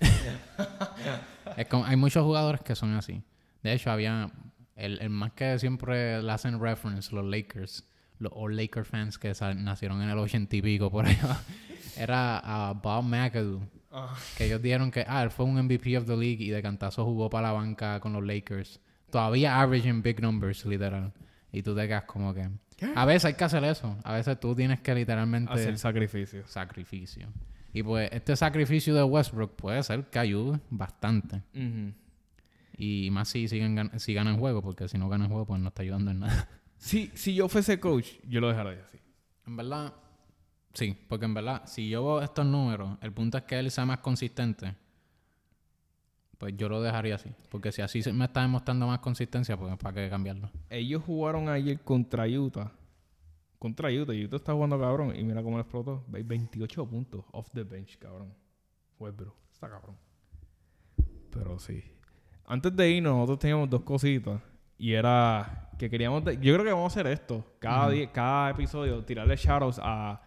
Hay 1.86 1.96
muchos 1.96 2.22
jugadores 2.24 2.60
que 2.60 2.74
son 2.74 2.92
así. 2.94 3.22
De 3.62 3.72
hecho, 3.72 3.90
había 3.90 4.30
el, 4.76 5.00
el 5.00 5.10
más 5.10 5.32
que 5.32 5.58
siempre 5.58 6.22
le 6.22 6.32
hacen 6.32 6.60
reference, 6.60 7.14
los 7.14 7.24
Lakers, 7.24 7.88
los 8.18 8.32
old 8.34 8.58
Laker 8.58 8.84
fans 8.84 9.18
que 9.18 9.32
nacieron 9.56 10.02
en 10.02 10.10
el 10.10 10.18
ochenta 10.18 10.56
y 10.56 10.62
pico 10.62 10.90
por 10.90 11.06
allá, 11.06 11.40
era 11.96 12.72
Bob 12.82 13.04
McAdoo. 13.04 13.60
Ah. 13.92 14.16
Que 14.36 14.46
ellos 14.46 14.62
dijeron 14.62 14.90
que, 14.90 15.04
ah, 15.06 15.22
él 15.22 15.30
fue 15.30 15.44
un 15.44 15.56
MVP 15.62 15.96
of 15.98 16.06
the 16.06 16.16
league 16.16 16.42
y 16.42 16.48
de 16.50 16.62
cantazo 16.62 17.04
jugó 17.04 17.28
para 17.28 17.48
la 17.48 17.52
banca 17.52 18.00
con 18.00 18.12
los 18.14 18.24
Lakers. 18.24 18.80
Todavía 19.10 19.60
averaging 19.60 20.02
big 20.02 20.20
numbers, 20.22 20.64
literal. 20.64 21.12
Y 21.52 21.62
tú 21.62 21.74
te 21.74 21.86
quedas 21.86 22.04
como 22.04 22.32
que... 22.32 22.48
A 22.96 23.04
veces 23.04 23.26
hay 23.26 23.34
que 23.34 23.44
hacer 23.44 23.62
eso. 23.64 23.96
A 24.02 24.14
veces 24.14 24.40
tú 24.40 24.54
tienes 24.54 24.80
que 24.80 24.94
literalmente... 24.94 25.52
Hacer 25.52 25.78
sacrificios. 25.78 26.50
sacrificio. 26.50 27.28
Y 27.74 27.82
pues 27.82 28.10
este 28.12 28.34
sacrificio 28.36 28.94
de 28.94 29.02
Westbrook 29.02 29.54
puede 29.56 29.82
ser 29.82 30.04
que 30.06 30.18
ayude 30.18 30.58
bastante. 30.70 31.42
Y 32.76 33.10
más 33.10 33.28
si, 33.28 33.48
siguen, 33.48 33.76
gan- 33.76 33.98
si 33.98 34.14
ganan 34.14 34.38
juego, 34.38 34.62
porque 34.62 34.88
si 34.88 34.98
no 34.98 35.08
ganan 35.08 35.28
juego, 35.28 35.46
pues 35.46 35.60
no 35.60 35.68
está 35.68 35.82
ayudando 35.82 36.10
en 36.10 36.20
nada. 36.20 36.48
Si, 36.76 37.12
si 37.14 37.34
yo 37.34 37.48
fuese 37.48 37.78
coach, 37.78 38.08
yo 38.28 38.40
lo 38.40 38.48
dejaría 38.48 38.82
así. 38.82 38.98
En 39.46 39.56
verdad, 39.56 39.92
sí, 40.74 40.96
porque 41.08 41.24
en 41.26 41.34
verdad, 41.34 41.62
si 41.66 41.88
yo 41.88 42.04
veo 42.04 42.22
estos 42.22 42.46
números, 42.46 42.96
el 43.00 43.12
punto 43.12 43.38
es 43.38 43.44
que 43.44 43.58
él 43.58 43.70
sea 43.70 43.84
más 43.86 43.98
consistente, 43.98 44.74
pues 46.38 46.56
yo 46.56 46.68
lo 46.68 46.82
dejaría 46.82 47.14
así. 47.14 47.30
Porque 47.50 47.70
si 47.72 47.82
así 47.82 48.02
se- 48.02 48.12
me 48.12 48.24
está 48.24 48.42
demostrando 48.42 48.86
más 48.86 48.98
consistencia, 48.98 49.56
pues 49.56 49.76
para 49.76 49.94
qué 49.94 50.10
cambiarlo. 50.10 50.50
Ellos 50.70 51.02
jugaron 51.04 51.48
ayer 51.48 51.80
contra 51.80 52.26
Utah. 52.26 52.72
Contra 53.58 53.90
Utah. 53.92 54.12
Utah 54.12 54.36
está 54.36 54.52
jugando 54.52 54.78
cabrón. 54.80 55.14
Y 55.14 55.22
mira 55.22 55.40
cómo 55.42 55.56
le 55.56 55.62
explotó. 55.62 56.02
Ve- 56.08 56.24
28 56.24 56.84
puntos 56.86 57.24
off 57.30 57.48
the 57.52 57.62
bench, 57.62 57.96
cabrón. 57.98 58.34
Westbrook. 58.98 59.36
Está 59.52 59.68
cabrón. 59.68 59.96
Pero 61.30 61.58
sí. 61.60 61.80
Antes 62.44 62.74
de 62.74 62.90
irnos, 62.90 63.14
nosotros 63.14 63.38
teníamos 63.38 63.70
dos 63.70 63.82
cositas. 63.82 64.40
Y 64.78 64.92
era 64.94 65.70
que 65.78 65.88
queríamos... 65.88 66.24
Yo 66.40 66.54
creo 66.54 66.64
que 66.64 66.72
vamos 66.72 66.92
a 66.92 67.00
hacer 67.00 67.06
esto. 67.06 67.44
Cada, 67.60 67.88
día- 67.90 68.10
cada 68.10 68.50
episodio, 68.50 69.04
tirarle 69.04 69.36
shoutouts 69.36 69.78
a, 69.80 70.20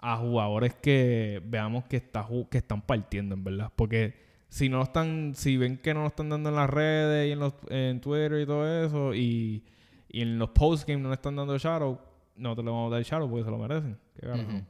a 0.00 0.16
jugadores 0.16 0.74
que 0.74 1.40
veamos 1.44 1.84
que, 1.84 1.96
está, 1.96 2.26
que 2.50 2.58
están 2.58 2.82
partiendo, 2.82 3.34
en 3.34 3.44
verdad. 3.44 3.72
Porque 3.74 4.14
si 4.48 4.68
no 4.68 4.82
están... 4.82 5.34
Si 5.34 5.56
ven 5.56 5.78
que 5.78 5.92
no 5.94 6.02
lo 6.02 6.06
están 6.08 6.28
dando 6.28 6.48
en 6.50 6.56
las 6.56 6.70
redes 6.70 7.28
y 7.28 7.32
en, 7.32 7.38
los, 7.38 7.54
en 7.68 8.00
Twitter 8.00 8.40
y 8.40 8.46
todo 8.46 8.84
eso... 8.84 9.14
Y, 9.14 9.64
y 10.08 10.22
en 10.22 10.38
los 10.38 10.50
postgames 10.50 11.02
no 11.02 11.08
le 11.08 11.14
están 11.14 11.36
dando 11.36 11.56
shoutout... 11.58 12.00
Nosotros 12.36 12.64
le 12.66 12.70
vamos 12.70 12.92
a 12.92 12.94
dar 12.96 13.02
shoutout 13.04 13.30
porque 13.30 13.44
se 13.44 13.50
lo 13.50 13.58
merecen. 13.58 13.98
Qué 14.14 14.20
carajo. 14.20 14.42
Ujú. 14.42 14.64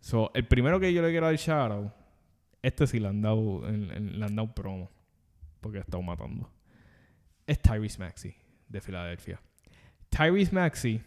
So, 0.00 0.30
el 0.34 0.46
primero 0.46 0.80
que 0.80 0.92
yo 0.92 1.02
le 1.02 1.10
quiero 1.10 1.26
dar 1.26 1.36
shoutout, 1.36 1.92
este 2.62 2.86
sí 2.86 2.98
le 2.98 3.08
han 3.08 3.22
dado, 3.22 3.68
en- 3.68 3.90
en- 3.92 4.18
le 4.18 4.24
han 4.24 4.34
dado 4.34 4.52
promo, 4.54 4.90
porque 5.60 5.78
ha 5.78 5.82
estado 5.82 6.02
matando. 6.02 6.50
Es 7.46 7.60
Tyrese 7.60 7.98
Maxey, 7.98 8.34
de 8.68 8.80
Filadelfia. 8.80 9.40
Tyrese 10.08 10.54
Maxey, 10.54 11.00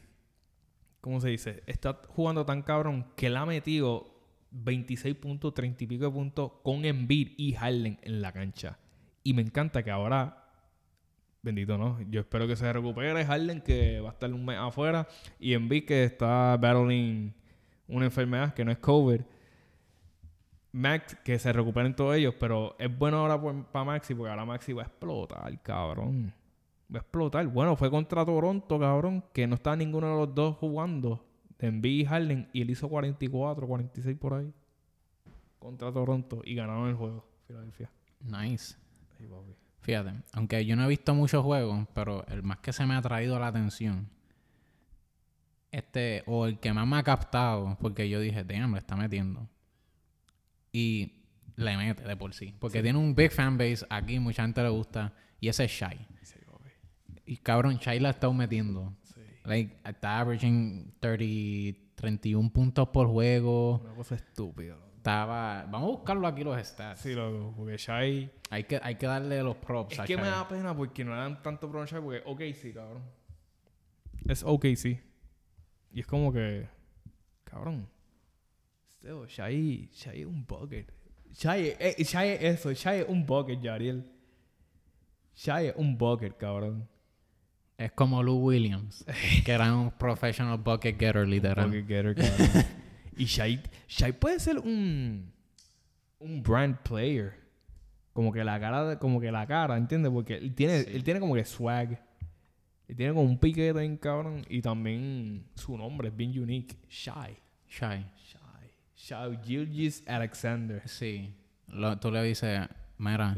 ¿cómo 1.04 1.20
se 1.20 1.28
dice? 1.28 1.64
Está 1.68 2.00
jugando 2.08 2.46
tan 2.46 2.62
cabrón 2.62 3.06
que 3.18 3.30
le 3.30 3.38
ha 3.38 3.46
metido 3.46 4.08
26 4.52 5.16
puntos, 5.16 5.54
30 5.54 5.84
y 5.84 5.88
pico 5.88 6.06
de 6.06 6.12
puntos 6.12 6.52
con 6.64 6.86
Embiid 6.86 7.34
y 7.36 7.52
Harden 7.52 8.00
en 8.02 8.22
la 8.22 8.32
cancha. 8.32 8.80
Y 9.22 9.34
me 9.34 9.42
encanta 9.42 9.84
que 9.84 9.92
ahora, 9.92 10.48
bendito 11.42 11.78
no, 11.78 12.00
yo 12.10 12.22
espero 12.22 12.48
que 12.48 12.56
se 12.56 12.72
recupere 12.72 13.26
Harden, 13.26 13.60
que 13.60 14.00
va 14.00 14.12
a 14.12 14.14
estar 14.14 14.34
un 14.34 14.46
mes 14.46 14.58
afuera, 14.58 15.06
y 15.42 15.54
Embiid 15.54 15.86
que 15.86 16.06
está 16.06 16.56
battling 16.56 17.34
una 17.90 18.06
enfermedad 18.06 18.54
que 18.54 18.64
no 18.64 18.72
es 18.72 18.78
COVID. 18.78 19.20
Max, 20.72 21.18
que 21.26 21.38
se 21.38 21.52
recuperen 21.52 21.98
todos 21.98 22.16
ellos, 22.16 22.34
pero 22.40 22.78
es 22.80 22.98
bueno 22.98 23.18
ahora 23.18 23.42
para 23.74 23.84
Maxi, 23.84 24.16
porque 24.16 24.30
ahora 24.30 24.46
Maxi 24.46 24.72
va 24.72 24.84
a 24.84 24.86
explotar, 24.86 25.62
cabrón. 25.62 26.34
Va 26.94 27.00
a 27.00 27.02
explotar. 27.02 27.48
Bueno, 27.48 27.76
fue 27.76 27.90
contra 27.90 28.24
Toronto, 28.24 28.80
cabrón, 28.80 29.24
que 29.34 29.48
no 29.48 29.56
está 29.56 29.76
ninguno 29.76 30.08
de 30.08 30.26
los 30.26 30.36
dos 30.36 30.58
jugando. 30.58 31.26
De 31.58 31.68
Embiid 31.68 32.02
y 32.02 32.06
Harden, 32.06 32.50
y 32.54 32.62
él 32.62 32.70
hizo 32.70 32.90
44, 32.90 33.68
46 33.68 34.18
por 34.18 34.34
ahí. 34.34 34.54
Contra 35.60 35.92
Toronto, 35.92 36.42
y 36.44 36.56
ganaron 36.56 36.90
el 36.90 36.96
juego, 36.96 37.26
Filadelfia. 37.48 37.90
Nice. 38.20 38.76
Fíjate, 39.82 40.14
aunque 40.34 40.66
yo 40.66 40.76
no 40.76 40.86
he 40.86 40.88
visto 40.88 41.14
muchos 41.16 41.44
juegos, 41.44 41.88
pero 41.94 42.26
el 42.28 42.44
más 42.44 42.60
que 42.60 42.74
se 42.74 42.86
me 42.86 42.96
ha 42.96 43.02
traído 43.02 43.40
la 43.40 43.48
atención, 43.48 44.10
este, 45.72 46.24
o 46.28 46.46
el 46.46 46.60
que 46.60 46.72
más 46.74 46.88
me 46.88 46.98
ha 46.98 47.04
captado, 47.04 47.78
porque 47.82 48.08
yo 48.08 48.20
dije, 48.20 48.44
damn, 48.44 48.74
le 48.74 48.80
está 48.80 48.96
metiendo. 48.96 49.50
Y 50.72 51.24
le 51.56 51.76
mete 51.78 52.04
de 52.04 52.16
por 52.16 52.34
sí. 52.34 52.54
Porque 52.60 52.82
tiene 52.82 53.00
un 53.00 53.16
big 53.16 53.32
fanbase 53.32 53.86
aquí, 53.90 54.20
mucha 54.20 54.44
gente 54.44 54.62
le 54.62 54.70
gusta, 54.70 55.14
y 55.40 55.48
ese 55.48 55.66
es 55.66 55.72
Shai. 55.72 56.08
Sí. 56.22 56.40
Y 57.26 57.38
cabrón, 57.38 57.78
Shai 57.78 58.00
la 58.00 58.10
ha 58.10 58.12
estado 58.12 58.34
metiendo. 58.34 58.94
Sí. 59.04 59.22
Like, 59.46 59.78
está 59.86 60.20
averaging 60.20 60.94
30, 61.00 61.80
31 61.96 62.50
puntos 62.52 62.90
por 62.90 63.08
juego. 63.08 63.80
Una 63.80 63.96
cosa 63.96 64.16
estúpida. 64.16 64.78
Estaba. 64.98 65.66
Vamos 65.70 65.90
a 65.90 65.92
buscarlo 65.98 66.28
aquí 66.28 66.44
los 66.44 66.58
stats. 66.66 67.02
Sí, 67.02 67.14
loco, 67.14 67.54
porque 67.56 67.78
Shai... 67.78 68.32
Hay, 68.50 68.66
que, 68.66 68.80
hay 68.82 68.96
que 68.96 69.06
darle 69.06 69.42
los 69.42 69.58
props 69.58 69.94
Es 69.94 70.00
a 70.00 70.06
que 70.06 70.16
me 70.16 70.28
da 70.28 70.48
pena 70.48 70.76
porque 70.76 71.04
no 71.04 71.12
le 71.12 71.18
dan 71.18 71.42
tanto 71.42 71.70
pro 71.70 71.82
a 71.82 71.86
Shai 71.86 72.02
porque 72.02 72.22
ok 72.26 72.42
sí, 72.54 72.72
cabrón. 72.72 73.04
Es 74.26 74.44
ok 74.44 74.66
sí. 74.76 75.00
Y 75.92 76.00
es 76.02 76.08
como 76.08 76.32
que 76.32 76.68
cabrón. 77.44 77.88
Still, 78.88 79.26
Shai, 79.28 79.90
Shai 79.92 80.22
es 80.22 80.28
un 80.28 80.46
bucket. 80.46 80.92
Shai, 81.34 81.76
eh, 81.80 81.96
Shai 82.04 82.30
es 82.30 82.42
eso, 82.42 82.72
Shai 82.72 83.02
es 83.02 83.10
un 83.10 83.26
bucket, 83.26 83.60
Yariel. 83.60 84.10
Shai 85.36 85.68
es 85.68 85.76
un 85.76 85.98
bucket, 85.98 86.38
cabrón. 86.38 86.88
Es 87.78 87.92
como 87.92 88.22
Lou 88.24 88.36
Williams, 88.38 89.04
que 89.46 89.52
era 89.52 89.74
un 89.76 89.92
professional 89.92 90.58
bucket 90.58 90.98
getter, 91.00 91.28
literal. 91.28 91.66
Bucket 91.68 91.88
getter, 91.88 92.16
cabrón. 92.16 92.66
y 93.18 93.26
Shai, 93.26 93.62
Shai 93.88 94.14
puede 94.14 94.40
ser 94.40 94.60
un 94.60 95.32
un 96.20 96.42
brand 96.44 96.78
player. 96.84 97.34
Como 98.14 98.32
que 98.32 98.44
la 98.44 98.60
cara, 98.60 99.00
como 99.00 99.20
que 99.20 99.32
la 99.32 99.46
cara, 99.48 99.76
¿entiendes? 99.76 100.12
Porque 100.12 100.36
él 100.36 100.54
tiene, 100.54 100.84
Sí. 100.84 100.92
él 100.94 101.04
tiene 101.04 101.20
como 101.20 101.34
que 101.36 101.44
swag. 101.44 102.00
Él 102.88 102.96
tiene 102.96 103.12
como 103.14 103.26
un 103.26 103.40
piquete 103.40 103.74
bien 103.80 103.98
cabrón. 103.98 104.46
Y 104.50 104.62
también 104.62 105.46
su 105.56 105.76
nombre 105.78 106.10
es 106.10 106.16
bien 106.16 106.38
unique. 106.40 106.78
Shai. 106.90 107.36
Shai. 107.68 108.06
Shai. 108.16 108.70
Shai 108.96 109.40
Gilgis 109.44 110.08
Alexander. 110.08 110.82
Sí. 110.88 111.34
Lo- 111.68 111.98
tú 111.98 112.12
le 112.12 112.22
dices, 112.24 112.68
mira, 113.00 113.36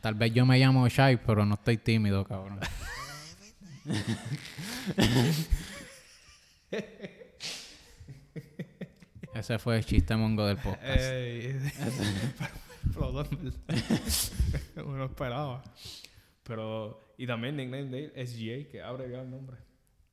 tal 0.00 0.14
vez 0.16 0.34
yo 0.34 0.44
me 0.44 0.58
llamo 0.58 0.86
Shai, 0.88 1.16
pero 1.24 1.46
no 1.46 1.54
estoy 1.54 1.76
tímido, 1.78 2.24
cabrón. 2.24 2.58
Ese 9.34 9.58
fue 9.58 9.76
el 9.78 9.84
chiste 9.84 10.14
mongo 10.16 10.46
del 10.46 10.56
podcast. 10.56 10.84
Uno 14.76 15.04
esperaba. 15.06 15.62
Pero, 16.44 17.14
y 17.18 17.26
también 17.26 17.56
nickname 17.56 17.84
de 17.84 18.04
él, 18.04 18.12
SGA, 18.26 18.68
que 18.70 18.82
abre 18.82 19.10
ya 19.10 19.22
el 19.22 19.30
nombre. 19.30 19.56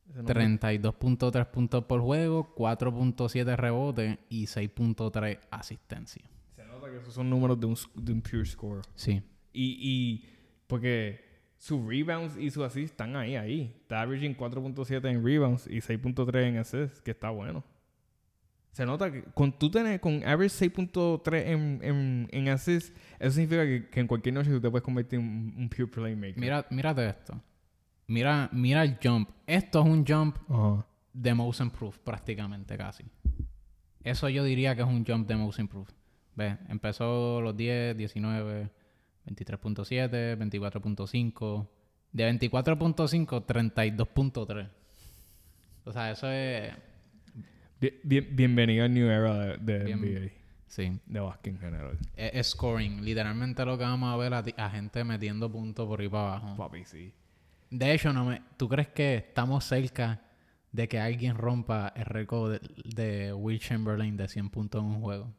Ese 0.09 0.17
nombre. 0.23 0.33
32.3 0.81 1.45
puntos 1.51 1.83
por 1.85 2.01
juego, 2.01 2.55
4.7 2.55 3.55
rebotes 3.55 4.17
y 4.29 4.45
6.3 4.45 5.39
asistencia. 5.51 6.23
Se 6.55 6.65
nota 6.65 6.89
que 6.89 6.97
esos 6.97 7.13
son 7.13 7.29
números 7.29 7.59
de 7.59 7.65
un, 7.67 7.75
sc- 7.75 7.93
de 7.93 8.13
un 8.13 8.21
pure 8.21 8.45
score. 8.45 8.81
Sí. 8.95 9.21
Y, 9.53 9.77
y 9.81 10.25
porque 10.67 11.30
sus 11.61 11.79
rebounds 11.85 12.37
y 12.37 12.49
sus 12.49 12.63
assists 12.63 12.89
están 12.89 13.15
ahí, 13.15 13.35
ahí. 13.35 13.71
Está 13.81 14.01
averaging 14.01 14.35
4.7 14.35 15.07
en 15.07 15.23
rebounds 15.23 15.67
y 15.67 15.77
6.3 15.79 16.47
en 16.47 16.57
assists, 16.57 16.99
que 17.01 17.11
está 17.11 17.29
bueno. 17.29 17.63
Se 18.71 18.83
nota 18.83 19.11
que 19.11 19.21
con 19.35 19.51
tú 19.51 19.69
tener 19.69 19.99
con 19.99 20.23
average 20.23 20.71
6.3 20.71 21.45
en, 21.45 21.79
en, 21.83 22.27
en 22.31 22.49
assists, 22.49 22.91
eso 23.19 23.31
significa 23.33 23.63
que, 23.63 23.87
que 23.89 23.99
en 23.99 24.07
cualquier 24.07 24.33
noche 24.33 24.49
tú 24.49 24.59
te 24.59 24.71
puedes 24.71 24.83
convertir 24.83 25.19
en 25.19 25.25
un, 25.27 25.53
un 25.55 25.69
pure 25.69 25.85
playmaker. 25.85 26.39
Mira, 26.39 26.65
mírate 26.71 27.07
esto. 27.07 27.39
Mira, 28.07 28.49
mira 28.51 28.81
el 28.81 28.97
jump. 29.01 29.29
Esto 29.45 29.81
es 29.81 29.85
un 29.85 30.03
jump 30.03 30.37
de 31.13 31.33
most 31.35 31.61
improved 31.61 31.99
prácticamente 31.99 32.75
casi. 32.75 33.03
Eso 34.03 34.29
yo 34.29 34.43
diría 34.43 34.75
que 34.75 34.81
es 34.81 34.87
un 34.87 35.05
jump 35.05 35.27
de 35.27 35.35
most 35.35 35.59
improved. 35.59 35.93
Ve, 36.35 36.57
empezó 36.69 37.39
los 37.39 37.55
10, 37.55 37.95
19, 37.97 38.71
23.7, 39.27 40.37
24.5. 40.37 41.67
De 42.11 42.29
24.5, 42.29 43.45
32.3. 43.45 44.69
O 45.85 45.91
sea, 45.91 46.11
eso 46.11 46.29
es... 46.29 46.73
Bien- 47.79 47.95
bien- 48.03 48.27
bienvenido 48.35 48.85
al 48.85 48.93
new 48.93 49.07
era 49.07 49.57
de, 49.57 49.57
de 49.57 49.83
Bien- 49.85 49.99
NBA, 50.01 50.31
Sí, 50.67 50.99
de 51.05 51.19
básquet 51.19 51.53
en 51.53 51.59
general. 51.59 51.97
es, 52.15 52.31
es 52.33 52.47
scoring. 52.51 53.03
Literalmente 53.03 53.65
lo 53.65 53.77
que 53.77 53.83
vamos 53.83 54.13
a 54.13 54.17
ver 54.17 54.33
a, 54.33 54.43
ti- 54.43 54.53
a 54.57 54.69
gente 54.69 55.03
metiendo 55.03 55.51
puntos 55.51 55.85
por 55.87 55.99
ahí 55.99 56.07
para 56.07 56.35
abajo. 56.37 56.55
Papi, 56.57 56.85
sí. 56.85 57.11
De 57.69 57.93
hecho, 57.93 58.13
no 58.13 58.25
me, 58.25 58.41
¿tú 58.57 58.67
crees 58.69 58.89
que 58.89 59.15
estamos 59.15 59.63
cerca 59.65 60.21
de 60.71 60.87
que 60.87 60.99
alguien 60.99 61.35
rompa 61.37 61.91
el 61.95 62.05
récord 62.05 62.53
de, 62.53 62.59
de 62.95 63.33
Will 63.33 63.59
Chamberlain 63.59 64.15
de 64.15 64.27
100 64.27 64.49
puntos 64.49 64.81
en 64.81 64.87
un 64.89 65.01
juego? 65.01 65.33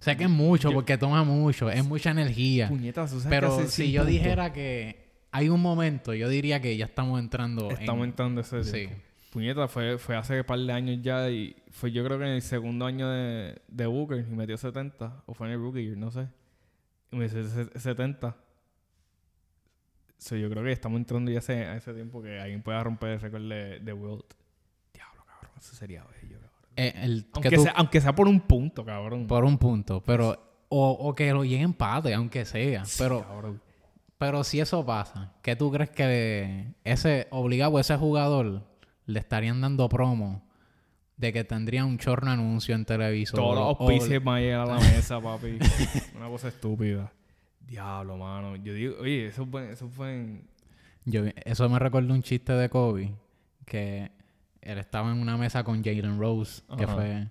Sé 0.00 0.16
que 0.16 0.24
es 0.24 0.30
mucho 0.30 0.70
porque 0.72 0.96
toma 0.96 1.24
mucho, 1.24 1.70
es 1.70 1.84
mucha 1.84 2.10
energía. 2.10 2.68
Puñetas, 2.68 3.10
¿tú 3.10 3.20
sabes 3.20 3.30
Pero 3.40 3.60
si 3.66 3.82
100 3.82 3.92
yo 3.92 4.04
dijera 4.04 4.52
que 4.52 5.08
hay 5.32 5.48
un 5.48 5.60
momento, 5.60 6.14
yo 6.14 6.28
diría 6.28 6.60
que 6.60 6.76
ya 6.76 6.86
estamos 6.86 7.18
entrando 7.20 7.70
Estamos 7.70 8.04
en... 8.04 8.10
entrando 8.10 8.40
ese 8.40 8.62
Sí. 8.64 8.72
tiempo. 8.72 8.96
Puñeta, 9.32 9.68
fue, 9.68 9.98
fue 9.98 10.16
hace 10.16 10.38
un 10.40 10.46
par 10.46 10.58
de 10.58 10.72
años 10.72 10.98
ya 11.02 11.28
y 11.30 11.54
fue 11.70 11.92
yo 11.92 12.02
creo 12.04 12.18
que 12.18 12.24
en 12.24 12.30
el 12.32 12.42
segundo 12.42 12.86
año 12.86 13.08
de, 13.10 13.60
de 13.68 13.86
Booker 13.86 14.24
y 14.26 14.34
metió 14.34 14.56
70 14.56 15.24
o 15.26 15.34
fue 15.34 15.48
en 15.48 15.52
el 15.52 15.58
rookie 15.58 15.84
year, 15.84 15.96
no 15.98 16.10
sé. 16.10 16.28
Y 17.10 17.16
me 17.16 17.24
dice 17.24 17.44
se- 17.44 17.78
70. 17.78 18.36
So, 20.16 20.34
yo 20.36 20.48
creo 20.50 20.64
que 20.64 20.72
estamos 20.72 20.98
entrando 20.98 21.30
ya 21.30 21.38
a 21.40 21.76
ese 21.76 21.92
tiempo 21.94 22.22
que 22.22 22.40
alguien 22.40 22.62
pueda 22.62 22.82
romper 22.82 23.10
el 23.10 23.20
récord 23.20 23.48
de, 23.48 23.78
de 23.80 23.92
Wilt. 23.92 24.32
Diablo, 24.94 25.24
cabrón, 25.26 25.52
eso 25.58 25.76
sería 25.76 26.04
bello. 26.22 26.38
Eh, 26.78 26.94
el- 27.02 27.24
que 27.24 27.30
Aunque, 27.34 27.50
tú- 27.56 27.62
sea, 27.62 27.72
aunque 27.72 28.00
sea 28.00 28.14
por 28.14 28.28
un 28.28 28.40
punto, 28.40 28.84
cabrón. 28.84 29.26
Por 29.26 29.44
un 29.44 29.58
punto, 29.58 30.02
pero... 30.04 30.44
O, 30.70 30.90
o 30.90 31.14
que 31.14 31.32
lo 31.32 31.44
llegue 31.44 31.62
empate, 31.62 32.12
aunque 32.12 32.44
sea. 32.44 32.84
Sí, 32.84 32.96
Pero, 33.02 33.22
cabrón. 33.26 33.58
pero 34.18 34.44
si 34.44 34.60
eso 34.60 34.84
pasa, 34.84 35.32
¿qué 35.42 35.56
tú 35.56 35.72
crees 35.72 35.88
que 35.88 36.74
ese 36.84 37.26
obligado, 37.30 37.78
ese 37.80 37.96
jugador, 37.96 38.64
le 39.06 39.18
estarían 39.18 39.62
dando 39.62 39.88
promo 39.88 40.42
de 41.16 41.32
que 41.32 41.42
tendría 41.42 41.86
un 41.86 41.96
chorno 41.96 42.30
anuncio 42.30 42.74
en 42.74 42.84
televisor? 42.84 43.40
Todos 43.40 43.54
los 43.54 43.64
auspicios 43.80 44.22
van 44.22 44.36
a 44.36 44.40
llegar 44.40 44.60
a 44.60 44.74
la 44.74 44.78
mesa, 44.78 45.18
papi. 45.22 45.58
Una 46.14 46.28
cosa 46.28 46.48
estúpida. 46.48 47.10
Diablo, 47.66 48.18
mano. 48.18 48.54
Yo 48.56 48.74
digo, 48.74 48.96
oye, 49.00 49.28
eso 49.28 49.46
fue, 49.46 49.72
eso 49.72 49.88
fue 49.88 50.14
en... 50.16 50.50
Yo, 51.06 51.22
eso 51.46 51.66
me 51.70 51.78
recuerda 51.78 52.12
un 52.12 52.22
chiste 52.22 52.52
de 52.52 52.68
Kobe, 52.68 53.14
que 53.64 54.10
él 54.68 54.78
estaba 54.78 55.10
en 55.10 55.18
una 55.18 55.36
mesa 55.36 55.64
con 55.64 55.82
Jalen 55.82 56.18
Rose, 56.18 56.62
que 56.76 56.84
Ajá. 56.84 56.94
fue 56.94 57.28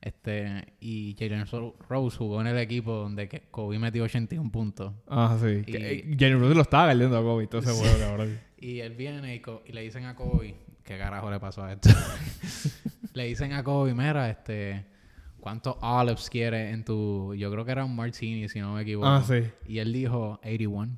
este 0.00 0.74
y 0.80 1.14
Jalen 1.18 1.44
Rose 1.46 2.16
jugó 2.16 2.40
en 2.40 2.46
el 2.46 2.56
equipo 2.56 2.92
donde 2.94 3.28
Kobe 3.50 3.78
metió 3.78 4.04
81 4.04 4.50
puntos. 4.50 4.94
Ah, 5.06 5.36
sí. 5.40 5.62
Y- 5.66 5.76
eh, 5.76 6.16
Jenny 6.18 6.34
Rose 6.36 6.54
lo 6.54 6.62
estaba 6.62 6.86
galdeando 6.86 7.18
a 7.18 7.22
Kobe 7.22 7.48
ese 7.52 7.72
juego, 7.72 7.98
cabrón. 7.98 8.38
Y 8.62 8.80
él 8.80 8.94
viene 8.94 9.42
y 9.66 9.72
le 9.72 9.80
dicen 9.80 10.04
a 10.04 10.14
Kobe, 10.14 10.54
¿qué 10.84 10.98
carajo 10.98 11.30
le 11.30 11.40
pasó 11.40 11.64
a 11.64 11.72
esto? 11.72 11.88
le 13.14 13.24
dicen 13.24 13.54
a 13.54 13.64
Kobe, 13.64 13.94
mira, 13.94 14.28
este, 14.28 14.84
¿cuántos 15.38 15.76
olives 15.80 16.28
quieres 16.28 16.74
en 16.74 16.84
tu, 16.84 17.34
yo 17.34 17.50
creo 17.50 17.64
que 17.64 17.72
era 17.72 17.86
un 17.86 17.96
martini, 17.96 18.50
si 18.50 18.60
no 18.60 18.74
me 18.74 18.82
equivoco. 18.82 19.08
Ah, 19.08 19.24
sí. 19.26 19.44
Y 19.66 19.78
él 19.78 19.94
dijo 19.94 20.38
81. 20.42 20.94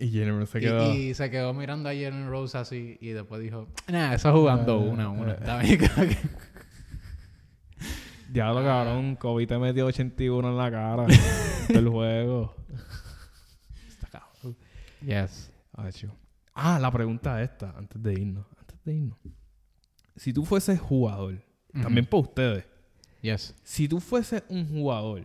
Y 0.00 0.08
se 0.46 0.60
quedó... 0.60 0.94
Y, 0.94 1.14
se 1.14 1.30
quedó 1.30 1.52
mirando 1.52 1.88
a 1.88 1.92
Jalen 1.92 2.28
Rose 2.30 2.56
así 2.56 2.96
y 3.00 3.10
después 3.10 3.40
dijo, 3.42 3.68
nah, 3.86 4.14
eso 4.14 4.32
jugando 4.32 4.78
una 4.80 5.04
a 5.04 5.08
una. 5.10 5.32
Está 5.34 5.58
bien, 5.58 5.78
que- 5.78 5.88
Diablo, 8.32 8.62
cabrón. 8.62 9.16
Kobe 9.16 9.46
te 9.46 9.58
metió 9.58 9.86
81 9.86 10.48
en 10.48 10.56
la 10.56 10.70
cara. 10.70 11.06
del 11.68 11.88
juego. 11.88 12.54
Está 13.88 14.08
cabrón. 14.08 14.56
Yes. 15.04 15.50
Ah, 16.54 16.78
la 16.78 16.90
pregunta 16.90 17.42
esta, 17.42 17.74
antes 17.76 18.02
de 18.02 18.12
irnos. 18.14 18.46
Antes 18.58 18.78
de 18.84 18.94
irnos. 18.94 19.18
Si 20.16 20.32
tú 20.32 20.44
fueses 20.44 20.80
jugador, 20.80 21.42
también 21.82 22.06
para 22.06 22.22
ustedes, 22.22 22.64
Yes. 23.22 23.54
si 23.62 23.86
tú 23.86 24.00
fueses 24.00 24.42
un 24.48 24.66
jugador, 24.66 25.24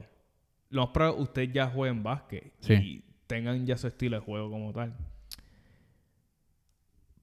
lo 0.69 0.81
más 0.81 0.89
probable 0.91 1.21
ustedes 1.23 1.53
ya 1.53 1.67
jueguen 1.67 2.03
básquet 2.03 2.51
Sí. 2.59 2.73
y 2.73 3.04
tengan 3.27 3.65
ya 3.65 3.77
su 3.77 3.87
estilo 3.87 4.17
de 4.17 4.25
juego 4.25 4.49
como 4.49 4.71
tal. 4.73 4.95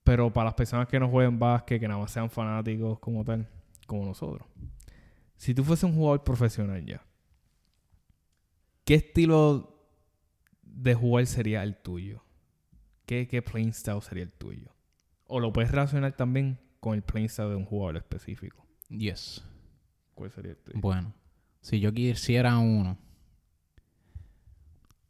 Pero 0.04 0.32
para 0.32 0.46
las 0.46 0.54
personas 0.54 0.88
que 0.88 0.98
no 0.98 1.08
jueguen 1.08 1.38
básquet, 1.38 1.80
que 1.80 1.88
nada 1.88 2.00
más 2.00 2.10
sean 2.10 2.28
fanáticos 2.28 2.98
como 2.98 3.24
tal, 3.24 3.48
como 3.86 4.04
nosotros. 4.04 4.46
Si 5.36 5.54
tú 5.54 5.64
fueses 5.64 5.84
un 5.84 5.94
jugador 5.94 6.24
profesional 6.24 6.84
ya, 6.84 7.04
¿qué 8.84 8.94
estilo 8.94 9.86
de 10.62 10.94
jugar 10.94 11.26
sería 11.26 11.62
el 11.62 11.76
tuyo? 11.76 12.22
¿Qué, 13.06 13.28
qué 13.28 13.42
playing 13.42 13.72
style 13.72 14.00
sería 14.02 14.24
el 14.24 14.32
tuyo? 14.32 14.74
O 15.26 15.40
lo 15.40 15.52
puedes 15.52 15.70
relacionar 15.70 16.12
también 16.12 16.58
con 16.80 16.94
el 16.94 17.02
playing 17.02 17.28
style 17.28 17.50
de 17.50 17.56
un 17.56 17.64
jugador 17.64 17.96
específico. 17.96 18.66
Yes. 18.88 19.44
¿Cuál 20.14 20.30
sería 20.30 20.52
el 20.52 20.58
tuyo? 20.58 20.80
Bueno, 20.80 21.14
si 21.60 21.80
yo 21.80 21.92
quisiera 21.92 22.58
uno, 22.58 22.98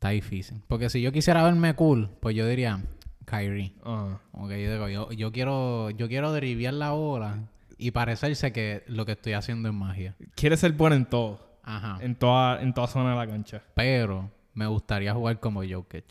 está 0.03 0.09
difícil. 0.11 0.61
Porque 0.67 0.91
si 0.91 1.01
yo 1.01 1.13
quisiera 1.13 1.45
verme 1.45 1.75
cool, 1.77 2.11
pues 2.21 2.35
yo 2.35 2.45
diría 2.49 2.83
Kyrie. 3.25 3.73
Como 3.85 4.49
que 4.49 4.61
yo 4.65 4.73
digo, 4.73 4.89
yo, 4.89 5.13
yo 5.13 5.31
quiero, 5.31 5.91
yo 5.91 6.09
quiero 6.09 6.33
driviar 6.33 6.75
la 6.75 6.91
bola 6.91 7.39
y 7.79 7.93
parecerse 7.93 8.53
que 8.53 8.83
lo 8.89 9.07
que 9.07 9.13
estoy 9.13 9.35
haciendo 9.35 9.69
es 9.69 9.75
magia. 9.75 10.17
Quieres 10.35 10.59
ser 10.59 10.73
bueno 10.73 10.97
en 10.97 11.07
todo. 11.07 11.41
Ajá. 11.63 11.99
En 12.01 12.17
toda, 12.17 12.61
en 12.61 12.75
toda 12.75 12.89
zona 12.89 13.11
de 13.11 13.17
la 13.17 13.27
cancha. 13.29 13.63
Pero 13.75 14.29
me 14.55 14.67
gustaría 14.67 15.15
jugar 15.15 15.39
como 15.39 15.63
Jokic. 15.63 16.05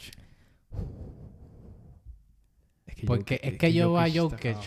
Es 2.88 2.96
que 2.96 3.06
Porque 3.06 3.36
Jokic- 3.42 3.52
es 3.54 3.58
que 3.58 3.74
yo 3.74 3.92
veo 3.92 4.00
a 4.00 4.08
está 4.08 4.22
Jokic. 4.22 4.58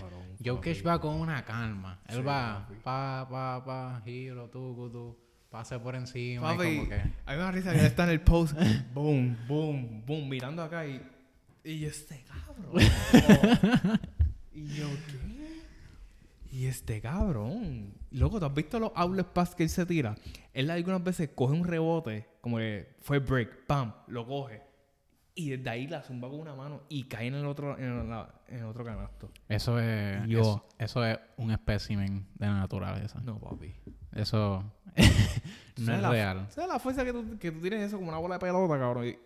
Jokic 0.45 0.87
va 0.87 1.01
con 1.01 1.15
una 1.15 1.43
calma. 1.47 1.99
Él 2.09 2.17
Sí, 2.17 2.23
va 2.23 2.67
papi. 2.69 2.75
pa, 2.85 3.27
pa, 3.31 3.65
pa, 3.65 4.03
giro, 4.05 4.51
tú, 4.51 4.91
tú, 4.93 5.17
pase 5.55 5.79
por 5.79 5.95
encima. 5.95 6.53
y 6.53 6.57
Papi, 6.57 6.77
como 6.79 6.89
que... 6.89 6.95
a 6.97 7.05
mí 7.05 7.13
me 7.27 7.37
da 7.37 7.53
risa 7.53 7.73
que 7.73 7.87
está 7.87 8.03
en 8.05 8.11
el 8.11 8.21
post. 8.21 8.57
boom, 8.93 9.37
boom, 9.47 10.03
boom, 10.05 10.29
mirando 10.29 10.63
acá 10.65 10.85
y. 10.85 11.01
Y 11.63 11.79
yo, 11.79 11.89
este 11.89 12.25
cabrón. 12.25 12.83
y 14.53 14.67
yo, 14.67 14.87
¿qué? 15.07 15.63
Y 16.51 16.67
este 16.67 17.01
cabrón. 17.01 17.95
Loco, 18.11 18.41
¿tú 18.41 18.47
has 18.47 18.55
visto 18.55 18.81
los 18.81 18.91
outlet 18.97 19.27
pass 19.27 19.55
que 19.55 19.63
él 19.63 19.69
se 19.69 19.87
tira? 19.87 20.17
Él 20.53 20.71
algunas 20.71 21.03
veces 21.05 21.31
coge 21.35 21.55
un 21.55 21.65
rebote, 21.65 22.29
como 22.41 22.59
que 22.59 22.97
fue 23.01 23.21
break, 23.21 23.67
pam, 23.67 23.93
lo 24.09 24.27
coge. 24.27 24.61
Y 25.37 25.51
desde 25.51 25.71
ahí 25.71 25.87
la 25.87 26.03
zumba 26.03 26.29
con 26.29 26.41
una 26.41 26.55
mano 26.57 26.83
y 26.89 27.05
cae 27.05 27.29
en 27.29 27.35
el 27.35 27.47
otro, 27.47 27.79
en, 27.79 28.09
la- 28.11 28.35
en 28.49 28.59
el 28.59 28.65
otro 28.65 28.85
canasto. 28.85 29.31
Eso 29.49 29.79
es, 29.81 30.27
Yo. 30.29 30.41
eso, 30.41 30.67
eso 30.79 31.07
es 31.07 31.19
un 31.37 31.51
espécimen 31.53 32.27
de 32.35 32.47
la 32.47 32.55
naturaleza. 32.55 33.21
No, 33.21 33.39
papi. 33.39 33.73
Eso 34.13 34.63
no 35.79 35.85
¿Sabes 35.87 35.97
es 35.97 36.03
la- 36.03 36.11
real. 36.11 36.47
¿Sabes 36.51 36.69
la 36.69 36.79
fuerza 36.79 37.05
que 37.05 37.13
tú, 37.13 37.39
que 37.39 37.51
tú 37.51 37.61
tienes 37.61 37.83
eso 37.89 37.97
como 37.97 38.09
una 38.09 38.19
bola 38.19 38.37
de 38.37 38.41
pelota, 38.41 38.79
cabrón? 38.79 39.07
Y, 39.09 39.17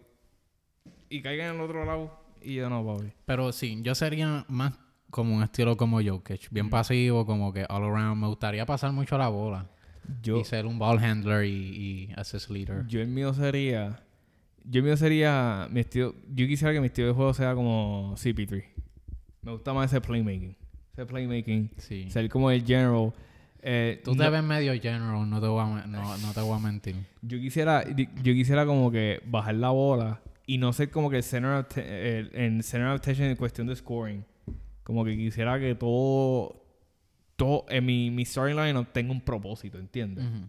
y 1.10 1.22
caiga 1.22 1.48
en 1.48 1.54
el 1.56 1.60
otro 1.60 1.84
lado. 1.84 2.10
Y 2.42 2.54
yo 2.54 2.68
no, 2.70 2.84
papi. 2.84 3.12
Pero 3.26 3.52
sí, 3.52 3.78
yo 3.82 3.94
sería 3.94 4.44
más 4.48 4.74
como 5.10 5.34
un 5.34 5.42
estilo 5.42 5.76
como 5.76 6.00
Jokic. 6.02 6.50
Bien 6.50 6.70
pasivo, 6.70 7.26
como 7.26 7.52
que 7.52 7.64
all 7.68 7.82
around. 7.84 8.20
Me 8.20 8.26
gustaría 8.28 8.64
pasar 8.66 8.92
mucho 8.92 9.16
la 9.18 9.28
bola. 9.28 9.66
Yo, 10.22 10.38
Y 10.40 10.44
ser 10.44 10.64
un 10.66 10.78
ball 10.78 10.98
handler 11.02 11.44
y, 11.44 11.50
y 12.08 12.12
assist 12.16 12.48
leader. 12.50 12.86
yo 12.86 13.00
el 13.00 13.08
mío 13.08 13.34
sería... 13.34 14.02
Yo 14.64 14.78
el 14.80 14.84
mío 14.84 14.96
sería... 14.96 15.66
Mi 15.70 15.80
estilo, 15.80 16.14
yo 16.34 16.46
quisiera 16.46 16.72
que 16.72 16.80
mi 16.80 16.86
estilo 16.86 17.08
de 17.08 17.14
juego 17.14 17.34
sea 17.34 17.54
como 17.54 18.14
CP3. 18.16 18.64
Me 19.42 19.52
gusta 19.52 19.72
más 19.74 19.90
ese 19.92 20.00
playmaking. 20.00 20.56
Ese 20.92 21.06
playmaking. 21.06 21.70
Sí. 21.78 22.10
Ser 22.10 22.28
como 22.28 22.50
el 22.50 22.64
general. 22.64 23.12
Eh, 23.62 24.00
Tú 24.04 24.14
no- 24.14 24.24
te 24.24 24.30
ves 24.30 24.42
medio 24.42 24.72
general, 24.80 25.28
no 25.28 25.40
te 25.40 25.46
voy 25.46 25.60
a, 25.60 25.86
no, 25.86 26.16
no 26.18 26.32
te 26.32 26.40
voy 26.40 26.56
a 26.56 26.60
mentir. 26.60 26.96
Yo 27.22 27.38
quisiera, 27.38 27.84
yo 27.94 28.32
quisiera 28.34 28.64
como 28.66 28.90
que 28.90 29.20
bajar 29.26 29.54
la 29.56 29.70
bola 29.70 30.20
y 30.46 30.58
no 30.58 30.72
ser 30.72 30.90
como 30.90 31.10
que 31.10 31.16
el 31.18 31.22
center 31.22 31.50
of 31.50 31.76
el- 31.76 32.30
en 32.34 32.62
center 32.62 32.88
of 32.88 32.96
attention 32.96 33.28
en 33.28 33.36
cuestión 33.36 33.66
de 33.66 33.74
scoring. 33.76 34.24
Como 34.84 35.04
que 35.04 35.16
quisiera 35.16 35.58
que 35.58 35.74
todo, 35.74 36.64
todo 37.36 37.66
en 37.68 37.84
mi, 37.84 38.10
mi 38.10 38.24
storyline 38.24 38.86
tenga 38.92 39.12
un 39.12 39.20
propósito, 39.20 39.78
¿entiendes? 39.78 40.24
Ujú. 40.24 40.48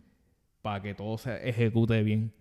Para 0.62 0.82
que 0.82 0.94
todo 0.94 1.18
se 1.18 1.48
ejecute 1.50 2.02
bien. 2.04 2.32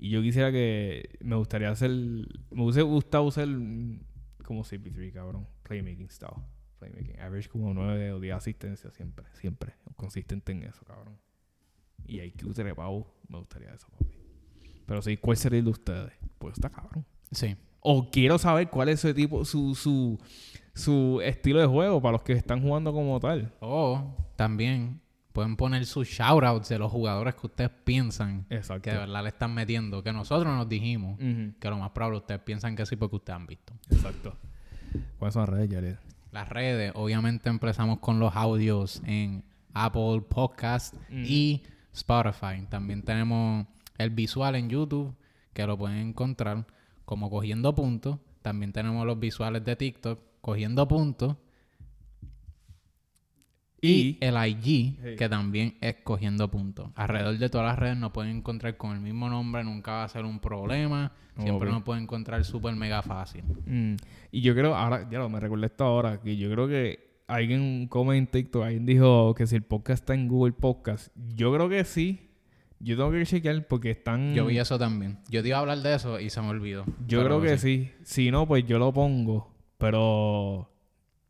Y 0.00 0.10
yo 0.10 0.22
quisiera 0.22 0.52
que 0.52 1.18
me 1.20 1.34
gustaría 1.36 1.70
hacer, 1.70 1.90
me 1.90 2.62
hubiese 2.62 2.82
gustado 2.82 3.24
usar 3.24 3.48
mm, 3.48 3.98
como 4.44 4.62
CP3, 4.62 5.12
cabrón. 5.12 5.46
Playmaking 5.64 6.08
style. 6.10 6.42
Playmaking. 6.78 7.20
Average 7.20 7.48
como 7.48 7.74
9 7.74 8.12
o 8.12 8.20
10 8.20 8.34
asistencias 8.36 8.94
siempre, 8.94 9.26
siempre. 9.34 9.74
Consistente 9.96 10.52
en 10.52 10.62
eso, 10.64 10.84
cabrón. 10.84 11.16
Y 12.06 12.20
IQ 12.20 12.54
trepado, 12.54 13.06
me 13.28 13.38
gustaría 13.38 13.72
eso, 13.72 13.88
papi. 13.90 14.16
Pero 14.86 15.02
sí, 15.02 15.16
¿cuál 15.16 15.36
sería 15.36 15.58
el 15.58 15.66
de 15.66 15.70
ustedes? 15.72 16.12
Pues 16.38 16.54
está 16.54 16.70
cabrón. 16.70 17.04
Sí. 17.30 17.56
O 17.80 18.10
quiero 18.10 18.38
saber 18.38 18.70
cuál 18.70 18.88
es 18.88 19.00
su 19.00 19.12
tipo, 19.12 19.44
su, 19.44 19.74
su, 19.74 20.18
su 20.74 21.20
estilo 21.22 21.60
de 21.60 21.66
juego 21.66 22.00
para 22.00 22.12
los 22.12 22.22
que 22.22 22.32
están 22.32 22.62
jugando 22.62 22.92
como 22.92 23.20
tal. 23.20 23.52
O 23.60 24.14
también 24.36 25.00
pueden 25.32 25.56
poner 25.56 25.84
sus 25.86 26.08
shoutouts 26.08 26.68
de 26.70 26.78
los 26.78 26.90
jugadores 26.90 27.34
que 27.34 27.46
ustedes 27.46 27.70
piensan 27.84 28.46
Exacto. 28.50 28.82
que 28.82 28.90
de 28.92 28.98
verdad 28.98 29.22
le 29.22 29.28
están 29.28 29.54
metiendo. 29.54 30.02
Que 30.02 30.12
nosotros 30.12 30.52
nos 30.54 30.68
dijimos 30.68 31.18
que 31.18 31.68
lo 31.70 31.76
más 31.78 31.90
probable 31.90 32.18
ustedes 32.18 32.40
piensan 32.40 32.74
que 32.74 32.86
sí 32.86 32.96
porque 32.96 33.16
ustedes 33.16 33.36
han 33.36 33.46
visto. 33.46 33.74
Exacto. 33.90 34.36
¿Cuáles 35.18 35.34
son 35.34 35.42
las 35.42 35.48
redes, 35.50 35.68
Yared? 35.68 35.96
Las 36.30 36.48
redes, 36.48 36.92
obviamente 36.94 37.48
empezamos 37.48 37.98
con 38.00 38.18
los 38.18 38.34
audios 38.36 39.02
en 39.06 39.42
Apple 39.72 40.22
Podcast 40.28 40.94
Mm. 41.10 41.24
y 41.26 41.62
Spotify. 41.92 42.66
También 42.68 43.02
tenemos 43.02 43.66
el 43.96 44.10
visual 44.10 44.54
en 44.56 44.68
YouTube, 44.68 45.14
que 45.52 45.66
lo 45.66 45.76
pueden 45.78 45.98
encontrar 46.08 46.66
como 47.04 47.30
cogiendo 47.30 47.74
puntos. 47.74 48.18
También 48.42 48.72
tenemos 48.72 49.04
los 49.06 49.18
visuales 49.18 49.64
de 49.64 49.74
TikTok, 49.76 50.20
cogiendo 50.40 50.86
puntos. 50.86 51.36
Y, 53.80 53.88
Y- 53.90 54.18
el 54.20 54.34
IG, 54.46 55.16
que 55.16 55.28
también 55.28 55.76
es 55.80 55.96
cogiendo 56.02 56.50
puntos. 56.50 56.90
Alrededor 56.96 57.38
de 57.38 57.48
todas 57.48 57.66
las 57.68 57.78
redes 57.78 57.96
nos 57.96 58.10
pueden 58.12 58.38
encontrar 58.38 58.76
con 58.76 58.94
el 58.96 59.00
mismo 59.00 59.28
nombre, 59.28 59.62
nunca 59.64 59.92
va 59.92 60.04
a 60.04 60.08
ser 60.08 60.24
un 60.24 60.40
problema. 60.40 61.12
Siempre 61.38 61.70
nos 61.70 61.84
pueden 61.84 62.02
encontrar 62.02 62.44
súper 62.44 62.74
mega 62.74 63.00
fácil. 63.02 63.44
Mm, 63.66 63.94
Y 64.32 64.40
yo 64.40 64.54
creo, 64.54 64.74
ahora, 64.74 65.08
ya 65.08 65.18
lo 65.20 65.28
me 65.28 65.38
recuerdo 65.38 65.66
esto 65.66 65.84
ahora, 65.84 66.20
que 66.20 66.36
yo 66.36 66.50
creo 66.50 66.66
que 66.66 67.22
alguien 67.28 67.86
come 67.86 68.16
en 68.18 68.26
TikTok, 68.26 68.64
alguien 68.64 68.84
dijo 68.86 69.32
que 69.36 69.46
si 69.46 69.54
el 69.54 69.62
podcast 69.62 70.02
está 70.02 70.14
en 70.14 70.26
Google 70.26 70.52
Podcast. 70.54 71.08
Yo 71.36 71.52
creo 71.54 71.68
que 71.68 71.84
sí. 71.84 72.24
Yo 72.80 72.96
tengo 72.96 73.10
que 73.12 73.24
chequear 73.26 73.66
porque 73.68 73.90
están. 73.92 74.34
Yo 74.34 74.46
vi 74.46 74.58
eso 74.58 74.78
también. 74.78 75.18
Yo 75.28 75.42
te 75.42 75.48
iba 75.48 75.58
a 75.58 75.60
hablar 75.60 75.78
de 75.78 75.94
eso 75.94 76.18
y 76.18 76.30
se 76.30 76.40
me 76.40 76.48
olvidó. 76.48 76.84
Yo 77.06 77.24
creo 77.24 77.40
que 77.40 77.58
sí. 77.58 77.90
Si 78.02 78.30
no, 78.32 78.46
pues 78.48 78.64
yo 78.66 78.78
lo 78.80 78.92
pongo. 78.92 79.52
Pero 79.78 80.70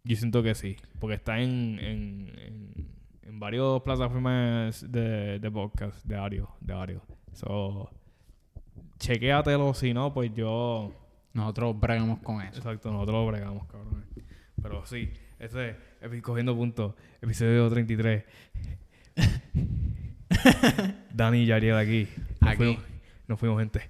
yo 0.08 0.16
siento 0.16 0.42
que 0.42 0.54
sí. 0.54 0.76
Porque 0.98 1.16
está 1.16 1.38
en, 1.38 1.78
en, 1.78 2.32
en, 2.38 2.88
en 3.22 3.38
varias 3.38 3.82
plataformas 3.82 4.90
de, 4.90 5.38
de 5.38 5.50
podcast, 5.50 6.02
de 6.04 6.16
audio, 6.16 6.48
de 6.60 6.72
audio. 6.72 7.02
So, 7.34 7.90
chequéatelo. 8.98 9.74
Si 9.74 9.92
no, 9.92 10.12
pues 10.12 10.32
yo... 10.34 10.92
Nosotros 11.34 11.78
bregamos 11.78 12.20
con 12.20 12.40
eso. 12.40 12.56
Exacto, 12.56 12.90
nosotros 12.90 13.16
lo 13.16 13.26
bregamos, 13.26 13.66
cabrón. 13.66 14.06
Pero 14.60 14.84
sí, 14.86 15.12
ese 15.38 15.76
es 16.00 16.22
cogiendo 16.22 16.56
puntos. 16.56 16.94
Episodio 17.20 17.68
33. 17.68 18.24
Dani 21.12 21.42
y 21.42 21.46
Yariel 21.46 21.76
aquí. 21.76 22.08
Nos 22.40 22.50
Aquí. 22.50 22.56
Fuimos, 22.56 22.84
nos 23.28 23.38
fuimos, 23.38 23.58
gente. 23.60 23.88